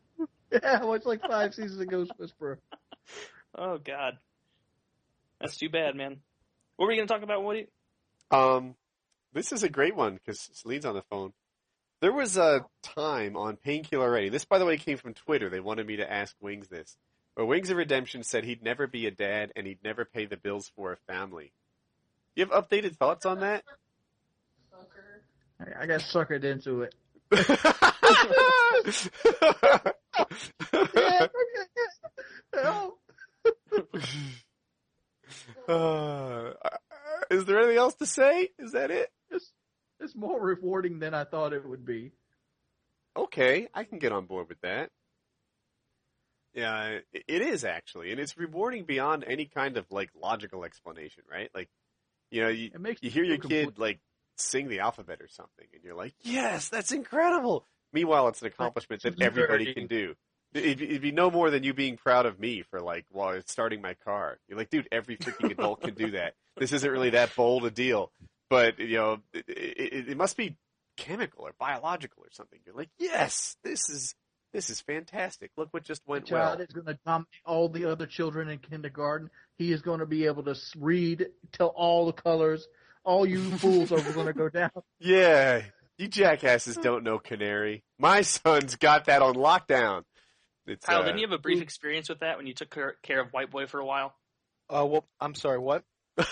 Yeah, 0.51 0.79
I 0.81 0.85
watched 0.85 1.05
like 1.05 1.21
five 1.21 1.53
seasons 1.53 1.79
of 1.81 1.87
Ghost 1.89 2.11
Whisperer. 2.17 2.59
Oh 3.57 3.79
God, 3.79 4.19
that's 5.41 5.57
too 5.57 5.69
bad, 5.69 5.95
man. 5.95 6.17
What 6.75 6.85
were 6.85 6.91
you 6.91 6.97
going 6.99 7.07
to 7.07 7.13
talk 7.13 7.23
about, 7.23 7.43
Woody? 7.43 7.65
Um, 8.31 8.75
this 9.33 9.51
is 9.51 9.63
a 9.63 9.69
great 9.69 9.95
one 9.95 10.15
because 10.15 10.49
Celine's 10.53 10.85
on 10.85 10.95
the 10.95 11.03
phone. 11.03 11.33
There 12.01 12.13
was 12.13 12.37
a 12.37 12.65
time 12.81 13.35
on 13.35 13.57
Painkiller 13.57 14.05
Already. 14.05 14.29
This, 14.29 14.45
by 14.45 14.57
the 14.57 14.65
way, 14.65 14.77
came 14.77 14.97
from 14.97 15.13
Twitter. 15.13 15.49
They 15.49 15.59
wanted 15.59 15.85
me 15.85 15.97
to 15.97 16.11
ask 16.11 16.35
Wings 16.39 16.67
this. 16.67 16.95
But 17.35 17.45
Wings 17.45 17.69
of 17.69 17.77
Redemption 17.77 18.23
said 18.23 18.43
he'd 18.43 18.63
never 18.63 18.87
be 18.87 19.05
a 19.05 19.11
dad 19.11 19.51
and 19.55 19.67
he'd 19.67 19.83
never 19.83 20.05
pay 20.05 20.25
the 20.25 20.37
bills 20.37 20.71
for 20.75 20.93
a 20.93 20.97
family. 21.11 21.51
Do 22.35 22.41
You 22.41 22.47
have 22.47 22.65
updated 22.65 22.97
thoughts 22.97 23.25
on 23.25 23.41
that? 23.41 23.63
I, 25.59 25.83
I 25.83 25.85
got 25.85 26.01
suckered 26.01 26.43
into 26.43 26.83
it. 26.83 26.95
Uh, 35.67 36.53
is 37.29 37.45
there 37.45 37.59
anything 37.59 37.77
else 37.77 37.95
to 37.95 38.05
say? 38.05 38.49
Is 38.57 38.71
that 38.73 38.91
it? 38.91 39.11
it's, 39.31 39.51
it's 39.99 40.15
more 40.15 40.39
rewarding 40.39 40.99
than 40.99 41.13
I 41.13 41.23
thought 41.23 41.53
it 41.53 41.67
would 41.67 41.85
be. 41.85 42.11
Okay, 43.15 43.67
I 43.73 43.83
can 43.83 43.99
get 43.99 44.11
on 44.11 44.25
board 44.25 44.49
with 44.49 44.61
that. 44.61 44.89
Yeah, 46.53 46.99
it 47.13 47.41
is 47.41 47.63
actually, 47.63 48.11
and 48.11 48.19
it's 48.19 48.37
rewarding 48.37 48.85
beyond 48.85 49.23
any 49.27 49.45
kind 49.45 49.77
of 49.77 49.85
like 49.91 50.09
logical 50.19 50.63
explanation, 50.63 51.23
right? 51.29 51.49
Like, 51.53 51.69
you 52.31 52.41
know, 52.41 52.49
you, 52.49 52.71
you 53.01 53.09
hear 53.09 53.23
your 53.23 53.37
kid 53.37 53.77
like 53.77 53.99
sing 54.35 54.67
the 54.67 54.79
alphabet 54.79 55.21
or 55.21 55.27
something, 55.27 55.67
and 55.73 55.83
you're 55.83 55.95
like, 55.95 56.15
"Yes, 56.21 56.69
that's 56.69 56.91
incredible." 56.91 57.65
Meanwhile, 57.93 58.29
it's 58.29 58.41
an 58.41 58.47
accomplishment 58.47 59.03
that 59.03 59.21
everybody 59.21 59.73
can 59.73 59.87
do. 59.87 60.15
It'd, 60.53 60.81
it'd 60.81 61.01
be 61.01 61.11
no 61.11 61.29
more 61.29 61.51
than 61.51 61.63
you 61.63 61.73
being 61.73 61.97
proud 61.97 62.25
of 62.25 62.39
me 62.39 62.63
for 62.63 62.81
like, 62.81 63.05
while 63.11 63.29
it's 63.29 63.51
starting 63.51 63.81
my 63.81 63.93
car. 63.93 64.39
You're 64.47 64.57
like, 64.57 64.69
dude, 64.69 64.87
every 64.91 65.17
freaking 65.17 65.51
adult 65.51 65.81
can 65.81 65.93
do 65.93 66.11
that. 66.11 66.33
This 66.57 66.73
isn't 66.73 66.91
really 66.91 67.11
that 67.11 67.35
bold 67.35 67.65
a 67.65 67.71
deal, 67.71 68.11
but 68.49 68.79
you 68.79 68.97
know, 68.97 69.17
it, 69.33 69.45
it, 69.47 70.09
it 70.09 70.17
must 70.17 70.37
be 70.37 70.57
chemical 70.97 71.45
or 71.45 71.53
biological 71.59 72.23
or 72.23 72.29
something. 72.31 72.59
You're 72.65 72.75
like, 72.75 72.89
yes, 72.97 73.55
this 73.63 73.89
is 73.89 74.15
this 74.51 74.69
is 74.69 74.81
fantastic. 74.81 75.51
Look 75.57 75.69
what 75.71 75.83
just 75.83 76.03
The 76.05 76.11
went 76.11 76.25
child 76.25 76.57
well. 76.59 76.67
is 76.67 76.73
going 76.73 76.87
to 76.87 76.99
dominate 77.05 77.27
all 77.45 77.69
the 77.69 77.85
other 77.85 78.05
children 78.07 78.49
in 78.49 78.57
kindergarten. 78.57 79.29
He 79.57 79.71
is 79.71 79.81
going 79.81 79.99
to 79.99 80.05
be 80.05 80.25
able 80.25 80.43
to 80.43 80.55
read, 80.77 81.27
tell 81.51 81.67
all 81.67 82.07
the 82.07 82.13
colors. 82.13 82.67
All 83.03 83.25
you 83.25 83.49
fools 83.57 83.91
are 83.91 84.01
going 84.01 84.27
to 84.27 84.33
go 84.33 84.49
down. 84.49 84.71
Yeah, 84.99 85.61
you 85.97 86.07
jackasses 86.07 86.77
don't 86.77 87.03
know 87.03 87.19
canary. 87.19 87.83
My 87.99 88.21
son's 88.21 88.75
got 88.75 89.05
that 89.05 89.21
on 89.21 89.35
lockdown. 89.35 90.03
It's, 90.69 90.85
Kyle, 90.85 91.01
uh, 91.01 91.05
didn't 91.05 91.19
you 91.19 91.27
have 91.27 91.33
a 91.37 91.41
brief 91.41 91.61
experience 91.61 92.09
with 92.09 92.19
that 92.19 92.37
when 92.37 92.47
you 92.47 92.53
took 92.53 92.69
care, 92.69 92.95
care 93.03 93.19
of 93.19 93.31
White 93.31 93.51
Boy 93.51 93.65
for 93.65 93.79
a 93.79 93.85
while? 93.85 94.13
Uh, 94.69 94.85
well, 94.85 95.05
I'm 95.19 95.35
sorry, 95.35 95.59
what? 95.59 95.83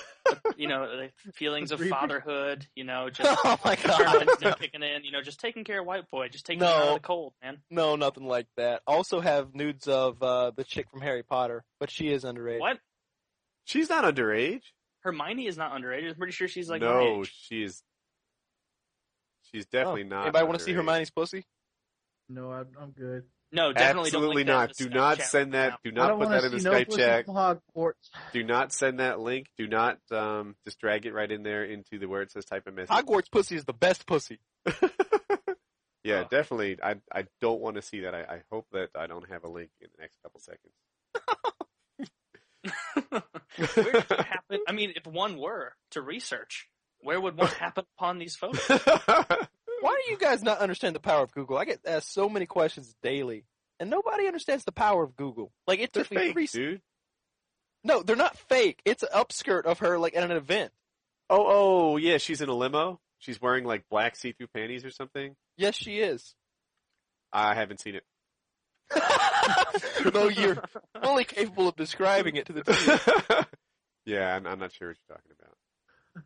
You 0.58 0.68
know, 0.68 0.86
the 1.26 1.32
feelings 1.32 1.72
of 1.72 1.80
fatherhood. 1.80 2.66
You 2.76 2.84
know, 2.84 3.10
just 3.14 3.40
oh 3.46 3.58
my 3.64 3.76
god. 3.78 4.28
kicking 4.60 4.84
in. 4.84 5.06
You 5.06 5.12
know, 5.12 5.22
just 5.22 5.40
taking 5.40 5.64
care 5.64 5.80
of 5.80 5.86
White 5.86 6.10
Boy, 6.12 6.28
just 6.28 6.46
taking 6.46 6.60
No. 6.60 6.68
him 6.68 6.74
out 6.82 6.88
of 6.90 6.94
the 6.96 7.00
cold, 7.08 7.34
man. 7.42 7.60
No, 7.70 7.96
nothing 7.96 8.26
like 8.28 8.48
that. 8.58 8.82
Also 8.86 9.22
have 9.22 9.56
nudes 9.56 9.88
of 9.88 10.22
uh, 10.22 10.52
the 10.56 10.66
chick 10.66 10.88
from 10.92 11.00
Harry 11.00 11.24
Potter, 11.24 11.64
but 11.80 11.90
she 11.90 12.10
is 12.10 12.26
underage. 12.26 12.60
What? 12.60 12.78
She's 13.64 13.88
not 13.90 14.04
underage. 14.04 14.64
Hermione 15.00 15.48
is 15.48 15.58
not 15.58 15.72
underage. 15.72 16.10
I'm 16.10 16.16
pretty 16.16 16.34
sure 16.34 16.50
she's 16.50 16.70
like 16.70 16.82
no, 16.82 17.22
age. 17.22 17.34
she 17.48 17.64
is. 17.64 17.82
She's 19.54 19.66
definitely 19.68 20.04
Oh, 20.04 20.08
not. 20.08 20.22
Anybody 20.24 20.46
want 20.46 20.60
to 20.60 20.66
see. 20.66 20.74
Hermione's 20.74 21.10
pussy? 21.10 21.46
No, 22.28 22.52
I'm, 22.52 22.68
I'm 22.82 22.92
good. 22.92 23.24
No, 23.52 23.72
definitely 23.72 24.08
Absolutely 24.10 24.44
don't 24.44 24.46
link 24.46 24.48
not. 24.48 24.68
that 24.70 24.78
Do 24.78 24.90
not 24.90 25.18
Snapchat 25.20 25.24
send 25.24 25.54
right 25.54 25.60
that. 25.60 25.70
now. 25.70 25.78
Do 25.84 25.90
I 25.90 25.94
not 25.94 26.08
don't 26.10 26.20
put 26.20 26.28
want 26.30 26.42
that 26.42 26.50
to 26.50 26.54
in 26.56 26.60
see 26.60 26.64
the 26.66 26.72
no 26.72 26.78
Skype 26.78 26.98
chat. 26.98 27.28
Hogwarts. 27.28 28.10
Do 28.34 28.44
not 28.44 28.74
send 28.74 29.00
that 29.00 29.20
link. 29.22 29.48
Do 29.58 29.68
not 29.68 30.00
um, 30.12 30.56
just 30.66 30.80
drag 30.80 31.06
it 31.06 31.14
right 31.14 31.32
in 31.32 31.44
there 31.44 31.64
into 31.64 31.98
the 31.98 32.08
where 32.08 32.22
it 32.24 32.32
says 32.32 32.44
type 32.46 32.64
a 32.68 32.72
message. 32.72 32.90
Hogwarts 32.90 33.32
pussy 33.32 33.56
is 33.56 33.64
the 33.66 33.72
best 33.74 34.06
pussy. 34.06 34.40
yeah, 36.04 36.24
Oh. 36.24 36.28
definitely. 36.30 36.78
I 36.84 36.96
I 37.14 37.26
don't 37.42 37.62
want 37.62 37.76
to 37.78 37.82
see 37.82 38.02
that. 38.02 38.14
I, 38.14 38.22
I 38.22 38.42
hope 38.52 38.66
that 38.74 38.90
I 38.96 39.08
don't 39.08 39.30
have 39.30 39.44
a 39.46 39.50
link 39.50 39.70
in 39.82 39.88
the 39.96 40.02
next 40.02 40.18
couple 40.24 40.42
seconds. 40.42 40.74
where 43.76 43.92
does 43.94 44.12
it 44.12 44.26
happen? 44.26 44.60
I 44.68 44.72
mean, 44.74 44.92
if 44.96 45.06
one 45.08 45.38
were 45.38 45.74
to 45.92 46.02
research, 46.02 46.68
where 47.00 47.20
would 47.22 47.38
one 47.38 47.48
happen 47.48 47.86
upon 47.98 48.18
these 48.20 48.36
photos? 48.36 48.60
Why 49.82 50.00
do 50.06 50.12
you 50.12 50.18
guys 50.18 50.42
not 50.44 50.60
understand 50.60 50.96
the 50.96 51.00
power 51.00 51.24
of 51.24 51.32
Google? 51.32 51.58
I 51.58 51.66
get 51.66 51.80
asked 51.86 52.14
so 52.14 52.30
many 52.30 52.46
questions 52.46 52.96
daily, 53.04 53.46
and 53.80 53.90
nobody 53.90 54.28
understands 54.28 54.64
the 54.66 54.72
power 54.72 55.04
of 55.04 55.16
Google. 55.16 55.52
Like 55.68 55.80
it 55.80 55.94
They're 55.94 56.04
took 56.04 56.12
me 56.12 56.18
fake, 56.18 56.34
three. 56.34 56.48
dude. 56.48 56.82
No, 57.84 58.02
they're 58.04 58.16
not 58.16 58.38
fake. 58.38 58.82
It's 58.86 59.04
an 59.04 59.10
upskirt 59.14 59.64
of 59.66 59.80
her, 59.80 59.98
like 60.00 60.16
at 60.16 60.24
an 60.24 60.32
event. 60.36 60.72
Oh, 61.30 61.46
oh, 61.94 61.98
yeah. 61.98 62.18
She's 62.18 62.42
in 62.42 62.50
a 62.50 62.54
limo. 62.54 63.00
She's 63.20 63.42
wearing 63.42 63.64
like 63.66 63.84
black 63.90 64.16
see-through 64.16 64.48
panties 64.48 64.84
or 64.86 64.92
something. 64.92 65.36
Yes, 65.58 65.76
she 65.76 66.00
is. 66.00 66.36
I 67.32 67.54
haven't 67.56 67.80
seen 67.82 67.96
it. 67.96 68.04
no, 70.14 70.30
you're 70.30 70.64
only 71.02 71.24
capable 71.24 71.68
of 71.68 71.76
describing 71.76 72.36
it 72.36 72.46
to 72.48 72.54
the 72.54 72.64
team. 72.64 73.46
yeah, 74.06 74.36
I'm, 74.36 74.46
I'm 74.48 74.60
not 74.60 74.72
sure 74.72 74.90
what 74.90 74.98
you're 75.10 75.18
talking 75.18 75.32
about. 75.40 76.26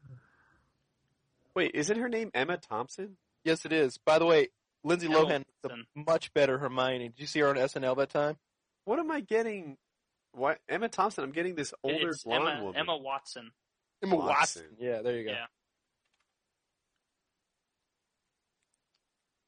Wait, 1.56 1.72
isn't 1.74 1.98
her 1.98 2.08
name 2.10 2.32
Emma 2.34 2.58
Thompson? 2.58 3.18
Yes, 3.44 3.66
it 3.66 3.74
is. 3.74 3.98
By 3.98 4.20
the 4.20 4.26
way, 4.26 4.50
Lindsay 4.84 5.08
Emma 5.08 5.26
Lohan, 5.26 5.42
is 5.42 5.72
a 5.72 6.00
much 6.00 6.34
better 6.34 6.58
Hermione. 6.58 7.10
Did 7.10 7.20
you 7.20 7.28
see 7.28 7.40
her 7.40 7.48
on 7.48 7.56
SNL 7.56 7.98
that 7.98 8.10
time? 8.10 8.38
What 8.86 9.00
am 9.00 9.12
I 9.12 9.22
getting? 9.22 9.78
What 10.34 10.60
Emma 10.70 10.90
Thompson? 10.90 11.24
I'm 11.24 11.32
getting 11.32 11.56
this 11.56 11.74
older 11.84 12.10
it's 12.10 12.24
blonde 12.24 12.48
Emma, 12.48 12.64
woman. 12.64 12.80
Emma 12.80 12.98
Watson. 12.98 13.52
Emma 14.04 14.16
Watson. 14.16 14.64
Watson. 14.64 14.66
Yeah, 14.80 15.02
there 15.02 15.18
you 15.18 15.26
go. 15.26 15.32
Yeah. 15.32 15.46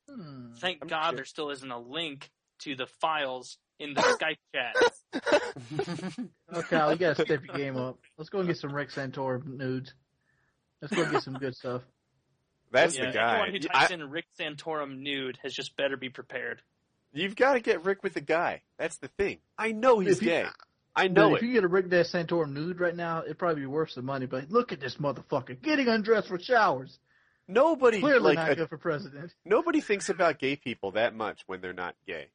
Hmm. 0.09 0.53
Thank 0.57 0.79
I'm 0.81 0.87
God 0.87 1.09
sure. 1.09 1.15
there 1.15 1.25
still 1.25 1.49
isn't 1.49 1.71
a 1.71 1.79
link 1.79 2.29
to 2.59 2.75
the 2.75 2.85
files 2.85 3.57
in 3.79 3.93
the 3.93 4.01
Skype 4.19 4.37
chat. 4.53 4.75
Oh, 6.51 6.61
Kyle, 6.61 6.91
you 6.91 6.97
got 6.97 7.15
to 7.15 7.25
step 7.25 7.43
your 7.45 7.55
game 7.55 7.77
up. 7.77 7.97
Let's 8.17 8.29
go 8.29 8.39
and 8.39 8.47
get 8.47 8.57
some 8.57 8.73
Rick 8.73 8.91
Santorum 8.91 9.57
nudes. 9.57 9.93
Let's 10.81 10.93
go 10.93 11.09
get 11.09 11.23
some 11.23 11.33
good 11.35 11.55
stuff. 11.55 11.81
That's 12.73 12.97
yeah, 12.97 13.05
the 13.07 13.11
guy. 13.13 13.33
Anyone 13.43 13.61
who 13.61 13.67
I- 13.73 13.79
types 13.79 13.91
in 13.91 14.09
Rick 14.09 14.25
Santorum 14.39 14.99
nude 14.99 15.39
has 15.43 15.53
just 15.53 15.77
better 15.77 15.95
be 15.95 16.09
prepared. 16.09 16.61
You've 17.13 17.35
got 17.35 17.53
to 17.53 17.59
get 17.59 17.85
Rick 17.85 18.03
with 18.03 18.15
the 18.15 18.21
guy. 18.21 18.63
That's 18.77 18.97
the 18.97 19.07
thing. 19.07 19.37
I 19.57 19.71
know 19.71 19.99
he's 19.99 20.17
If 20.17 20.23
you- 20.23 20.29
gay. 20.29 20.45
I 20.95 21.07
know 21.07 21.33
it. 21.33 21.37
if 21.37 21.43
you 21.43 21.53
get 21.53 21.63
a 21.63 21.67
Rick 21.67 21.89
Des 21.89 22.03
Santorum 22.03 22.51
nude 22.53 22.79
right 22.79 22.95
now, 22.95 23.23
it'd 23.23 23.37
probably 23.39 23.61
be 23.61 23.65
worth 23.67 23.91
some 23.91 24.05
money. 24.05 24.25
But 24.27 24.49
look 24.51 24.71
at 24.71 24.79
this 24.79 24.97
motherfucker 24.97 25.59
getting 25.61 25.87
undressed 25.87 26.27
for 26.27 26.37
showers. 26.39 26.99
Nobody 27.47 27.99
Clearly 27.99 28.19
like 28.21 28.35
not 28.35 28.51
a- 28.51 28.55
good 28.55 28.69
for 28.69 28.77
president. 28.77 29.33
nobody 29.43 29.81
thinks 29.81 30.09
about 30.09 30.39
gay 30.39 30.55
people 30.55 30.91
that 30.91 31.13
much 31.15 31.43
when 31.47 31.61
they're 31.61 31.73
not 31.73 31.95
gay. 32.07 32.27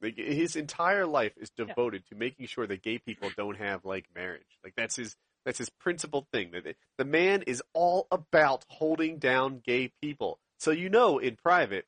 Like, 0.00 0.16
his 0.16 0.56
entire 0.56 1.06
life 1.06 1.32
is 1.38 1.50
devoted 1.50 2.06
to 2.08 2.14
making 2.14 2.46
sure 2.46 2.66
that 2.66 2.82
gay 2.82 2.98
people 2.98 3.30
don't 3.36 3.56
have 3.56 3.84
like 3.84 4.06
marriage. 4.14 4.46
Like 4.64 4.74
that's 4.76 4.96
his 4.96 5.16
that's 5.48 5.56
his 5.56 5.70
principal 5.70 6.26
thing. 6.30 6.50
That 6.50 6.76
the 6.98 7.06
man 7.06 7.40
is 7.46 7.62
all 7.72 8.06
about 8.10 8.66
holding 8.68 9.18
down 9.18 9.62
gay 9.64 9.90
people. 10.02 10.38
So 10.58 10.72
you 10.72 10.90
know, 10.90 11.16
in 11.16 11.36
private, 11.36 11.86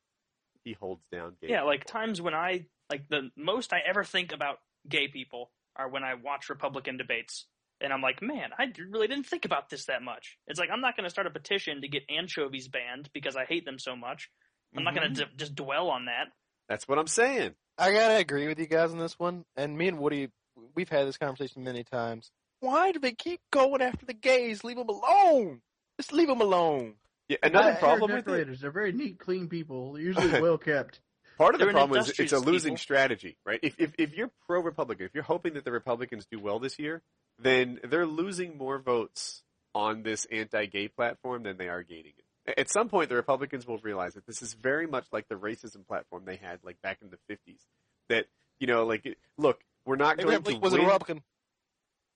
he 0.63 0.73
holds 0.73 1.03
down 1.11 1.35
gay. 1.39 1.49
Yeah, 1.49 1.61
like 1.61 1.85
times 1.85 2.19
when 2.19 2.33
I 2.33 2.65
like 2.89 3.07
the 3.07 3.29
most 3.37 3.71
I 3.71 3.81
ever 3.87 4.03
think 4.03 4.33
about 4.33 4.57
gay 4.89 5.07
people 5.07 5.51
are 5.75 5.87
when 5.87 6.03
I 6.03 6.15
watch 6.15 6.49
Republican 6.49 6.97
debates. 6.97 7.45
And 7.79 7.93
I'm 7.93 8.01
like, 8.01 8.23
man, 8.23 8.49
I 8.57 8.71
really 8.91 9.07
didn't 9.07 9.27
think 9.27 9.45
about 9.45 9.69
this 9.69 9.85
that 9.85 10.01
much. 10.01 10.39
It's 10.47 10.59
like 10.59 10.71
I'm 10.73 10.81
not 10.81 10.97
going 10.97 11.03
to 11.03 11.11
start 11.11 11.27
a 11.27 11.31
petition 11.31 11.81
to 11.81 11.87
get 11.87 12.01
anchovies 12.09 12.67
banned 12.67 13.11
because 13.13 13.35
I 13.35 13.45
hate 13.45 13.65
them 13.65 13.77
so 13.77 13.95
much. 13.95 14.31
I'm 14.75 14.83
not 14.83 14.95
going 14.95 15.13
to 15.13 15.21
mm-hmm. 15.21 15.29
d- 15.29 15.37
just 15.37 15.53
dwell 15.53 15.89
on 15.89 16.05
that. 16.05 16.29
That's 16.67 16.87
what 16.87 16.97
I'm 16.97 17.07
saying. 17.07 17.53
I 17.77 17.91
gotta 17.91 18.17
agree 18.17 18.47
with 18.47 18.59
you 18.59 18.65
guys 18.65 18.91
on 18.91 18.97
this 18.97 19.19
one. 19.19 19.45
And 19.55 19.77
me 19.77 19.87
and 19.87 19.99
Woody, 19.99 20.29
we've 20.73 20.89
had 20.89 21.07
this 21.07 21.17
conversation 21.17 21.63
many 21.63 21.83
times. 21.83 22.31
Why 22.61 22.91
do 22.93 22.99
they 22.99 23.11
keep 23.11 23.41
going 23.51 23.81
after 23.81 24.05
the 24.05 24.13
gays? 24.13 24.63
Leave 24.63 24.77
them 24.77 24.87
alone. 24.89 25.61
Just 25.99 26.13
leave 26.13 26.27
them 26.27 26.41
alone. 26.41 26.95
Yeah, 27.27 27.37
another 27.43 27.71
Uh, 27.71 27.77
problem 27.77 28.11
air 28.11 28.17
with 28.17 28.27
it. 28.27 28.31
decorators, 28.31 28.61
They're 28.61 28.71
very 28.71 28.91
neat, 28.93 29.19
clean 29.19 29.47
people. 29.49 29.93
They're 29.93 30.03
usually 30.03 30.27
well 30.41 30.57
kept. 30.57 31.01
Part 31.37 31.55
of 31.55 31.59
the 31.59 31.65
They're 31.65 31.69
an 31.71 31.75
problem 31.75 31.99
is 32.01 32.19
it's 32.19 32.33
a 32.33 32.39
losing 32.39 32.73
people. 32.73 32.77
strategy, 32.77 33.37
right? 33.45 33.59
If, 33.63 33.75
if 33.79 33.93
if 33.97 34.13
you're 34.15 34.29
pro 34.47 34.61
Republican, 34.61 35.05
if 35.07 35.13
you're 35.13 35.23
hoping 35.23 35.55
that 35.55 35.65
the 35.65 35.71
Republicans 35.71 36.25
do 36.31 36.39
well 36.39 36.59
this 36.59 36.77
year, 36.77 37.01
then 37.39 37.79
they're 37.83 38.05
losing 38.05 38.57
more 38.57 38.77
votes 38.79 39.43
on 39.73 40.03
this 40.03 40.25
anti-gay 40.31 40.87
platform 40.89 41.43
than 41.43 41.57
they 41.57 41.67
are 41.69 41.81
gaining 41.83 42.13
it. 42.45 42.59
At 42.59 42.69
some 42.69 42.89
point, 42.89 43.09
the 43.09 43.15
Republicans 43.15 43.65
will 43.65 43.77
realize 43.79 44.13
that 44.15 44.25
this 44.27 44.41
is 44.41 44.53
very 44.53 44.85
much 44.85 45.05
like 45.11 45.27
the 45.29 45.35
racism 45.35 45.87
platform 45.87 46.23
they 46.25 46.35
had 46.35 46.59
like 46.63 46.79
back 46.81 46.99
in 47.01 47.09
the 47.09 47.17
'50s. 47.33 47.61
That 48.09 48.25
you 48.59 48.67
know, 48.67 48.85
like, 48.85 49.17
look, 49.37 49.61
we're 49.85 49.95
not 49.95 50.17
going 50.17 50.27
Abraham 50.27 50.43
to 50.43 50.49
Lincoln 50.49 50.61
was 50.61 50.73
a. 50.73 50.77
Republican. 50.79 51.23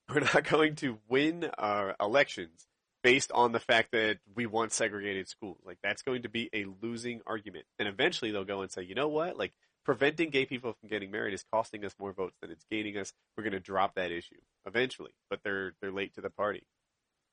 We're 0.14 0.22
not 0.22 0.44
going 0.44 0.76
to 0.76 1.00
win 1.10 1.50
our 1.58 1.96
elections 2.00 2.68
based 3.04 3.32
on 3.32 3.52
the 3.52 3.60
fact 3.60 3.92
that 3.92 4.18
we 4.36 4.46
want 4.46 4.72
segregated 4.72 5.28
schools. 5.28 5.58
Like 5.66 5.78
that's 5.84 6.02
going 6.02 6.24
to 6.24 6.30
be 6.30 6.50
a 6.54 6.66
losing 6.82 7.22
argument. 7.26 7.66
And 7.80 7.88
eventually 7.88 8.32
they'll 8.32 8.46
go 8.46 8.62
and 8.62 8.72
say, 8.72 8.84
you 8.84 8.96
know 8.96 9.08
what? 9.08 9.38
Like 9.38 9.54
preventing 9.84 10.30
gay 10.30 10.46
people 10.46 10.74
from 10.80 10.90
getting 10.90 11.12
married 11.12 11.34
is 11.34 11.44
costing 11.52 11.86
us 11.86 11.96
more 12.00 12.14
votes 12.14 12.36
than 12.42 12.52
it's 12.52 12.66
gaining 12.70 12.98
us. 12.98 13.14
We're 13.38 13.44
going 13.44 13.54
to 13.54 13.60
drop 13.60 13.96
that 13.96 14.12
issue 14.12 14.40
eventually. 14.66 15.12
But 15.30 15.40
they're 15.44 15.74
they're 15.82 15.92
late 15.92 16.16
to 16.16 16.22
the 16.22 16.30
party. 16.30 16.64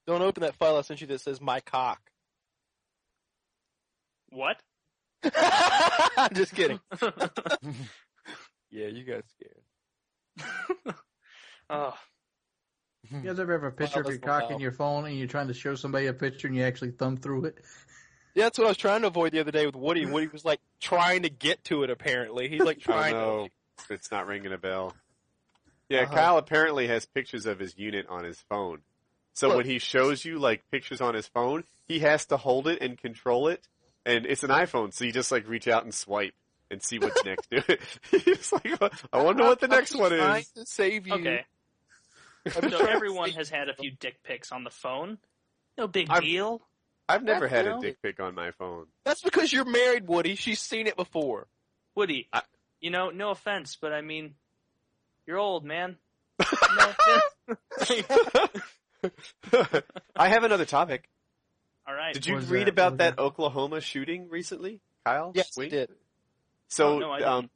Don't 0.06 0.22
open 0.22 0.42
that 0.42 0.56
file 0.56 0.76
I 0.76 0.82
sent 0.82 1.00
you 1.00 1.06
that 1.08 1.20
says 1.20 1.40
my 1.40 1.60
cock. 1.60 2.00
What? 4.30 4.60
I'm 5.24 6.30
just 6.34 6.54
kidding. 6.54 6.80
yeah, 8.70 8.88
you 8.88 9.04
got 9.04 9.24
scared. 9.28 10.96
oh, 11.70 11.94
You 13.10 13.20
guys 13.20 13.38
ever 13.40 13.52
have 13.52 13.64
a 13.64 13.70
picture 13.70 14.00
of 14.00 14.06
your 14.06 14.18
cock 14.18 14.42
wild. 14.42 14.52
in 14.52 14.60
your 14.60 14.72
phone 14.72 15.06
and 15.06 15.16
you're 15.18 15.26
trying 15.28 15.48
to 15.48 15.54
show 15.54 15.74
somebody 15.74 16.06
a 16.06 16.12
picture 16.12 16.46
and 16.46 16.56
you 16.56 16.62
actually 16.62 16.92
thumb 16.92 17.16
through 17.16 17.46
it? 17.46 17.58
Yeah, 18.34 18.44
that's 18.44 18.58
what 18.58 18.66
I 18.66 18.68
was 18.68 18.76
trying 18.78 19.02
to 19.02 19.08
avoid 19.08 19.32
the 19.32 19.40
other 19.40 19.50
day 19.50 19.66
with 19.66 19.74
Woody. 19.76 20.06
Woody 20.06 20.28
was 20.28 20.44
like 20.44 20.60
trying 20.80 21.22
to 21.22 21.28
get 21.28 21.64
to 21.64 21.82
it. 21.82 21.90
Apparently, 21.90 22.48
he's 22.48 22.60
like 22.62 22.78
I 22.88 22.92
trying. 23.10 23.12
know 23.14 23.48
it's 23.90 24.10
not 24.10 24.26
ringing 24.26 24.52
a 24.52 24.58
bell. 24.58 24.94
Yeah, 25.88 26.02
Uh-huh. 26.02 26.14
Kyle 26.14 26.38
apparently 26.38 26.86
has 26.86 27.04
pictures 27.04 27.44
of 27.44 27.58
his 27.58 27.76
unit 27.76 28.06
on 28.08 28.24
his 28.24 28.40
phone. 28.48 28.78
So 29.34 29.48
Look. 29.48 29.58
when 29.58 29.66
he 29.66 29.78
shows 29.78 30.24
you 30.24 30.38
like 30.38 30.62
pictures 30.70 31.00
on 31.00 31.14
his 31.14 31.26
phone, 31.26 31.64
he 31.88 31.98
has 32.00 32.24
to 32.26 32.36
hold 32.36 32.68
it 32.68 32.80
and 32.80 32.96
control 32.96 33.48
it. 33.48 33.66
And 34.06 34.24
it's 34.26 34.42
an 34.42 34.50
iPhone, 34.50 34.92
so 34.94 35.04
you 35.04 35.12
just 35.12 35.30
like 35.32 35.48
reach 35.48 35.68
out 35.68 35.84
and 35.84 35.92
swipe 35.94 36.34
and 36.70 36.82
see 36.82 36.98
what's 36.98 37.24
next 37.24 37.48
to 37.50 37.72
it. 37.72 37.80
He's 38.24 38.52
like, 38.52 38.66
I 39.12 39.22
wonder 39.22 39.44
what 39.44 39.60
the 39.60 39.66
I'm 39.66 39.70
next 39.70 39.90
just 39.90 40.00
one 40.00 40.12
is. 40.12 40.48
To 40.52 40.64
save 40.66 41.06
you. 41.06 41.14
okay. 41.14 41.44
I'm 42.47 42.70
So 42.70 42.78
everyone 42.86 43.31
has 43.31 43.48
had 43.48 43.69
a 43.69 43.74
few 43.74 43.90
dick 43.93 44.23
pics 44.24 44.51
on 44.52 44.64
the 44.64 44.70
phone. 44.70 45.19
No 45.78 45.86
big 45.86 46.09
I've- 46.10 46.27
deal. 46.27 46.62
I've 47.09 47.24
never 47.24 47.47
had 47.48 47.66
a 47.66 47.78
dick 47.78 48.01
pic 48.01 48.20
on 48.20 48.35
my 48.35 48.52
phone. 48.52 48.86
That's 49.05 49.20
because 49.23 49.52
you're 49.52 49.64
married, 49.66 50.06
Woody. 50.06 50.35
She's 50.36 50.60
seen 50.60 50.86
it 50.86 50.97
before. 50.97 51.47
Woody, 51.94 52.28
I- 52.32 52.43
you 52.81 52.90
know, 52.90 53.10
no 53.10 53.31
offense, 53.31 53.77
but 53.81 53.93
I 53.93 54.01
mean, 54.01 54.35
you're 55.27 55.39
old, 55.39 55.64
man. 55.64 55.97
No, 56.40 56.94
I 60.16 60.28
have 60.28 60.44
another 60.44 60.64
topic. 60.64 61.09
all 61.86 61.94
right. 61.94 62.14
Did 62.14 62.27
you 62.27 62.39
read 62.39 62.66
that? 62.66 62.69
about 62.70 62.98
that 62.98 63.16
that? 63.16 63.23
Oklahoma 63.23 63.81
shooting 63.81 64.28
recently, 64.28 64.81
Kyle? 65.05 65.32
Yes, 65.35 65.56
Wink? 65.56 65.73
I 65.73 65.77
did. 65.77 65.90
So, 66.69 66.94
Oh, 66.94 66.98
no, 66.98 67.10
I 67.10 67.23
um, 67.23 67.51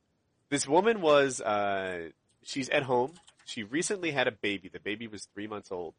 this 0.50 0.66
woman 0.68 1.00
was, 1.00 1.40
uh, 1.40 2.08
she's 2.42 2.68
at 2.68 2.82
home. 2.82 3.14
She 3.46 3.62
recently 3.62 4.10
had 4.10 4.28
a 4.28 4.32
baby. 4.32 4.68
The 4.68 4.80
baby 4.80 5.06
was 5.06 5.26
three 5.32 5.46
months 5.46 5.72
old. 5.72 5.94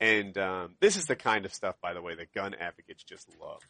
And, 0.00 0.36
um, 0.38 0.74
this 0.80 0.96
is 0.96 1.04
the 1.04 1.16
kind 1.16 1.44
of 1.44 1.52
stuff, 1.54 1.76
by 1.82 1.92
the 1.92 2.02
way, 2.02 2.14
that 2.14 2.32
gun 2.32 2.54
advocates 2.54 3.02
just 3.04 3.28
love. 3.40 3.60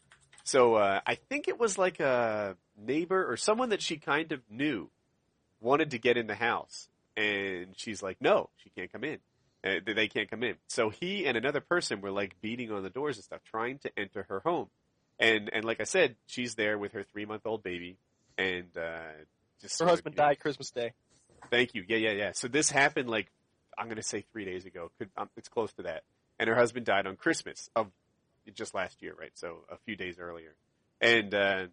So, 0.43 0.75
uh, 0.75 1.01
I 1.05 1.15
think 1.15 1.47
it 1.47 1.59
was 1.59 1.77
like 1.77 1.99
a 1.99 2.55
neighbor 2.77 3.31
or 3.31 3.35
someone 3.35 3.69
that 3.69 3.81
she 3.81 3.97
kind 3.97 4.31
of 4.31 4.41
knew 4.49 4.89
wanted 5.59 5.91
to 5.91 5.99
get 5.99 6.17
in 6.17 6.27
the 6.27 6.35
house. 6.35 6.87
And 7.17 7.67
she's 7.75 8.01
like, 8.03 8.17
no, 8.21 8.49
she 8.57 8.69
can't 8.69 8.91
come 8.91 9.03
in. 9.03 9.19
Uh, 9.63 9.79
they 9.85 10.07
can't 10.07 10.29
come 10.29 10.43
in. 10.43 10.55
So 10.67 10.89
he 10.89 11.25
and 11.25 11.35
another 11.37 11.61
person 11.61 12.01
were 12.01 12.11
like 12.11 12.39
beating 12.41 12.71
on 12.71 12.83
the 12.83 12.89
doors 12.89 13.17
and 13.17 13.23
stuff, 13.23 13.41
trying 13.43 13.79
to 13.79 13.91
enter 13.97 14.25
her 14.29 14.39
home. 14.41 14.67
And, 15.19 15.49
and 15.51 15.63
like 15.65 15.79
I 15.79 15.85
said, 15.85 16.15
she's 16.27 16.55
there 16.55 16.77
with 16.77 16.91
her 16.93 17.03
three 17.03 17.25
month 17.25 17.43
old 17.45 17.63
baby 17.63 17.97
and, 18.37 18.67
uh, 18.77 19.13
just 19.61 19.75
Her 19.75 19.77
sort 19.77 19.89
of, 19.89 19.91
husband 19.93 20.17
know, 20.17 20.23
died 20.23 20.39
Christmas 20.39 20.69
Day. 20.71 20.91
Thank 21.49 21.75
you. 21.75 21.83
Yeah, 21.87 21.97
yeah, 21.97 22.11
yeah. 22.11 22.31
So 22.33 22.47
this 22.47 22.69
happened 22.69 23.09
like 23.09 23.31
I'm 23.77 23.85
going 23.85 23.97
to 23.97 24.03
say 24.03 24.25
three 24.31 24.45
days 24.45 24.65
ago. 24.65 24.91
Could 24.97 25.09
um, 25.17 25.29
it's 25.37 25.49
close 25.49 25.73
to 25.73 25.83
that. 25.83 26.03
And 26.39 26.49
her 26.49 26.55
husband 26.55 26.85
died 26.85 27.07
on 27.07 27.15
Christmas 27.15 27.69
of 27.75 27.87
just 28.53 28.73
last 28.73 29.01
year, 29.01 29.13
right? 29.17 29.31
So 29.35 29.59
a 29.69 29.77
few 29.85 29.95
days 29.95 30.17
earlier. 30.19 30.53
And 31.01 31.33
uh, 31.33 31.65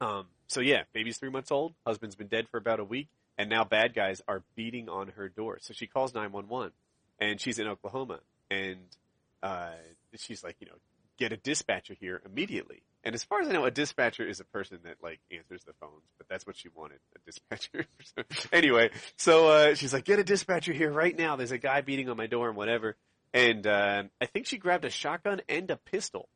um, 0.00 0.26
so 0.46 0.60
yeah, 0.60 0.82
baby's 0.92 1.18
three 1.18 1.30
months 1.30 1.50
old. 1.50 1.74
Husband's 1.86 2.16
been 2.16 2.28
dead 2.28 2.48
for 2.50 2.58
about 2.58 2.80
a 2.80 2.84
week, 2.84 3.08
and 3.36 3.48
now 3.48 3.64
bad 3.64 3.94
guys 3.94 4.22
are 4.28 4.42
beating 4.54 4.88
on 4.88 5.08
her 5.08 5.28
door. 5.28 5.58
So 5.60 5.74
she 5.74 5.86
calls 5.86 6.14
nine 6.14 6.32
one 6.32 6.48
one, 6.48 6.72
and 7.20 7.40
she's 7.40 7.58
in 7.58 7.66
Oklahoma, 7.66 8.20
and 8.50 8.78
uh, 9.42 9.72
she's 10.16 10.44
like, 10.44 10.56
you 10.60 10.66
know, 10.66 10.76
get 11.18 11.32
a 11.32 11.36
dispatcher 11.36 11.94
here 11.98 12.20
immediately. 12.24 12.82
And 13.08 13.14
as 13.14 13.24
far 13.24 13.40
as 13.40 13.48
I 13.48 13.52
know, 13.52 13.64
a 13.64 13.70
dispatcher 13.70 14.28
is 14.28 14.38
a 14.38 14.44
person 14.44 14.80
that 14.84 14.96
like 15.02 15.18
answers 15.32 15.64
the 15.64 15.72
phones, 15.80 16.02
but 16.18 16.28
that's 16.28 16.46
what 16.46 16.58
she 16.58 16.68
wanted, 16.68 16.98
a 17.16 17.18
dispatcher. 17.24 17.86
anyway, 18.52 18.90
so 19.16 19.48
uh, 19.48 19.74
she's 19.74 19.94
like, 19.94 20.04
get 20.04 20.18
a 20.18 20.24
dispatcher 20.24 20.74
here 20.74 20.92
right 20.92 21.16
now. 21.16 21.36
There's 21.36 21.50
a 21.50 21.56
guy 21.56 21.80
beating 21.80 22.10
on 22.10 22.18
my 22.18 22.26
door 22.26 22.48
and 22.48 22.56
whatever. 22.56 22.96
And 23.32 23.66
uh, 23.66 24.02
I 24.20 24.26
think 24.26 24.44
she 24.44 24.58
grabbed 24.58 24.84
a 24.84 24.90
shotgun 24.90 25.40
and 25.48 25.70
a 25.70 25.78
pistol. 25.78 26.28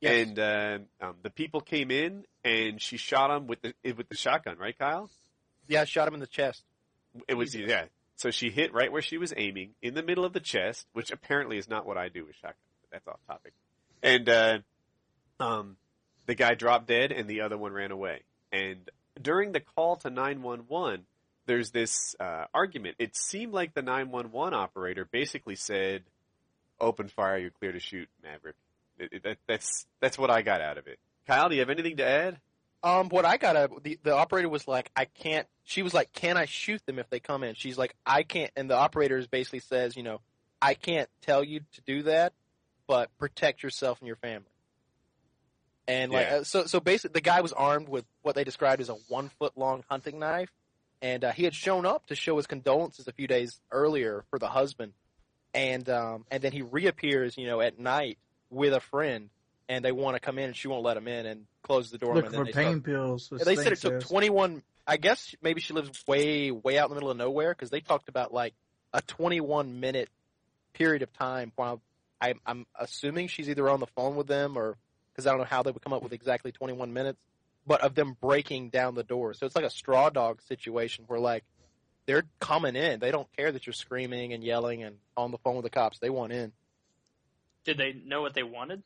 Yes. 0.00 0.28
And 0.28 0.38
uh, 0.38 0.78
um, 1.00 1.16
the 1.24 1.30
people 1.30 1.62
came 1.62 1.90
in, 1.90 2.22
and 2.44 2.80
she 2.80 2.96
shot 2.96 3.36
him 3.36 3.48
with 3.48 3.62
the 3.62 3.74
with 3.92 4.08
the 4.08 4.16
shotgun, 4.16 4.56
right, 4.56 4.78
Kyle? 4.78 5.10
Yeah, 5.66 5.84
shot 5.84 6.06
him 6.06 6.14
in 6.14 6.20
the 6.20 6.28
chest. 6.28 6.62
It 7.26 7.34
was 7.34 7.56
yeah. 7.56 7.86
So 8.14 8.30
she 8.30 8.50
hit 8.50 8.72
right 8.72 8.92
where 8.92 9.02
she 9.02 9.18
was 9.18 9.34
aiming, 9.36 9.70
in 9.82 9.94
the 9.94 10.04
middle 10.04 10.24
of 10.24 10.32
the 10.32 10.38
chest, 10.38 10.86
which 10.92 11.10
apparently 11.10 11.58
is 11.58 11.68
not 11.68 11.86
what 11.86 11.98
I 11.98 12.08
do 12.08 12.24
with 12.24 12.36
shotguns. 12.36 12.62
But 12.82 12.90
that's 12.92 13.08
off 13.08 13.18
topic. 13.26 13.52
And 14.00 14.28
uh, 14.28 14.58
um, 15.40 15.76
the 16.30 16.36
guy 16.36 16.54
dropped 16.54 16.86
dead, 16.86 17.10
and 17.10 17.28
the 17.28 17.40
other 17.40 17.58
one 17.58 17.72
ran 17.72 17.90
away. 17.90 18.20
And 18.52 18.88
during 19.20 19.50
the 19.50 19.58
call 19.58 19.96
to 19.96 20.10
nine 20.10 20.42
one 20.42 20.60
one, 20.68 21.02
there's 21.46 21.72
this 21.72 22.14
uh, 22.20 22.44
argument. 22.54 22.94
It 23.00 23.16
seemed 23.16 23.52
like 23.52 23.74
the 23.74 23.82
nine 23.82 24.12
one 24.12 24.30
one 24.30 24.54
operator 24.54 25.04
basically 25.04 25.56
said, 25.56 26.04
"Open 26.80 27.08
fire, 27.08 27.36
you're 27.36 27.50
clear 27.50 27.72
to 27.72 27.80
shoot, 27.80 28.08
Maverick." 28.22 28.54
It, 28.96 29.12
it, 29.12 29.22
that, 29.24 29.38
that's 29.48 29.86
that's 29.98 30.16
what 30.16 30.30
I 30.30 30.42
got 30.42 30.60
out 30.60 30.78
of 30.78 30.86
it. 30.86 31.00
Kyle, 31.26 31.48
do 31.48 31.56
you 31.56 31.62
have 31.62 31.68
anything 31.68 31.96
to 31.96 32.06
add? 32.06 32.38
Um, 32.84 33.08
what 33.08 33.24
I 33.24 33.36
got 33.36 33.82
the 33.82 33.98
the 34.04 34.14
operator 34.14 34.48
was 34.48 34.68
like, 34.68 34.92
I 34.94 35.06
can't. 35.06 35.48
She 35.64 35.82
was 35.82 35.92
like, 35.92 36.12
can 36.12 36.36
I 36.36 36.44
shoot 36.44 36.80
them 36.86 37.00
if 37.00 37.10
they 37.10 37.18
come 37.18 37.42
in? 37.42 37.56
She's 37.56 37.76
like, 37.76 37.96
I 38.06 38.22
can't. 38.22 38.52
And 38.54 38.70
the 38.70 38.76
operator 38.76 39.20
basically 39.28 39.58
says, 39.58 39.96
you 39.96 40.04
know, 40.04 40.20
I 40.62 40.74
can't 40.74 41.08
tell 41.22 41.42
you 41.42 41.62
to 41.72 41.80
do 41.80 42.04
that, 42.04 42.34
but 42.86 43.10
protect 43.18 43.64
yourself 43.64 43.98
and 43.98 44.06
your 44.06 44.16
family. 44.16 44.46
And 45.90 46.12
like, 46.12 46.28
Yeah. 46.28 46.36
uh, 46.36 46.44
so 46.44 46.66
so 46.66 46.78
basically, 46.80 47.14
the 47.14 47.20
guy 47.20 47.40
was 47.40 47.52
armed 47.52 47.88
with 47.88 48.04
what 48.22 48.34
they 48.34 48.44
described 48.44 48.80
as 48.80 48.88
a 48.88 48.94
one 49.08 49.28
foot 49.38 49.52
long 49.56 49.82
hunting 49.90 50.18
knife, 50.18 50.50
and 51.02 51.24
uh, 51.24 51.32
he 51.32 51.44
had 51.44 51.54
shown 51.54 51.84
up 51.86 52.06
to 52.06 52.14
show 52.14 52.36
his 52.36 52.46
condolences 52.46 53.08
a 53.08 53.12
few 53.12 53.26
days 53.26 53.60
earlier 53.72 54.24
for 54.30 54.38
the 54.38 54.48
husband, 54.48 54.92
and 55.54 55.88
um, 55.88 56.24
and 56.30 56.42
then 56.42 56.52
he 56.52 56.62
reappears, 56.62 57.36
you 57.36 57.46
know, 57.46 57.60
at 57.60 57.78
night 57.78 58.18
with 58.50 58.72
a 58.72 58.80
friend, 58.80 59.30
and 59.68 59.84
they 59.84 59.92
want 59.92 60.14
to 60.16 60.20
come 60.20 60.38
in, 60.38 60.44
and 60.46 60.56
she 60.56 60.68
won't 60.68 60.84
let 60.84 60.94
them 60.94 61.08
in, 61.08 61.26
and 61.26 61.46
closes 61.62 61.90
the 61.90 61.98
door. 61.98 62.10
on 62.12 62.16
them, 62.22 62.24
Looking 62.32 62.38
and 62.40 62.48
for 62.48 62.52
they 62.52 62.64
pain 62.64 62.72
start- 62.72 62.84
pills. 62.84 63.28
this 63.30 63.44
they 63.44 63.56
said 63.56 63.72
it 63.72 63.80
took 63.80 64.00
21. 64.00 64.62
I 64.86 64.96
guess 64.96 65.34
maybe 65.42 65.60
she 65.60 65.72
lives 65.74 65.90
way, 66.08 66.50
way 66.50 66.78
out 66.78 66.84
in 66.84 66.90
the 66.90 66.94
middle 66.96 67.10
of 67.10 67.16
nowhere 67.16 67.50
because 67.52 67.70
they 67.70 67.80
talked 67.80 68.08
about 68.08 68.32
like 68.32 68.54
a 68.92 69.02
21 69.02 69.78
minute 69.78 70.08
period 70.72 71.02
of 71.02 71.12
time 71.12 71.52
while 71.56 71.80
I, 72.20 72.34
I'm 72.46 72.66
assuming 72.78 73.28
she's 73.28 73.48
either 73.48 73.68
on 73.68 73.78
the 73.80 73.86
phone 73.88 74.16
with 74.16 74.26
them 74.26 74.56
or 74.56 74.76
because 75.20 75.26
I 75.26 75.30
don't 75.32 75.40
know 75.40 75.44
how 75.56 75.62
they 75.62 75.70
would 75.70 75.82
come 75.82 75.92
up 75.92 76.02
with 76.02 76.12
exactly 76.12 76.50
21 76.52 76.92
minutes, 76.92 77.18
but 77.66 77.82
of 77.82 77.94
them 77.94 78.16
breaking 78.20 78.70
down 78.70 78.94
the 78.94 79.02
door. 79.04 79.34
So 79.34 79.44
it's 79.46 79.54
like 79.54 79.64
a 79.64 79.70
straw 79.70 80.08
dog 80.10 80.40
situation 80.42 81.04
where 81.06 81.20
like 81.20 81.44
they're 82.06 82.24
coming 82.40 82.74
in. 82.76 83.00
They 83.00 83.10
don't 83.10 83.28
care 83.36 83.52
that 83.52 83.66
you're 83.66 83.74
screaming 83.74 84.32
and 84.32 84.42
yelling 84.42 84.82
and 84.82 84.96
on 85.16 85.30
the 85.30 85.38
phone 85.38 85.56
with 85.56 85.64
the 85.64 85.70
cops. 85.70 85.98
They 85.98 86.10
want 86.10 86.32
in. 86.32 86.52
Did 87.64 87.76
they 87.76 87.92
know 87.92 88.22
what 88.22 88.34
they 88.34 88.42
wanted? 88.42 88.82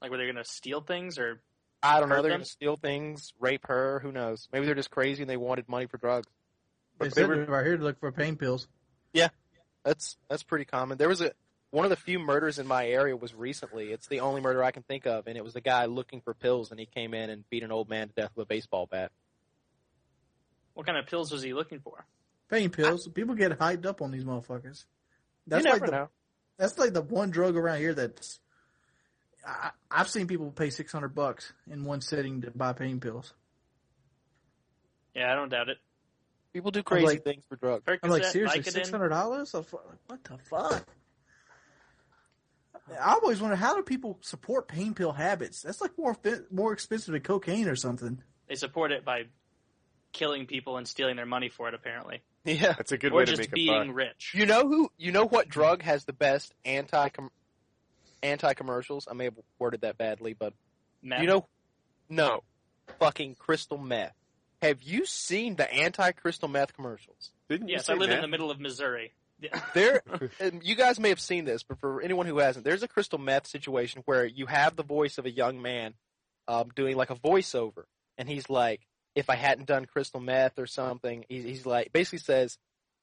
Like, 0.00 0.10
were 0.10 0.16
they 0.16 0.24
going 0.24 0.36
to 0.36 0.44
steal 0.44 0.80
things 0.80 1.18
or? 1.18 1.40
I 1.82 2.00
don't 2.00 2.08
know. 2.08 2.22
They're 2.22 2.30
going 2.30 2.40
to 2.40 2.46
steal 2.46 2.76
things, 2.76 3.34
rape 3.38 3.66
her. 3.66 4.00
Who 4.00 4.10
knows? 4.10 4.48
Maybe 4.52 4.64
they're 4.64 4.74
just 4.74 4.90
crazy 4.90 5.22
and 5.22 5.28
they 5.30 5.36
wanted 5.36 5.68
money 5.68 5.84
for 5.86 5.98
drugs. 5.98 6.26
They 6.98 7.06
But 7.08 7.14
they 7.14 7.20
said 7.20 7.28
were- 7.28 7.36
they're 7.36 7.44
right 7.46 7.66
here 7.66 7.76
to 7.76 7.84
look 7.84 8.00
for 8.00 8.10
pain 8.10 8.36
pills. 8.36 8.66
Yeah, 9.12 9.28
that's 9.84 10.16
that's 10.30 10.42
pretty 10.42 10.64
common. 10.64 10.96
There 10.96 11.08
was 11.08 11.20
a 11.20 11.32
one 11.74 11.84
of 11.84 11.90
the 11.90 11.96
few 11.96 12.20
murders 12.20 12.60
in 12.60 12.68
my 12.68 12.86
area 12.86 13.16
was 13.16 13.34
recently. 13.34 13.90
It's 13.90 14.06
the 14.06 14.20
only 14.20 14.40
murder 14.40 14.62
I 14.62 14.70
can 14.70 14.84
think 14.84 15.06
of, 15.06 15.26
and 15.26 15.36
it 15.36 15.42
was 15.42 15.56
a 15.56 15.60
guy 15.60 15.86
looking 15.86 16.20
for 16.20 16.32
pills, 16.32 16.70
and 16.70 16.78
he 16.78 16.86
came 16.86 17.14
in 17.14 17.30
and 17.30 17.42
beat 17.50 17.64
an 17.64 17.72
old 17.72 17.88
man 17.88 18.06
to 18.06 18.14
death 18.14 18.30
with 18.36 18.44
a 18.44 18.46
baseball 18.46 18.86
bat. 18.86 19.10
What 20.74 20.86
kind 20.86 20.96
of 20.96 21.06
pills 21.06 21.32
was 21.32 21.42
he 21.42 21.52
looking 21.52 21.80
for? 21.80 22.06
Pain 22.48 22.70
pills. 22.70 23.08
People 23.08 23.34
get 23.34 23.58
hyped 23.58 23.86
up 23.86 24.02
on 24.02 24.12
these 24.12 24.22
motherfuckers. 24.22 24.84
That's 25.48 25.64
you 25.64 25.72
like 25.72 25.80
never 25.80 25.86
the 25.86 25.92
know. 25.92 26.08
that's 26.58 26.78
like 26.78 26.92
the 26.92 27.02
one 27.02 27.30
drug 27.30 27.56
around 27.56 27.78
here 27.78 27.92
that's. 27.92 28.38
I, 29.44 29.70
I've 29.90 30.08
seen 30.08 30.28
people 30.28 30.52
pay 30.52 30.70
six 30.70 30.92
hundred 30.92 31.16
bucks 31.16 31.52
in 31.68 31.84
one 31.84 32.00
sitting 32.00 32.42
to 32.42 32.52
buy 32.52 32.72
pain 32.72 33.00
pills. 33.00 33.34
Yeah, 35.12 35.32
I 35.32 35.34
don't 35.34 35.48
doubt 35.48 35.70
it. 35.70 35.78
People 36.52 36.70
do 36.70 36.84
crazy 36.84 37.06
like- 37.06 37.24
things 37.24 37.42
for 37.48 37.56
drugs. 37.56 37.82
I'm 38.00 38.10
like 38.10 38.24
seriously, 38.24 38.62
six 38.62 38.90
hundred 38.90 39.08
dollars? 39.08 39.52
What 39.52 40.22
the 40.22 40.38
fuck? 40.38 40.86
I 42.90 43.14
always 43.14 43.40
wonder 43.40 43.56
how 43.56 43.74
do 43.76 43.82
people 43.82 44.18
support 44.20 44.68
pain 44.68 44.94
pill 44.94 45.12
habits? 45.12 45.62
That's 45.62 45.80
like 45.80 45.96
more 45.98 46.16
more 46.50 46.72
expensive 46.72 47.12
than 47.12 47.22
cocaine 47.22 47.66
or 47.68 47.76
something. 47.76 48.22
They 48.48 48.54
support 48.56 48.92
it 48.92 49.04
by 49.04 49.24
killing 50.12 50.46
people 50.46 50.76
and 50.76 50.86
stealing 50.86 51.16
their 51.16 51.26
money 51.26 51.48
for 51.48 51.66
it, 51.68 51.74
apparently, 51.74 52.22
Yeah. 52.44 52.74
That's 52.74 52.92
a 52.92 52.98
good 52.98 53.12
or 53.12 53.16
way 53.16 53.24
to 53.24 53.32
just 53.32 53.40
make 53.40 53.52
a 53.52 53.54
being 53.54 53.88
buck. 53.88 53.96
rich. 53.96 54.32
You 54.34 54.46
know 54.46 54.68
who? 54.68 54.90
You 54.98 55.12
know 55.12 55.24
what 55.26 55.48
drug 55.48 55.82
has 55.82 56.04
the 56.04 56.12
best 56.12 56.54
anti 56.64 57.08
anti 58.22 58.54
commercials? 58.54 59.08
I 59.10 59.14
may 59.14 59.24
have 59.24 59.34
worded 59.58 59.80
that 59.80 59.98
badly, 59.98 60.34
but 60.34 60.52
Meth. 61.02 61.20
you 61.20 61.26
know, 61.26 61.46
no, 62.08 62.42
fucking 62.98 63.36
crystal 63.36 63.78
meth. 63.78 64.14
Have 64.62 64.82
you 64.82 65.04
seen 65.04 65.56
the 65.56 65.70
anti 65.72 66.12
crystal 66.12 66.48
meth 66.48 66.74
commercials? 66.74 67.32
Didn't 67.48 67.68
you 67.68 67.74
Yes, 67.74 67.86
say 67.86 67.94
I 67.94 67.96
live 67.96 68.10
in 68.10 68.20
the 68.22 68.28
middle 68.28 68.50
of 68.50 68.60
Missouri. 68.60 69.12
There, 69.74 70.02
and 70.40 70.62
you 70.62 70.74
guys 70.74 71.00
may 71.00 71.08
have 71.08 71.20
seen 71.20 71.44
this, 71.44 71.62
but 71.62 71.78
for 71.78 72.00
anyone 72.02 72.26
who 72.26 72.38
hasn't, 72.38 72.64
there's 72.64 72.82
a 72.82 72.88
crystal 72.88 73.18
meth 73.18 73.46
situation 73.46 74.02
where 74.04 74.24
you 74.24 74.46
have 74.46 74.76
the 74.76 74.82
voice 74.82 75.18
of 75.18 75.26
a 75.26 75.30
young 75.30 75.60
man 75.60 75.94
um, 76.48 76.70
doing 76.74 76.96
like 76.96 77.10
a 77.10 77.16
voiceover, 77.16 77.84
and 78.18 78.28
he's 78.28 78.48
like, 78.48 78.80
"If 79.14 79.30
I 79.30 79.36
hadn't 79.36 79.68
done 79.68 79.86
crystal 79.86 80.20
meth 80.20 80.58
or 80.58 80.66
something," 80.66 81.24
he's, 81.28 81.44
he's 81.44 81.66
like, 81.66 81.92
basically 81.92 82.18
says, 82.18 82.58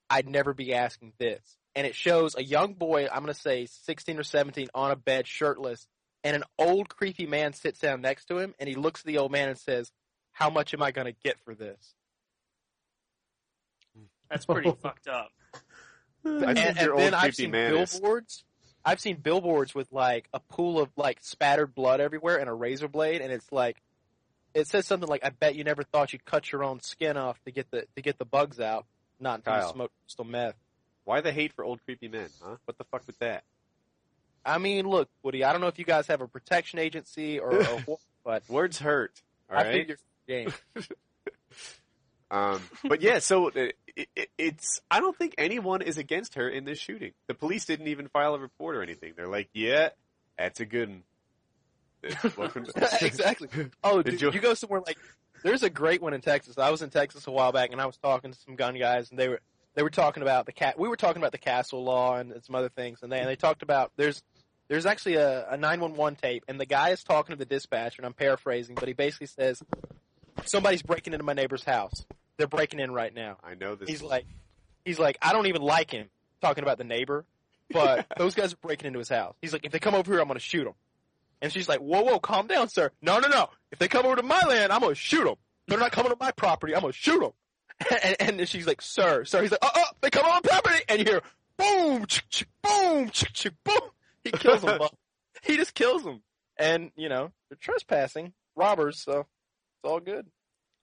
"I'd 0.09 0.29
never 0.29 0.53
be 0.53 0.73
asking 0.73 1.13
this." 1.17 1.57
And 1.75 1.87
it 1.87 1.95
shows 1.95 2.35
a 2.35 2.43
young 2.43 2.73
boy, 2.73 3.07
I'm 3.07 3.21
gonna 3.21 3.33
say 3.33 3.65
16 3.65 4.19
or 4.19 4.23
17, 4.23 4.69
on 4.73 4.91
a 4.91 4.95
bed, 4.95 5.27
shirtless, 5.27 5.87
and 6.23 6.35
an 6.35 6.43
old 6.57 6.89
creepy 6.89 7.25
man 7.25 7.53
sits 7.53 7.79
down 7.79 8.01
next 8.01 8.25
to 8.25 8.37
him, 8.37 8.53
and 8.59 8.67
he 8.67 8.75
looks 8.75 9.01
at 9.01 9.05
the 9.05 9.17
old 9.17 9.31
man 9.31 9.49
and 9.49 9.57
says, 9.57 9.91
"How 10.31 10.49
much 10.49 10.73
am 10.73 10.81
I 10.81 10.91
gonna 10.91 11.13
get 11.13 11.39
for 11.39 11.55
this?" 11.55 11.95
That's 14.29 14.45
pretty 14.45 14.71
fucked 14.81 15.07
up. 15.07 15.31
I 16.25 16.29
and, 16.29 16.43
think 16.57 16.57
and 16.57 16.77
your 16.79 16.97
then 16.97 17.13
I've 17.13 17.35
seen 17.35 17.51
man 17.51 17.75
is- 17.75 17.91
billboards. 17.99 18.43
I've 18.83 18.99
seen 18.99 19.17
billboards 19.17 19.75
with 19.75 19.91
like 19.91 20.27
a 20.33 20.39
pool 20.39 20.79
of 20.79 20.89
like 20.95 21.19
spattered 21.21 21.75
blood 21.75 21.99
everywhere 21.99 22.37
and 22.39 22.49
a 22.49 22.53
razor 22.53 22.87
blade, 22.87 23.21
and 23.21 23.31
it's 23.31 23.51
like 23.51 23.77
it 24.55 24.67
says 24.67 24.87
something 24.87 25.07
like, 25.07 25.23
"I 25.23 25.29
bet 25.29 25.55
you 25.55 25.63
never 25.63 25.83
thought 25.83 26.13
you'd 26.13 26.25
cut 26.25 26.51
your 26.51 26.63
own 26.63 26.81
skin 26.81 27.15
off 27.15 27.39
to 27.45 27.51
get 27.51 27.69
the 27.69 27.85
to 27.95 28.01
get 28.01 28.17
the 28.17 28.25
bugs 28.25 28.59
out, 28.59 28.85
not 29.19 29.39
until 29.39 29.55
you 29.67 29.71
smoke 29.71 29.91
crystal 30.03 30.25
meth." 30.25 30.55
Why 31.03 31.21
the 31.21 31.31
hate 31.31 31.53
for 31.53 31.63
old 31.63 31.79
creepy 31.85 32.07
men, 32.07 32.29
huh? 32.43 32.55
What 32.65 32.77
the 32.77 32.83
fuck 32.85 33.05
with 33.05 33.19
that? 33.19 33.43
I 34.43 34.57
mean, 34.57 34.87
look, 34.87 35.09
Woody, 35.21 35.43
I 35.43 35.51
don't 35.51 35.61
know 35.61 35.67
if 35.67 35.77
you 35.77 35.85
guys 35.85 36.07
have 36.07 36.21
a 36.21 36.27
protection 36.27 36.79
agency 36.79 37.37
or, 37.39 37.53
or 37.67 37.77
what, 37.85 37.99
but 38.23 38.43
Words 38.49 38.79
hurt. 38.79 39.21
All 39.49 39.57
I 39.57 39.63
right. 39.63 39.71
figure 39.73 39.97
game. 40.27 40.53
Um, 42.31 42.61
but 42.85 43.01
yeah, 43.01 43.19
so 43.19 43.51
it, 43.95 44.09
it, 44.15 44.29
it's. 44.37 44.81
I 44.89 44.99
don't 44.99 45.15
think 45.17 45.35
anyone 45.37 45.81
is 45.81 45.97
against 45.97 46.35
her 46.35 46.47
in 46.49 46.65
this 46.65 46.79
shooting. 46.79 47.11
The 47.27 47.33
police 47.33 47.65
didn't 47.65 47.87
even 47.87 48.07
file 48.07 48.35
a 48.35 48.39
report 48.39 48.75
or 48.75 48.83
anything. 48.83 49.13
They're 49.15 49.27
like, 49.27 49.49
"Yeah, 49.53 49.89
that's 50.37 50.59
a 50.59 50.65
good 50.65 50.89
one." 50.89 51.03
It's- 52.03 52.37
welcome 52.37 52.65
to- 52.65 52.97
exactly. 53.05 53.47
Oh, 53.83 54.01
Did 54.01 54.11
dude, 54.11 54.21
you- 54.21 54.31
you 54.31 54.39
go 54.39 54.53
somewhere 54.55 54.81
like 54.85 54.97
there's 55.43 55.63
a 55.63 55.69
great 55.69 56.01
one 56.01 56.13
in 56.13 56.21
Texas. 56.21 56.57
I 56.57 56.69
was 56.71 56.81
in 56.81 56.89
Texas 56.89 57.27
a 57.27 57.31
while 57.31 57.51
back, 57.51 57.71
and 57.71 57.79
I 57.81 57.85
was 57.85 57.97
talking 57.97 58.31
to 58.31 58.39
some 58.39 58.55
gun 58.55 58.77
guys, 58.77 59.09
and 59.11 59.19
they 59.19 59.27
were 59.29 59.39
they 59.75 59.83
were 59.83 59.89
talking 59.89 60.23
about 60.23 60.45
the 60.45 60.51
cat. 60.51 60.77
We 60.79 60.87
were 60.89 60.97
talking 60.97 61.21
about 61.21 61.31
the 61.31 61.37
castle 61.37 61.83
law 61.83 62.17
and 62.17 62.33
some 62.43 62.55
other 62.55 62.69
things, 62.69 62.99
and 63.03 63.11
they 63.11 63.19
and 63.19 63.27
they 63.27 63.35
talked 63.35 63.61
about 63.63 63.91
there's 63.97 64.23
there's 64.67 64.85
actually 64.85 65.15
a, 65.15 65.47
a 65.49 65.57
911 65.57 66.15
tape, 66.15 66.43
and 66.47 66.59
the 66.59 66.65
guy 66.65 66.89
is 66.89 67.03
talking 67.03 67.33
to 67.35 67.37
the 67.37 67.45
dispatcher, 67.45 67.97
and 67.99 68.05
I'm 68.05 68.13
paraphrasing, 68.13 68.75
but 68.75 68.87
he 68.87 68.93
basically 68.93 69.27
says 69.27 69.61
somebody's 70.45 70.81
breaking 70.81 71.13
into 71.13 71.25
my 71.25 71.33
neighbor's 71.33 71.63
house. 71.63 72.05
They're 72.37 72.47
breaking 72.47 72.79
in 72.79 72.91
right 72.91 73.13
now. 73.13 73.37
I 73.43 73.55
know 73.55 73.75
this. 73.75 73.89
He's 73.89 74.01
like, 74.01 74.25
he's 74.85 74.99
like, 74.99 75.17
I 75.21 75.33
don't 75.33 75.47
even 75.47 75.61
like 75.61 75.91
him 75.91 76.09
talking 76.41 76.63
about 76.63 76.77
the 76.77 76.83
neighbor, 76.83 77.25
but 77.71 78.07
those 78.17 78.33
guys 78.35 78.53
are 78.53 78.57
breaking 78.57 78.87
into 78.87 78.99
his 78.99 79.09
house. 79.09 79.35
He's 79.41 79.53
like, 79.53 79.65
if 79.65 79.71
they 79.71 79.79
come 79.79 79.95
over 79.95 80.11
here, 80.11 80.21
I'm 80.21 80.27
going 80.27 80.39
to 80.39 80.43
shoot 80.43 80.63
them. 80.63 80.73
And 81.41 81.51
she's 81.51 81.67
like, 81.67 81.79
whoa, 81.79 82.01
whoa, 82.01 82.19
calm 82.19 82.47
down, 82.47 82.69
sir. 82.69 82.91
No, 83.01 83.19
no, 83.19 83.27
no. 83.27 83.49
If 83.71 83.79
they 83.79 83.87
come 83.87 84.05
over 84.05 84.15
to 84.15 84.23
my 84.23 84.41
land, 84.47 84.71
I'm 84.71 84.81
going 84.81 84.93
to 84.93 84.99
shoot 84.99 85.23
them. 85.23 85.35
They're 85.67 85.79
not 85.79 85.91
coming 85.91 86.11
to 86.11 86.17
my 86.19 86.31
property. 86.31 86.75
I'm 86.75 86.81
going 86.81 86.93
to 86.93 86.97
shoot 86.99 87.19
them. 87.19 87.31
And, 88.19 88.39
and 88.39 88.47
she's 88.47 88.67
like, 88.67 88.79
sir, 88.79 89.25
sir. 89.25 89.41
He's 89.41 89.49
like, 89.49 89.59
oh, 89.63 89.69
oh, 89.73 89.83
they 90.01 90.11
come 90.11 90.25
on 90.25 90.43
property. 90.43 90.83
And 90.87 90.99
you 90.99 91.05
hear, 91.05 91.21
boom, 91.57 92.05
chick, 92.05 92.25
chick, 92.29 92.47
boom, 92.61 93.09
chick, 93.09 93.33
chick, 93.33 93.53
boom. 93.63 93.81
He 94.23 94.29
kills 94.31 94.61
them. 94.61 94.79
He 95.41 95.57
just 95.57 95.73
kills 95.73 96.03
them. 96.03 96.21
And, 96.57 96.91
you 96.95 97.09
know, 97.09 97.31
they're 97.49 97.57
trespassing, 97.59 98.33
robbers, 98.55 99.01
so 99.01 99.21
it's 99.21 99.91
all 99.91 99.99
good. 99.99 100.27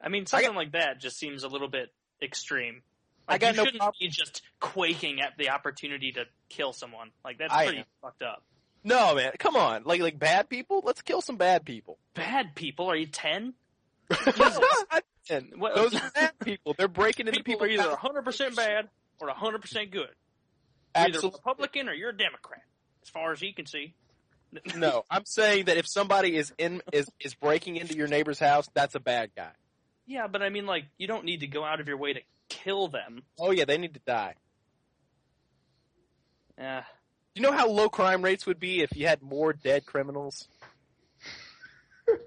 I 0.00 0.08
mean, 0.08 0.26
something 0.26 0.54
like 0.54 0.72
that 0.72 1.00
just 1.00 1.18
seems 1.18 1.42
a 1.44 1.48
little 1.48 1.68
bit 1.68 1.92
extreme. 2.22 2.82
I 3.26 3.32
Like, 3.34 3.40
got 3.42 3.50
you 3.54 3.56
no 3.58 3.64
shouldn't 3.64 3.80
prob- 3.82 3.94
be 4.00 4.08
just 4.08 4.42
quaking 4.60 5.20
at 5.20 5.36
the 5.38 5.50
opportunity 5.50 6.12
to 6.12 6.24
kill 6.48 6.72
someone. 6.72 7.10
Like 7.24 7.38
that's 7.38 7.52
I 7.52 7.64
pretty 7.66 7.78
am. 7.80 7.84
fucked 8.02 8.22
up. 8.22 8.42
No, 8.84 9.14
man, 9.16 9.32
come 9.38 9.56
on. 9.56 9.82
Like, 9.84 10.00
like 10.00 10.18
bad 10.18 10.48
people? 10.48 10.82
Let's 10.84 11.02
kill 11.02 11.20
some 11.20 11.36
bad 11.36 11.64
people. 11.64 11.98
Bad 12.14 12.54
people? 12.54 12.90
Are 12.90 12.96
you 12.96 13.06
ten? 13.06 13.54
And 15.30 15.52
What- 15.58 15.74
those 15.74 15.94
are 15.94 16.10
bad 16.14 16.32
people. 16.42 16.74
They're 16.78 16.88
breaking 16.88 17.26
into 17.28 17.42
People 17.42 17.64
are 17.64 17.68
either 17.68 17.94
houses. 17.96 18.40
100% 18.50 18.56
bad 18.56 18.88
or 19.20 19.28
100% 19.28 19.90
good. 19.90 20.08
You're 20.96 21.06
either. 21.06 21.20
Republican 21.20 21.88
or 21.88 21.92
you're 21.92 22.10
a 22.10 22.16
Democrat, 22.16 22.62
as 23.02 23.10
far 23.10 23.32
as 23.32 23.40
he 23.40 23.52
can 23.52 23.66
see. 23.66 23.94
No, 24.74 25.04
I'm 25.10 25.26
saying 25.26 25.66
that 25.66 25.76
if 25.76 25.86
somebody 25.86 26.34
is 26.34 26.54
in 26.56 26.80
is 26.94 27.06
is 27.20 27.34
breaking 27.34 27.76
into 27.76 27.94
your 27.94 28.08
neighbor's 28.08 28.38
house, 28.38 28.66
that's 28.72 28.94
a 28.94 29.00
bad 29.00 29.30
guy. 29.36 29.50
Yeah, 30.08 30.26
but 30.26 30.42
I 30.42 30.48
mean, 30.48 30.64
like, 30.64 30.86
you 30.96 31.06
don't 31.06 31.26
need 31.26 31.40
to 31.40 31.46
go 31.46 31.62
out 31.62 31.80
of 31.80 31.86
your 31.86 31.98
way 31.98 32.14
to 32.14 32.20
kill 32.48 32.88
them. 32.88 33.22
Oh 33.38 33.50
yeah, 33.50 33.66
they 33.66 33.76
need 33.76 33.92
to 33.92 34.00
die. 34.00 34.34
Yeah. 36.56 36.80
Do 37.34 37.42
you 37.42 37.42
know 37.42 37.52
how 37.52 37.68
low 37.68 37.90
crime 37.90 38.22
rates 38.22 38.46
would 38.46 38.58
be 38.58 38.80
if 38.80 38.96
you 38.96 39.06
had 39.06 39.22
more 39.22 39.52
dead 39.52 39.84
criminals? 39.84 40.48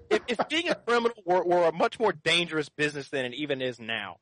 if, 0.08 0.22
if 0.28 0.48
being 0.48 0.68
a 0.68 0.76
criminal 0.76 1.16
were, 1.26 1.42
were 1.42 1.64
a 1.64 1.72
much 1.72 1.98
more 1.98 2.12
dangerous 2.12 2.68
business 2.68 3.08
than 3.08 3.24
it 3.24 3.34
even 3.34 3.60
is 3.60 3.80
now, 3.80 4.18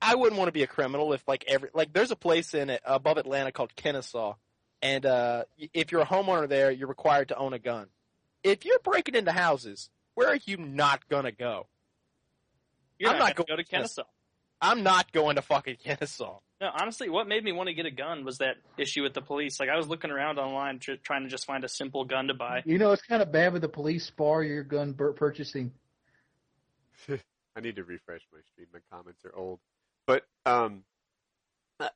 I 0.00 0.14
wouldn't 0.14 0.38
want 0.38 0.48
to 0.48 0.52
be 0.52 0.62
a 0.62 0.66
criminal 0.66 1.12
if 1.12 1.22
like 1.28 1.44
every 1.46 1.68
like 1.74 1.92
there's 1.92 2.10
a 2.10 2.16
place 2.16 2.54
in 2.54 2.76
above 2.84 3.18
Atlanta 3.18 3.52
called 3.52 3.76
Kennesaw, 3.76 4.36
and 4.80 5.04
uh, 5.04 5.44
if 5.74 5.92
you're 5.92 6.00
a 6.00 6.06
homeowner 6.06 6.48
there, 6.48 6.70
you're 6.70 6.88
required 6.88 7.28
to 7.28 7.36
own 7.36 7.52
a 7.52 7.58
gun. 7.58 7.88
If 8.42 8.64
you're 8.64 8.78
breaking 8.78 9.16
into 9.16 9.32
houses, 9.32 9.90
where 10.14 10.28
are 10.28 10.38
you 10.46 10.56
not 10.56 11.06
gonna 11.08 11.30
go? 11.30 11.66
You're 12.98 13.10
I'm 13.10 13.18
not, 13.18 13.28
not 13.28 13.36
going 13.36 13.46
to 13.46 13.52
going 13.52 13.56
go 13.56 13.56
to 13.56 13.64
to 13.64 13.70
Kennesaw. 13.70 14.02
I'm 14.60 14.82
not 14.82 15.12
going 15.12 15.36
to 15.36 15.42
fucking 15.42 15.76
Kennesaw. 15.84 16.38
No, 16.60 16.70
honestly, 16.72 17.10
what 17.10 17.26
made 17.26 17.44
me 17.44 17.52
want 17.52 17.68
to 17.68 17.74
get 17.74 17.84
a 17.84 17.90
gun 17.90 18.24
was 18.24 18.38
that 18.38 18.56
issue 18.78 19.02
with 19.02 19.12
the 19.12 19.20
police. 19.20 19.60
Like, 19.60 19.68
I 19.68 19.76
was 19.76 19.88
looking 19.88 20.10
around 20.10 20.38
online 20.38 20.78
tr- 20.78 20.92
trying 21.02 21.24
to 21.24 21.28
just 21.28 21.44
find 21.44 21.64
a 21.64 21.68
simple 21.68 22.04
gun 22.04 22.28
to 22.28 22.34
buy. 22.34 22.62
You 22.64 22.78
know, 22.78 22.92
it's 22.92 23.02
kind 23.02 23.20
of 23.20 23.32
bad 23.32 23.52
with 23.52 23.62
the 23.62 23.68
police 23.68 24.08
bar 24.10 24.42
your 24.42 24.62
gun 24.62 24.92
bur- 24.92 25.12
purchasing. 25.12 25.72
I 27.56 27.60
need 27.60 27.76
to 27.76 27.84
refresh 27.84 28.22
my 28.32 28.38
stream. 28.52 28.68
My 28.72 28.80
comments 28.90 29.24
are 29.24 29.36
old. 29.36 29.60
But 30.06 30.24
um, 30.46 30.84
uh, 31.80 31.88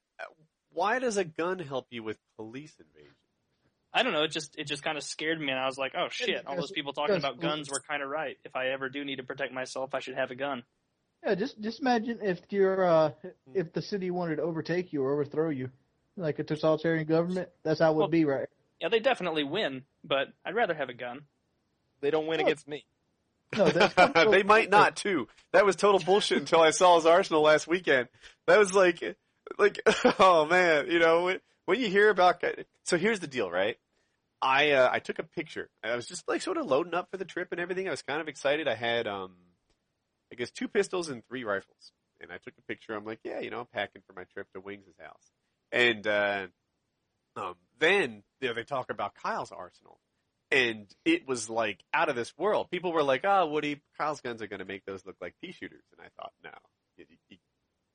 why 0.73 0.99
does 0.99 1.17
a 1.17 1.25
gun 1.25 1.59
help 1.59 1.87
you 1.91 2.03
with 2.03 2.19
police 2.37 2.75
invasion? 2.79 3.15
I 3.93 4.03
don't 4.03 4.13
know. 4.13 4.25
It 4.25 4.33
just 4.33 4.57
it 4.59 4.67
just 4.67 4.83
kind 4.83 4.99
of 4.99 5.03
scared 5.03 5.41
me, 5.41 5.49
and 5.49 5.59
I 5.59 5.67
was 5.67 5.79
like, 5.79 5.95
oh 5.97 6.09
shit! 6.11 6.47
All 6.47 6.57
those 6.57 6.71
people 6.71 6.93
talking 6.93 7.17
about 7.17 7.41
guns 7.41 7.71
were 7.71 7.81
kind 7.89 8.03
of 8.03 8.11
right. 8.11 8.37
If 8.45 8.55
I 8.55 8.69
ever 8.69 8.91
do 8.91 9.05
need 9.05 9.17
to 9.17 9.23
protect 9.23 9.53
myself, 9.53 9.95
I 9.95 10.01
should 10.01 10.15
have 10.15 10.31
a 10.31 10.35
gun. 10.35 10.63
Yeah, 11.25 11.35
just 11.35 11.61
just 11.61 11.81
imagine 11.81 12.21
if 12.23 12.41
you're 12.51 12.85
uh 12.85 13.11
if 13.55 13.73
the 13.73 13.83
city 13.83 14.11
wanted 14.11 14.37
to 14.37 14.43
overtake 14.43 14.93
you 14.93 15.03
or 15.05 15.13
overthrow 15.13 15.51
you, 15.51 15.71
like 16.17 16.39
a 16.39 16.45
totalitarian 16.45 17.07
government. 17.07 17.49
That's 17.65 17.81
how 17.81 17.91
it 17.91 17.95
would 17.95 18.01
Well- 18.03 18.09
be, 18.09 18.25
right? 18.25 18.49
Yeah, 18.81 18.89
they 18.89 19.01
definitely 19.01 19.43
win, 19.43 19.83
but 20.05 20.29
I'd 20.45 20.55
rather 20.55 20.73
have 20.75 20.89
a 20.89 20.95
gun. 20.95 21.23
They 22.01 22.11
don't 22.13 22.29
win 22.29 22.41
Oh. 22.41 22.45
against 22.45 22.69
me. 22.69 22.85
No, 23.57 23.69
that's 23.69 23.95
they 24.31 24.45
might 24.45 24.71
not 24.71 24.95
too. 24.95 25.27
That 25.53 25.67
was 25.67 25.75
total 25.75 25.99
bullshit 25.99 26.39
until 26.39 26.61
I 26.61 26.71
saw 26.71 26.95
his 26.95 27.05
arsenal 27.05 27.43
last 27.43 27.67
weekend. 27.67 28.09
That 28.47 28.57
was 28.59 28.73
like, 28.73 29.03
like, 29.59 29.81
oh 30.21 30.45
man, 30.47 30.89
you 30.89 31.01
know, 31.01 31.25
when, 31.25 31.41
when 31.65 31.81
you 31.81 31.89
hear 31.89 32.09
about, 32.11 32.45
so 32.85 32.97
here's 32.97 33.19
the 33.19 33.27
deal, 33.27 33.51
right? 33.51 33.77
I, 34.41 34.71
uh, 34.73 34.89
I 34.93 35.01
took 35.01 35.19
a 35.19 35.25
picture. 35.25 35.69
I 35.83 35.97
was 35.97 36.07
just 36.07 36.29
like 36.29 36.43
sort 36.43 36.57
of 36.59 36.67
loading 36.67 36.95
up 36.95 37.11
for 37.11 37.17
the 37.17 37.25
trip 37.25 37.49
and 37.51 37.61
everything. 37.61 37.89
I 37.89 37.91
was 37.91 38.03
kind 38.03 38.21
of 38.21 38.29
excited. 38.29 38.69
I 38.69 38.75
had, 38.77 39.09
um, 39.09 39.33
I 40.33 40.37
guess 40.37 40.51
two 40.51 40.69
pistols 40.69 41.09
and 41.09 41.27
three 41.27 41.45
rifles. 41.45 41.93
And 42.21 42.33
I 42.33 42.39
took 42.39 42.55
a 42.59 42.63
picture. 42.63 42.95
I'm 42.95 43.05
like, 43.05 43.21
yeah, 43.25 43.41
you 43.41 43.51
know, 43.51 43.61
I'm 43.61 43.67
packing 43.73 44.03
for 44.07 44.13
my 44.13 44.25
trip 44.25 44.49
to 44.55 44.61
Wings' 44.61 44.97
house. 45.01 45.31
And, 45.71 46.07
uh, 46.07 46.47
um, 47.37 47.55
then, 47.79 48.23
you 48.41 48.49
know, 48.49 48.55
they 48.55 48.65
talk 48.65 48.91
about 48.91 49.15
Kyle's 49.15 49.53
arsenal 49.53 50.01
and 50.51 50.87
it 51.05 51.29
was 51.29 51.51
like 51.51 51.85
out 51.93 52.09
of 52.09 52.17
this 52.17 52.37
world. 52.39 52.71
People 52.71 52.93
were 52.93 53.03
like, 53.03 53.25
"Oh, 53.25 53.47
Woody, 53.47 53.83
Kyle's 53.99 54.21
guns 54.21 54.43
are 54.43 54.47
going 54.47 54.61
to 54.61 54.65
make 54.65 54.85
those 54.85 55.05
look 55.05 55.17
like 55.21 55.35
pea 55.43 55.53
shooters," 55.53 55.85
and 55.93 56.01
I 56.05 56.09
thought, 56.17 56.33
no, 56.43 56.51
it, 56.97 57.09
it, 57.31 57.39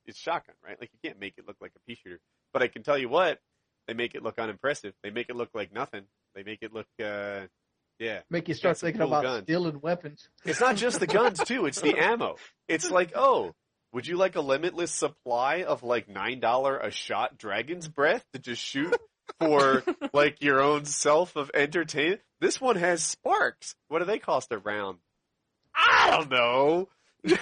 it's 0.06 0.18
shotgun, 0.18 0.54
right? 0.64 0.78
Like 0.80 0.90
you 0.92 0.98
can't 1.08 1.20
make 1.20 1.34
it 1.36 1.46
look 1.46 1.56
like 1.60 1.72
a 1.76 1.80
pea 1.86 1.98
shooter. 2.02 2.20
But 2.52 2.62
I 2.62 2.68
can 2.68 2.82
tell 2.82 2.98
you 2.98 3.08
what, 3.08 3.40
they 3.88 3.94
make 3.94 4.14
it 4.14 4.22
look 4.22 4.38
unimpressive. 4.38 4.94
They 5.02 5.10
make 5.10 5.28
it 5.28 5.36
look 5.36 5.50
like 5.54 5.72
nothing. 5.72 6.04
They 6.34 6.42
make 6.42 6.60
it 6.62 6.72
look, 6.72 6.86
uh, 7.02 7.46
yeah. 7.98 8.20
make 8.30 8.48
you 8.48 8.54
start 8.54 8.78
thinking 8.78 9.00
cool 9.00 9.14
about 9.14 9.44
stealing 9.44 9.80
weapons. 9.80 10.28
It's 10.44 10.60
not 10.60 10.76
just 10.76 11.00
the 11.00 11.06
guns 11.06 11.38
too; 11.44 11.66
it's 11.66 11.80
the 11.80 11.98
ammo. 11.98 12.36
It's 12.68 12.90
like, 12.90 13.12
oh, 13.14 13.54
would 13.92 14.06
you 14.06 14.16
like 14.16 14.36
a 14.36 14.40
limitless 14.40 14.90
supply 14.90 15.62
of 15.62 15.82
like 15.82 16.08
nine 16.08 16.40
dollar 16.40 16.78
a 16.78 16.90
shot 16.90 17.38
dragon's 17.38 17.88
breath 17.88 18.24
to 18.32 18.38
just 18.38 18.60
shoot 18.62 18.96
for 19.38 19.84
like 20.12 20.42
your 20.42 20.60
own 20.60 20.84
self 20.84 21.36
of 21.36 21.50
entertainment? 21.54 22.20
This 22.40 22.60
one 22.60 22.76
has 22.76 23.02
sparks. 23.02 23.76
What 23.88 24.00
do 24.00 24.04
they 24.04 24.18
cost 24.18 24.52
a 24.52 24.58
round? 24.58 24.98
I 25.74 26.10
don't 26.10 26.30
know. 26.30 26.88
like, 27.24 27.40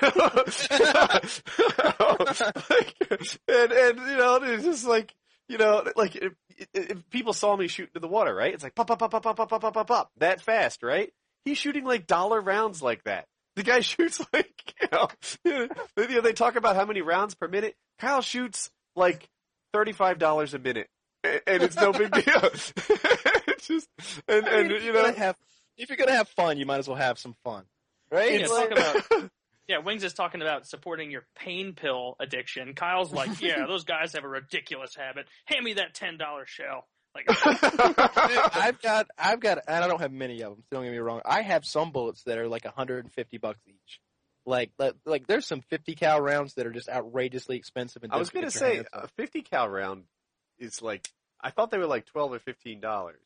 and 3.49 3.73
and 3.73 3.99
you 3.99 4.16
know 4.16 4.39
it's 4.43 4.65
just 4.65 4.87
like 4.87 5.12
you 5.48 5.59
know 5.59 5.85
like 5.97 6.16
if, 6.16 6.32
if 6.74 7.10
people 7.10 7.32
saw 7.32 7.56
me 7.56 7.69
shoot 7.69 7.89
into 7.89 8.01
the 8.01 8.09
water, 8.09 8.35
right? 8.35 8.55
It's 8.55 8.62
like 8.62 8.74
pop 8.74 8.86
pop 8.86 8.98
pop 8.98 9.10
pop 9.10 9.23
pop 9.23 9.36
pop 9.36 9.48
pop 9.48 9.60
pop 9.60 9.74
pop 9.74 9.86
pop 9.86 10.12
that 10.19 10.40
fast, 10.40 10.82
right? 10.82 11.12
He's 11.44 11.59
shooting 11.59 11.85
like 11.85 12.06
dollar 12.06 12.40
rounds 12.40 12.82
like 12.82 13.05
that. 13.05 13.27
The 13.56 13.62
guy 13.62 13.81
shoots 13.81 14.20
like 14.32 14.74
you 14.81 14.89
know, 14.93 15.09
you 15.44 16.14
know 16.14 16.20
they 16.20 16.32
talk 16.32 16.56
about 16.56 16.77
how 16.77 16.85
many 16.85 17.02
rounds 17.02 17.35
per 17.35 17.48
minute. 17.48 17.77
Kyle 17.98 18.23
shoots 18.23 18.70
like 18.97 19.28
thirty 19.73 19.93
five 19.93 20.19
dollars 20.19 20.55
a 20.55 20.59
minute, 20.59 20.89
and 21.24 21.43
it's 21.47 21.77
no 21.77 21.93
big 21.93 22.10
deal. 22.12 22.40
it's 22.44 23.66
just 23.66 23.89
and 24.28 24.47
I 24.47 24.51
mean, 24.51 24.60
and 24.60 24.73
if 24.73 24.82
you 24.82 24.86
you're 24.86 24.94
know 24.94 25.02
gonna 25.05 25.19
have, 25.19 25.36
if 25.77 25.89
you're 25.89 25.98
gonna 25.98 26.12
have 26.12 26.28
fun, 26.28 26.59
you 26.59 26.66
might 26.66 26.78
as 26.78 26.89
well 26.89 26.97
have 26.97 27.19
some 27.19 27.35
fun, 27.44 27.64
right? 28.10 28.32
Yeah, 28.32 28.39
it's 28.40 28.51
talk 28.51 28.70
about 28.70 29.31
yeah. 29.69 29.79
Wings 29.79 30.05
is 30.05 30.13
talking 30.13 30.43
about 30.43 30.67
supporting 30.67 31.11
your 31.11 31.25
pain 31.37 31.75
pill 31.75 32.17
addiction. 32.21 32.75
Kyle's 32.75 33.13
like, 33.13 33.41
yeah, 33.41 33.67
those 33.67 33.85
guys 33.85 34.13
have 34.13 34.25
a 34.25 34.29
ridiculous 34.29 34.95
habit. 34.95 35.27
Hand 35.47 35.65
me 35.65 35.75
that 35.75 35.95
ten 35.95 36.19
dollar 36.19 36.47
shell. 36.47 36.87
Like, 37.15 37.27
I've 37.47 38.81
got, 38.83 39.07
I've 39.19 39.41
got, 39.41 39.59
and 39.69 39.85
I 39.85 39.89
don't 39.89 40.01
have 40.01 40.13
many 40.13 40.43
of 40.43 40.53
them. 40.53 40.63
So 40.63 40.77
don't 40.77 40.85
get 40.85 40.93
me 40.93 40.99
wrong. 40.99 41.21
I 41.25 41.43
have 41.43 41.65
some 41.65 41.93
bullets 41.93 42.23
that 42.25 42.39
are 42.39 42.49
like 42.49 42.65
150 42.65 43.39
bucks 43.39 43.61
each. 43.67 44.01
Like, 44.45 44.71
like, 44.79 44.95
like 45.05 45.27
there's 45.27 45.47
some 45.47 45.61
50 45.61 45.95
cal 45.95 46.21
rounds 46.21 46.55
that 46.55 46.67
are 46.67 46.73
just 46.73 46.89
outrageously 46.89 47.57
expensive. 47.57 48.03
And 48.03 48.13
I 48.13 48.17
was 48.17 48.31
gonna 48.31 48.51
to 48.51 48.59
get 48.59 48.75
your 48.75 48.83
say 48.83 48.89
a 48.93 49.09
fifty 49.09 49.43
cal 49.43 49.69
round 49.69 50.05
is 50.59 50.83
like 50.83 51.09
I 51.41 51.51
thought 51.51 51.71
they 51.71 51.79
were 51.79 51.87
like 51.87 52.07
twelve 52.07 52.33
or 52.33 52.41
fifteen 52.41 52.81
dollars. 52.81 53.21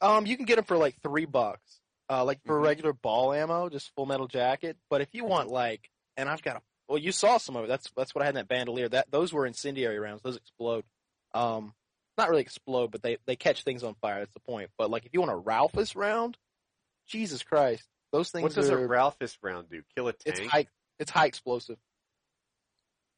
Um, 0.00 0.26
you 0.26 0.36
can 0.36 0.44
get 0.44 0.56
them 0.56 0.64
for 0.64 0.76
like 0.76 1.00
three 1.02 1.24
bucks. 1.24 1.80
Uh, 2.10 2.24
like 2.24 2.40
for 2.46 2.58
Mhm. 2.58 2.64
regular 2.64 2.92
ball 2.94 3.32
ammo, 3.34 3.68
just 3.68 3.94
full 3.94 4.06
metal 4.06 4.26
jacket. 4.28 4.78
But 4.88 5.00
if 5.02 5.08
you 5.14 5.24
want 5.24 5.50
like, 5.50 5.90
and 6.16 6.28
I've 6.28 6.40
got 6.42 6.56
a, 6.56 6.62
well, 6.88 6.98
you 6.98 7.12
saw 7.12 7.36
some 7.36 7.54
of 7.56 7.64
it. 7.64 7.68
That's 7.68 7.90
that's 7.96 8.14
what 8.14 8.22
I 8.22 8.24
had 8.24 8.30
in 8.34 8.36
that 8.36 8.48
bandolier. 8.48 8.88
That 8.88 9.10
those 9.10 9.32
were 9.32 9.44
incendiary 9.46 9.98
rounds. 9.98 10.22
Those 10.22 10.36
explode. 10.36 10.84
Um, 11.34 11.74
not 12.16 12.30
really 12.30 12.40
explode, 12.42 12.90
but 12.90 13.02
they 13.02 13.18
they 13.26 13.36
catch 13.36 13.62
things 13.62 13.84
on 13.84 13.94
fire. 13.96 14.20
That's 14.20 14.32
the 14.32 14.40
point. 14.40 14.70
But 14.78 14.88
like 14.90 15.04
if 15.04 15.12
you 15.12 15.20
want 15.20 15.32
a 15.32 15.34
Raufoss 15.40 15.94
round, 15.94 16.38
Jesus 17.06 17.42
Christ, 17.42 17.86
those 18.10 18.30
things 18.30 18.42
What 18.44 18.54
does 18.54 18.70
a 18.70 18.76
are. 18.76 18.88
Raufoss 18.88 19.36
round 19.42 19.68
do? 19.68 19.82
Kill 19.94 20.08
a 20.08 20.12
tank? 20.14 20.38
it's 20.38 20.48
high. 20.50 20.66
It's 20.98 21.10
high 21.10 21.26
explosive. 21.26 21.78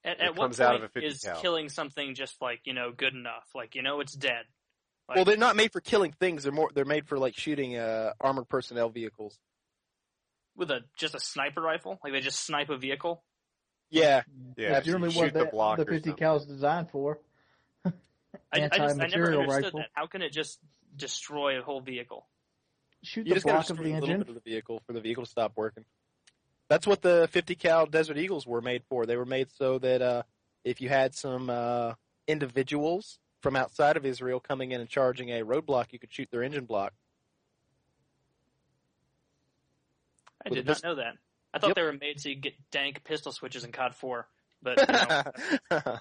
at, 0.04 0.18
It 0.18 0.20
at 0.20 0.30
what 0.34 0.46
comes 0.46 0.60
out 0.60 0.72
point 0.72 0.84
of 0.84 0.90
a 0.90 0.92
50 0.92 1.06
is 1.06 1.20
cal. 1.22 1.40
killing 1.40 1.68
something 1.68 2.14
just 2.14 2.42
like 2.42 2.62
you 2.64 2.72
know 2.74 2.90
good 2.90 3.14
enough? 3.14 3.48
Like 3.54 3.74
you 3.76 3.82
know 3.82 4.00
it's 4.00 4.14
dead. 4.14 4.46
Like, 5.10 5.16
well, 5.16 5.24
they're 5.26 5.36
not 5.36 5.56
made 5.56 5.72
for 5.72 5.80
killing 5.80 6.12
things. 6.12 6.44
They're 6.44 6.52
more. 6.52 6.70
They're 6.74 6.84
made 6.86 7.06
for 7.06 7.18
like 7.18 7.36
shooting 7.36 7.76
uh, 7.76 8.12
armored 8.20 8.48
personnel 8.48 8.88
vehicles. 8.88 9.38
with 10.56 10.70
a 10.70 10.80
just 10.96 11.14
a 11.14 11.20
sniper 11.20 11.60
rifle. 11.60 11.98
Like 12.02 12.12
they 12.14 12.20
just 12.20 12.40
snipe 12.46 12.70
a 12.70 12.78
vehicle. 12.78 13.22
Yeah, 13.90 14.22
yeah, 14.56 14.70
That's 14.70 14.86
you 14.86 14.92
generally 14.92 15.12
shoot 15.12 15.20
what 15.20 15.32
the 15.34 15.40
the, 15.40 15.46
block 15.46 15.78
the 15.78 15.84
50 15.84 16.10
something. 16.10 16.14
cal 16.14 16.36
is 16.36 16.46
designed 16.46 16.90
for. 16.90 17.18
I, 17.84 17.90
I 18.72 18.78
just 18.78 19.00
I 19.00 19.06
never 19.08 19.32
Anti-material 19.32 19.40
understood 19.42 19.64
rifle. 19.64 19.80
that. 19.80 19.88
How 19.94 20.06
can 20.06 20.22
it 20.22 20.30
just 20.32 20.60
destroy 20.96 21.58
a 21.58 21.62
whole 21.62 21.80
vehicle? 21.80 22.26
Shoot 23.02 23.26
you 23.26 23.34
the 23.34 23.40
just 23.40 23.46
got 23.46 23.66
block 23.66 23.70
of 23.70 23.76
the 23.78 23.82
destroy 23.82 23.90
a 23.90 24.00
little 24.00 24.08
engine. 24.10 24.18
bit 24.20 24.28
of 24.28 24.34
the 24.44 24.50
vehicle 24.50 24.80
for 24.86 24.92
the 24.92 25.00
vehicle 25.00 25.24
to 25.24 25.30
stop 25.30 25.52
working. 25.56 25.84
That's 26.68 26.86
what 26.86 27.02
the 27.02 27.28
50 27.32 27.56
cal 27.56 27.86
Desert 27.86 28.16
Eagles 28.18 28.46
were 28.46 28.60
made 28.60 28.84
for. 28.88 29.06
They 29.06 29.16
were 29.16 29.24
made 29.26 29.48
so 29.50 29.78
that 29.80 30.02
uh, 30.02 30.22
if 30.64 30.80
you 30.80 30.88
had 30.88 31.14
some 31.16 31.50
uh, 31.50 31.94
individuals 32.28 33.18
from 33.40 33.56
outside 33.56 33.96
of 33.96 34.04
Israel 34.04 34.40
coming 34.40 34.72
in 34.72 34.80
and 34.80 34.88
charging 34.88 35.30
a 35.30 35.44
roadblock, 35.44 35.92
you 35.92 35.98
could 35.98 36.12
shoot 36.12 36.28
their 36.30 36.42
engine 36.42 36.64
block. 36.66 36.92
I 40.44 40.50
did 40.50 40.66
not 40.66 40.82
know 40.82 40.94
that. 40.96 41.14
I 41.52 41.58
thought 41.58 41.68
Yep. 41.68 41.76
they 41.76 41.82
were 41.82 41.92
made 41.92 42.20
so 42.20 42.28
you 42.28 42.36
get 42.36 42.54
dank 42.70 43.02
pistol 43.04 43.32
switches 43.32 43.64
in 43.64 43.72
COD 43.72 43.94
4. 43.94 44.26
But 44.62 44.78
you 45.70 45.78
know. 45.78 45.98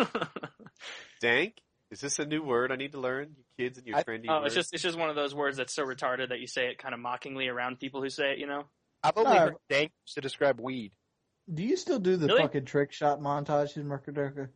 Dank? 1.20 1.54
Is 1.90 2.00
this 2.00 2.18
a 2.20 2.24
new 2.24 2.42
word 2.42 2.70
I 2.70 2.76
need 2.76 2.92
to 2.92 3.00
learn? 3.00 3.34
You 3.36 3.44
kids 3.64 3.78
and 3.78 3.86
your 3.86 3.96
I- 3.96 4.02
trendy 4.04 4.26
oh, 4.28 4.42
words. 4.42 4.46
it's 4.46 4.54
just 4.54 4.74
it's 4.74 4.82
just 4.82 4.98
one 4.98 5.10
of 5.10 5.16
those 5.16 5.34
words 5.34 5.56
that's 5.56 5.72
so 5.74 5.84
retarded 5.84 6.28
that 6.28 6.40
you 6.40 6.46
say 6.46 6.68
it 6.68 6.78
kind 6.78 6.94
of 6.94 7.00
mockingly 7.00 7.48
around 7.48 7.80
people 7.80 8.00
who 8.02 8.08
say 8.10 8.32
it. 8.32 8.38
You 8.38 8.46
know. 8.46 8.64
I've 9.02 9.16
only 9.16 9.36
Uh, 9.36 9.40
heard 9.46 9.56
dank 9.68 9.92
to 10.14 10.20
describe 10.20 10.60
weed. 10.60 10.92
Do 11.52 11.62
you 11.64 11.76
still 11.76 11.98
do 11.98 12.16
the 12.16 12.26
Really? 12.28 12.42
fucking 12.42 12.66
trick 12.66 12.92
shot 12.92 13.18
montage 13.20 13.76
in 13.76 13.86
MurkaDurkah? 13.86 14.48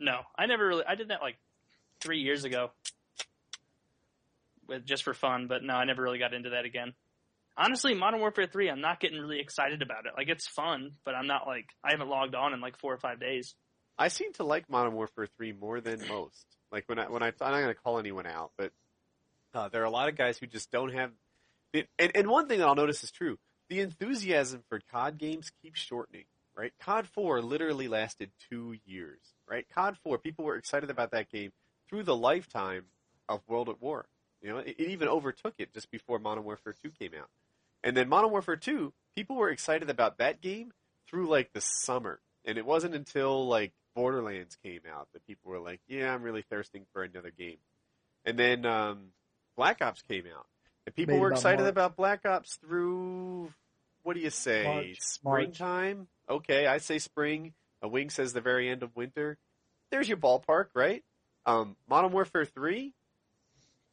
No, 0.00 0.20
I 0.36 0.46
never 0.46 0.66
really. 0.66 0.84
I 0.86 0.94
did 0.94 1.08
that 1.08 1.20
like 1.22 1.36
three 2.00 2.20
years 2.20 2.44
ago, 2.44 2.70
with 4.68 4.84
just 4.84 5.02
for 5.02 5.14
fun. 5.14 5.46
But 5.48 5.62
no, 5.62 5.74
I 5.74 5.84
never 5.84 6.02
really 6.02 6.18
got 6.18 6.34
into 6.34 6.50
that 6.50 6.64
again. 6.64 6.94
Honestly, 7.56 7.94
Modern 7.94 8.20
Warfare 8.20 8.46
Three, 8.46 8.70
I'm 8.70 8.80
not 8.80 9.00
getting 9.00 9.18
really 9.18 9.40
excited 9.40 9.82
about 9.82 10.06
it. 10.06 10.12
Like 10.16 10.28
it's 10.28 10.46
fun, 10.46 10.92
but 11.04 11.14
I'm 11.14 11.26
not 11.26 11.46
like 11.46 11.66
I 11.82 11.90
haven't 11.90 12.08
logged 12.08 12.34
on 12.34 12.54
in 12.54 12.60
like 12.60 12.78
four 12.78 12.92
or 12.92 12.98
five 12.98 13.18
days. 13.20 13.54
I 13.98 14.08
seem 14.08 14.32
to 14.34 14.44
like 14.44 14.70
Modern 14.70 14.94
Warfare 14.94 15.26
3 15.36 15.52
more 15.52 15.80
than 15.80 16.06
most. 16.08 16.46
Like 16.70 16.84
when 16.86 16.98
I 16.98 17.08
when 17.08 17.22
I 17.22 17.28
I'm 17.28 17.52
not 17.52 17.60
going 17.60 17.74
to 17.74 17.74
call 17.74 17.98
anyone 17.98 18.26
out, 18.26 18.52
but 18.56 18.72
uh, 19.54 19.68
there 19.68 19.82
are 19.82 19.86
a 19.86 19.90
lot 19.90 20.08
of 20.08 20.16
guys 20.16 20.38
who 20.38 20.46
just 20.46 20.70
don't 20.70 20.92
have. 20.92 21.10
The, 21.72 21.84
and 21.98 22.12
and 22.14 22.28
one 22.28 22.46
thing 22.46 22.60
that 22.60 22.68
I'll 22.68 22.74
notice 22.74 23.02
is 23.02 23.10
true: 23.10 23.38
the 23.68 23.80
enthusiasm 23.80 24.62
for 24.68 24.80
COD 24.92 25.18
games 25.18 25.50
keeps 25.62 25.80
shortening. 25.80 26.24
Right? 26.58 26.72
COD 26.80 27.06
4 27.06 27.40
literally 27.40 27.86
lasted 27.86 28.30
two 28.50 28.76
years. 28.84 29.20
Right? 29.48 29.64
COD 29.72 29.96
4, 30.02 30.18
people 30.18 30.44
were 30.44 30.56
excited 30.56 30.90
about 30.90 31.12
that 31.12 31.30
game 31.30 31.52
through 31.88 32.02
the 32.02 32.16
lifetime 32.16 32.86
of 33.28 33.40
World 33.46 33.68
at 33.68 33.80
War. 33.80 34.06
You 34.42 34.50
know, 34.50 34.58
it, 34.58 34.74
it 34.78 34.88
even 34.88 35.08
overtook 35.08 35.54
it 35.58 35.72
just 35.72 35.90
before 35.90 36.18
Modern 36.18 36.44
Warfare 36.44 36.74
2 36.82 36.90
came 36.90 37.12
out. 37.18 37.28
And 37.84 37.96
then 37.96 38.08
Modern 38.08 38.30
Warfare 38.30 38.56
2, 38.56 38.92
people 39.14 39.36
were 39.36 39.50
excited 39.50 39.88
about 39.88 40.18
that 40.18 40.40
game 40.40 40.72
through 41.08 41.28
like 41.28 41.52
the 41.52 41.60
summer. 41.60 42.20
And 42.44 42.58
it 42.58 42.66
wasn't 42.66 42.94
until 42.94 43.46
like 43.46 43.72
Borderlands 43.94 44.56
came 44.62 44.80
out 44.92 45.08
that 45.12 45.26
people 45.26 45.50
were 45.50 45.60
like, 45.60 45.80
yeah, 45.86 46.12
I'm 46.12 46.22
really 46.22 46.42
thirsting 46.42 46.86
for 46.92 47.02
another 47.02 47.30
game. 47.30 47.58
And 48.24 48.38
then 48.38 48.66
um, 48.66 49.12
Black 49.56 49.80
Ops 49.80 50.02
came 50.02 50.24
out. 50.26 50.46
And 50.86 50.94
people 50.94 51.14
Made 51.14 51.20
were 51.20 51.28
about 51.28 51.38
excited 51.38 51.62
March. 51.62 51.70
about 51.70 51.96
Black 51.96 52.26
Ops 52.26 52.56
through, 52.56 53.52
what 54.02 54.14
do 54.14 54.20
you 54.20 54.30
say? 54.30 54.64
March. 55.24 55.58
March. 55.58 55.58
Okay, 56.28 56.66
I 56.66 56.78
say 56.78 56.98
spring. 56.98 57.52
A 57.82 57.88
wing 57.88 58.10
says 58.10 58.32
the 58.32 58.40
very 58.40 58.68
end 58.68 58.82
of 58.82 58.94
winter. 58.96 59.38
There's 59.90 60.08
your 60.08 60.18
ballpark, 60.18 60.66
right? 60.74 61.04
Um, 61.46 61.76
Modern 61.88 62.12
Warfare 62.12 62.44
3, 62.44 62.92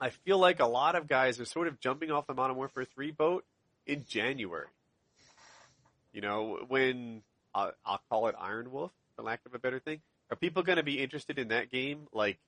I 0.02 0.10
feel 0.10 0.38
like 0.38 0.60
a 0.60 0.66
lot 0.66 0.96
of 0.96 1.08
guys 1.08 1.40
are 1.40 1.46
sort 1.46 1.68
of 1.68 1.80
jumping 1.80 2.12
off 2.12 2.28
the 2.28 2.34
Modern 2.34 2.58
Warfare 2.58 2.86
3 2.86 3.12
boat 3.12 3.46
in 3.86 4.06
January. 4.08 4.68
You 6.12 6.22
know, 6.22 6.60
when 6.68 7.22
uh, 7.54 7.72
I'll 7.86 8.02
call 8.10 8.28
it 8.28 8.36
Iron 8.40 8.72
Wolf, 8.72 8.92
for 9.16 9.24
lack 9.24 9.42
of 9.46 9.54
a 9.54 9.60
better 9.60 9.80
thing. 9.80 10.02
Are 10.30 10.36
people 10.36 10.64
going 10.64 10.78
to 10.78 10.84
be 10.84 11.02
interested 11.02 11.40
in 11.40 11.50
that 11.50 11.72
game 11.72 12.08
like 12.12 12.40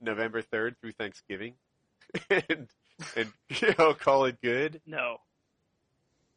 November 0.00 0.42
3rd 0.42 0.76
through 0.80 0.92
Thanksgiving? 0.92 1.54
and 2.30 2.68
and 3.16 3.32
you 3.48 3.74
know 3.78 3.94
call 3.94 4.26
it 4.26 4.40
good? 4.40 4.80
No. 4.86 5.18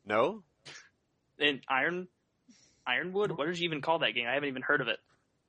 No. 0.06 0.44
And 1.38 1.62
Iron 1.68 2.08
Ironwood? 2.88 3.32
What 3.32 3.48
did 3.48 3.60
you 3.60 3.66
even 3.66 3.82
call 3.82 4.00
that 4.00 4.12
game? 4.12 4.28
I 4.28 4.34
haven't 4.34 4.50
even 4.50 4.62
heard 4.62 4.82
of 4.82 4.88
it. 4.88 5.00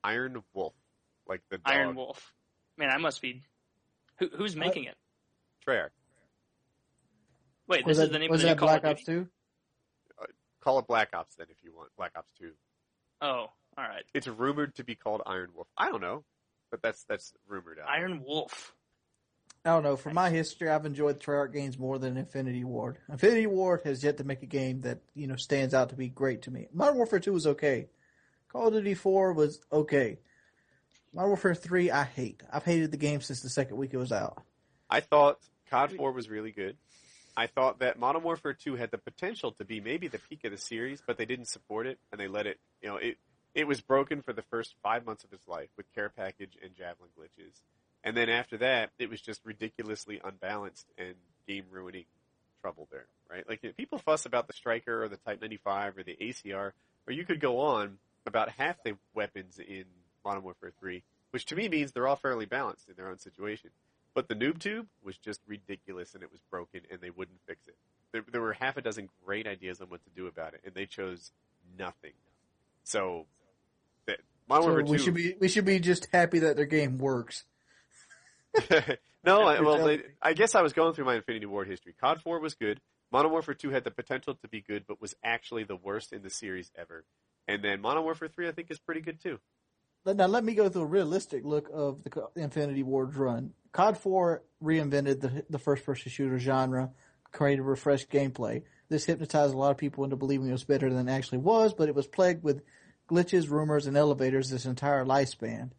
Iron 0.02 0.42
Wolf, 0.54 0.74
like 1.28 1.42
the 1.50 1.58
dog. 1.58 1.74
Iron 1.74 1.96
Wolf. 1.96 2.32
Man, 2.78 2.90
I 2.90 2.98
must 2.98 3.20
be. 3.20 3.42
Who, 4.18 4.28
who's 4.36 4.54
uh, 4.56 4.60
making 4.60 4.84
it? 4.84 4.94
Treyarch. 5.66 5.90
Wait, 7.68 7.84
Was 7.84 7.96
this 7.96 7.98
that, 7.98 8.04
is 8.04 8.10
the 8.10 8.18
name 8.18 8.30
was 8.30 8.40
of 8.40 8.42
the 8.42 8.48
new 8.48 8.54
that 8.54 8.58
Call 8.58 8.68
Black 8.68 8.84
of 8.84 8.90
Ops 8.90 9.04
Duty? 9.04 9.26
Uh, 10.20 10.26
2? 10.26 10.32
Call 10.62 10.78
it 10.78 10.86
Black 10.86 11.08
Ops 11.14 11.34
then 11.34 11.46
if 11.50 11.56
you 11.62 11.72
want. 11.74 11.88
Black 11.96 12.12
Ops 12.16 12.30
Two. 12.38 12.52
Oh, 13.20 13.46
all 13.76 13.84
right. 13.84 14.04
It's 14.14 14.28
rumored 14.28 14.76
to 14.76 14.84
be 14.84 14.94
called 14.94 15.22
Iron 15.26 15.50
Wolf. 15.54 15.66
I 15.76 15.90
don't 15.90 16.00
know, 16.00 16.24
but 16.70 16.82
that's 16.82 17.04
that's 17.04 17.32
rumored 17.48 17.78
out. 17.78 17.88
Iron 17.88 18.22
Wolf. 18.24 18.74
I 19.66 19.70
don't 19.70 19.82
know. 19.82 19.96
From 19.96 20.14
my 20.14 20.30
history, 20.30 20.70
I've 20.70 20.86
enjoyed 20.86 21.18
Treyarch 21.18 21.52
games 21.52 21.76
more 21.76 21.98
than 21.98 22.16
Infinity 22.16 22.62
Ward. 22.62 22.98
Infinity 23.10 23.48
Ward 23.48 23.80
has 23.84 24.04
yet 24.04 24.16
to 24.18 24.24
make 24.24 24.44
a 24.44 24.46
game 24.46 24.82
that 24.82 25.00
you 25.14 25.26
know 25.26 25.34
stands 25.34 25.74
out 25.74 25.88
to 25.88 25.96
be 25.96 26.08
great 26.08 26.42
to 26.42 26.52
me. 26.52 26.68
Modern 26.72 26.96
Warfare 26.96 27.18
Two 27.18 27.32
was 27.32 27.48
okay. 27.48 27.88
Call 28.48 28.68
of 28.68 28.74
Duty 28.74 28.94
Four 28.94 29.32
was 29.32 29.60
okay. 29.72 30.20
Modern 31.12 31.30
Warfare 31.30 31.56
Three, 31.56 31.90
I 31.90 32.04
hate. 32.04 32.44
I've 32.52 32.64
hated 32.64 32.92
the 32.92 32.96
game 32.96 33.20
since 33.20 33.40
the 33.40 33.48
second 33.48 33.76
week 33.76 33.92
it 33.92 33.98
was 33.98 34.12
out. 34.12 34.40
I 34.88 35.00
thought 35.00 35.40
COD 35.68 35.96
4 35.96 36.12
was 36.12 36.28
really 36.30 36.52
good. 36.52 36.76
I 37.36 37.48
thought 37.48 37.80
that 37.80 37.98
Modern 37.98 38.22
Warfare 38.22 38.52
2 38.52 38.76
had 38.76 38.92
the 38.92 38.98
potential 38.98 39.50
to 39.52 39.64
be 39.64 39.80
maybe 39.80 40.06
the 40.06 40.18
peak 40.18 40.44
of 40.44 40.52
the 40.52 40.58
series, 40.58 41.02
but 41.04 41.18
they 41.18 41.26
didn't 41.26 41.46
support 41.46 41.86
it 41.86 41.98
and 42.12 42.20
they 42.20 42.28
let 42.28 42.46
it, 42.46 42.58
you 42.80 42.88
know, 42.88 42.96
it, 42.96 43.18
it 43.54 43.66
was 43.66 43.80
broken 43.80 44.22
for 44.22 44.32
the 44.32 44.42
first 44.42 44.74
five 44.82 45.04
months 45.04 45.24
of 45.24 45.32
its 45.32 45.46
life 45.48 45.68
with 45.76 45.92
care 45.94 46.08
package 46.08 46.56
and 46.62 46.74
javelin 46.74 47.10
glitches. 47.18 47.60
And 48.06 48.16
then 48.16 48.28
after 48.30 48.56
that, 48.58 48.90
it 49.00 49.10
was 49.10 49.20
just 49.20 49.40
ridiculously 49.44 50.20
unbalanced 50.22 50.86
and 50.96 51.14
game 51.48 51.64
ruining 51.70 52.04
trouble 52.62 52.86
there, 52.92 53.06
right? 53.28 53.46
Like, 53.48 53.62
people 53.76 53.98
fuss 53.98 54.26
about 54.26 54.46
the 54.46 54.52
Striker 54.52 55.02
or 55.02 55.08
the 55.08 55.16
Type 55.16 55.40
95 55.40 55.98
or 55.98 56.02
the 56.04 56.16
ACR, 56.20 56.70
or 57.06 57.12
you 57.12 57.24
could 57.24 57.40
go 57.40 57.58
on 57.58 57.98
about 58.24 58.50
half 58.50 58.80
the 58.84 58.96
weapons 59.12 59.58
in 59.58 59.84
Modern 60.24 60.44
Warfare 60.44 60.72
3, 60.78 61.02
which 61.32 61.46
to 61.46 61.56
me 61.56 61.68
means 61.68 61.90
they're 61.90 62.06
all 62.06 62.14
fairly 62.14 62.46
balanced 62.46 62.88
in 62.88 62.94
their 62.96 63.08
own 63.08 63.18
situation. 63.18 63.70
But 64.14 64.28
the 64.28 64.36
noob 64.36 64.60
tube 64.60 64.86
was 65.04 65.16
just 65.16 65.40
ridiculous 65.46 66.14
and 66.14 66.22
it 66.22 66.30
was 66.30 66.40
broken 66.48 66.82
and 66.90 67.00
they 67.00 67.10
wouldn't 67.10 67.40
fix 67.46 67.66
it. 67.66 67.74
There, 68.12 68.24
there 68.30 68.40
were 68.40 68.52
half 68.52 68.76
a 68.76 68.82
dozen 68.82 69.08
great 69.24 69.48
ideas 69.48 69.80
on 69.80 69.88
what 69.88 70.02
to 70.04 70.10
do 70.16 70.28
about 70.28 70.54
it 70.54 70.60
and 70.64 70.74
they 70.74 70.86
chose 70.86 71.32
nothing. 71.76 72.12
So, 72.84 73.26
that, 74.06 74.20
Modern 74.48 74.62
So 74.62 74.68
Warfare 74.70 74.84
we 74.92 74.98
2. 74.98 75.04
should 75.04 75.14
be 75.14 75.34
we 75.40 75.48
should 75.48 75.64
be 75.64 75.80
just 75.80 76.06
happy 76.12 76.38
that 76.38 76.54
their 76.56 76.66
game 76.66 76.98
works. 76.98 77.44
no, 79.24 79.42
I, 79.42 79.60
well, 79.60 79.84
they. 79.84 80.02
I 80.22 80.32
guess 80.32 80.54
I 80.54 80.62
was 80.62 80.72
going 80.72 80.94
through 80.94 81.04
my 81.04 81.16
Infinity 81.16 81.46
Ward 81.46 81.68
history. 81.68 81.94
COD 82.00 82.20
4 82.22 82.40
was 82.40 82.54
good. 82.54 82.80
Modern 83.12 83.30
Warfare 83.30 83.54
2 83.54 83.70
had 83.70 83.84
the 83.84 83.90
potential 83.90 84.34
to 84.34 84.48
be 84.48 84.60
good, 84.60 84.84
but 84.86 85.00
was 85.00 85.14
actually 85.22 85.64
the 85.64 85.76
worst 85.76 86.12
in 86.12 86.22
the 86.22 86.30
series 86.30 86.70
ever. 86.76 87.04
And 87.46 87.62
then 87.62 87.80
Modern 87.80 88.02
Warfare 88.02 88.28
3, 88.28 88.48
I 88.48 88.52
think, 88.52 88.70
is 88.70 88.78
pretty 88.78 89.00
good 89.00 89.20
too. 89.20 89.38
Now 90.04 90.26
let 90.26 90.44
me 90.44 90.54
go 90.54 90.68
through 90.68 90.82
a 90.82 90.86
realistic 90.86 91.44
look 91.44 91.68
of 91.72 92.04
the 92.04 92.28
Infinity 92.36 92.84
Ward's 92.84 93.16
run. 93.16 93.52
COD 93.72 93.98
4 93.98 94.42
reinvented 94.62 95.20
the 95.20 95.44
the 95.50 95.58
first 95.58 95.84
person 95.84 96.10
shooter 96.10 96.38
genre, 96.38 96.90
created 97.32 97.62
refreshed 97.62 98.10
gameplay. 98.10 98.62
This 98.88 99.04
hypnotized 99.04 99.52
a 99.52 99.56
lot 99.56 99.72
of 99.72 99.76
people 99.76 100.04
into 100.04 100.16
believing 100.16 100.48
it 100.48 100.52
was 100.52 100.64
better 100.64 100.92
than 100.92 101.08
it 101.08 101.12
actually 101.12 101.38
was, 101.38 101.74
but 101.74 101.88
it 101.88 101.94
was 101.94 102.06
plagued 102.06 102.44
with 102.44 102.62
glitches, 103.10 103.50
rumors, 103.50 103.86
and 103.86 103.96
elevators 103.96 104.48
this 104.48 104.64
entire 104.64 105.04
lifespan. 105.04 105.70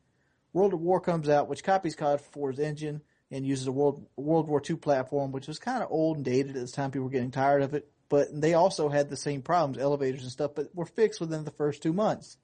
World 0.54 0.74
of 0.74 0.82
War 0.82 1.00
comes 1.00 1.30
out, 1.30 1.50
which 1.50 1.64
copies 1.64 1.96
COD 1.96 2.22
4's 2.34 2.60
engine 2.60 3.02
and 3.32 3.46
uses 3.46 3.68
a 3.68 3.72
World 3.72 4.06
World 4.16 4.48
War 4.48 4.62
II 4.68 4.78
platform, 4.78 5.32
which 5.32 5.48
was 5.48 5.60
kind 5.60 5.84
of 5.84 5.92
old 5.92 6.18
and 6.18 6.26
dated 6.26 6.50
at 6.56 6.62
this 6.62 6.72
time. 6.72 6.92
People 6.92 7.06
were 7.06 7.12
getting 7.12 7.32
tired 7.32 7.62
of 7.62 7.74
it, 7.74 7.90
but 8.10 8.28
they 8.32 8.54
also 8.54 8.90
had 8.90 9.10
the 9.10 9.18
same 9.18 9.42
problems, 9.42 9.78
elevators 9.78 10.24
and 10.24 10.32
stuff, 10.32 10.52
but 10.56 10.74
were 10.74 10.86
fixed 10.86 11.20
within 11.20 11.44
the 11.44 11.52
first 11.52 11.84
two 11.84 11.94
months. 11.94 12.38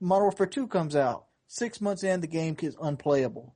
Modern 0.00 0.24
Warfare 0.24 0.46
2 0.46 0.66
comes 0.66 0.94
out. 0.94 1.24
Six 1.48 1.80
months 1.80 2.02
in, 2.02 2.20
the 2.20 2.26
game 2.26 2.56
is 2.60 2.76
unplayable. 2.80 3.54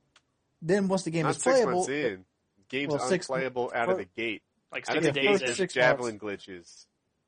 Then 0.61 0.87
once 0.87 1.03
the 1.03 1.11
game 1.11 1.23
Not 1.23 1.35
is 1.35 1.41
six 1.41 1.55
playable, 1.55 1.73
months 1.73 1.89
in. 1.89 2.25
Game's 2.69 2.89
well, 2.89 2.99
six- 2.99 3.29
unplayable 3.29 3.71
out 3.75 3.89
of 3.89 3.97
the 3.97 4.05
gate. 4.05 4.41
Like 4.71 4.89
Out 4.89 4.97
of 4.97 5.03
six 5.03 5.13
the 5.13 5.19
the 5.21 5.27
days 5.27 5.39
first 5.39 5.49
in. 5.49 5.55
six 5.55 5.73
javelin 5.73 6.17
glitches. 6.19 6.85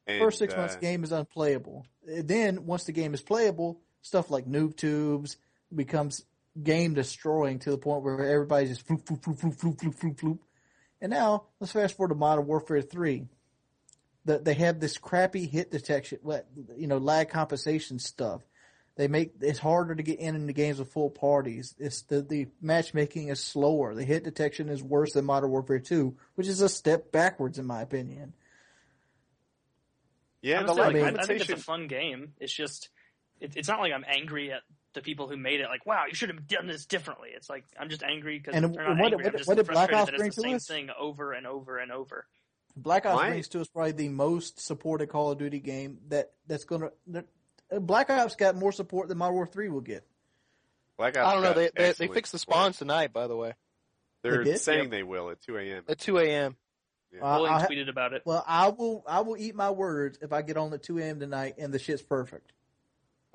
And, 0.07 0.19
first 0.19 0.39
six 0.39 0.55
months 0.55 0.75
uh, 0.75 0.79
game 0.79 1.03
is 1.03 1.11
unplayable. 1.11 1.85
Then 2.05 2.65
once 2.65 2.85
the 2.85 2.91
game 2.93 3.13
is 3.13 3.21
playable, 3.21 3.81
stuff 4.01 4.31
like 4.31 4.45
noob 4.45 4.77
tubes 4.77 5.37
becomes 5.75 6.23
game 6.61 6.93
destroying 6.93 7.59
to 7.59 7.71
the 7.71 7.77
point 7.77 8.03
where 8.03 8.19
everybody's 8.25 8.69
just 8.69 8.87
floop, 8.87 9.03
floop, 9.03 9.21
floop, 9.21 9.39
floop, 9.39 9.59
floop, 9.59 9.77
floop, 9.77 9.95
floop, 9.99 10.15
floop. 10.15 10.39
And 11.01 11.11
now 11.11 11.45
let's 11.59 11.73
fast 11.73 11.97
forward 11.97 12.09
to 12.09 12.15
Modern 12.15 12.45
Warfare 12.45 12.81
3. 12.81 13.27
That 14.25 14.45
they 14.45 14.53
have 14.53 14.79
this 14.79 14.97
crappy 14.97 15.45
hit 15.45 15.69
detection, 15.69 16.19
what 16.21 16.47
you 16.77 16.87
know, 16.87 16.97
lag 16.97 17.29
compensation 17.29 17.99
stuff. 17.99 18.41
They 18.95 19.09
make 19.09 19.33
it's 19.41 19.59
harder 19.59 19.95
to 19.95 20.03
get 20.03 20.19
in 20.19 20.35
into 20.35 20.53
games 20.53 20.79
with 20.79 20.93
full 20.93 21.09
parties. 21.09 21.75
It's 21.77 22.03
the, 22.03 22.21
the 22.21 22.47
matchmaking 22.61 23.29
is 23.29 23.41
slower. 23.41 23.93
The 23.93 24.05
hit 24.05 24.23
detection 24.23 24.69
is 24.69 24.81
worse 24.81 25.11
than 25.13 25.25
Modern 25.25 25.49
Warfare 25.49 25.79
2, 25.79 26.15
which 26.35 26.47
is 26.47 26.61
a 26.61 26.69
step 26.69 27.11
backwards 27.11 27.59
in 27.59 27.65
my 27.65 27.81
opinion. 27.81 28.33
Yeah, 30.41 30.59
Honestly, 30.59 30.75
the 30.75 30.81
lag 30.81 30.93
like, 30.93 31.03
I, 31.03 31.05
mean, 31.07 31.19
I 31.19 31.25
think 31.25 31.41
it's 31.41 31.49
a 31.49 31.57
fun 31.57 31.87
game. 31.87 32.33
It's 32.39 32.53
just 32.53 32.89
it, 33.41 33.53
it's 33.57 33.67
not 33.67 33.79
like 33.79 33.91
I'm 33.91 34.05
angry 34.07 34.53
at 34.53 34.61
the 34.93 35.01
people 35.01 35.27
who 35.27 35.37
made 35.37 35.59
it. 35.59 35.67
Like, 35.67 35.85
wow, 35.85 36.03
you 36.07 36.15
should 36.15 36.29
have 36.29 36.47
done 36.47 36.67
this 36.67 36.85
differently. 36.85 37.29
It's 37.35 37.49
like 37.49 37.65
I'm 37.79 37.89
just 37.89 38.03
angry 38.03 38.37
because 38.37 38.55
And 38.55 38.73
they're 38.75 38.83
not 38.87 38.97
what- 38.99 39.13
angry. 39.13 39.25
what- 39.25 39.33
I'm 39.33 39.37
just 39.37 39.47
what 39.47 39.57
did 39.57 39.67
Black 39.67 39.89
frustrated 39.89 40.01
Ops 40.01 40.11
that 40.11 40.17
bring 40.17 40.27
it's 40.27 40.35
the 40.35 40.41
to 40.41 40.47
same 40.47 40.55
us? 40.55 40.67
thing 40.67 40.89
over 40.99 41.33
and 41.33 41.47
over 41.47 41.77
and 41.77 41.91
over. 41.91 42.27
Black 42.75 43.05
Ops 43.05 43.21
My- 43.21 43.29
brings 43.29 43.47
to 43.49 43.61
us 43.61 43.67
probably 43.67 43.91
the 43.91 44.09
most 44.09 44.59
supported 44.59 45.07
Call 45.07 45.31
of 45.31 45.37
Duty 45.37 45.59
game 45.59 45.99
that 46.09 46.31
that's 46.47 46.63
gonna. 46.65 46.91
That, 47.07 47.25
uh, 47.71 47.79
Black 47.79 48.09
Ops 48.09 48.35
got 48.35 48.55
more 48.55 48.71
support 48.71 49.07
than 49.09 49.17
Modern 49.17 49.35
War 49.35 49.45
Three 49.47 49.69
will 49.69 49.81
get. 49.81 50.05
Black 50.97 51.17
Ops 51.17 51.27
I 51.27 51.33
don't 51.33 51.43
know. 51.43 51.53
They 51.53 51.69
they, 51.75 51.91
they 51.93 52.07
fixed 52.07 52.31
the 52.31 52.39
support. 52.39 52.55
spawns 52.57 52.77
tonight, 52.77 53.13
by 53.13 53.27
the 53.27 53.35
way, 53.35 53.53
They're 54.21 54.43
They 54.43 54.55
saying 54.55 54.83
Yep. 54.83 54.91
they 54.91 55.03
will 55.03 55.29
at 55.31 55.41
2 55.41 55.57
a.m. 55.57 55.83
at 55.87 55.99
2 55.99 56.17
a.m. 56.19 56.55
Yeah. 57.11 57.35
William 57.37 57.53
I- 57.55 57.65
tweeted 57.67 57.89
about 57.89 58.13
it. 58.13 58.23
Well, 58.25 58.43
I 58.47 58.69
will. 58.69 59.03
I 59.07 59.21
will 59.21 59.37
eat 59.37 59.53
my 59.53 59.69
words 59.69 60.17
if 60.21 60.31
I 60.33 60.41
get 60.41 60.57
on 60.57 60.73
at 60.73 60.81
two 60.81 60.97
a.m. 60.97 61.19
tonight 61.19 61.55
and 61.59 61.71
the 61.73 61.77
shit's 61.77 62.01
perfect. 62.01 62.53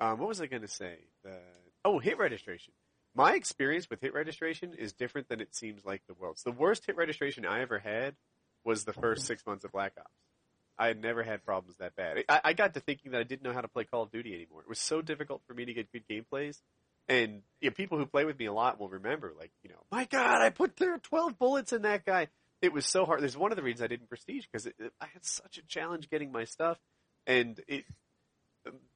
Um, 0.01 0.17
what 0.19 0.27
was 0.27 0.41
I 0.41 0.47
going 0.47 0.61
to 0.63 0.67
say? 0.67 0.97
The, 1.23 1.37
oh, 1.85 1.99
hit 1.99 2.17
registration. 2.17 2.73
My 3.15 3.33
experience 3.33 3.89
with 3.89 4.01
hit 4.01 4.13
registration 4.13 4.73
is 4.73 4.93
different 4.93 5.29
than 5.29 5.41
it 5.41 5.55
seems 5.55 5.85
like 5.85 6.01
the 6.07 6.13
world's. 6.13 6.43
The 6.43 6.51
worst 6.51 6.85
hit 6.85 6.95
registration 6.95 7.45
I 7.45 7.61
ever 7.61 7.79
had 7.79 8.15
was 8.63 8.83
the 8.83 8.93
first 8.93 9.25
six 9.25 9.45
months 9.45 9.65
of 9.65 9.71
Black 9.71 9.93
Ops. 9.97 10.09
I 10.77 10.87
had 10.87 11.01
never 11.01 11.23
had 11.23 11.43
problems 11.43 11.77
that 11.77 11.95
bad. 11.95 12.23
I, 12.29 12.41
I 12.45 12.53
got 12.53 12.73
to 12.75 12.79
thinking 12.79 13.11
that 13.11 13.19
I 13.19 13.23
didn't 13.23 13.43
know 13.43 13.51
how 13.51 13.61
to 13.61 13.67
play 13.67 13.83
Call 13.83 14.03
of 14.03 14.11
Duty 14.11 14.33
anymore. 14.33 14.61
It 14.61 14.69
was 14.69 14.79
so 14.79 15.01
difficult 15.01 15.41
for 15.45 15.53
me 15.53 15.65
to 15.65 15.73
get 15.73 15.91
good 15.91 16.03
gameplays. 16.09 16.61
And 17.09 17.41
you 17.59 17.69
know, 17.69 17.73
people 17.73 17.97
who 17.97 18.05
play 18.05 18.23
with 18.23 18.39
me 18.39 18.45
a 18.45 18.53
lot 18.53 18.79
will 18.79 18.87
remember, 18.87 19.33
like, 19.37 19.51
you 19.63 19.69
know, 19.69 19.83
my 19.91 20.05
God, 20.05 20.41
I 20.41 20.51
put 20.51 20.77
there 20.77 20.97
12 20.97 21.37
bullets 21.37 21.73
in 21.73 21.81
that 21.81 22.05
guy. 22.05 22.27
It 22.61 22.71
was 22.71 22.85
so 22.85 23.05
hard. 23.05 23.21
There's 23.21 23.37
one 23.37 23.51
of 23.51 23.55
the 23.57 23.63
reasons 23.63 23.81
I 23.81 23.87
didn't 23.87 24.07
prestige 24.07 24.45
because 24.49 24.67
I 25.01 25.07
had 25.13 25.25
such 25.25 25.57
a 25.57 25.65
challenge 25.65 26.09
getting 26.09 26.31
my 26.31 26.45
stuff. 26.45 26.77
And 27.25 27.59
it, 27.67 27.85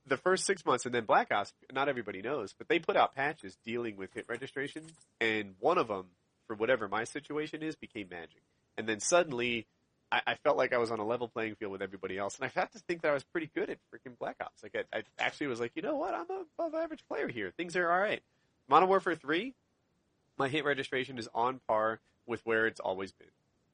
the 0.05 0.17
first 0.17 0.45
six 0.45 0.65
months, 0.65 0.85
and 0.85 0.93
then 0.93 1.05
Black 1.05 1.31
Ops, 1.31 1.53
not 1.71 1.87
everybody 1.87 2.21
knows, 2.21 2.53
but 2.57 2.67
they 2.67 2.79
put 2.79 2.97
out 2.97 3.15
patches 3.15 3.57
dealing 3.65 3.95
with 3.95 4.13
hit 4.13 4.25
registration, 4.27 4.83
and 5.21 5.55
one 5.59 5.77
of 5.77 5.87
them, 5.87 6.07
for 6.47 6.55
whatever 6.55 6.87
my 6.87 7.05
situation 7.05 7.63
is, 7.63 7.75
became 7.75 8.07
magic. 8.09 8.41
And 8.77 8.87
then 8.87 8.99
suddenly, 8.99 9.65
I, 10.11 10.21
I 10.27 10.35
felt 10.35 10.57
like 10.57 10.73
I 10.73 10.77
was 10.77 10.91
on 10.91 10.99
a 10.99 11.05
level 11.05 11.27
playing 11.27 11.55
field 11.55 11.71
with 11.71 11.81
everybody 11.81 12.17
else, 12.17 12.37
and 12.37 12.45
I 12.45 12.59
had 12.59 12.71
to 12.73 12.79
think 12.79 13.01
that 13.01 13.11
I 13.11 13.13
was 13.13 13.23
pretty 13.23 13.49
good 13.55 13.69
at 13.69 13.77
freaking 13.93 14.17
Black 14.19 14.35
Ops. 14.41 14.61
Like 14.61 14.75
I, 14.75 14.97
I 14.97 15.03
actually 15.19 15.47
was 15.47 15.59
like, 15.59 15.71
you 15.75 15.81
know 15.81 15.95
what, 15.95 16.13
I'm 16.13 16.29
a 16.29 16.43
above 16.57 16.75
average 16.75 17.03
player 17.07 17.27
here. 17.27 17.51
Things 17.55 17.75
are 17.75 17.89
all 17.89 17.99
right. 17.99 18.21
Modern 18.67 18.89
Warfare 18.89 19.15
Three, 19.15 19.53
my 20.37 20.49
hit 20.49 20.65
registration 20.65 21.17
is 21.17 21.29
on 21.33 21.61
par 21.67 21.99
with 22.25 22.41
where 22.45 22.67
it's 22.67 22.79
always 22.79 23.11
been. 23.11 23.27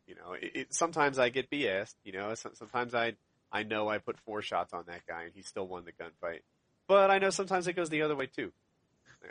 You 0.07 0.15
know, 0.15 0.33
it, 0.33 0.51
it, 0.55 0.73
sometimes 0.73 1.19
I 1.19 1.29
get 1.29 1.49
BS. 1.49 1.93
You 2.03 2.13
know, 2.13 2.33
sometimes 2.35 2.95
I 2.95 3.13
I 3.51 3.63
know 3.63 3.89
I 3.89 3.97
put 3.97 4.17
four 4.19 4.41
shots 4.41 4.73
on 4.73 4.83
that 4.87 5.05
guy 5.07 5.23
and 5.23 5.31
he 5.33 5.41
still 5.41 5.67
won 5.67 5.85
the 5.85 5.91
gunfight. 5.91 6.41
But 6.87 7.11
I 7.11 7.19
know 7.19 7.29
sometimes 7.29 7.67
it 7.67 7.73
goes 7.73 7.89
the 7.89 8.01
other 8.03 8.15
way 8.15 8.27
too. 8.27 8.51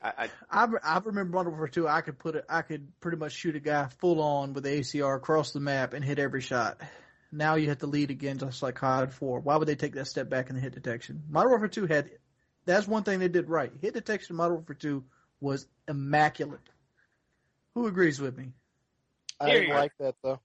I, 0.02 0.28
I 0.50 0.64
I, 0.64 0.68
I 0.82 0.98
remember 0.98 1.36
Modern 1.36 1.52
Warfare 1.52 1.68
Two. 1.68 1.88
I 1.88 2.02
could 2.02 2.18
put 2.18 2.36
it. 2.36 2.44
I 2.48 2.62
could 2.62 2.88
pretty 3.00 3.16
much 3.16 3.32
shoot 3.32 3.56
a 3.56 3.60
guy 3.60 3.88
full 4.00 4.20
on 4.20 4.52
with 4.52 4.64
the 4.64 4.80
ACR 4.80 5.16
across 5.16 5.52
the 5.52 5.60
map 5.60 5.94
and 5.94 6.04
hit 6.04 6.18
every 6.18 6.40
shot. 6.40 6.80
Now 7.32 7.56
you 7.56 7.68
have 7.68 7.78
to 7.78 7.86
lead 7.86 8.10
again, 8.10 8.38
just 8.38 8.62
like 8.62 8.76
COD 8.76 9.12
Four. 9.12 9.40
Why 9.40 9.56
would 9.56 9.68
they 9.68 9.74
take 9.74 9.94
that 9.94 10.06
step 10.06 10.28
back 10.28 10.50
in 10.50 10.56
the 10.56 10.62
hit 10.62 10.74
detection? 10.74 11.22
Modern 11.28 11.50
Warfare 11.50 11.68
Two 11.68 11.86
had. 11.86 12.10
That's 12.64 12.86
one 12.86 13.02
thing 13.02 13.18
they 13.18 13.28
did 13.28 13.48
right. 13.48 13.72
Hit 13.80 13.94
detection. 13.94 14.34
in 14.34 14.36
Modern 14.36 14.56
Warfare 14.56 14.76
Two 14.76 15.04
was 15.40 15.66
immaculate. 15.88 16.60
Who 17.74 17.86
agrees 17.86 18.20
with 18.20 18.36
me? 18.36 18.52
I 19.40 19.50
didn't 19.50 19.70
like 19.70 19.92
that 20.00 20.16
though. 20.22 20.40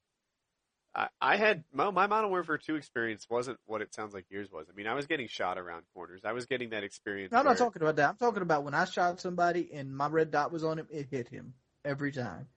I, 0.96 1.08
I 1.20 1.38
had 1.38 1.64
my, 1.74 1.90
my 1.90 2.08
Modern 2.08 2.30
Warfare 2.30 2.58
2 2.58 2.76
experience 2.76 3.28
wasn't 3.30 3.60
what 3.66 3.82
it 3.82 3.94
sounds 3.94 4.14
like 4.14 4.26
yours 4.30 4.52
was. 4.52 4.68
I 4.72 4.76
mean, 4.76 4.88
I 4.88 4.94
was 4.94 5.08
getting 5.08 5.28
shot 5.28 5.58
around 5.58 5.84
corners. 5.94 6.22
I 6.24 6.34
was 6.34 6.46
getting 6.46 6.70
that 6.70 6.84
experience. 6.84 7.32
No, 7.32 7.40
I'm 7.40 7.46
not 7.46 7.58
talking 7.58 7.82
about 7.82 7.96
that. 7.96 8.10
I'm 8.10 8.16
talking 8.18 8.44
about 8.44 8.64
when 8.64 8.74
I 8.74 8.86
shot 8.86 9.20
somebody 9.20 9.70
and 9.74 9.96
my 9.96 10.08
red 10.08 10.30
dot 10.32 10.52
was 10.52 10.64
on 10.64 10.80
him, 10.80 10.88
it 10.92 11.08
hit 11.10 11.30
him 11.30 11.54
every 11.84 12.12
time. 12.12 12.48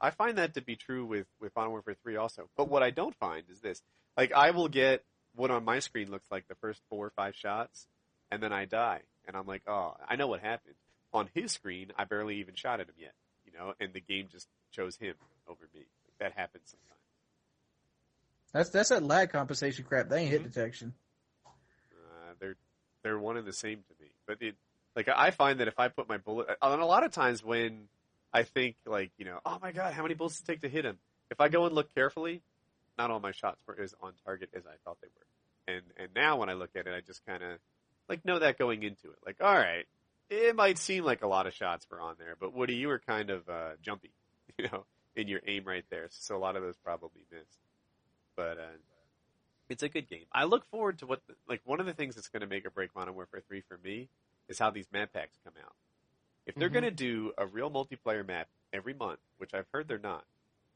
I 0.00 0.10
find 0.10 0.38
that 0.38 0.54
to 0.54 0.60
be 0.60 0.76
true 0.76 1.06
with 1.06 1.26
with 1.40 1.54
Modern 1.54 1.70
Warfare 1.70 1.96
3 2.02 2.16
also. 2.16 2.48
But 2.56 2.68
what 2.68 2.82
I 2.82 2.90
don't 2.90 3.14
find 3.14 3.44
is 3.50 3.60
this: 3.60 3.80
like 4.16 4.32
I 4.32 4.50
will 4.50 4.68
get 4.68 5.04
what 5.34 5.50
on 5.50 5.64
my 5.64 5.78
screen 5.78 6.10
looks 6.10 6.30
like 6.30 6.46
the 6.48 6.54
first 6.56 6.80
four 6.90 7.06
or 7.06 7.10
five 7.10 7.34
shots, 7.34 7.86
and 8.30 8.42
then 8.42 8.52
I 8.52 8.64
die, 8.64 9.00
and 9.26 9.36
I'm 9.36 9.46
like, 9.46 9.62
oh, 9.66 9.94
I 10.08 10.16
know 10.16 10.26
what 10.26 10.40
happened. 10.40 10.74
On 11.12 11.28
his 11.34 11.52
screen, 11.52 11.92
I 11.96 12.04
barely 12.04 12.36
even 12.36 12.54
shot 12.54 12.80
at 12.80 12.88
him 12.88 12.94
yet, 12.98 13.14
you 13.46 13.52
know, 13.56 13.74
and 13.80 13.92
the 13.92 14.00
game 14.00 14.26
just 14.30 14.48
chose 14.72 14.96
him 14.96 15.14
over 15.48 15.68
me. 15.72 15.80
Like, 15.80 16.18
that 16.18 16.32
happens 16.38 16.64
sometimes. 16.66 17.03
That's 18.54 18.70
that's 18.70 18.88
that 18.88 19.02
lag 19.02 19.30
compensation 19.30 19.84
crap. 19.84 20.08
They 20.08 20.20
ain't 20.22 20.30
hit 20.30 20.40
Mhm. 20.42 20.52
detection. 20.52 20.94
Uh, 21.46 22.34
they're 22.40 22.56
they're 23.02 23.18
one 23.18 23.36
and 23.36 23.46
the 23.46 23.52
same 23.52 23.82
to 23.82 24.02
me. 24.02 24.10
But 24.26 24.40
it 24.40 24.54
like 24.96 25.08
I 25.08 25.30
find 25.32 25.60
that 25.60 25.68
if 25.68 25.78
I 25.78 25.88
put 25.88 26.08
my 26.08 26.16
bullet, 26.18 26.48
on 26.62 26.80
a 26.80 26.86
lot 26.86 27.04
of 27.04 27.12
times 27.12 27.42
when 27.44 27.88
I 28.32 28.44
think 28.44 28.76
like 28.86 29.10
you 29.18 29.24
know, 29.24 29.40
oh 29.44 29.58
my 29.60 29.72
god, 29.72 29.92
how 29.92 30.02
many 30.02 30.14
bullets 30.14 30.36
does 30.40 30.48
it 30.48 30.52
take 30.52 30.60
to 30.62 30.68
hit 30.68 30.84
him? 30.84 30.98
If 31.30 31.40
I 31.40 31.48
go 31.48 31.66
and 31.66 31.74
look 31.74 31.92
carefully, 31.94 32.42
not 32.96 33.10
all 33.10 33.18
my 33.20 33.32
shots 33.32 33.60
were 33.66 33.78
as 33.78 33.94
on 34.00 34.12
target 34.24 34.50
as 34.54 34.64
I 34.66 34.76
thought 34.84 34.98
they 35.02 35.08
were. 35.08 35.74
And 35.74 35.82
and 35.96 36.08
now 36.14 36.36
when 36.38 36.48
I 36.48 36.54
look 36.54 36.70
at 36.76 36.86
it, 36.86 36.94
I 36.94 37.00
just 37.00 37.26
kind 37.26 37.42
of 37.42 37.58
like 38.08 38.24
know 38.24 38.38
that 38.38 38.56
going 38.56 38.84
into 38.84 39.10
it. 39.10 39.18
Like, 39.26 39.36
all 39.42 39.54
right, 39.54 39.86
it 40.30 40.54
might 40.54 40.78
seem 40.78 41.02
like 41.04 41.22
a 41.22 41.26
lot 41.26 41.48
of 41.48 41.54
shots 41.54 41.86
were 41.90 42.00
on 42.00 42.14
there, 42.18 42.36
but 42.38 42.54
Woody, 42.54 42.76
you 42.76 42.86
were 42.88 43.00
kind 43.00 43.30
of 43.30 43.48
uh, 43.48 43.70
jumpy, 43.82 44.12
you 44.58 44.68
know, 44.70 44.84
in 45.16 45.26
your 45.26 45.40
aim 45.44 45.64
right 45.64 45.84
there. 45.90 46.06
So 46.10 46.36
a 46.36 46.38
lot 46.38 46.54
of 46.54 46.62
those 46.62 46.76
probably 46.76 47.26
missed. 47.32 47.58
But 48.36 48.58
uh, 48.58 48.76
it's 49.68 49.82
a 49.82 49.88
good 49.88 50.08
game. 50.08 50.24
I 50.32 50.44
look 50.44 50.64
forward 50.66 50.98
to 50.98 51.06
what 51.06 51.20
the, 51.26 51.34
like 51.48 51.60
one 51.64 51.80
of 51.80 51.86
the 51.86 51.94
things 51.94 52.14
that's 52.14 52.28
going 52.28 52.42
to 52.42 52.46
make 52.46 52.66
or 52.66 52.70
break 52.70 52.94
Modern 52.94 53.14
Warfare 53.14 53.42
3 53.46 53.62
for 53.68 53.78
me 53.82 54.08
is 54.48 54.58
how 54.58 54.70
these 54.70 54.86
map 54.92 55.12
packs 55.12 55.38
come 55.44 55.54
out. 55.64 55.74
If 56.46 56.54
they're 56.56 56.68
Mhm. 56.68 56.72
going 56.72 56.84
to 56.84 56.90
do 56.90 57.32
a 57.38 57.46
real 57.46 57.70
multiplayer 57.70 58.26
map 58.26 58.48
every 58.72 58.92
month, 58.94 59.20
which 59.38 59.54
I've 59.54 59.66
heard 59.72 59.88
they're 59.88 59.98
not, 59.98 60.24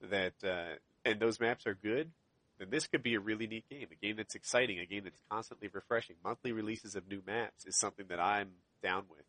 that 0.01 0.33
uh, 0.43 0.77
and 1.05 1.21
those 1.21 1.39
maps 1.41 1.67
are 1.67 1.75
good, 1.75 2.11
then 2.59 2.71
this 2.71 2.87
could 2.87 3.03
be 3.03 3.15
a 3.15 3.21
really 3.21 3.47
neat 3.47 3.69
game. 3.69 3.89
A 3.93 3.95
game 3.95 4.17
that's 4.17 4.35
exciting, 4.35 4.79
a 4.79 4.87
game 4.87 5.05
that's 5.05 5.19
constantly 5.31 5.69
refreshing. 5.69 6.17
Monthly 6.25 6.53
releases 6.53 6.97
of 6.97 7.07
new 7.07 7.23
maps 7.27 7.67
is 7.67 7.77
something 7.77 8.07
that 8.09 8.19
I'm 8.21 8.51
down 8.83 9.05
with. 9.11 9.25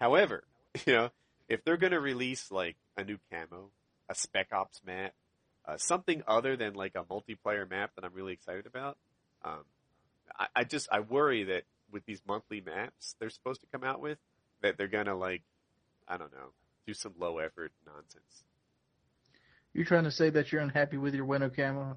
However, 0.00 0.44
you 0.86 0.92
know, 0.94 1.10
if 1.48 1.62
they're 1.64 1.76
going 1.76 1.92
to 1.92 2.00
release 2.00 2.50
like 2.50 2.76
a 2.96 3.04
new 3.04 3.18
camo, 3.30 3.70
a 4.08 4.14
Spec 4.14 4.52
Ops 4.52 4.80
map, 4.86 5.12
uh, 5.66 5.76
something 5.76 6.22
other 6.26 6.56
than 6.56 6.74
like 6.74 6.92
a 6.94 7.04
multiplayer 7.04 7.68
map 7.68 7.92
that 7.96 8.04
I'm 8.04 8.14
really 8.14 8.32
excited 8.32 8.66
about, 8.66 8.96
um, 9.44 9.64
I, 10.38 10.46
I 10.56 10.64
just 10.64 10.88
I 10.90 11.00
worry 11.00 11.44
that 11.44 11.64
with 11.90 12.04
these 12.06 12.20
monthly 12.26 12.60
maps 12.60 13.14
they're 13.20 13.30
supposed 13.30 13.60
to 13.60 13.66
come 13.72 13.84
out 13.84 14.00
with, 14.00 14.18
that 14.62 14.76
they're 14.78 14.88
gonna 14.88 15.14
like, 15.16 15.42
I 16.08 16.16
don't 16.16 16.32
know, 16.32 16.50
do 16.86 16.94
some 16.94 17.14
low 17.18 17.38
effort 17.38 17.72
nonsense. 17.86 18.44
You're 19.74 19.84
trying 19.86 20.04
to 20.04 20.10
say 20.10 20.30
that 20.30 20.52
you're 20.52 20.60
unhappy 20.60 20.96
with 20.98 21.14
your 21.14 21.24
winter 21.24 21.48
camo? 21.48 21.96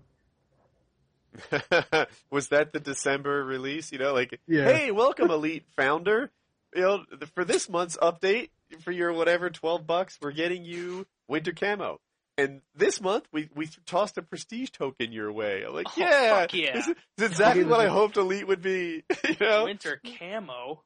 Was 2.31 2.47
that 2.49 2.71
the 2.71 2.79
December 2.79 3.43
release? 3.43 3.91
You 3.91 3.99
know, 3.99 4.13
like, 4.13 4.39
Yeah. 4.47 4.63
hey, 4.65 4.91
welcome, 4.91 5.29
Elite 5.29 5.65
Founder. 5.75 6.31
You 6.73 6.81
know, 6.81 7.03
for 7.33 7.43
this 7.45 7.69
month's 7.69 7.97
update, 7.97 8.49
for 8.81 8.91
your 8.91 9.13
whatever 9.13 9.49
twelve 9.49 9.85
bucks, 9.87 10.17
we're 10.21 10.31
getting 10.31 10.63
you 10.65 11.05
winter 11.27 11.51
camo. 11.53 11.99
And 12.37 12.61
this 12.75 12.99
month, 12.99 13.25
we 13.31 13.49
we 13.55 13.69
tossed 13.85 14.17
a 14.17 14.21
prestige 14.21 14.69
token 14.71 15.11
your 15.13 15.31
way. 15.31 15.63
I'm 15.65 15.73
like, 15.73 15.87
Oh, 15.87 15.93
yeah, 15.95 16.41
fuck 16.41 16.53
yeah. 16.53 16.73
this 16.73 16.87
is, 16.87 16.95
this 17.17 17.25
is 17.27 17.31
exactly 17.31 17.63
what 17.63 17.79
I 17.79 17.87
hoped 17.87 18.17
Elite 18.17 18.47
would 18.47 18.61
be. 18.61 19.03
You 19.29 19.35
know, 19.39 19.63
Winter 19.65 20.01
camo. 20.19 20.83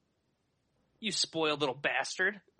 You 1.02 1.12
spoiled 1.12 1.60
little 1.62 1.76
bastard. 1.76 2.42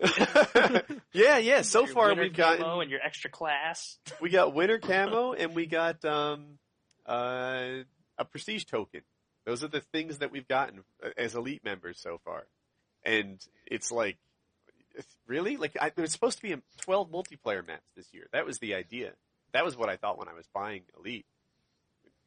yeah, 1.12 1.38
yeah. 1.38 1.62
So 1.62 1.80
Your 1.84 1.88
far, 1.94 2.08
winter 2.08 2.22
we've 2.22 2.34
gotten 2.34 2.62
camo 2.62 2.80
and 2.80 2.90
your 2.90 3.00
extra 3.00 3.30
class. 3.30 3.98
we 4.20 4.30
got 4.30 4.54
winter 4.54 4.78
camo 4.78 5.32
and 5.34 5.54
we 5.54 5.66
got 5.66 6.04
um 6.04 6.58
uh 7.06 7.82
a 8.18 8.24
prestige 8.24 8.64
token. 8.64 9.02
Those 9.46 9.62
are 9.64 9.68
the 9.68 9.80
things 9.92 10.18
that 10.18 10.32
we've 10.32 10.48
gotten 10.48 10.82
as 11.16 11.34
elite 11.34 11.64
members 11.64 12.00
so 12.00 12.18
far, 12.24 12.46
and 13.04 13.38
it's 13.66 13.90
like 13.90 14.16
it's 14.16 14.29
really 15.26 15.56
like 15.56 15.76
I, 15.80 15.90
there's 15.94 16.12
supposed 16.12 16.38
to 16.38 16.42
be 16.42 16.56
12 16.82 17.10
multiplayer 17.10 17.66
maps 17.66 17.90
this 17.96 18.06
year. 18.12 18.26
That 18.32 18.46
was 18.46 18.58
the 18.58 18.74
idea. 18.74 19.12
That 19.52 19.64
was 19.64 19.76
what 19.76 19.88
I 19.88 19.96
thought 19.96 20.18
when 20.18 20.28
I 20.28 20.34
was 20.34 20.46
buying 20.54 20.82
elite, 20.98 21.26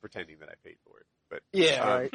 pretending 0.01 0.37
that 0.39 0.49
I 0.49 0.53
paid 0.65 0.77
for 0.85 0.99
it. 0.99 1.05
But 1.29 1.41
Yeah, 1.53 1.81
um, 1.81 2.09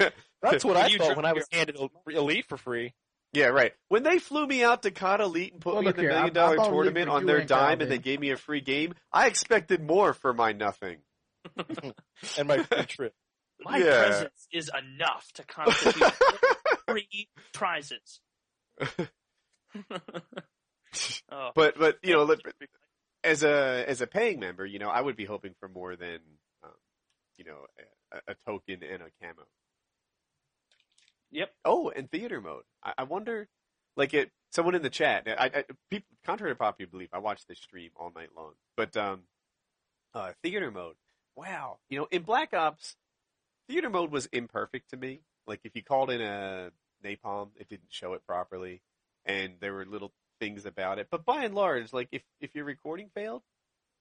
right. 0.00 0.12
That's 0.42 0.64
what 0.64 0.76
I 0.76 0.86
You 0.88 0.98
thought 0.98 1.16
when 1.16 1.26
I 1.26 1.32
was 1.32 1.46
handed 1.52 1.76
Elite 2.08 2.46
for 2.48 2.56
free. 2.56 2.94
Yeah, 3.34 3.46
right. 3.46 3.72
When 3.88 4.02
they 4.02 4.18
flew 4.18 4.46
me 4.46 4.62
out 4.62 4.82
to 4.82 4.90
COD 4.90 5.20
Elite 5.22 5.52
and 5.52 5.60
put 5.62 5.74
Well, 5.74 5.82
me 5.82 5.86
in 5.86 5.88
look 5.88 5.96
the 5.96 6.02
here, 6.02 6.10
million 6.10 6.34
dollar 6.34 6.52
I 6.52 6.56
dollar 6.56 6.56
thought 6.56 6.72
Elite 6.72 6.84
tournament 6.94 7.08
on 7.10 7.26
their 7.26 7.44
dime 7.44 7.80
and 7.80 7.90
they 7.90 7.98
gave 7.98 8.20
me 8.20 8.30
a 8.30 8.36
free 8.36 8.60
game, 8.60 8.94
I 9.12 9.26
expected 9.28 9.82
more 9.82 10.12
for 10.12 10.32
my 10.34 10.52
nothing. 10.52 10.98
and 12.38 12.48
my 12.48 12.62
free 12.62 12.84
trip. 12.86 13.14
My 13.60 13.78
Yeah. 13.78 13.98
presence 14.00 14.48
is 14.52 14.70
enough 14.76 15.30
to 15.34 15.44
constitute 15.44 16.12
three 16.88 17.28
prizes. 17.52 18.20
oh, 21.30 21.50
But 21.54 21.78
but 21.78 21.98
you 22.02 22.14
know, 22.14 22.36
as 23.24 23.42
a 23.42 23.84
as 23.88 24.00
a 24.00 24.06
paying 24.06 24.40
member, 24.40 24.66
you 24.66 24.78
know, 24.78 24.88
I 24.88 25.00
would 25.00 25.16
be 25.16 25.24
hoping 25.24 25.54
for 25.60 25.68
more 25.68 25.96
than 25.96 26.18
um, 26.62 26.70
you 27.36 27.44
know 27.44 27.66
a, 28.12 28.32
a 28.32 28.34
token 28.46 28.82
and 28.82 29.02
a 29.02 29.10
camo. 29.20 29.46
Yep. 31.30 31.50
Oh, 31.64 31.90
and 31.94 32.10
theater 32.10 32.40
mode. 32.40 32.64
I, 32.84 32.92
I 32.98 33.02
wonder, 33.04 33.48
like 33.96 34.14
it. 34.14 34.30
Someone 34.50 34.74
in 34.74 34.82
the 34.82 34.90
chat. 34.90 35.26
I, 35.26 35.46
I 35.46 35.64
people, 35.90 36.08
contrary 36.26 36.52
to 36.52 36.58
popular 36.58 36.90
belief, 36.90 37.08
I 37.14 37.18
watched 37.18 37.48
this 37.48 37.58
stream 37.58 37.90
all 37.96 38.12
night 38.14 38.28
long. 38.36 38.52
But 38.76 38.94
um, 38.98 39.22
uh, 40.14 40.32
theater 40.42 40.70
mode. 40.70 40.96
Wow. 41.34 41.78
You 41.88 42.00
know, 42.00 42.08
in 42.10 42.22
Black 42.22 42.52
Ops, 42.52 42.96
theater 43.66 43.88
mode 43.88 44.10
was 44.10 44.26
imperfect 44.26 44.90
to 44.90 44.98
me. 44.98 45.20
Like 45.46 45.60
if 45.64 45.74
you 45.74 45.82
called 45.82 46.10
in 46.10 46.20
a 46.20 46.70
napalm, 47.02 47.48
it 47.56 47.68
didn't 47.70 47.88
show 47.88 48.12
it 48.12 48.26
properly, 48.26 48.82
and 49.24 49.54
there 49.60 49.72
were 49.72 49.84
little 49.84 50.12
things 50.40 50.66
about 50.66 50.98
it. 50.98 51.08
But 51.10 51.24
by 51.24 51.44
and 51.44 51.54
large, 51.54 51.92
like 51.92 52.08
if 52.12 52.22
if 52.40 52.54
your 52.54 52.64
recording 52.64 53.10
failed, 53.14 53.42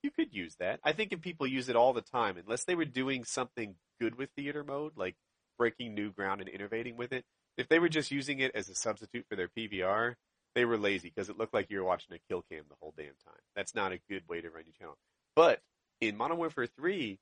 you 0.04 0.12
could 0.12 0.34
use 0.34 0.56
that. 0.60 0.80
I 0.84 0.94
think 0.94 1.12
if 1.12 1.22
people 1.22 1.48
use 1.48 1.70
it 1.70 1.76
all 1.76 1.94
the 1.94 2.02
time, 2.02 2.38
unless 2.38 2.64
they 2.64 2.76
were 2.76 2.86
doing 2.86 3.24
something 3.24 3.76
good 4.00 4.16
with 4.18 4.30
theater 4.36 4.64
mode, 4.64 4.94
like 4.96 5.16
breaking 5.58 5.94
new 5.94 6.12
ground 6.12 6.42
and 6.42 6.50
innovating 6.50 6.98
with 6.98 7.14
it, 7.14 7.26
if 7.58 7.68
they 7.68 7.80
were 7.80 7.90
just 7.90 8.12
using 8.12 8.40
it 8.40 8.52
as 8.56 8.70
a 8.70 8.76
substitute 8.76 9.26
for 9.30 9.36
their 9.36 9.50
PVR, 9.50 10.16
they 10.56 10.66
were 10.66 10.78
lazy 10.78 11.12
because 11.14 11.30
it 11.30 11.38
looked 11.38 11.54
like 11.54 11.70
you 11.70 11.80
were 11.80 11.86
watching 11.86 12.16
a 12.16 12.20
kill 12.28 12.44
cam 12.52 12.64
the 12.68 12.76
whole 12.82 12.94
damn 12.98 13.08
time. 13.26 13.42
That's 13.56 13.76
not 13.76 13.92
a 13.92 14.00
good 14.10 14.28
way 14.28 14.42
to 14.42 14.50
run 14.50 14.64
your 14.66 14.74
channel. 14.74 14.98
But 15.36 15.62
in 16.02 16.18
Modern 16.18 16.38
Warfare 16.38 16.66
3, 16.66 17.20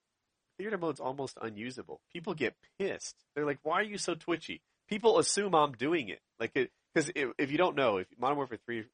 theater 0.58 0.78
mode's 0.78 1.00
almost 1.00 1.38
unusable. 1.42 2.02
People 2.14 2.34
get 2.34 2.56
pissed. 2.80 3.16
They're 3.36 3.46
like, 3.46 3.60
"Why 3.64 3.80
are 3.82 3.84
you 3.84 3.98
so 3.98 4.16
twitchy?" 4.16 4.62
People 4.88 5.20
assume 5.20 5.54
I'm 5.54 5.74
doing 5.74 6.10
it. 6.10 6.22
Like, 6.40 6.72
because 6.94 7.12
if, 7.38 7.52
you 7.52 7.58
don't 7.58 7.76
know, 7.76 7.98
if 7.98 8.08
Modern 8.20 8.38
Warfare 8.38 8.60
3 8.66 8.86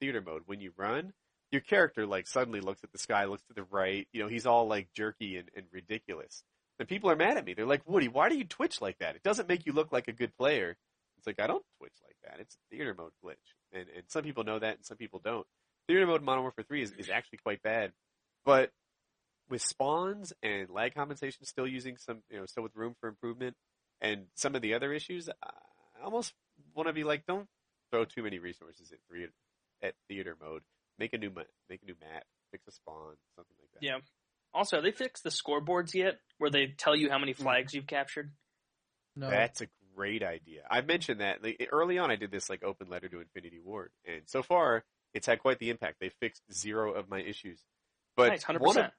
theater 0.00 0.20
mode, 0.20 0.42
when 0.46 0.60
you 0.60 0.72
run, 0.76 1.12
your 1.50 1.60
character 1.60 2.06
like 2.06 2.26
suddenly 2.26 2.60
looks 2.60 2.82
at 2.84 2.92
the 2.92 2.98
sky, 2.98 3.24
looks 3.24 3.44
to 3.48 3.54
the 3.54 3.64
right. 3.64 4.06
You 4.12 4.22
know, 4.22 4.28
he's 4.28 4.46
all 4.46 4.66
like 4.66 4.88
jerky 4.94 5.36
and, 5.36 5.50
and 5.56 5.66
ridiculous. 5.72 6.42
And 6.78 6.88
people 6.88 7.10
are 7.10 7.16
mad 7.16 7.36
at 7.36 7.44
me. 7.44 7.54
They're 7.54 7.66
like, 7.66 7.88
Woody, 7.88 8.08
why 8.08 8.28
do 8.28 8.36
you 8.36 8.44
twitch 8.44 8.80
like 8.80 8.98
that? 8.98 9.14
It 9.14 9.22
doesn't 9.22 9.48
make 9.48 9.64
you 9.64 9.72
look 9.72 9.92
like 9.92 10.08
a 10.08 10.12
good 10.12 10.36
player. 10.36 10.76
It's 11.18 11.26
like 11.26 11.40
I 11.40 11.46
don't 11.46 11.64
twitch 11.78 11.94
like 12.04 12.16
that. 12.24 12.40
It's 12.40 12.54
a 12.54 12.74
theater 12.74 12.94
mode 12.96 13.12
glitch, 13.24 13.36
and 13.72 13.86
and 13.96 14.04
some 14.08 14.24
people 14.24 14.44
know 14.44 14.58
that, 14.58 14.76
and 14.76 14.84
some 14.84 14.98
people 14.98 15.20
don't. 15.24 15.46
Theater 15.88 16.06
mode 16.06 16.22
Modern 16.22 16.42
Warfare 16.42 16.64
3 16.66 16.82
is, 16.82 16.92
is 16.92 17.08
actually 17.08 17.38
quite 17.38 17.62
bad, 17.62 17.92
but 18.44 18.70
with 19.48 19.62
spawns 19.62 20.32
and 20.42 20.68
lag 20.70 20.94
compensation 20.94 21.44
still 21.44 21.66
using 21.66 21.96
some, 21.96 22.18
you 22.30 22.38
know, 22.38 22.46
still 22.46 22.62
with 22.62 22.74
room 22.74 22.94
for 23.00 23.08
improvement, 23.08 23.56
and 24.00 24.26
some 24.34 24.54
of 24.54 24.62
the 24.62 24.74
other 24.74 24.92
issues, 24.92 25.30
I 25.42 26.04
almost 26.04 26.34
want 26.74 26.88
to 26.88 26.92
be 26.92 27.04
like, 27.04 27.24
don't 27.26 27.46
throw 27.90 28.04
too 28.04 28.22
many 28.22 28.38
resources 28.38 28.90
at 28.92 28.98
three 29.08 29.26
at 29.82 29.94
theater 30.08 30.36
mode. 30.40 30.62
Make 30.98 31.12
a 31.12 31.18
new 31.18 31.30
ma- 31.30 31.42
make 31.68 31.82
a 31.82 31.86
new 31.86 31.96
map, 32.00 32.24
fix 32.52 32.66
a 32.68 32.72
spawn, 32.72 33.14
something 33.36 33.56
like 33.60 33.70
that. 33.74 33.82
yeah. 33.82 33.98
Also, 34.52 34.76
have 34.76 34.84
they 34.84 34.92
fixed 34.92 35.24
the 35.24 35.30
scoreboards 35.30 35.94
yet, 35.94 36.20
where 36.38 36.50
they 36.50 36.66
tell 36.78 36.94
you 36.94 37.10
how 37.10 37.18
many 37.18 37.32
flags 37.32 37.74
you've 37.74 37.88
captured? 37.88 38.30
No. 39.16 39.28
That's 39.28 39.60
a 39.62 39.66
great 39.96 40.22
idea. 40.22 40.62
I 40.70 40.80
mentioned 40.80 41.20
that 41.20 41.42
like, 41.42 41.68
early 41.72 41.98
on. 41.98 42.10
I 42.12 42.16
did 42.16 42.30
this 42.30 42.48
like 42.48 42.62
open 42.62 42.88
letter 42.88 43.08
to 43.08 43.20
Infinity 43.20 43.60
Ward, 43.64 43.90
and 44.06 44.22
so 44.26 44.42
far 44.44 44.84
it's 45.12 45.26
had 45.26 45.40
quite 45.40 45.58
the 45.58 45.70
impact. 45.70 45.96
They 46.00 46.10
fixed 46.20 46.42
zero 46.52 46.92
of 46.94 47.08
my 47.08 47.20
issues. 47.20 47.60
But 48.16 48.28
nice, 48.28 48.42
hundred 48.44 48.62
one 48.62 48.70
of- 48.70 48.74
percent. 48.76 48.92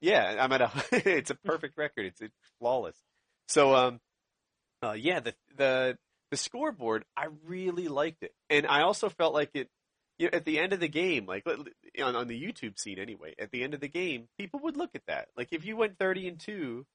yeah, 0.00 0.36
I'm 0.40 0.52
at 0.52 0.60
a. 0.62 0.70
it's 1.18 1.30
a 1.30 1.34
perfect 1.34 1.76
record. 1.76 2.06
It's, 2.06 2.20
it's 2.22 2.34
flawless. 2.58 2.96
So 3.48 3.74
um, 3.74 4.00
uh, 4.82 4.92
yeah, 4.92 5.20
the 5.20 5.34
the 5.56 5.98
the 6.32 6.36
scoreboard, 6.38 7.04
I 7.14 7.26
really 7.46 7.88
liked 7.88 8.22
it, 8.22 8.32
and 8.48 8.66
I 8.66 8.82
also 8.82 9.08
felt 9.08 9.34
like 9.34 9.50
it. 9.54 9.68
You 10.18 10.30
know, 10.30 10.36
at 10.36 10.44
the 10.44 10.58
end 10.58 10.72
of 10.72 10.80
the 10.80 10.88
game, 10.88 11.26
like 11.26 11.46
on, 11.46 12.16
on 12.16 12.26
the 12.26 12.40
YouTube 12.40 12.78
scene 12.78 12.98
anyway, 12.98 13.34
at 13.38 13.50
the 13.50 13.62
end 13.62 13.74
of 13.74 13.80
the 13.80 13.88
game, 13.88 14.28
people 14.38 14.60
would 14.60 14.76
look 14.76 14.90
at 14.94 15.06
that. 15.06 15.28
Like 15.36 15.48
if 15.52 15.64
you 15.64 15.76
went 15.76 15.98
thirty 15.98 16.26
and 16.26 16.38
two, 16.38 16.86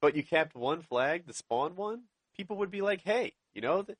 but 0.00 0.14
you 0.14 0.22
capped 0.22 0.54
one 0.54 0.82
flag, 0.82 1.26
the 1.26 1.32
spawn 1.32 1.74
one, 1.74 2.02
people 2.36 2.58
would 2.58 2.70
be 2.70 2.82
like, 2.82 3.02
"Hey, 3.02 3.32
you 3.52 3.62
know, 3.62 3.82
th- 3.82 3.98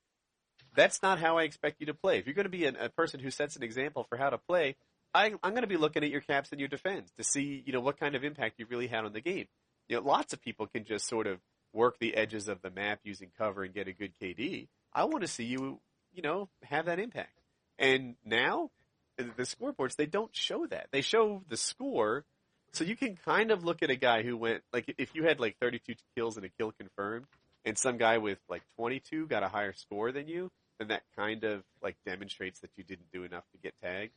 that's 0.77 1.03
not 1.03 1.19
how 1.19 1.39
I 1.39 1.43
expect 1.43 1.81
you 1.81 1.87
to 1.87 1.95
play. 1.95 2.19
If 2.19 2.27
you're 2.27 2.35
going 2.35 2.45
to 2.45 2.51
be 2.51 2.67
an, 2.67 2.77
a 2.77 2.89
person 2.89 3.21
who 3.21 3.31
sets 3.31 3.57
an 3.57 3.63
example 3.65 4.05
for 4.09 4.17
how 4.17 4.31
to 4.31 4.39
play, 4.39 4.77
I, 5.13 5.33
I'm 5.43 5.51
going 5.53 5.63
to 5.63 5.69
be 5.69 5.77
looking 5.77 6.05
at 6.05 6.11
your 6.11 6.21
caps 6.21 6.51
and 6.51 6.61
your 6.61 6.69
defense 6.69 7.11
to 7.19 7.25
see, 7.25 7.63
you 7.67 7.73
know, 7.73 7.81
what 7.81 7.99
kind 7.99 8.15
of 8.15 8.25
impact 8.25 8.59
you 8.59 8.67
really 8.69 8.87
had 8.87 9.05
on 9.05 9.13
the 9.13 9.21
game. 9.21 9.47
You 9.89 9.97
know, 9.97 10.03
lots 10.03 10.33
of 10.33 10.41
people 10.41 10.67
can 10.67 10.85
just 10.85 11.07
sort 11.07 11.27
of 11.27 11.41
work 11.75 11.99
the 11.99 12.17
edges 12.17 12.49
of 12.49 12.63
the 12.63 12.71
map 12.71 13.01
using 13.05 13.31
cover 13.37 13.65
and 13.65 13.75
get 13.75 13.89
a 13.89 13.93
good 13.93 14.13
KD. 14.21 14.69
I 14.95 15.05
want 15.05 15.23
to 15.23 15.29
see 15.29 15.45
you, 15.45 15.81
you 16.13 16.23
know, 16.23 16.49
have 16.63 16.87
that 16.87 16.99
impact. 16.99 17.39
And 17.79 18.15
now, 18.25 18.71
the 19.17 19.43
scoreboards, 19.43 19.97
they 19.97 20.07
don't 20.07 20.35
show 20.35 20.67
that. 20.67 20.89
They 20.93 21.01
show 21.01 21.43
the 21.49 21.57
score, 21.57 22.25
so 22.73 22.85
you 22.85 22.97
can 22.97 23.17
kind 23.25 23.51
of 23.51 23.65
look 23.65 23.83
at 23.83 23.91
a 23.91 23.97
guy 23.97 24.23
who 24.23 24.37
went, 24.37 24.63
like, 24.73 24.95
if 24.99 25.15
you 25.15 25.25
had 25.25 25.41
like 25.41 25.57
32 25.61 25.95
kills 26.17 26.37
and 26.37 26.47
a 26.47 26.49
kill 26.49 26.73
confirmed, 26.73 27.27
and 27.65 27.79
some 27.79 27.97
guy 27.97 28.19
with 28.19 28.39
like 28.49 28.63
22 28.77 29.27
got 29.27 29.43
a 29.43 29.49
higher 29.49 29.73
score 29.73 30.13
than 30.13 30.29
you, 30.29 30.51
then 30.79 30.89
that 30.89 31.03
kind 31.17 31.45
of 31.45 31.63
like 31.83 31.97
demonstrates 32.05 32.61
that 32.61 32.71
you 32.77 32.85
didn't 32.85 33.11
do 33.13 33.25
enough 33.25 33.45
to 33.53 33.59
get 33.59 33.75
tagged. 33.83 34.13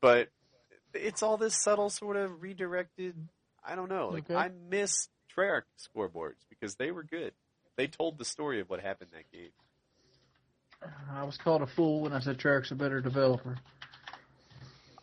But 0.00 0.28
it's 0.94 1.22
all 1.22 1.36
this 1.36 1.54
subtle 1.54 1.90
sort 1.90 2.16
of 2.16 2.42
redirected. 2.42 3.14
I 3.64 3.74
don't 3.74 3.88
know. 3.88 4.08
Like 4.08 4.30
Okay. 4.30 4.34
I 4.34 4.50
miss 4.70 5.08
Treyarch 5.36 5.62
scoreboards 5.78 6.46
because 6.48 6.76
they 6.76 6.90
were 6.90 7.02
good. 7.02 7.32
They 7.76 7.86
told 7.86 8.18
the 8.18 8.24
story 8.24 8.60
of 8.60 8.70
what 8.70 8.80
happened 8.80 9.10
that 9.12 9.30
game. 9.30 9.50
I 11.10 11.24
was 11.24 11.36
called 11.36 11.62
a 11.62 11.66
fool 11.66 12.02
when 12.02 12.12
I 12.12 12.20
said 12.20 12.38
Treyarch's 12.38 12.70
a 12.70 12.74
better 12.74 13.00
developer. 13.00 13.56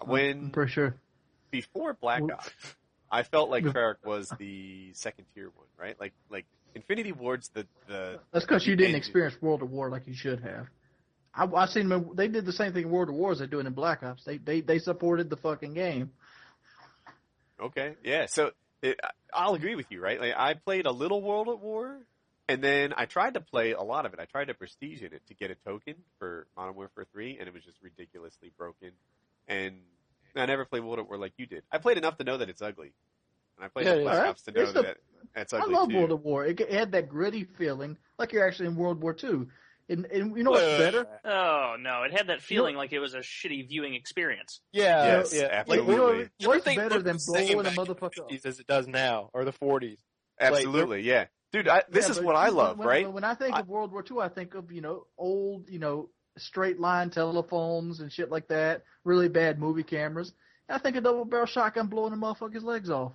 I'm 0.01 0.07
When 0.07 0.49
pretty 0.51 0.71
sure. 0.71 0.95
before 1.51 1.93
Black 1.93 2.21
Ops, 2.23 2.49
I 3.11 3.23
felt 3.23 3.49
like 3.49 3.63
Treyarch 3.73 4.03
was 4.05 4.29
the 4.37 4.91
second 4.93 5.25
tier 5.33 5.49
one, 5.55 5.67
right? 5.77 5.99
Like 5.99 6.13
like 6.29 6.45
Infinity 6.75 7.11
Ward's 7.11 7.49
the 7.49 7.65
the 7.87 8.19
That's 8.31 8.45
because 8.45 8.65
you 8.67 8.75
didn't 8.75 8.95
experience 8.95 9.41
World 9.41 9.61
of 9.61 9.71
War 9.71 9.89
like 9.89 10.07
you 10.07 10.15
should 10.15 10.41
have. 10.41 10.67
I, 11.35 11.45
I 11.45 11.65
seen 11.65 11.89
them. 11.89 12.11
They 12.13 12.27
did 12.27 12.45
the 12.45 12.53
same 12.53 12.73
thing 12.73 12.83
in 12.83 12.89
World 12.91 13.09
of 13.09 13.15
War 13.15 13.31
as 13.31 13.39
they 13.39 13.47
do 13.47 13.59
in 13.59 13.71
Black 13.73 14.03
Ops. 14.03 14.23
They 14.23 14.37
they 14.37 14.61
they 14.61 14.79
supported 14.79 15.29
the 15.29 15.37
fucking 15.37 15.73
game. 15.73 16.11
Okay, 17.59 17.95
yeah. 18.03 18.25
So 18.27 18.51
it, 18.81 18.99
I'll 19.33 19.53
agree 19.55 19.75
with 19.75 19.87
you, 19.89 20.01
right? 20.01 20.19
Like 20.19 20.33
I 20.35 20.53
played 20.53 20.85
a 20.85 20.91
little 20.91 21.21
World 21.21 21.47
at 21.49 21.59
War, 21.59 21.97
and 22.49 22.63
then 22.63 22.93
I 22.95 23.05
tried 23.05 23.35
to 23.35 23.41
play 23.41 23.71
a 23.71 23.81
lot 23.81 24.05
of 24.05 24.13
it. 24.13 24.19
I 24.19 24.25
tried 24.25 24.45
to 24.45 24.53
prestige 24.53 25.01
in 25.01 25.13
it 25.13 25.25
to 25.27 25.33
get 25.33 25.51
a 25.51 25.55
token 25.55 25.95
for 26.19 26.47
Modern 26.55 26.75
Warfare 26.75 27.05
Three, 27.11 27.37
and 27.39 27.47
it 27.47 27.53
was 27.53 27.63
just 27.63 27.77
ridiculously 27.81 28.51
broken. 28.57 28.91
And 29.47 29.79
I 30.35 30.45
never 30.45 30.65
played 30.65 30.83
World 30.83 30.99
at 30.99 31.07
War 31.07 31.17
like 31.17 31.33
you 31.37 31.45
did. 31.45 31.63
I 31.71 31.77
played 31.77 31.97
enough 31.97 32.17
to 32.17 32.23
know 32.23 32.37
that 32.37 32.49
it's 32.49 32.61
ugly, 32.61 32.93
and 33.57 33.65
I 33.65 33.67
played 33.69 33.87
Yeah, 33.87 33.93
enough 33.95 34.37
yeah. 34.45 34.53
To 34.53 34.59
know 34.59 34.61
It's 34.63 34.73
that 34.73 34.97
that's 35.35 35.53
I 35.53 35.59
ugly 35.59 35.73
love 35.73 35.89
too. 35.89 35.97
World 35.97 36.11
of 36.11 36.21
War. 36.21 36.45
It, 36.45 36.59
it 36.59 36.71
had 36.71 36.91
that 36.93 37.09
gritty 37.09 37.43
feeling, 37.43 37.97
like 38.17 38.33
you're 38.33 38.45
actually 38.45 38.67
in 38.67 38.75
World 38.75 39.01
War 39.01 39.13
Two. 39.13 39.49
And, 39.89 40.05
and 40.05 40.37
you 40.37 40.43
know 40.43 40.51
what's 40.51 40.77
better? 40.77 41.05
Oh 41.25 41.75
no, 41.77 42.03
it 42.03 42.11
had 42.13 42.27
that 42.27 42.41
feeling 42.41 42.75
like 42.77 42.93
it 42.93 42.99
was 42.99 43.15
a 43.15 43.19
shitty 43.19 43.67
viewing 43.67 43.95
experience. 43.95 44.61
Yeah, 44.71 45.17
Yes, 45.17 45.33
yeah. 45.33 45.63
Like, 45.67 45.79
absolutely. 45.81 45.93
you 45.93 46.47
know 46.47 46.47
what's 46.47 46.65
better 46.65 47.01
than 47.01 47.17
blowing 47.27 47.59
a 47.59 47.63
the 47.63 47.69
motherfucker? 47.69 48.29
50s 48.29 48.45
as 48.45 48.59
it 48.59 48.67
does 48.67 48.87
now, 48.87 49.29
or 49.33 49.43
the 49.43 49.51
40s. 49.51 49.97
Absolutely, 50.39 51.01
yeah, 51.01 51.25
dude. 51.53 51.69
I, 51.69 51.83
this 51.89 52.05
Yeah, 52.09 52.11
is 52.11 52.21
what 52.21 52.35
I 52.35 52.49
love, 52.49 52.77
when, 52.77 52.87
right? 52.87 53.11
When 53.11 53.23
I 53.23 53.35
think 53.35 53.55
I- 53.55 53.61
of 53.61 53.69
World 53.69 53.91
War 53.93 54.03
II, 54.09 54.19
I 54.19 54.27
think 54.27 54.55
of 54.55 54.71
you 54.71 54.81
know 54.81 55.07
old, 55.17 55.69
you 55.69 55.79
know, 55.79 56.09
straight 56.37 56.79
line 56.79 57.09
telephones 57.11 58.01
and 58.01 58.11
shit 58.11 58.29
like 58.29 58.49
that. 58.49 58.83
Really 59.05 59.29
bad 59.29 59.59
movie 59.59 59.83
cameras. 59.83 60.33
I 60.67 60.79
think 60.79 60.95
a 60.95 61.01
double 61.01 61.25
barrel 61.25 61.45
shotgun 61.45 61.87
blowing 61.87 62.13
a 62.13 62.17
motherfucker's 62.17 62.63
legs 62.63 62.89
off. 62.89 63.13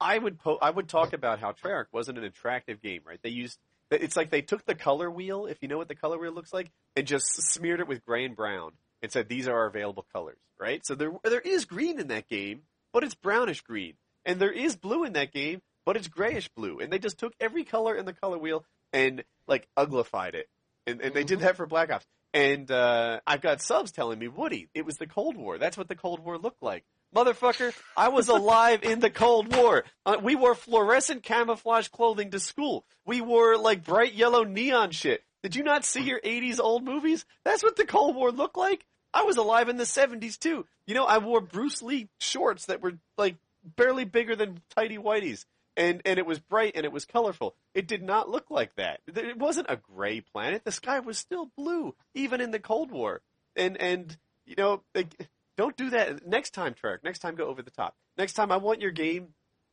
I 0.00 0.18
would 0.18 0.38
po- 0.38 0.58
I 0.62 0.70
would 0.70 0.88
talk 0.88 1.12
about 1.12 1.40
how 1.40 1.52
Treyarch 1.52 1.86
wasn't 1.90 2.18
an 2.18 2.24
attractive 2.24 2.80
game, 2.80 3.00
right? 3.04 3.18
They 3.22 3.30
used 3.30 3.58
it's 3.90 4.16
like 4.16 4.30
they 4.30 4.42
took 4.42 4.66
the 4.66 4.74
color 4.74 5.10
wheel, 5.10 5.46
if 5.46 5.56
you 5.62 5.68
know 5.68 5.78
what 5.78 5.88
the 5.88 5.94
color 5.94 6.18
wheel 6.18 6.32
looks 6.32 6.52
like, 6.52 6.70
and 6.94 7.06
just 7.06 7.26
smeared 7.54 7.80
it 7.80 7.88
with 7.88 8.04
gray 8.04 8.24
and 8.24 8.36
brown 8.36 8.72
and 9.00 9.10
said 9.10 9.28
these 9.28 9.48
are 9.48 9.56
our 9.56 9.66
available 9.66 10.06
colors, 10.12 10.36
right? 10.60 10.84
So 10.84 10.94
there 10.94 11.12
there 11.24 11.40
is 11.40 11.64
green 11.64 11.98
in 11.98 12.08
that 12.08 12.28
game, 12.28 12.62
but 12.92 13.02
it's 13.02 13.14
brownish 13.14 13.62
green, 13.62 13.94
and 14.26 14.38
there 14.38 14.52
is 14.52 14.76
blue 14.76 15.04
in 15.04 15.14
that 15.14 15.32
game, 15.32 15.62
but 15.88 15.96
it's 15.96 16.06
grayish 16.06 16.48
blue, 16.48 16.80
and 16.80 16.92
they 16.92 16.98
just 16.98 17.16
took 17.16 17.32
every 17.40 17.64
color 17.64 17.96
in 17.96 18.04
the 18.04 18.12
color 18.12 18.36
wheel 18.36 18.62
and 18.92 19.24
like 19.46 19.66
uglified 19.74 20.34
it, 20.34 20.46
and, 20.86 21.00
and 21.00 21.14
they 21.14 21.24
did 21.24 21.40
that 21.40 21.56
for 21.56 21.64
Black 21.64 21.90
Ops. 21.90 22.06
And 22.34 22.70
uh, 22.70 23.20
I've 23.26 23.40
got 23.40 23.62
subs 23.62 23.90
telling 23.90 24.18
me, 24.18 24.28
Woody, 24.28 24.68
it 24.74 24.84
was 24.84 24.98
the 24.98 25.06
Cold 25.06 25.38
War. 25.38 25.56
That's 25.56 25.78
what 25.78 25.88
the 25.88 25.94
Cold 25.96 26.20
War 26.20 26.36
looked 26.36 26.62
like. 26.62 26.84
Motherfucker, 27.16 27.72
I 27.96 28.08
was 28.08 28.28
alive 28.28 28.82
in 28.82 29.00
the 29.00 29.08
Cold 29.08 29.56
War. 29.56 29.84
Uh, 30.04 30.18
we 30.22 30.36
wore 30.36 30.54
fluorescent 30.54 31.22
camouflage 31.22 31.88
clothing 31.88 32.32
to 32.32 32.38
school. 32.38 32.84
We 33.06 33.22
wore 33.22 33.56
like 33.56 33.82
bright 33.82 34.12
yellow 34.12 34.44
neon 34.44 34.90
shit. 34.90 35.22
Did 35.42 35.56
you 35.56 35.62
not 35.62 35.86
see 35.86 36.02
your 36.02 36.20
80s 36.20 36.60
old 36.60 36.84
movies? 36.84 37.24
That's 37.46 37.62
what 37.62 37.76
the 37.76 37.86
Cold 37.86 38.14
War 38.14 38.30
looked 38.30 38.58
like. 38.58 38.84
I 39.14 39.22
was 39.22 39.38
alive 39.38 39.70
in 39.70 39.78
the 39.78 39.84
70s 39.84 40.38
too. 40.38 40.66
You 40.86 40.92
know, 40.94 41.06
I 41.06 41.16
wore 41.16 41.40
Bruce 41.40 41.80
Lee 41.80 42.10
shorts 42.20 42.66
that 42.66 42.82
were 42.82 42.98
like 43.16 43.36
barely 43.64 44.04
bigger 44.04 44.36
than 44.36 44.60
tidy 44.76 44.98
whities. 44.98 45.46
And, 45.78 46.02
and 46.04 46.18
it 46.18 46.26
was 46.26 46.38
bright 46.40 46.72
and 46.74 46.84
it 46.84 46.92
was 46.92 47.04
colorful. 47.04 47.54
It 47.72 47.86
did 47.86 48.02
not 48.02 48.28
look 48.28 48.50
like 48.50 48.74
that. 48.76 49.00
It 49.06 49.38
wasn't 49.38 49.68
a 49.70 49.76
gray 49.76 50.20
planet. 50.20 50.64
The 50.64 50.72
sky 50.72 50.98
was 50.98 51.16
still 51.16 51.50
blue, 51.56 51.94
even 52.14 52.40
in 52.40 52.50
the 52.50 52.58
Cold 52.58 52.90
War. 52.90 53.22
And, 53.56 53.80
and, 53.80 54.16
you 54.44 54.56
know, 54.58 54.82
like, 54.94 55.14
don't 55.56 55.76
do 55.76 55.90
that 55.90 56.26
next 56.26 56.50
time, 56.50 56.74
Treyarch. 56.74 57.04
Next 57.04 57.20
time, 57.20 57.36
go 57.36 57.46
over 57.46 57.62
the 57.62 57.70
top. 57.70 57.94
Next 58.16 58.32
time, 58.34 58.50
I 58.52 58.56
want 58.56 58.80
your 58.82 58.90
game. 58.90 59.28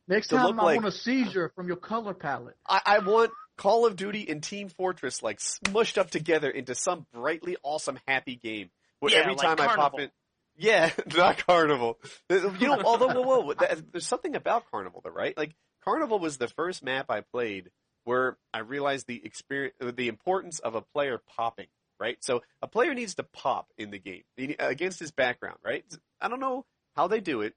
Next 0.08 0.28
To 0.28 0.36
time, 0.36 0.46
look 0.46 0.58
I 0.60 0.62
like- 0.64 0.76
want 0.76 0.86
a 0.86 0.92
seizure 0.96 1.50
from 1.56 1.66
your 1.66 1.76
color 1.76 2.14
palette. 2.14 2.56
I, 2.68 2.80
I 2.86 2.98
want 3.00 3.32
Call 3.56 3.84
of 3.86 3.96
Duty 3.96 4.28
and 4.28 4.40
Team 4.42 4.68
Fortress 4.68 5.22
like 5.24 5.38
smushed 5.40 5.98
up 5.98 6.10
together 6.10 6.48
into 6.48 6.74
some 6.76 7.06
brightly 7.12 7.56
awesome, 7.64 7.98
happy 8.06 8.36
game. 8.36 8.70
Where 9.00 9.10
Yeah, 9.12 9.18
every 9.20 9.34
like 9.34 9.42
time 9.44 9.56
I 9.60 9.66
pop 9.74 9.92
Carnival. 9.92 9.98
in, 10.00 10.10
yeah, 10.56 10.90
not 11.16 11.44
Carnival. 11.44 11.98
You 12.30 12.50
know, 12.60 12.80
although 12.84 13.08
whoa, 13.08 13.40
whoa, 13.40 13.54
that, 13.54 13.92
there's 13.92 14.06
something 14.06 14.36
about 14.36 14.70
Carnival, 14.70 15.00
though, 15.04 15.10
right? 15.10 15.36
Like 15.36 15.54
Carnival 15.86 16.18
was 16.18 16.38
the 16.38 16.48
first 16.48 16.82
map 16.82 17.06
I 17.10 17.20
played 17.20 17.70
where 18.04 18.38
I 18.52 18.60
realized 18.60 19.06
the 19.06 19.24
experience, 19.24 19.74
the 19.80 20.08
importance 20.08 20.58
of 20.58 20.74
a 20.74 20.80
player 20.80 21.20
popping. 21.36 21.66
Right, 21.98 22.18
so 22.22 22.42
a 22.60 22.66
player 22.66 22.92
needs 22.92 23.14
to 23.14 23.22
pop 23.22 23.72
in 23.78 23.90
the 23.90 23.98
game 23.98 24.24
against 24.58 25.00
his 25.00 25.12
background. 25.12 25.56
Right, 25.64 25.82
I 26.20 26.28
don't 26.28 26.40
know 26.40 26.66
how 26.94 27.06
they 27.08 27.20
do 27.20 27.40
it, 27.40 27.54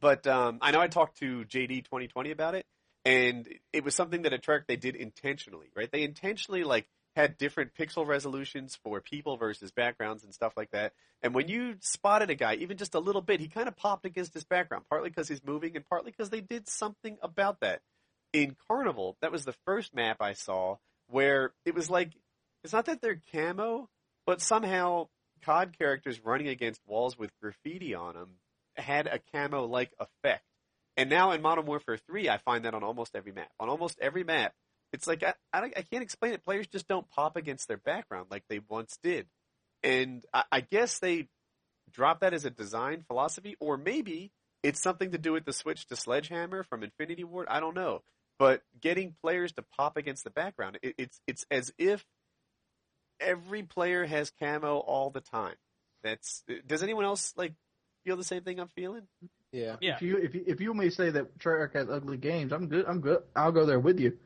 but 0.00 0.26
um, 0.26 0.58
I 0.60 0.72
know 0.72 0.80
I 0.80 0.88
talked 0.88 1.18
to 1.18 1.44
JD 1.44 1.84
2020 1.84 2.32
about 2.32 2.56
it, 2.56 2.66
and 3.04 3.48
it 3.72 3.84
was 3.84 3.94
something 3.94 4.22
that 4.22 4.32
a 4.32 4.38
track 4.38 4.62
they 4.66 4.74
did 4.74 4.96
intentionally. 4.96 5.68
Right, 5.76 5.88
they 5.92 6.02
intentionally 6.02 6.64
like 6.64 6.88
had 7.14 7.36
different 7.36 7.74
pixel 7.74 8.06
resolutions 8.06 8.78
for 8.82 9.00
people 9.00 9.36
versus 9.36 9.70
backgrounds 9.70 10.24
and 10.24 10.32
stuff 10.32 10.54
like 10.56 10.70
that. 10.70 10.92
And 11.22 11.34
when 11.34 11.48
you 11.48 11.76
spotted 11.80 12.30
a 12.30 12.34
guy, 12.34 12.54
even 12.54 12.78
just 12.78 12.94
a 12.94 13.00
little 13.00 13.20
bit, 13.20 13.40
he 13.40 13.48
kind 13.48 13.68
of 13.68 13.76
popped 13.76 14.06
against 14.06 14.34
his 14.34 14.44
background, 14.44 14.84
partly 14.88 15.10
because 15.10 15.28
he's 15.28 15.44
moving 15.44 15.76
and 15.76 15.86
partly 15.86 16.10
because 16.10 16.30
they 16.30 16.40
did 16.40 16.68
something 16.68 17.18
about 17.22 17.60
that. 17.60 17.82
In 18.32 18.56
Carnival, 18.66 19.18
that 19.20 19.30
was 19.30 19.44
the 19.44 19.54
first 19.66 19.94
map 19.94 20.16
I 20.20 20.32
saw 20.32 20.78
where 21.08 21.52
it 21.66 21.74
was 21.74 21.90
like, 21.90 22.12
it's 22.64 22.72
not 22.72 22.86
that 22.86 23.02
they're 23.02 23.20
camo, 23.32 23.90
but 24.26 24.40
somehow 24.40 25.08
COD 25.44 25.76
characters 25.78 26.24
running 26.24 26.48
against 26.48 26.80
walls 26.86 27.18
with 27.18 27.30
graffiti 27.40 27.94
on 27.94 28.14
them 28.14 28.30
had 28.76 29.06
a 29.06 29.20
camo-like 29.32 29.92
effect. 29.98 30.44
And 30.96 31.10
now 31.10 31.32
in 31.32 31.42
Modern 31.42 31.66
Warfare 31.66 31.98
3, 31.98 32.30
I 32.30 32.38
find 32.38 32.64
that 32.64 32.74
on 32.74 32.82
almost 32.82 33.14
every 33.14 33.32
map. 33.32 33.50
On 33.60 33.68
almost 33.68 33.98
every 34.00 34.24
map, 34.24 34.54
it's 34.92 35.06
like 35.06 35.22
I, 35.22 35.34
I, 35.52 35.64
I 35.76 35.82
can't 35.82 36.02
explain 36.02 36.32
it. 36.32 36.44
Players 36.44 36.66
just 36.66 36.88
don't 36.88 37.08
pop 37.10 37.36
against 37.36 37.68
their 37.68 37.78
background 37.78 38.26
like 38.30 38.44
they 38.48 38.60
once 38.68 38.98
did, 39.02 39.26
and 39.82 40.24
I, 40.32 40.44
I 40.52 40.60
guess 40.60 40.98
they 40.98 41.28
drop 41.90 42.20
that 42.20 42.34
as 42.34 42.44
a 42.44 42.50
design 42.50 43.04
philosophy, 43.06 43.56
or 43.60 43.76
maybe 43.76 44.32
it's 44.62 44.80
something 44.80 45.12
to 45.12 45.18
do 45.18 45.32
with 45.32 45.44
the 45.44 45.52
switch 45.52 45.86
to 45.86 45.96
Sledgehammer 45.96 46.62
from 46.62 46.82
Infinity 46.82 47.24
Ward. 47.24 47.48
I 47.50 47.60
don't 47.60 47.74
know, 47.74 48.02
but 48.38 48.62
getting 48.80 49.14
players 49.22 49.52
to 49.52 49.62
pop 49.76 49.96
against 49.96 50.24
the 50.24 50.30
background, 50.30 50.78
it, 50.82 50.94
it's 50.98 51.20
it's 51.26 51.46
as 51.50 51.72
if 51.78 52.04
every 53.20 53.62
player 53.62 54.04
has 54.04 54.32
camo 54.40 54.78
all 54.78 55.10
the 55.10 55.20
time. 55.20 55.54
That's 56.02 56.44
does 56.66 56.82
anyone 56.82 57.04
else 57.04 57.32
like 57.36 57.54
feel 58.04 58.16
the 58.16 58.24
same 58.24 58.42
thing 58.42 58.58
I'm 58.58 58.68
feeling? 58.68 59.02
Yeah. 59.52 59.76
Yeah. 59.80 59.96
If 59.96 60.02
you 60.02 60.16
if 60.16 60.34
you 60.34 60.44
if 60.46 60.60
you 60.60 60.74
may 60.74 60.90
say 60.90 61.10
that 61.10 61.38
Treyarch 61.38 61.74
has 61.74 61.88
ugly 61.88 62.16
games, 62.16 62.52
I'm 62.52 62.68
good. 62.68 62.86
I'm 62.86 63.00
good. 63.00 63.22
I'll 63.36 63.52
go 63.52 63.66
there 63.66 63.80
with 63.80 64.00
you. 64.00 64.18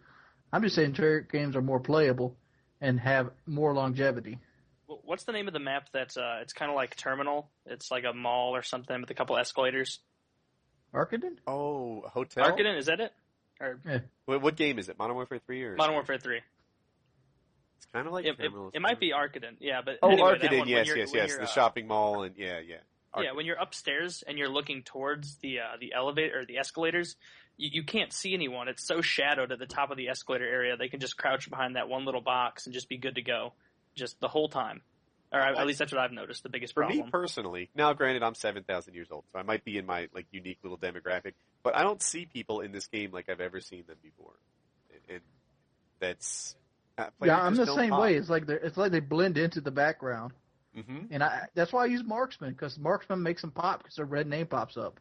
I'm 0.53 0.63
just 0.63 0.75
saying 0.75 0.93
Treyarch 0.95 1.31
games 1.31 1.57
are 1.57 1.63
more 1.63 1.81
playable 1.81 2.37
and 2.81 2.99
have 3.01 3.31
more 3.47 3.75
longevity. 3.75 4.39
What's 4.87 5.25
the 5.25 5.33
name 5.33 5.49
of 5.49 5.53
the 5.53 5.61
map 5.61 5.89
that's 5.93 6.17
uh 6.17 6.39
it's 6.43 6.53
kind 6.53 6.71
of 6.71 6.77
like 6.77 6.97
Terminal? 6.97 7.51
It's 7.67 7.91
like 7.91 8.05
a 8.05 8.13
mall 8.13 8.55
or 8.55 8.63
something 8.63 9.01
with 9.01 9.11
a 9.11 9.15
couple 9.15 9.37
escalators. 9.37 9.99
Arkaden? 10.95 11.37
Oh, 11.47 12.03
hotel. 12.13 12.45
Arkaden, 12.45 12.79
is 12.79 12.87
that 12.87 13.01
it? 13.01 13.13
Or 13.61 13.81
What, 14.27 14.43
what 14.43 14.57
game 14.57 14.79
is 14.79 14.89
it? 14.89 14.99
Modern 14.99 15.17
Warfare 15.17 15.41
Three 15.45 15.63
or 15.65 15.75
Modern 15.77 15.95
Warfare 15.95 16.19
3. 16.19 16.37
It's 16.37 17.87
kind 17.93 18.07
of 18.07 18.13
like 18.13 18.25
It, 18.25 18.37
it, 18.39 18.43
Terminal. 18.43 18.71
it 18.73 18.81
might 18.81 19.01
be 19.01 19.13
Arkaden. 19.13 19.57
Yeah, 19.61 19.81
but 19.85 19.99
Oh, 20.03 20.11
anyway, 20.11 20.39
that 20.41 20.53
one, 20.53 20.69
yes, 20.69 20.89
yes, 20.95 21.11
yes. 21.13 21.37
The 21.37 21.43
uh, 21.43 21.47
shopping 21.47 21.87
mall 21.87 22.23
and 22.23 22.37
yeah, 22.37 22.61
yeah. 22.61 22.77
Yeah, 23.23 23.33
when 23.33 23.47
you're 23.47 23.57
upstairs 23.57 24.23
and 24.27 24.39
you're 24.39 24.49
looking 24.49 24.83
towards 24.83 25.37
the 25.37 25.61
uh, 25.61 25.77
the 25.81 25.93
elevator 25.95 26.41
or 26.41 26.45
the 26.45 26.59
escalators, 26.59 27.17
you, 27.57 27.71
you 27.73 27.83
can't 27.85 28.13
see 28.13 28.35
anyone. 28.35 28.69
It's 28.69 28.87
so 28.87 29.01
shadowed 29.01 29.53
at 29.53 29.59
the 29.59 29.67
top 29.67 29.91
of 29.91 29.97
the 29.97 30.09
escalator 30.09 30.47
area. 30.47 30.77
They 30.77 30.89
can 30.89 31.01
just 31.01 31.17
crouch 31.17 31.49
behind 31.49 31.77
that 31.77 31.89
one 31.89 32.05
little 32.05 32.21
box 32.21 32.67
and 32.67 32.75
just 32.75 32.89
be 32.89 32.99
good 32.99 33.17
to 33.17 33.23
go, 33.23 33.53
just 33.95 34.21
the 34.21 34.29
whole 34.29 34.49
time. 34.49 34.83
Or 35.33 35.41
at 35.41 35.67
least 35.67 35.81
that's 35.81 35.93
what 35.93 36.01
I've 36.01 36.13
noticed. 36.13 36.45
The 36.45 36.49
biggest 36.49 36.75
For 36.75 36.83
problem. 36.83 37.07
me 37.07 37.11
personally, 37.11 37.69
now 37.75 37.93
granted 37.93 38.23
I'm 38.23 38.35
7,000 38.35 38.95
years 38.95 39.09
old, 39.11 39.25
so 39.33 39.39
I 39.39 39.43
might 39.43 39.65
be 39.65 39.77
in 39.77 39.85
my 39.85 40.09
like 40.15 40.27
unique 40.31 40.59
little 40.63 40.79
demographic, 40.79 41.33
but 41.65 41.77
I 41.77 41.83
don't 41.83 42.01
see 42.01 42.27
people 42.27 42.61
in 42.61 42.71
this 42.71 42.87
game 42.87 43.11
like 43.13 43.29
I've 43.29 43.41
ever 43.41 43.61
seen 43.61 43.85
them 43.89 43.97
before. 44.03 44.35
And, 44.91 45.17
and 45.17 45.21
that's, 45.99 46.55
uh, 46.97 47.07
Yeah, 47.23 47.41
I'm 47.41 47.57
the 47.57 47.67
same 47.67 47.97
way. 47.97 48.15
It's 48.15 48.31
like 48.31 48.47
they 48.47 48.55
it's 48.55 48.77
like 48.77 48.93
they 48.93 49.01
blend 49.01 49.37
into 49.37 49.61
the 49.61 49.73
background, 49.73 50.33
hmm 50.77 50.99
and 51.11 51.23
I 51.23 51.49
that's 51.55 51.73
why 51.73 51.85
I 51.85 51.87
use 51.87 52.05
marksman 52.05 52.53
because 52.53 52.79
marksman 52.79 53.23
makes 53.23 53.41
them 53.41 53.51
pop 53.51 53.79
because 53.83 53.97
their 53.97 54.05
red 54.05 54.27
name 54.27 54.47
pops 54.47 54.77
up. 54.77 55.01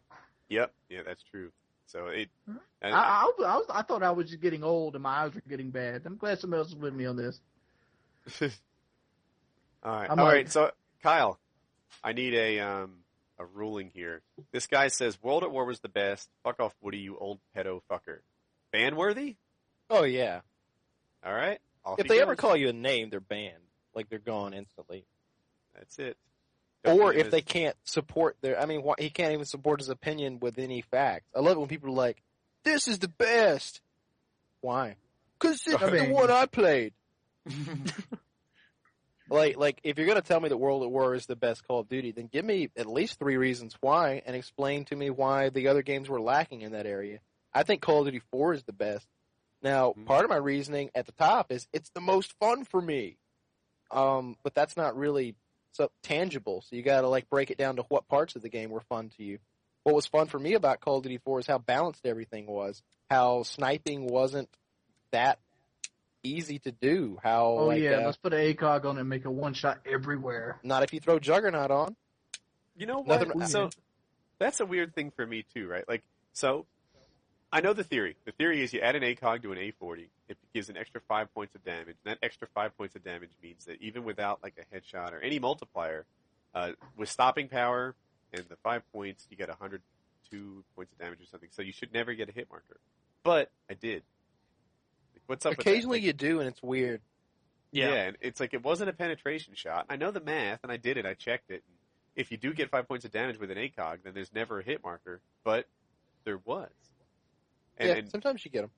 Yep. 0.49 0.71
Yeah, 0.89 1.01
that's 1.05 1.23
true. 1.23 1.51
So 1.87 2.07
it, 2.07 2.29
and- 2.81 2.93
I, 2.93 2.99
I, 2.99 3.23
was- 3.37 3.45
I 3.45 3.55
was 3.57 3.65
I 3.69 3.81
thought 3.83 4.03
I 4.03 4.11
was 4.11 4.29
just 4.29 4.41
getting 4.41 4.63
old 4.63 4.95
and 4.95 5.03
my 5.03 5.23
eyes 5.23 5.33
were 5.35 5.41
getting 5.49 5.69
bad. 5.71 6.03
I'm 6.05 6.17
glad 6.17 6.39
somebody 6.39 6.59
else 6.61 6.69
is 6.69 6.75
with 6.75 6.93
me 6.93 7.05
on 7.05 7.15
this. 7.15 7.39
all 8.41 8.49
right. 9.83 10.09
I'm 10.09 10.19
all 10.19 10.25
like- 10.25 10.33
right. 10.33 10.51
So 10.51 10.71
Kyle, 11.03 11.39
I 12.03 12.13
need 12.13 12.33
a, 12.33 12.59
um, 12.59 12.97
a 13.37 13.45
ruling 13.45 13.91
here. 13.93 14.21
This 14.51 14.67
guy 14.67 14.87
says 14.87 15.21
World 15.21 15.43
at 15.43 15.51
War 15.51 15.65
was 15.65 15.79
the 15.81 15.89
best. 15.89 16.29
Fuck 16.43 16.59
off, 16.59 16.73
Woody, 16.81 16.99
you 16.99 17.17
old 17.17 17.39
pedo 17.55 17.81
fucker. 17.91 18.19
Ban 18.71 18.95
worthy? 18.95 19.35
Oh 19.89 20.03
yeah. 20.03 20.41
All 21.25 21.33
right. 21.33 21.59
Off 21.83 21.99
If 21.99 22.05
he 22.05 22.09
they 22.09 22.21
ever 22.21 22.35
call 22.35 22.55
you 22.55 22.69
a 22.69 22.73
name, 22.73 23.09
they're 23.09 23.19
banned. 23.19 23.61
Like 23.93 24.09
they're 24.09 24.19
gone 24.19 24.53
instantly. 24.53 25.05
That's 25.77 25.99
it. 25.99 26.17
Don't 26.83 26.99
Or 26.99 27.13
if 27.13 27.31
they 27.31 27.41
can't 27.41 27.75
support 27.83 28.37
their, 28.41 28.59
I 28.59 28.65
mean, 28.65 28.83
why, 28.83 28.95
he 28.99 29.09
can't 29.09 29.33
even 29.33 29.45
support 29.45 29.79
his 29.79 29.89
opinion 29.89 30.39
with 30.39 30.59
any 30.59 30.81
facts. 30.81 31.25
I 31.35 31.39
love 31.39 31.57
it 31.57 31.59
when 31.59 31.67
people 31.67 31.89
are 31.89 31.93
like, 31.93 32.21
"This 32.63 32.87
is 32.87 32.99
the 32.99 33.07
best." 33.07 33.81
Why? 34.61 34.95
Because 35.39 35.61
it's 35.65 35.75
I 35.81 35.89
mean- 35.89 36.09
the 36.09 36.13
one 36.13 36.29
I 36.31 36.45
played. 36.45 36.93
like, 39.29 39.57
like 39.57 39.79
if 39.83 39.97
you're 39.97 40.07
gonna 40.07 40.21
tell 40.21 40.39
me 40.39 40.49
that 40.49 40.57
World 40.57 40.83
at 40.83 40.91
War 40.91 41.15
is 41.15 41.25
the 41.25 41.35
best 41.35 41.67
Call 41.67 41.79
of 41.79 41.89
Duty, 41.89 42.11
then 42.11 42.27
give 42.31 42.45
me 42.45 42.69
at 42.77 42.85
least 42.85 43.17
three 43.19 43.37
reasons 43.37 43.75
why, 43.81 44.21
and 44.25 44.35
explain 44.35 44.85
to 44.85 44.95
me 44.95 45.09
why 45.09 45.49
the 45.49 45.67
other 45.69 45.81
games 45.81 46.07
were 46.09 46.21
lacking 46.21 46.61
in 46.61 46.73
that 46.73 46.85
area. 46.85 47.19
I 47.53 47.63
think 47.63 47.81
Call 47.81 47.99
of 47.99 48.05
Duty 48.05 48.21
4 48.31 48.53
is 48.53 48.63
the 48.63 48.73
best. 48.73 49.07
Now, 49.63 49.93
Mhm. 49.93 50.05
part 50.05 50.23
of 50.25 50.29
my 50.29 50.35
reasoning 50.35 50.91
at 50.93 51.05
the 51.07 51.11
top 51.13 51.51
is 51.51 51.67
it's 51.73 51.89
the 51.91 52.01
most 52.01 52.33
fun 52.39 52.65
for 52.65 52.81
me. 52.81 53.17
Um, 53.89 54.35
but 54.43 54.53
that's 54.53 54.75
not 54.77 54.95
really 54.97 55.35
so 55.75 55.91
tangible. 56.01 56.61
So 56.61 56.75
you 56.75 56.81
got 56.81 57.01
to 57.01 57.07
like 57.07 57.29
break 57.29 57.51
it 57.51 57.57
down 57.57 57.75
to 57.75 57.83
what 57.89 58.07
parts 58.07 58.35
of 58.35 58.41
the 58.41 58.49
game 58.49 58.69
were 58.69 58.81
fun 58.81 59.09
to 59.17 59.23
you. 59.23 59.39
What 59.83 59.93
was 59.93 60.05
fun 60.07 60.27
for 60.27 60.39
me 60.39 60.53
about 60.53 60.79
Call 60.79 60.97
of 60.97 61.03
Duty 61.03 61.19
4 61.19 61.41
is 61.41 61.47
how 61.47 61.59
balanced 61.59 62.05
everything 62.05 62.47
was. 62.47 62.81
How 63.11 63.43
sniping 63.43 64.07
wasn't 64.07 64.49
that 65.11 65.37
easy 66.23 66.59
to 66.59 66.71
do. 66.71 67.19
How 67.21 67.45
Oh 67.45 67.65
like, 67.67 67.81
yeah, 67.81 67.97
uh, 67.97 68.05
let's 68.05 68.17
put 68.17 68.33
an 68.33 68.39
ACOG 68.39 68.85
on 68.85 68.97
it 68.97 69.01
and 69.01 69.09
make 69.09 69.25
a 69.25 69.31
one 69.31 69.53
shot 69.53 69.79
everywhere. 69.85 70.59
not 70.63 70.83
if 70.83 70.93
you 70.93 70.99
throw 70.99 71.19
Juggernaut 71.19 71.71
on. 71.71 71.95
You 72.75 72.87
know 72.87 73.03
what? 73.03 73.27
Nothing- 73.27 73.47
so 73.47 73.69
that's 74.39 74.59
a 74.59 74.65
weird 74.65 74.95
thing 74.95 75.11
for 75.11 75.25
me 75.25 75.45
too, 75.53 75.67
right? 75.67 75.87
Like, 75.87 76.03
so 76.33 76.65
I 77.51 77.61
know 77.61 77.73
the 77.73 77.83
theory. 77.83 78.15
The 78.25 78.31
theory 78.31 78.61
is 78.63 78.73
you 78.73 78.81
add 78.81 78.95
an 78.95 79.03
ACOG 79.03 79.43
to 79.43 79.51
an 79.51 79.57
A40, 79.57 80.07
it 80.27 80.37
gives 80.53 80.69
an 80.69 80.77
extra 80.77 80.99
five 81.07 81.33
points 81.33 81.55
of 81.55 81.63
damage. 81.63 81.95
And 82.05 82.13
that 82.13 82.17
extra 82.21 82.47
five 82.53 82.77
points 82.77 82.95
of 82.95 83.03
damage 83.03 83.31
means 83.41 83.65
that 83.65 83.81
even 83.81 84.03
without 84.03 84.43
like 84.43 84.55
a 84.59 84.75
headshot 84.75 85.13
or 85.13 85.19
any 85.19 85.39
multiplier, 85.39 86.05
uh, 86.53 86.71
with 86.97 87.09
stopping 87.09 87.47
power 87.47 87.95
and 88.33 88.43
the 88.49 88.55
five 88.57 88.81
points, 88.91 89.27
you 89.29 89.37
get 89.37 89.47
102 89.49 90.63
points 90.75 90.91
of 90.91 90.97
damage 90.97 91.21
or 91.21 91.25
something. 91.25 91.49
So 91.51 91.61
you 91.61 91.71
should 91.71 91.93
never 91.93 92.13
get 92.13 92.29
a 92.29 92.31
hit 92.31 92.47
marker. 92.49 92.77
But 93.23 93.51
I 93.69 93.73
did. 93.73 94.03
Like, 95.13 95.23
what's 95.27 95.45
up? 95.45 95.51
with 95.51 95.57
that? 95.59 95.69
Occasionally 95.69 95.99
Like, 95.99 96.05
you 96.05 96.13
do, 96.13 96.39
and 96.39 96.47
it's 96.49 96.61
weird. 96.61 97.01
yeah. 97.71 97.93
and 97.93 98.17
it's 98.21 98.39
like 98.39 98.53
it 98.53 98.63
wasn't 98.63 98.89
a 98.89 98.93
penetration 98.93 99.53
shot. 99.55 99.85
I 99.89 99.95
know 99.95 100.11
the 100.11 100.19
math, 100.21 100.59
and 100.63 100.71
I 100.71 100.77
did 100.77 100.97
it. 100.97 101.05
I 101.05 101.13
checked 101.13 101.51
it. 101.51 101.63
If 102.15 102.31
you 102.31 102.37
do 102.37 102.53
get 102.53 102.69
five 102.69 102.87
points 102.87 103.05
of 103.05 103.11
damage 103.11 103.39
with 103.39 103.51
an 103.51 103.57
ACOG, 103.57 104.03
then 104.03 104.13
there's 104.13 104.33
never 104.33 104.59
a 104.59 104.63
hit 104.63 104.83
marker, 104.83 105.21
but 105.43 105.67
there 106.23 106.39
was. 106.45 106.69
And, 107.77 107.89
yeah, 107.89 107.95
and 107.95 108.09
sometimes 108.09 108.43
you 108.45 108.51
get 108.51 108.61
them. 108.61 108.71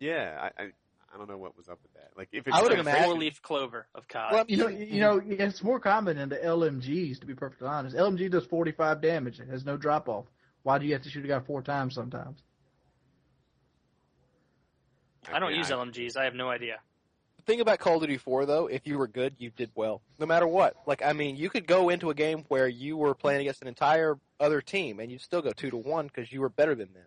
yeah, 0.00 0.50
I, 0.58 0.62
I 0.62 0.66
I 1.14 1.18
don't 1.18 1.28
know 1.30 1.38
what 1.38 1.56
was 1.56 1.68
up 1.68 1.78
with 1.82 1.94
that. 1.94 2.10
Like 2.16 2.28
if 2.32 2.46
it's 2.46 2.54
I 2.54 2.60
would 2.60 2.70
like 2.70 2.80
imagine- 2.80 3.04
Four 3.04 3.14
leaf 3.14 3.40
clover 3.40 3.86
of 3.94 4.06
COD. 4.08 4.32
Well, 4.32 4.44
You 4.48 4.56
know, 4.58 4.68
you 4.68 5.00
know, 5.00 5.22
it's 5.24 5.62
more 5.62 5.80
common 5.80 6.18
in 6.18 6.28
the 6.28 6.36
LMGs. 6.36 7.20
To 7.20 7.26
be 7.26 7.34
perfectly 7.34 7.68
honest, 7.68 7.96
LMG 7.96 8.30
does 8.30 8.44
45 8.44 9.00
damage. 9.00 9.40
It 9.40 9.48
has 9.48 9.64
no 9.64 9.76
drop 9.78 10.08
off. 10.08 10.26
Why 10.62 10.78
do 10.78 10.84
you 10.84 10.92
have 10.92 11.02
to 11.02 11.08
shoot 11.10 11.24
a 11.24 11.28
guy 11.28 11.40
four 11.40 11.62
times 11.62 11.94
sometimes? 11.94 12.38
I 15.32 15.38
don't 15.38 15.48
mean, 15.50 15.58
use 15.58 15.70
LMGs. 15.70 16.16
I 16.16 16.24
have 16.24 16.34
no 16.34 16.48
idea. 16.50 16.78
The 17.38 17.42
thing 17.44 17.60
about 17.60 17.78
Call 17.78 17.96
of 17.96 18.00
Duty 18.02 18.16
4 18.18 18.46
though, 18.46 18.66
if 18.66 18.86
you 18.86 18.98
were 18.98 19.08
good, 19.08 19.34
you 19.38 19.50
did 19.50 19.70
well. 19.74 20.02
No 20.18 20.26
matter 20.26 20.46
what. 20.46 20.74
Like, 20.86 21.02
I 21.02 21.12
mean, 21.12 21.36
you 21.36 21.48
could 21.50 21.66
go 21.66 21.88
into 21.88 22.10
a 22.10 22.14
game 22.14 22.44
where 22.48 22.68
you 22.68 22.96
were 22.96 23.14
playing 23.14 23.40
against 23.40 23.62
an 23.62 23.68
entire 23.68 24.18
other 24.38 24.60
team 24.60 25.00
and 25.00 25.10
you'd 25.10 25.20
still 25.22 25.42
go 25.42 25.52
two 25.52 25.70
to 25.70 25.76
one 25.76 26.06
because 26.06 26.30
you 26.32 26.40
were 26.40 26.48
better 26.48 26.74
than 26.74 26.92
them. 26.92 27.06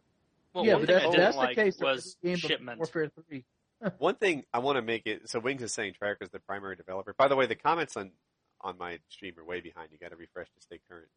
Well, 0.54 0.66
yeah, 0.66 0.74
one 0.74 0.86
but 0.86 0.88
thing 0.88 0.96
that's, 0.96 1.06
I 1.06 1.12
didn't 1.12 1.24
that's 1.24 1.38
like 1.38 1.56
the 1.56 1.64
case 1.64 1.80
was 1.80 2.18
game 2.24 2.34
of 2.34 2.40
shipment. 2.40 2.78
Warfare 2.80 3.12
3. 3.28 3.46
One 3.98 4.16
thing 4.16 4.44
I 4.54 4.60
want 4.60 4.76
to 4.76 4.82
make 4.82 5.04
it 5.06 5.30
so 5.30 5.40
Wings 5.40 5.64
is 5.64 5.74
saying 5.74 5.94
Treyarch's 6.02 6.30
the 6.32 6.40
primary 6.40 6.76
developer. 6.76 7.16
By 7.18 7.30
the 7.30 7.38
way, 7.38 7.46
the 7.46 7.56
comments 7.56 7.96
on 7.96 8.12
on 8.60 8.78
my 8.78 9.00
stream 9.08 9.36
are 9.38 9.46
way 9.46 9.62
behind. 9.62 9.90
You 9.92 9.98
got 9.98 10.10
to 10.10 10.18
refresh 10.18 10.48
to 10.48 10.62
stay 10.62 10.82
current. 10.90 11.08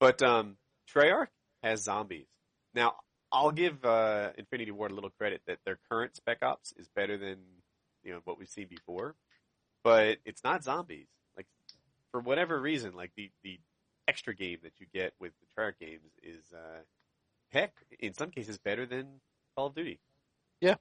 But 0.00 0.20
um, 0.20 0.56
Treyarch 0.92 1.28
has 1.62 1.82
zombies. 1.82 2.26
Now 2.74 2.96
I'll 3.30 3.52
give 3.52 3.84
uh, 3.84 4.30
Infinity 4.36 4.72
Ward 4.72 4.90
a 4.90 4.94
little 4.94 5.10
credit 5.10 5.42
that 5.46 5.58
their 5.64 5.78
current 5.88 6.16
Spec 6.16 6.42
Ops 6.42 6.72
is 6.76 6.88
better 6.88 7.16
than 7.16 7.36
you 8.02 8.12
know 8.12 8.20
what 8.24 8.38
we've 8.38 8.48
seen 8.48 8.66
before, 8.68 9.14
but 9.84 10.18
it's 10.24 10.42
not 10.42 10.64
zombies. 10.64 11.06
Like 11.36 11.46
for 12.10 12.20
whatever 12.20 12.60
reason, 12.60 12.94
like 12.94 13.12
the 13.16 13.30
the 13.44 13.60
extra 14.08 14.34
game 14.34 14.58
that 14.62 14.72
you 14.78 14.86
get 14.92 15.12
with 15.20 15.32
the 15.40 15.46
Treyarch 15.62 15.78
games 15.78 16.10
is 16.22 16.52
uh, 16.52 16.80
heck 17.50 17.72
in 17.98 18.14
some 18.14 18.30
cases 18.30 18.58
better 18.58 18.86
than 18.86 19.20
Call 19.56 19.66
of 19.66 19.74
Duty. 19.74 19.98
Yeah. 20.60 20.76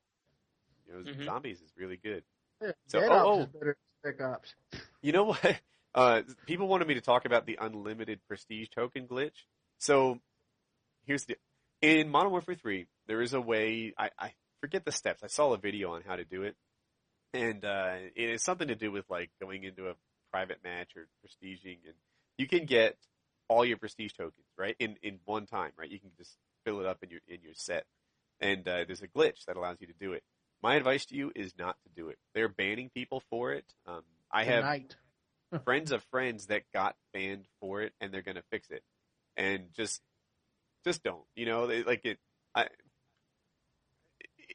You 0.88 0.94
know, 0.94 1.11
Mhm. 1.11 1.26
zombies 1.26 1.61
is 1.61 1.72
really 1.77 1.98
good. 1.98 2.23
Yeah, 2.61 2.72
So- 2.88 2.99
Dead 3.02 3.10
oh, 3.11 3.15
Ops 3.15 3.27
oh. 3.27 3.41
is 3.41 3.48
better 3.48 3.77
than 4.03 4.14
Spec 4.14 4.27
Ops. 4.27 4.56
You 5.02 5.11
know 5.11 5.23
what? 5.26 5.61
Uh, 5.95 6.22
people 6.45 6.68
wanted 6.68 6.88
me 6.88 6.94
to 6.94 7.02
talk 7.02 7.26
about 7.26 7.48
the 7.48 7.57
unlimited 7.60 8.19
prestige 8.27 8.68
token 8.69 9.07
glitch. 9.07 9.45
So 9.80 10.19
here's 11.06 11.26
the 11.26 11.38
in 11.81 12.10
Modern 12.10 12.31
Warfare 12.31 12.53
3, 12.53 12.85
there 13.07 13.19
is 13.22 13.34
a 13.34 13.41
way. 13.41 13.94
I, 13.98 14.11
I 14.19 14.34
forget 14.61 14.85
the 14.85 14.91
steps. 14.91 15.23
I 15.23 15.27
saw 15.27 15.53
a 15.53 15.57
video 15.57 15.94
on 15.94 16.03
how 16.06 16.15
to 16.15 16.23
do 16.23 16.44
it, 16.44 16.56
and 17.34 17.65
uh, 17.65 17.95
it 18.15 18.30
is 18.30 18.44
something 18.44 18.68
to 18.68 18.76
do 18.76 18.91
with 18.91 19.06
like 19.10 19.31
going 19.41 19.64
into 19.64 19.88
a 19.88 19.94
private 20.31 20.60
match 20.64 20.89
or 20.95 21.07
prestiging, 21.26 21.80
and 21.85 21.95
you 22.38 22.48
can 22.48 22.65
get 22.65 22.95
all 23.48 23.65
your 23.65 23.77
prestige 23.77 24.14
tokens 24.14 24.45
right 24.56 24.76
in 24.77 24.98
in 25.02 25.19
one 25.26 25.48
time. 25.48 25.72
Right, 25.77 25.89
you 25.89 25.99
can 25.99 26.11
just 26.18 26.35
fill 26.68 26.81
it 26.81 26.85
up 26.85 27.02
in 27.02 27.10
your 27.10 27.22
in 27.27 27.41
your 27.41 27.53
set, 27.53 27.85
and 28.41 28.68
uh, 28.68 28.84
there's 28.85 29.02
a 29.02 29.07
glitch 29.07 29.45
that 29.48 29.56
allows 29.56 29.77
you 29.80 29.88
to 29.88 29.94
do 29.99 30.11
it. 30.11 30.23
My 30.61 30.76
advice 30.76 31.06
to 31.07 31.15
you 31.15 31.31
is 31.34 31.53
not 31.57 31.77
to 31.84 31.89
do 31.95 32.10
it. 32.10 32.18
They're 32.34 32.49
banning 32.49 32.89
people 32.94 33.22
for 33.30 33.53
it. 33.53 33.65
Um, 33.85 34.02
I 34.31 34.44
have 34.44 34.64
friends 35.64 35.91
of 35.91 36.03
friends 36.11 36.48
that 36.48 36.64
got 36.73 36.95
banned 37.14 37.45
for 37.61 37.81
it 37.81 37.94
and 38.02 38.11
they're 38.11 38.22
going 38.22 38.35
to 38.35 38.44
fix 38.52 38.69
it. 38.69 38.84
And 39.35 39.65
just 39.76 40.02
just 40.84 41.03
don't 41.03 41.23
you 41.35 41.45
know? 41.45 41.68
They, 41.68 41.84
like 41.84 42.06
it 42.06 42.18
i 42.56 42.68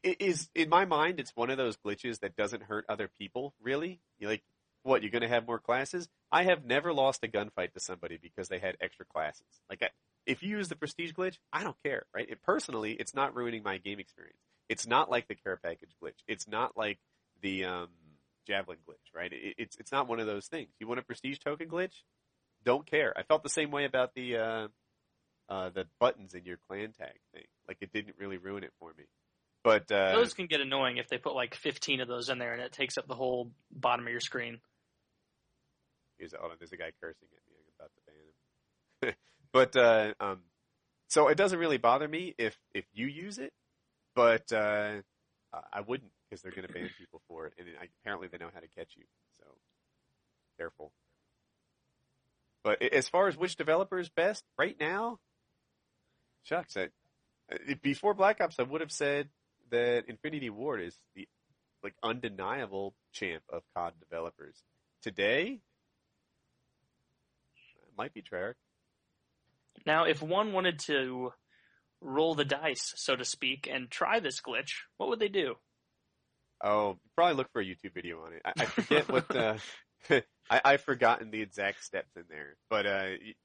it 0.03 0.21
is 0.21 0.49
in 0.53 0.69
my 0.69 0.85
mind 0.85 1.19
it's 1.19 1.35
one 1.35 1.49
of 1.49 1.57
those 1.57 1.77
glitches 1.77 2.19
that 2.19 2.35
doesn't 2.35 2.63
hurt 2.63 2.85
other 2.89 3.09
people 3.17 3.53
really. 3.61 4.01
You 4.19 4.27
like 4.27 4.43
what 4.83 5.01
you're 5.01 5.11
going 5.11 5.21
to 5.21 5.29
have 5.29 5.47
more 5.47 5.59
classes? 5.59 6.09
I 6.31 6.43
have 6.43 6.65
never 6.65 6.93
lost 6.93 7.23
a 7.23 7.27
gunfight 7.27 7.71
to 7.73 7.79
somebody 7.79 8.19
because 8.21 8.49
they 8.49 8.59
had 8.59 8.75
extra 8.81 9.05
classes. 9.05 9.47
Like 9.69 9.81
I, 9.81 9.89
if 10.25 10.43
you 10.43 10.49
use 10.57 10.69
the 10.69 10.75
prestige 10.75 11.11
glitch 11.11 11.37
i 11.51 11.63
don't 11.63 11.77
care 11.83 12.03
right 12.15 12.29
it 12.29 12.41
personally 12.43 12.93
it's 12.93 13.13
not 13.13 13.35
ruining 13.35 13.63
my 13.63 13.77
game 13.77 13.99
experience 13.99 14.37
it's 14.69 14.87
not 14.87 15.09
like 15.11 15.27
the 15.27 15.35
care 15.35 15.57
package 15.57 15.95
glitch 16.01 16.19
it's 16.27 16.47
not 16.47 16.77
like 16.77 16.99
the 17.41 17.65
um 17.65 17.89
javelin 18.45 18.77
glitch, 18.87 19.15
right? 19.15 19.31
It, 19.31 19.55
it's 19.57 19.75
it's 19.77 19.91
not 19.91 20.07
one 20.07 20.19
of 20.19 20.27
those 20.27 20.47
things. 20.47 20.69
You 20.79 20.87
want 20.87 20.99
a 20.99 21.03
prestige 21.03 21.39
token 21.39 21.67
glitch? 21.67 22.03
Don't 22.63 22.85
care. 22.85 23.13
I 23.17 23.23
felt 23.23 23.43
the 23.43 23.49
same 23.49 23.71
way 23.71 23.85
about 23.85 24.13
the 24.13 24.37
uh, 24.37 24.67
uh, 25.49 25.69
the 25.69 25.85
buttons 25.99 26.33
in 26.33 26.45
your 26.45 26.57
clan 26.67 26.91
tag 26.91 27.19
thing. 27.33 27.43
Like 27.67 27.77
it 27.81 27.91
didn't 27.93 28.15
really 28.17 28.37
ruin 28.37 28.63
it 28.63 28.71
for 28.79 28.93
me. 28.97 29.05
But 29.63 29.91
uh, 29.91 30.11
Those 30.13 30.33
can 30.33 30.47
get 30.47 30.59
annoying 30.59 30.97
if 30.97 31.07
they 31.07 31.17
put 31.17 31.35
like 31.35 31.55
15 31.55 32.01
of 32.01 32.07
those 32.09 32.29
in 32.29 32.37
there 32.37 32.51
and 32.51 32.61
it 32.61 32.73
takes 32.73 32.97
up 32.97 33.07
the 33.07 33.15
whole 33.15 33.51
bottom 33.71 34.05
of 34.05 34.11
your 34.11 34.19
screen. 34.19 34.59
here's 36.17 36.33
hold 36.37 36.51
on, 36.51 36.57
there's 36.59 36.73
a 36.73 36.77
guy 36.77 36.91
cursing 36.99 37.29
at 37.31 37.41
me. 37.49 37.55
I'm 37.57 37.73
about 37.79 37.91
to 37.95 38.01
ban 38.05 39.09
him. 39.09 39.15
but 39.53 39.75
uh, 39.75 40.13
um, 40.19 40.39
so 41.07 41.27
it 41.27 41.37
doesn't 41.37 41.59
really 41.59 41.77
bother 41.77 42.07
me 42.07 42.35
if 42.37 42.57
if 42.73 42.85
you 42.93 43.07
use 43.07 43.37
it, 43.37 43.53
but 44.15 44.51
uh, 44.51 44.95
I 45.71 45.81
wouldn't 45.81 46.11
because 46.29 46.41
they're 46.41 46.51
going 46.51 46.67
to 46.67 46.73
ban 46.73 46.89
people 46.97 47.21
for 47.27 47.45
it, 47.45 47.53
and 47.59 47.67
apparently 48.01 48.27
they 48.27 48.39
know 48.39 48.49
how 48.53 48.59
to 48.59 48.67
catch 48.67 48.89
you. 48.97 49.03
So 49.39 49.45
careful. 50.57 50.91
But 52.63 52.81
as 52.81 53.07
far 53.09 53.27
as 53.27 53.37
which 53.37 53.55
developer 53.55 53.99
is 53.99 54.09
best 54.09 54.43
right 54.57 54.75
now, 54.79 55.19
shucks. 56.43 56.75
I, 56.75 56.89
before 57.81 58.13
Black 58.13 58.41
Ops, 58.41 58.57
I 58.57 58.63
would 58.63 58.81
have 58.81 58.91
said 58.91 59.29
that 59.69 60.05
Infinity 60.07 60.49
Ward 60.49 60.81
is 60.81 60.95
the 61.15 61.27
like 61.83 61.93
undeniable 62.01 62.95
champ 63.11 63.43
of 63.49 63.61
COD 63.75 63.93
developers. 63.99 64.55
Today, 65.01 65.59
might 67.97 68.13
be 68.13 68.21
Treyarch. 68.21 68.55
Now, 69.85 70.05
if 70.05 70.21
one 70.21 70.53
wanted 70.53 70.79
to 70.79 71.33
roll 72.01 72.35
the 72.35 72.45
dice, 72.45 72.93
so 72.95 73.15
to 73.15 73.25
speak, 73.25 73.67
and 73.71 73.89
try 73.89 74.19
this 74.19 74.41
glitch, 74.41 74.73
what 74.97 75.09
would 75.09 75.19
they 75.19 75.29
do? 75.29 75.55
Oh, 76.63 76.97
probably 77.15 77.35
look 77.35 77.51
for 77.51 77.61
a 77.61 77.65
YouTube 77.65 77.93
video 77.93 78.21
on 78.25 78.33
it. 78.33 78.41
I, 78.45 78.53
I 78.57 78.65
forget 78.65 79.09
what 79.09 79.35
uh, 79.35 79.57
I, 80.49 80.61
I've 80.63 80.81
forgotten 80.81 81.31
the 81.31 81.41
exact 81.41 81.83
steps 81.83 82.15
in 82.15 82.23
there, 82.29 82.55
but 82.69 82.85
uh, 82.85 83.03
y- 83.21 83.35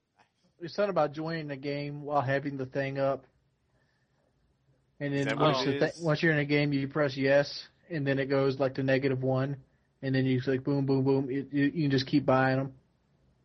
There's 0.61 0.75
something 0.75 0.91
about 0.91 1.13
joining 1.13 1.49
the 1.49 1.57
game 1.57 2.03
while 2.03 2.21
having 2.21 2.57
the 2.57 2.67
thing 2.67 2.99
up. 2.99 3.25
And 5.01 5.15
then 5.15 5.39
once, 5.39 5.65
the 5.65 5.73
is? 5.73 5.95
thi- 5.95 6.05
once 6.05 6.23
you're 6.23 6.33
in 6.33 6.39
a 6.39 6.45
game, 6.45 6.73
you 6.73 6.87
press 6.89 7.17
yes, 7.17 7.67
and 7.91 8.07
then 8.07 8.19
it 8.19 8.27
goes 8.27 8.59
like 8.59 8.75
to 8.75 8.83
negative 8.83 9.23
one, 9.23 9.57
and 10.03 10.15
then 10.15 10.25
you 10.25 10.41
click 10.41 10.65
boom, 10.65 10.87
boom, 10.87 11.05
boom. 11.05 11.31
You, 11.31 11.47
you, 11.51 11.65
you 11.65 11.83
can 11.83 11.91
just 11.91 12.07
keep 12.07 12.27
buying 12.27 12.59
them. 12.59 12.73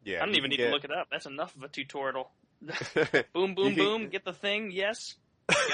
yeah, 0.03 0.21
I 0.21 0.25
don't 0.25 0.35
even 0.35 0.49
can 0.51 0.57
need 0.59 0.65
to 0.65 0.71
look 0.71 0.83
it 0.83 0.91
up. 0.91 1.07
That's 1.11 1.25
enough 1.25 1.55
of 1.55 1.63
a 1.63 1.67
tutorial. 1.67 2.29
Get- 2.65 3.31
Boom, 3.33 3.55
boom, 3.55 3.75
boom. 3.75 4.09
Get 4.09 4.25
the 4.25 4.33
thing. 4.33 4.71
Yes. 4.71 5.15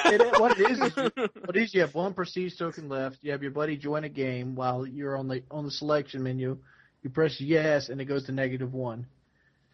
It, 0.06 0.22
what 0.40 0.60
it 0.60 0.72
is, 0.72 0.80
is 0.80 0.98
you, 0.98 1.12
what 1.46 1.56
it 1.56 1.62
is 1.64 1.74
you 1.74 1.82
have 1.82 1.94
one 1.94 2.14
prestige 2.14 2.58
token 2.58 2.90
left. 2.90 3.18
You 3.22 3.32
have 3.32 3.42
your 3.44 3.52
buddy 3.52 3.78
join 3.78 4.04
a 4.04 4.10
game 4.10 4.56
while 4.56 4.86
you're 4.86 5.16
on 5.18 5.28
the 5.28 5.44
on 5.52 5.66
the 5.66 5.72
selection 5.72 6.24
menu. 6.24 6.58
You 7.04 7.10
press 7.10 7.40
yes, 7.40 7.90
and 7.90 8.02
it 8.02 8.06
goes 8.06 8.26
to 8.26 8.32
negative 8.32 8.74
one, 8.74 9.06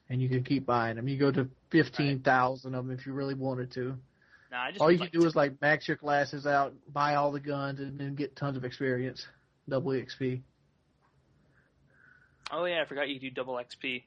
and 0.09 0.21
you 0.21 0.27
can 0.29 0.43
keep 0.43 0.65
buying 0.65 0.97
them. 0.97 1.07
You 1.07 1.17
go 1.17 1.31
to 1.31 1.49
fifteen 1.71 2.19
thousand 2.19 2.75
of 2.75 2.85
them 2.85 2.97
if 2.97 3.05
you 3.05 3.13
really 3.13 3.33
wanted 3.35 3.71
to. 3.71 3.97
Nah, 4.51 4.63
I 4.63 4.69
just 4.71 4.81
All 4.81 4.87
would 4.87 4.93
you 4.93 4.99
like 4.99 5.11
can 5.11 5.19
do 5.21 5.23
to- 5.23 5.27
is 5.29 5.35
like 5.35 5.61
max 5.61 5.87
your 5.87 5.97
classes 5.97 6.45
out, 6.45 6.73
buy 6.91 7.15
all 7.15 7.31
the 7.31 7.39
guns, 7.39 7.79
and 7.79 7.97
then 7.97 8.15
get 8.15 8.35
tons 8.35 8.57
of 8.57 8.65
experience, 8.65 9.25
double 9.69 9.91
XP. 9.91 10.41
Oh 12.51 12.65
yeah, 12.65 12.81
I 12.81 12.85
forgot 12.85 13.09
you 13.09 13.19
do 13.19 13.29
double 13.31 13.55
XP. 13.55 14.03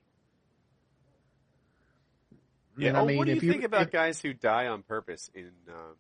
Yeah. 2.79 2.89
And 2.89 2.97
oh, 2.97 3.03
I 3.03 3.07
mean, 3.07 3.19
what 3.19 3.27
do 3.27 3.33
you 3.33 3.37
if 3.37 3.43
you 3.43 3.51
think 3.53 3.65
about 3.65 3.83
if- 3.83 3.91
guys 3.91 4.21
who 4.21 4.33
die 4.33 4.67
on 4.69 4.83
purpose 4.83 5.31
in? 5.35 5.51
Um, 5.69 5.97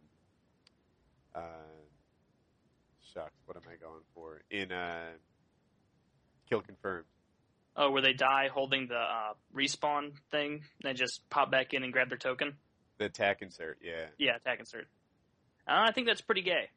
uh, 1.34 1.40
shucks, 3.12 3.34
what 3.46 3.56
am 3.56 3.62
I 3.70 3.76
going 3.76 4.02
for? 4.14 4.40
In 4.50 4.72
uh, 4.72 5.10
kill 6.48 6.60
confirmed. 6.60 7.05
Oh, 7.76 7.90
where 7.90 8.02
they 8.02 8.12
die 8.12 8.48
holding 8.52 8.88
the 8.88 8.96
uh, 8.96 9.34
respawn 9.55 10.12
thing, 10.32 10.62
then 10.82 10.96
just 10.96 11.22
pop 11.30 11.50
back 11.50 11.74
in 11.74 11.84
and 11.84 11.92
grab 11.92 12.09
their 12.09 12.18
token. 12.18 12.55
The 12.98 13.05
attack 13.05 13.40
insert, 13.42 13.78
yeah. 13.80 14.06
Yeah, 14.18 14.34
attack 14.36 14.59
insert. 14.59 14.88
Uh, 15.68 15.84
I 15.88 15.92
think 15.92 16.09
that's 16.09 16.20
pretty 16.20 16.42
gay. 16.42 16.70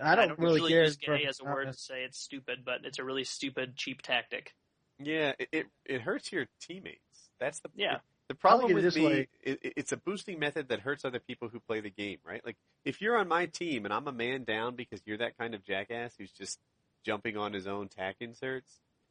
I 0.00 0.16
don't, 0.16 0.38
really 0.38 0.54
usually 0.54 0.72
care. 0.72 0.84
use 0.84 0.98
for- 1.04 1.16
gay 1.18 1.24
as 1.26 1.38
a 1.40 1.44
word 1.44 1.66
to 1.66 1.72
say 1.72 2.02
it's 2.02 2.18
stupid, 2.18 2.64
but 2.64 2.80
it's 2.84 2.98
a 2.98 3.04
really 3.04 3.24
stupid, 3.24 3.76
cheap 3.76 4.02
tactic. 4.02 4.54
Yeah, 5.00 5.32
it, 5.38 5.48
it 5.52 5.66
it 5.84 6.00
hurts 6.00 6.32
your 6.32 6.46
teammates. 6.60 7.30
That's 7.38 7.60
the 7.60 7.68
Yeah. 7.76 7.98
The 8.28 8.34
problem 8.34 8.66
at 8.66 8.78
it 8.78 8.84
with 8.84 8.96
me, 8.96 9.06
way. 9.06 9.28
it, 9.42 9.58
it- 9.62 9.72
it's 9.76 9.92
a 9.92 9.96
boosting 9.96 10.38
method 10.38 10.68
that 10.68 10.80
hurts 10.80 11.04
other 11.04 11.18
people 11.18 11.48
who 11.48 11.60
play 11.60 11.80
the 11.80 11.90
game, 11.90 12.18
right? 12.24 12.44
Like 12.44 12.56
if 12.84 13.00
you're 13.00 13.16
on 13.16 13.26
my 13.28 13.46
team 13.46 13.84
and 13.86 13.92
I'm 13.94 14.06
a 14.06 14.12
man 14.12 14.44
down 14.44 14.76
because 14.76 15.00
you're 15.06 15.16
that 15.18 15.36
kind 15.38 15.54
of 15.54 15.64
jackass 15.64 16.14
who's 16.18 16.30
just 16.30 16.58
jumping 17.04 17.36
on 17.38 17.52
his 17.54 17.66
own 17.66 17.88
tack 17.88 18.16
inserts, 18.20 18.70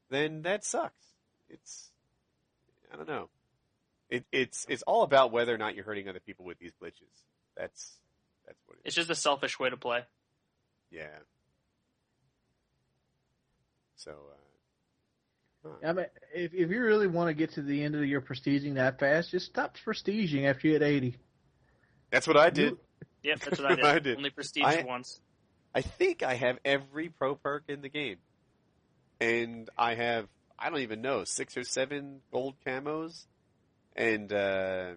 then 0.10 0.44
that 0.44 0.64
sucks. 0.64 1.02
It's 1.50 1.90
I 2.94 2.96
don't 2.96 3.08
know. 3.08 3.30
It, 4.10 4.24
it's 4.32 4.66
it's 4.70 4.84
all 4.84 5.02
about 5.04 5.32
whether 5.32 5.54
or 5.54 5.58
not 5.58 5.76
you're 5.76 5.84
hurting 5.84 6.08
other 6.08 6.20
people 6.20 6.46
with 6.46 6.60
these 6.60 6.72
glitches. 6.82 7.24
That's 7.58 7.94
that's 8.46 8.60
what 8.68 8.76
it 8.76 8.82
is. 8.82 8.86
It's 8.86 8.96
just 8.96 9.10
a 9.10 9.16
selfish 9.16 9.60
way 9.60 9.70
to 9.70 9.78
play. 9.78 10.04
Yeah. 10.92 11.08
So. 13.96 14.12
Uh, 14.12 14.14
huh. 14.14 14.47
I 15.86 15.94
mean, 15.94 16.06
if 16.34 16.54
if 16.54 16.70
you 16.70 16.82
really 16.82 17.08
want 17.08 17.30
to 17.30 17.34
get 17.34 17.54
to 17.54 17.62
the 17.62 17.84
end 17.84 17.96
of 17.96 18.06
your 18.06 18.22
prestiging 18.22 18.76
that 18.76 19.00
fast, 19.00 19.32
just 19.32 19.48
stop 19.48 19.78
prestiging 19.86 20.46
after 20.46 20.68
you 20.68 20.74
hit 20.74 20.82
eighty. 20.82 21.18
That's 22.12 22.28
what 22.28 22.38
I 22.38 22.50
did. 22.50 22.78
Yep, 23.24 23.40
that's 23.46 23.60
what 23.60 23.72
I 23.72 23.76
did. 23.76 23.86
I 23.86 24.00
did. 24.00 24.18
Only 24.18 24.30
prestige 24.30 24.64
I- 24.64 24.84
once. 24.88 25.20
I 25.78 25.82
think 25.82 26.24
I 26.24 26.34
have 26.34 26.58
every 26.66 27.10
pro 27.10 27.36
perk 27.36 27.66
in 27.68 27.82
the 27.82 27.90
game. 27.90 28.18
And 29.20 29.70
I 29.78 29.94
have, 29.94 30.28
I 30.58 30.72
don't 30.72 30.80
even 30.80 31.02
know, 31.02 31.24
six 31.24 31.56
or 31.56 31.64
seven 31.64 32.22
gold 32.32 32.56
camos. 32.66 33.26
And, 33.96 34.34
uh, 34.34 34.94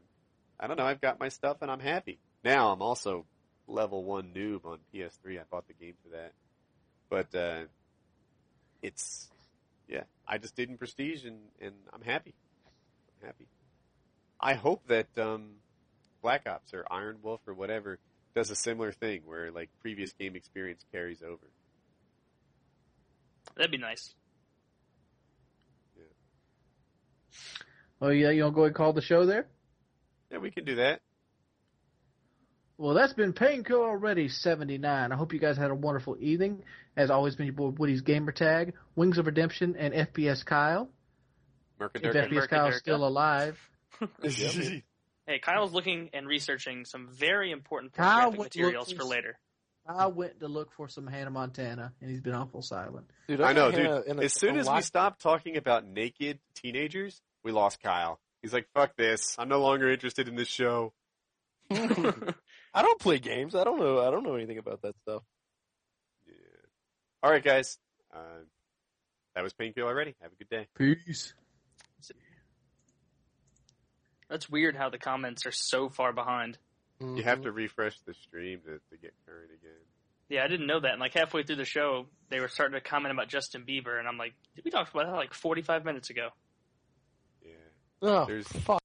I 0.58 0.66
don't 0.66 0.78
know, 0.78 0.84
I've 0.84 1.02
got 1.02 1.20
my 1.20 1.28
stuff 1.28 1.58
and 1.60 1.70
I'm 1.70 1.80
happy. 1.80 2.18
Now 2.42 2.72
I'm 2.72 2.80
also 2.80 3.26
level 3.66 4.04
one 4.04 4.32
noob 4.34 4.64
on 4.64 4.78
PS3. 4.94 5.38
I 5.38 5.42
bought 5.50 5.66
the 5.68 5.74
game 5.74 5.94
for 6.02 6.16
that. 6.16 6.32
But, 7.10 7.34
uh, 7.38 7.64
it's, 8.80 9.28
yeah, 9.90 10.04
I 10.26 10.38
just 10.38 10.56
did 10.56 10.70
in 10.70 10.78
prestige 10.78 11.24
and, 11.24 11.40
and 11.60 11.74
I'm 11.92 12.02
happy. 12.02 12.34
I'm 13.20 13.26
happy. 13.26 13.48
I 14.40 14.54
hope 14.54 14.86
that, 14.86 15.18
um, 15.18 15.56
Black 16.22 16.46
Ops 16.46 16.72
or 16.74 16.84
Iron 16.90 17.18
Wolf 17.22 17.40
or 17.46 17.54
whatever 17.54 17.98
does 18.34 18.50
a 18.50 18.54
similar 18.54 18.92
thing 18.92 19.22
where 19.24 19.50
like 19.50 19.70
previous 19.80 20.12
game 20.12 20.36
experience 20.36 20.84
carries 20.92 21.22
over. 21.22 21.50
That'd 23.56 23.70
be 23.70 23.78
nice. 23.78 24.14
Oh 28.02 28.08
yeah, 28.08 28.30
you 28.30 28.42
want 28.44 28.54
to 28.54 28.56
go 28.56 28.60
ahead 28.62 28.68
and 28.68 28.76
call 28.76 28.92
the 28.92 29.02
show 29.02 29.26
there? 29.26 29.46
Yeah, 30.30 30.38
we 30.38 30.50
can 30.50 30.64
do 30.64 30.76
that. 30.76 31.00
Well, 32.81 32.94
that's 32.94 33.12
been 33.12 33.35
Painkiller 33.35 33.90
already 33.90 34.28
79. 34.28 35.12
I 35.12 35.15
hope 35.15 35.35
you 35.35 35.39
guys 35.39 35.59
had 35.59 35.70
a 35.70 35.74
wonderful 35.74 36.16
evening. 36.19 36.62
As 36.97 37.11
always, 37.11 37.36
been 37.36 37.44
your 37.44 37.52
boy 37.52 37.73
WoodysGamertag, 37.73 38.73
Wings 38.97 39.19
of 39.19 39.27
Redemption, 39.27 39.77
and 39.78 39.93
FPS 39.93 40.43
Kyle. 40.47 40.89
If 41.78 41.93
MurkaDurkah. 41.93 42.31
FPS 42.31 42.48
Kyle's 42.48 42.77
still 42.78 43.07
alive. 43.07 43.59
Hey, 45.27 45.39
Kyle's 45.39 45.73
looking 45.73 46.09
and 46.12 46.27
researching 46.27 46.85
some 46.86 47.07
very 47.12 47.52
important 47.52 47.93
Kyle 47.93 48.32
pornographic 48.32 48.39
went 48.39 48.55
materials 48.57 48.93
for 48.93 49.05
later. 49.05 49.39
I 49.86 50.07
went 50.07 50.40
to 50.40 50.48
look 50.48 50.73
for 50.73 50.89
some 50.89 51.07
Hannah 51.07 51.31
Montana, 51.31 51.93
and 52.01 52.11
he's 52.11 52.20
been 52.23 52.35
awful 52.35 52.62
silent. 52.62 53.09
Dude, 53.28 53.40
I 53.40 53.52
know, 53.52 53.70
Hannah 53.70 54.02
dude. 54.02 54.19
a- 54.19 54.24
As 54.24 54.32
soon 54.32 54.57
as 54.57 54.69
we 54.69 54.81
stopped 54.81 55.20
talking 55.23 55.57
about 55.57 55.86
naked 55.86 56.40
teenagers, 56.55 57.20
we 57.44 57.52
lost 57.52 57.81
Kyle. 57.81 58.19
He's 58.43 58.52
like, 58.52 58.66
"Fuck 58.74 58.97
this! 58.97 59.36
I'm 59.39 59.48
no 59.48 59.61
longer 59.61 59.89
interested 59.89 60.27
in 60.27 60.35
this 60.35 60.48
show." 60.48 60.94
I 62.72 62.82
don't 62.82 63.01
play 63.01 63.18
games. 63.18 63.55
I 63.55 63.64
don't 63.64 63.78
know. 63.80 64.01
I 64.06 64.10
don't 64.10 64.22
know 64.22 64.34
anything 64.36 64.59
about 64.59 64.82
that 64.82 64.94
stuff. 65.02 65.22
Yeah. 66.26 66.34
All 67.22 67.30
right, 67.30 67.42
guys. 67.42 67.78
Uh, 68.14 68.44
that 69.34 69.42
was 69.42 69.52
Painkiller 69.52 69.86
already. 69.88 70.14
Have 70.22 70.32
a 70.32 70.36
good 70.36 70.48
day. 70.48 70.66
Peace. 70.76 71.34
That's 74.28 74.48
weird 74.48 74.76
how 74.76 74.90
the 74.90 74.98
comments 74.98 75.44
are 75.47 75.52
so 75.52 75.88
far 75.88 76.12
behind. 76.12 76.59
You 77.01 77.22
have 77.22 77.42
to 77.42 77.51
refresh 77.52 77.98
the 78.06 78.12
stream 78.14 78.60
to, 78.66 78.72
to 78.74 78.97
get 79.01 79.14
current 79.26 79.51
again. 79.59 79.72
Yeah, 80.28 80.44
I 80.44 80.48
didn't 80.48 80.66
know 80.66 80.78
that. 80.80 80.92
And 80.92 81.01
like 81.01 81.14
halfway 81.14 81.42
through 81.42 81.56
the 81.56 81.64
show, 81.64 82.06
they 82.28 82.38
were 82.40 82.47
starting 82.48 82.74
to 82.74 82.80
comment 82.80 83.12
about 83.12 83.28
Justin 83.28 83.64
Bieber, 83.66 83.98
and 83.98 84.06
I'm 84.06 84.18
like, 84.18 84.34
did 84.55 84.64
we 84.64 84.70
talk 84.70 84.92
about 84.92 85.06
that 85.06 85.16
like 85.16 85.32
45 85.34 85.84
minutes 85.84 86.10
ago? 86.10 86.28
Yeah. 87.42 87.52
Oh, 88.02 88.26
There's- 88.26 88.47
fuck. 88.47 88.76